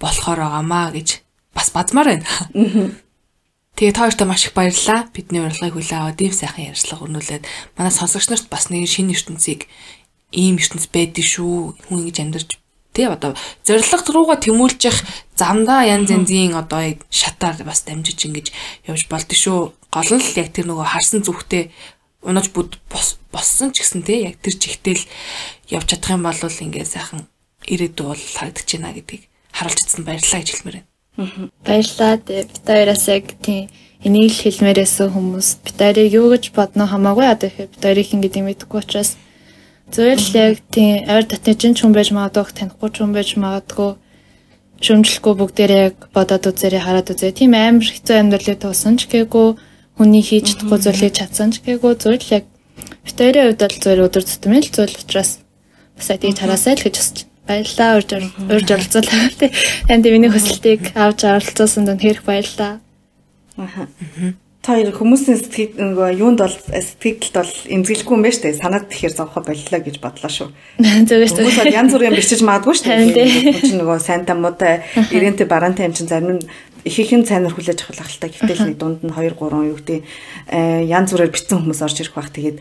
болохоор 0.03 0.39
байгаамаа 0.43 0.91
гэж 0.91 1.23
бас 1.55 1.71
бадмаар 1.71 2.19
байна. 2.19 2.27
Тэгээ 3.73 3.95
та 3.95 4.05
хоёртаа 4.05 4.27
маш 4.27 4.45
их 4.45 4.53
баярлалаа. 4.53 5.09
Бидний 5.15 5.41
урилгыг 5.41 5.73
хүлээн 5.79 6.01
аваад 6.03 6.21
ийм 6.21 6.35
сайхан 6.35 6.75
ярьцлага 6.75 7.07
өрнүүлээд 7.07 7.47
манай 7.79 7.93
сонсогч 7.95 8.27
нарт 8.29 8.45
бас 8.51 8.69
нэг 8.69 8.85
шинэ 8.85 9.15
ертөнцийг 9.15 9.65
ийм 10.29 10.61
ертөнц 10.61 10.91
байдаг 10.93 11.25
шүү. 11.25 11.79
Хүн 11.89 12.05
ингэж 12.05 12.17
амьдарч 12.21 12.49
тий 12.93 13.09
одоо 13.09 13.33
зориг 13.65 13.89
руугаа 14.13 14.37
тэмүүлж 14.37 14.81
явах 14.85 15.01
замдаа 15.33 15.89
янз 15.89 16.13
янзын 16.13 16.53
одоо 16.53 16.93
шатаар 17.09 17.57
бас 17.65 17.81
дамжиж 17.81 18.29
ингэж 18.29 18.47
явж 18.85 19.09
болдгоо 19.09 19.39
шүү. 19.41 19.61
Гол 19.89 20.09
нь 20.13 20.21
л 20.21 20.37
яг 20.37 20.53
тэр 20.53 20.69
нөгөө 20.69 20.85
харсан 20.93 21.25
зүгтээ 21.25 21.73
унаж 22.21 22.53
бүд 22.53 22.77
боссон 23.33 23.73
ч 23.73 23.81
гэсэн 23.81 24.05
тий 24.05 24.29
яг 24.29 24.37
тэр 24.37 24.53
чигтэл 24.53 25.01
явж 25.73 25.87
чадах 25.89 26.13
юм 26.13 26.29
бол 26.29 26.37
ингээ 26.37 26.85
сайхан 26.85 27.25
ирээдүй 27.65 28.05
бол 28.05 28.21
харагдаж 28.37 28.69
байна 28.69 28.93
гэдгийг 28.93 29.32
харуулж 29.53 29.79
ирсэн 29.85 30.03
баярлалаа 30.03 30.41
гэж 30.41 30.49
хэлмээр 30.51 30.77
байна. 30.81 30.91
Баярлалаа. 31.61 32.17
Бид 32.17 32.65
хоёроос 32.65 33.05
яг 33.07 33.25
тийм 33.45 33.69
энийг 34.01 34.33
л 34.33 34.43
хэлмээрээсөө 34.43 35.07
хүмүүс 35.13 35.47
бид 35.61 35.77
хоёрыг 35.77 36.09
юу 36.09 36.27
гэж 36.33 36.43
бодно 36.57 36.89
хамаагүй. 36.89 37.25
Одоо 37.29 37.47
их 37.53 37.69
бид 37.69 37.83
хоёрыг 37.85 38.09
ингэ 38.09 38.41
мэдгүй 38.41 38.79
учраас. 38.81 39.15
Зөвл 39.93 40.25
яг 40.33 40.57
тийм 40.73 41.05
ойр 41.05 41.25
татны 41.29 41.53
чинь 41.53 41.77
ч 41.77 41.85
хүн 41.85 41.93
байж 41.93 42.09
магадгүй 42.09 42.53
танихгүй 42.57 42.89
ч 42.89 42.97
хүн 42.97 43.13
байж 43.13 43.29
магадгүй. 43.37 43.91
Шөмжлөхгүй 44.83 45.33
бүгдээрээ 45.37 45.81
яг 45.93 45.97
бодоод 46.11 46.49
үзээрэй 46.49 46.81
хараад 46.81 47.13
үзээ. 47.13 47.31
Тийм 47.37 47.53
амар 47.53 47.85
хэцүү 47.87 48.15
амьдралыг 48.19 48.57
туусан 48.59 48.97
ч 48.99 49.07
гээгүй 49.07 49.47
хүний 49.95 50.23
хийж 50.25 50.57
чадахгүй 50.57 50.79
зүйлийг 50.81 51.13
чадсан 51.13 51.53
ч 51.53 51.61
гээгүй 51.61 51.93
зөвл 52.01 52.25
яг 52.35 52.45
бид 53.05 53.17
хоёрын 53.21 53.53
хувьд 53.53 53.61
бол 53.61 53.77
зөв 53.79 54.01
өдөр 54.01 54.23
тутмын 54.25 54.63
л 54.65 54.73
зүйл 54.73 54.97
учраас 54.97 55.31
бас 55.95 56.07
тийм 56.19 56.33
тараасай 56.33 56.73
л 56.75 56.83
гэж 56.83 56.95
хүсэж 56.97 57.17
Баярлалаа 57.47 57.97
урьж 57.99 58.09
урьж 58.47 58.69
оролцуулаа 58.71 59.27
тий. 59.39 59.51
Танд 59.87 60.05
миний 60.07 60.31
хүсэлтийг 60.31 60.95
авч 60.95 61.27
оролцуулсанд 61.27 61.91
үнэхээр 61.91 62.23
баярлалаа. 62.23 62.79
Аха. 63.57 63.87
Та 64.63 64.79
хоёр 64.79 64.95
хүмүүсийн 64.95 65.43
сэтгэл 65.43 65.75
нөгөө 65.75 66.23
юунд 66.23 66.39
бол 66.39 66.55
сэтгэлд 66.55 67.35
бол 67.35 67.51
эмзэглэхгүй 67.67 68.15
юм 68.15 68.23
байна 68.23 68.31
шүү 68.31 68.43
дээ. 68.47 68.61
Санаад 68.63 68.87
тэгэхээр 68.87 69.15
зовхо 69.19 69.43
боллоо 69.43 69.79
гэж 69.83 69.95
бодлоо 69.99 70.31
шүү. 70.31 70.47
Зүгээр 71.11 71.27
шүү. 71.27 71.43
Хүмүүс 71.43 71.59
янз 71.67 71.91
бүрийн 71.91 72.15
бичиж 72.15 72.41
магадгүй 72.47 72.75
шүү 72.79 73.11
дээ. 73.11 73.59
Чи 73.59 73.75
нөгөө 73.75 73.99
сайн 73.99 74.23
тамуутай, 74.23 74.87
ирэнтэй 75.11 75.51
бараантай 75.51 75.91
юм 75.91 75.95
чинь 75.99 76.07
зарим 76.07 76.39
нь 76.39 76.47
их 76.83 76.99
ихэн 76.99 77.23
цайнаар 77.23 77.55
хүлээж 77.55 77.87
авах 77.87 78.11
та. 78.19 78.27
Гэтэл 78.27 78.67
нэг 78.71 78.77
дунд 78.77 78.99
нь 79.03 79.11
2 79.11 79.35
3 79.35 79.71
юу 79.71 79.77
гэдэг 79.79 80.03
янз 80.87 81.11
бүрээр 81.11 81.33
бичсэн 81.33 81.63
хүмүүс 81.63 81.83
орж 81.83 81.97
ирэх 82.03 82.15
бах. 82.15 82.31
Тэгээд 82.31 82.59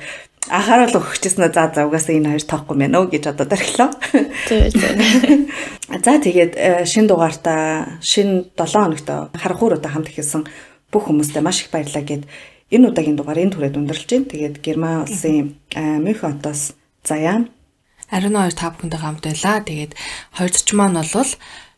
Ахаарал 0.51 0.91
өгчихсэн 0.91 1.55
за 1.55 1.71
за 1.71 1.87
угаасаа 1.87 2.19
энэ 2.19 2.35
хоёр 2.35 2.43
тоохгүй 2.43 2.75
мэн 2.75 2.99
үү 2.99 3.15
гэж 3.15 3.31
одоо 3.31 3.47
дархлаа. 3.47 3.95
За 6.03 6.19
тэгээд 6.19 6.59
э, 6.59 6.83
шин 6.83 7.07
дугаартаа 7.07 8.03
шин 8.03 8.51
7 8.59 8.75
хоногт 8.75 9.07
харахууруудаа 9.39 9.95
хамт 9.95 10.11
ихсэн 10.11 10.43
бүх 10.91 11.07
хүмүүстээ 11.07 11.47
маш 11.47 11.63
их 11.63 11.71
баярлалаа 11.71 12.03
гэд 12.03 12.27
энэ 12.75 12.91
удаагийн 12.91 13.15
дугаар 13.15 13.39
энэ 13.39 13.55
түрээд 13.55 13.79
өндөрлж 13.79 14.11
байна. 14.11 14.31
Тэгээд 14.35 14.57
Герман 14.67 15.07
улсын 15.07 15.55
э, 15.79 16.03
Мюнхен 16.03 16.43
хотоос 16.43 16.75
Заяан 17.07 17.55
Ариун 18.11 18.35
хоёр 18.35 18.55
та 18.59 18.75
бүхэндээ 18.75 18.99
хамт 18.99 19.23
байлаа. 19.23 19.63
Тэгээд 19.63 19.95
хоёр 20.35 20.51
зочин 20.51 20.75
маань 20.75 20.99
бол 20.99 21.31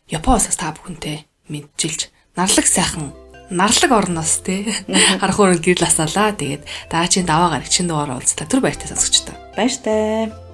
Япон 0.09 0.41
улсаас 0.41 0.57
та 0.57 0.73
бүхэнтэй 0.73 1.29
мэдчилж 1.53 2.14
нарлаг 2.35 2.67
сайхан 2.67 3.13
нарлаг 3.49 3.91
орноос 3.91 4.41
те 4.45 4.65
харах 5.21 5.39
өрөнд 5.39 5.63
гэрэл 5.63 5.87
асаалаа. 5.87 6.35
Тэгээд 6.35 6.63
даачийн 6.91 7.25
даваа 7.25 7.57
гарагч 7.57 7.73
шин 7.81 7.87
дугаараа 7.87 8.17
уулзлаа. 8.19 8.49
Түр 8.49 8.61
баяртай 8.61 8.89
сонсогчдоо. 8.89 9.35
Баяртай. 9.55 10.44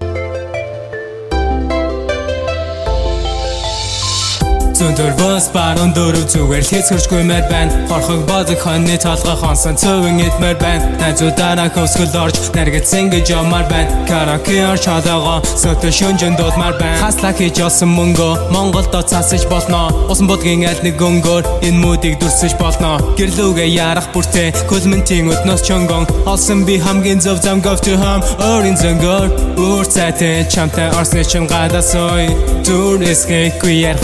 Зөндөр 4.81 5.11
бос 5.19 5.45
баруун 5.53 5.91
дөрөв 5.93 6.23
зүгээр 6.31 6.63
л 6.65 6.71
хэцгэрчгүй 6.73 7.21
мэр 7.29 7.45
байна. 7.51 7.85
Хорхог 7.85 8.25
бозог 8.25 8.57
хоньны 8.57 8.97
толгой 8.97 9.37
хонсон 9.37 9.77
цөвэн 9.77 10.17
идмэр 10.25 10.57
байна. 10.57 10.89
Найзуудаараа 10.97 11.69
хөвсгөл 11.69 12.17
орж 12.17 12.49
наргацсан 12.57 13.13
гэж 13.13 13.29
ямаар 13.29 13.69
байна. 13.69 13.93
Караоке 14.09 14.57
орж 14.65 14.89
чадаагаа 14.89 15.45
сөтө 15.45 15.93
шүнжэн 15.93 16.33
дуудмаар 16.33 16.81
байна. 16.81 16.97
Хаслаа 16.97 17.29
хийж 17.37 17.61
олсон 17.61 17.93
мөнгөө 17.93 18.49
Монголд 18.49 18.89
цаасаж 19.05 19.45
болно. 19.53 19.93
Усан 20.09 20.25
будгийн 20.25 20.65
аль 20.65 20.81
нэг 20.81 20.97
өнгөөр 20.97 21.61
энэ 21.61 21.77
мүүдийг 21.77 22.17
дүрсэж 22.17 22.57
болно. 22.57 22.97
Гэрлүүгээ 23.21 23.69
ярах 23.77 24.09
бүртээ 24.17 24.65
көлментийн 24.65 25.29
өднөөс 25.29 25.61
чонгон 25.61 26.09
олсон 26.25 26.65
би 26.65 26.81
хамгийн 26.81 27.21
зөв 27.21 27.37
зам 27.37 27.61
go 27.61 27.77
to 27.77 27.93
home 28.01 28.25
өөрийн 28.41 28.81
зөнгөөр 28.81 29.61
өөр 29.61 29.85
цайтай 29.85 30.41
чамтай 30.49 30.89
орсны 30.97 31.21
чим 31.21 31.45
гадасой. 31.45 32.33
Түр 32.65 33.05
эсгэхгүй 33.05 33.85
яар 33.85 34.01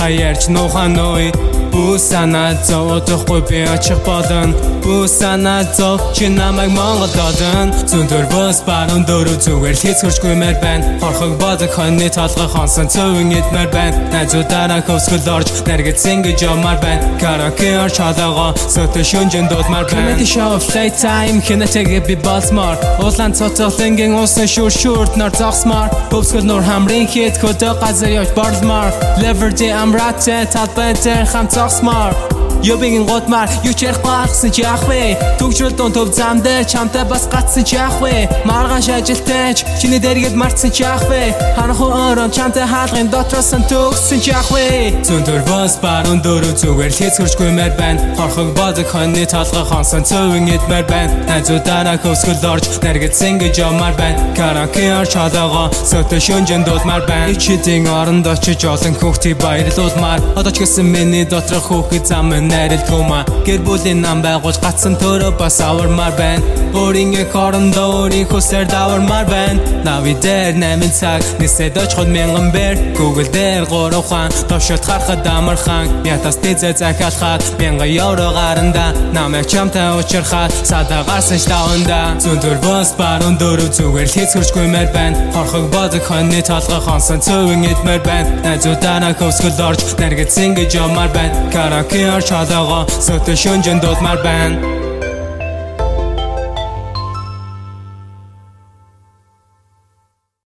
Hanoi. 0.74 1.32
Бүү 1.78 1.98
санаа 2.02 2.56
зовдохгүй 2.66 3.42
би 3.50 3.60
очих 3.70 4.00
болно 4.06 4.68
Бүү 4.88 5.04
санаа 5.12 5.66
зов 5.76 6.00
чи 6.16 6.30
намайг 6.32 6.72
Монгол 6.72 7.12
додон. 7.12 7.74
Зөндөр 7.92 8.24
бос 8.32 8.62
баруун 8.64 9.04
дөрөв 9.04 9.36
зүгээр 9.44 9.76
л 9.76 9.82
хийцгэрчгүй 9.84 10.36
мэр 10.40 10.56
байна. 10.64 10.96
Хорхог 11.02 11.36
бодог 11.42 11.76
хоньны 11.76 12.08
толгой 12.08 12.48
хонсон 12.48 12.88
цөвөн 12.88 13.36
идмэр 13.36 13.68
байна. 13.68 14.00
Найзуудаараа 14.16 14.80
хөвсгөл 14.88 15.28
орж 15.36 15.52
нэргэцэн 15.68 16.24
гэж 16.24 16.40
явмаар 16.48 16.80
байна. 16.80 17.04
Караоке 17.20 17.76
орч 17.84 18.00
холоогоо 18.00 18.56
сөтө 18.56 19.04
шүнжин 19.04 19.52
дуудмаар 19.52 19.92
байна. 19.92 20.16
Comedy 20.16 20.24
show 20.24 20.56
playtime 20.72 21.44
хинэтэгэ 21.44 22.08
би 22.08 22.16
болсмаар 22.24 22.80
Улаан 23.04 23.36
цоцолынгийн 23.36 24.16
усан 24.16 24.48
шүр 24.48 24.72
шүрт 24.72 25.20
нор 25.20 25.36
зогсмаар. 25.36 25.92
Хөвсгөл 26.16 26.48
нур 26.48 26.64
хамрын 26.64 27.12
хит 27.12 27.36
хөдөө 27.44 27.76
газар 27.84 28.24
явж 28.24 28.32
борлмаар 28.40 28.96
Lever 29.20 29.52
day 29.52 29.76
амраатай 29.76 30.48
талбай 30.48 30.96
дээр 30.96 31.28
хамт 31.28 31.52
smart. 31.70 32.37
Ёбигийн 32.64 33.06
готмар 33.06 33.50
юу 33.64 33.74
ч 33.74 33.86
ярих 33.86 34.02
гарсан 34.02 34.52
чи 34.52 34.62
яах 34.62 34.84
вэ? 34.90 35.18
Төгжрөл 35.40 35.76
дун 35.78 35.92
төв 35.94 36.10
зам 36.14 36.42
дээр 36.42 36.66
чамтай 36.66 37.06
бас 37.06 37.28
гацсан 37.30 37.64
чи 37.64 37.76
яах 37.76 38.02
вэ? 38.02 38.28
Маргааш 38.46 38.90
ажилтайч 38.90 39.64
чиний 39.80 40.00
дэргэд 40.00 40.36
марцсан 40.36 40.72
чи 40.72 40.84
яах 40.84 41.04
вэ? 41.08 41.34
Ханах 41.56 41.80
өрөн 41.80 42.32
чамтай 42.32 42.66
хаалгын 42.66 43.10
дотроос 43.14 43.54
нь 43.54 43.68
төгссөн 43.70 44.20
чи 44.20 44.32
яах 44.32 44.50
вэ? 44.52 45.00
Зөндөр 45.06 45.42
бас 45.48 45.78
баруун 45.78 46.20
дөрөв 46.26 46.58
зүгээр 46.58 46.92
л 46.92 47.00
хэцгэрчгүй 47.00 47.52
мэр 47.54 47.74
байна. 47.78 48.02
Хорхог 48.18 48.50
бодог 48.58 48.88
хоньны 48.90 49.26
толгой 49.30 49.64
хонсон 49.64 50.04
цөвөн 50.04 50.50
идмэр 50.58 50.86
байна. 50.90 51.14
Найзуудаараа 51.30 51.98
хөвсгөл 52.02 52.46
орж 52.52 52.82
нэргэцэн 52.82 53.38
гэж 53.38 53.54
явмаар 53.64 53.96
байна. 53.96 54.20
Караоке 54.34 54.92
орч 54.98 55.14
холоогоо 55.14 55.70
сөтө 55.72 56.20
шүнжин 56.20 56.66
дуудмаар 56.66 57.06
байна. 57.06 57.32
Ичидийн 57.32 57.88
оронд 57.88 58.28
очиж 58.28 58.66
олон 58.66 58.96
хүүхдийг 58.98 59.38
баярлуулмаар. 59.40 60.22
Одоо 60.36 60.52
ч 60.52 60.66
гэсэн 60.66 60.86
миний 60.90 61.26
доторх 61.26 61.70
хүүхэд 61.70 62.06
зам 62.10 62.34
найралгүй 62.52 63.04
ма 63.10 63.20
гэр 63.48 63.62
бүлийн 63.68 64.02
нам 64.06 64.22
байгуулж 64.26 64.60
гацсан 64.64 64.96
төрөө 65.02 65.38
бас 65.40 65.60
авармаар 65.62 66.16
байна. 66.18 66.44
Өөрийн 66.78 67.16
хорондоо 67.32 67.88
өөрийн 68.04 68.28
хүсээр 68.30 68.68
давармаар 68.70 69.26
байна. 69.26 69.62
Нави 69.88 70.14
дээр 70.24 70.54
8 70.62 70.92
цаг 71.00 71.24
нисээд 71.40 71.78
очиход 71.78 72.08
мянган 72.08 72.52
бэр. 72.52 72.76
Google 72.98 73.30
дээр 73.32 73.66
3 73.66 74.02
хаан 74.10 74.32
товшолт 74.50 74.86
харахад 74.86 75.26
амархан 75.26 75.88
ятас 76.06 76.38
тэзэ 76.44 76.78
захиалхаад 76.78 77.42
мянган 77.60 77.90
евро 77.90 78.30
гаранда. 78.38 78.94
Намайг 79.16 79.48
чамтай 79.48 79.90
уучрахад 79.96 80.52
сада 80.70 81.04
гарсан 81.08 81.40
штаунда 81.40 82.20
зөндөр 82.24 82.58
бос 82.66 82.94
баруун 83.00 83.38
дөрөв 83.42 83.72
зүгээр 83.78 84.08
л 84.08 84.16
хийцгэрчгүй 84.16 84.68
мэр 84.68 84.90
байна. 84.94 85.18
Хорхог 85.34 85.66
бодог 85.74 86.04
хоньны 86.04 86.42
толгой 86.44 86.82
хонсон 86.84 87.20
цөвэн 87.26 87.64
идмэр 87.72 88.02
байна. 88.06 88.30
Найзуудаараа 88.46 89.14
хөвсгөл 89.18 89.62
орж 89.68 89.82
нэргэц 89.98 90.36
ингэж 90.46 90.72
ямаар 90.76 91.10
байна. 91.16 91.34
Караоке 91.54 92.06
орч 92.16 92.30
холоогоо 92.38 92.82
сөтө 93.06 93.34
шүнжин 93.42 93.80
дуудмаар 93.82 94.20
байна 94.26 94.77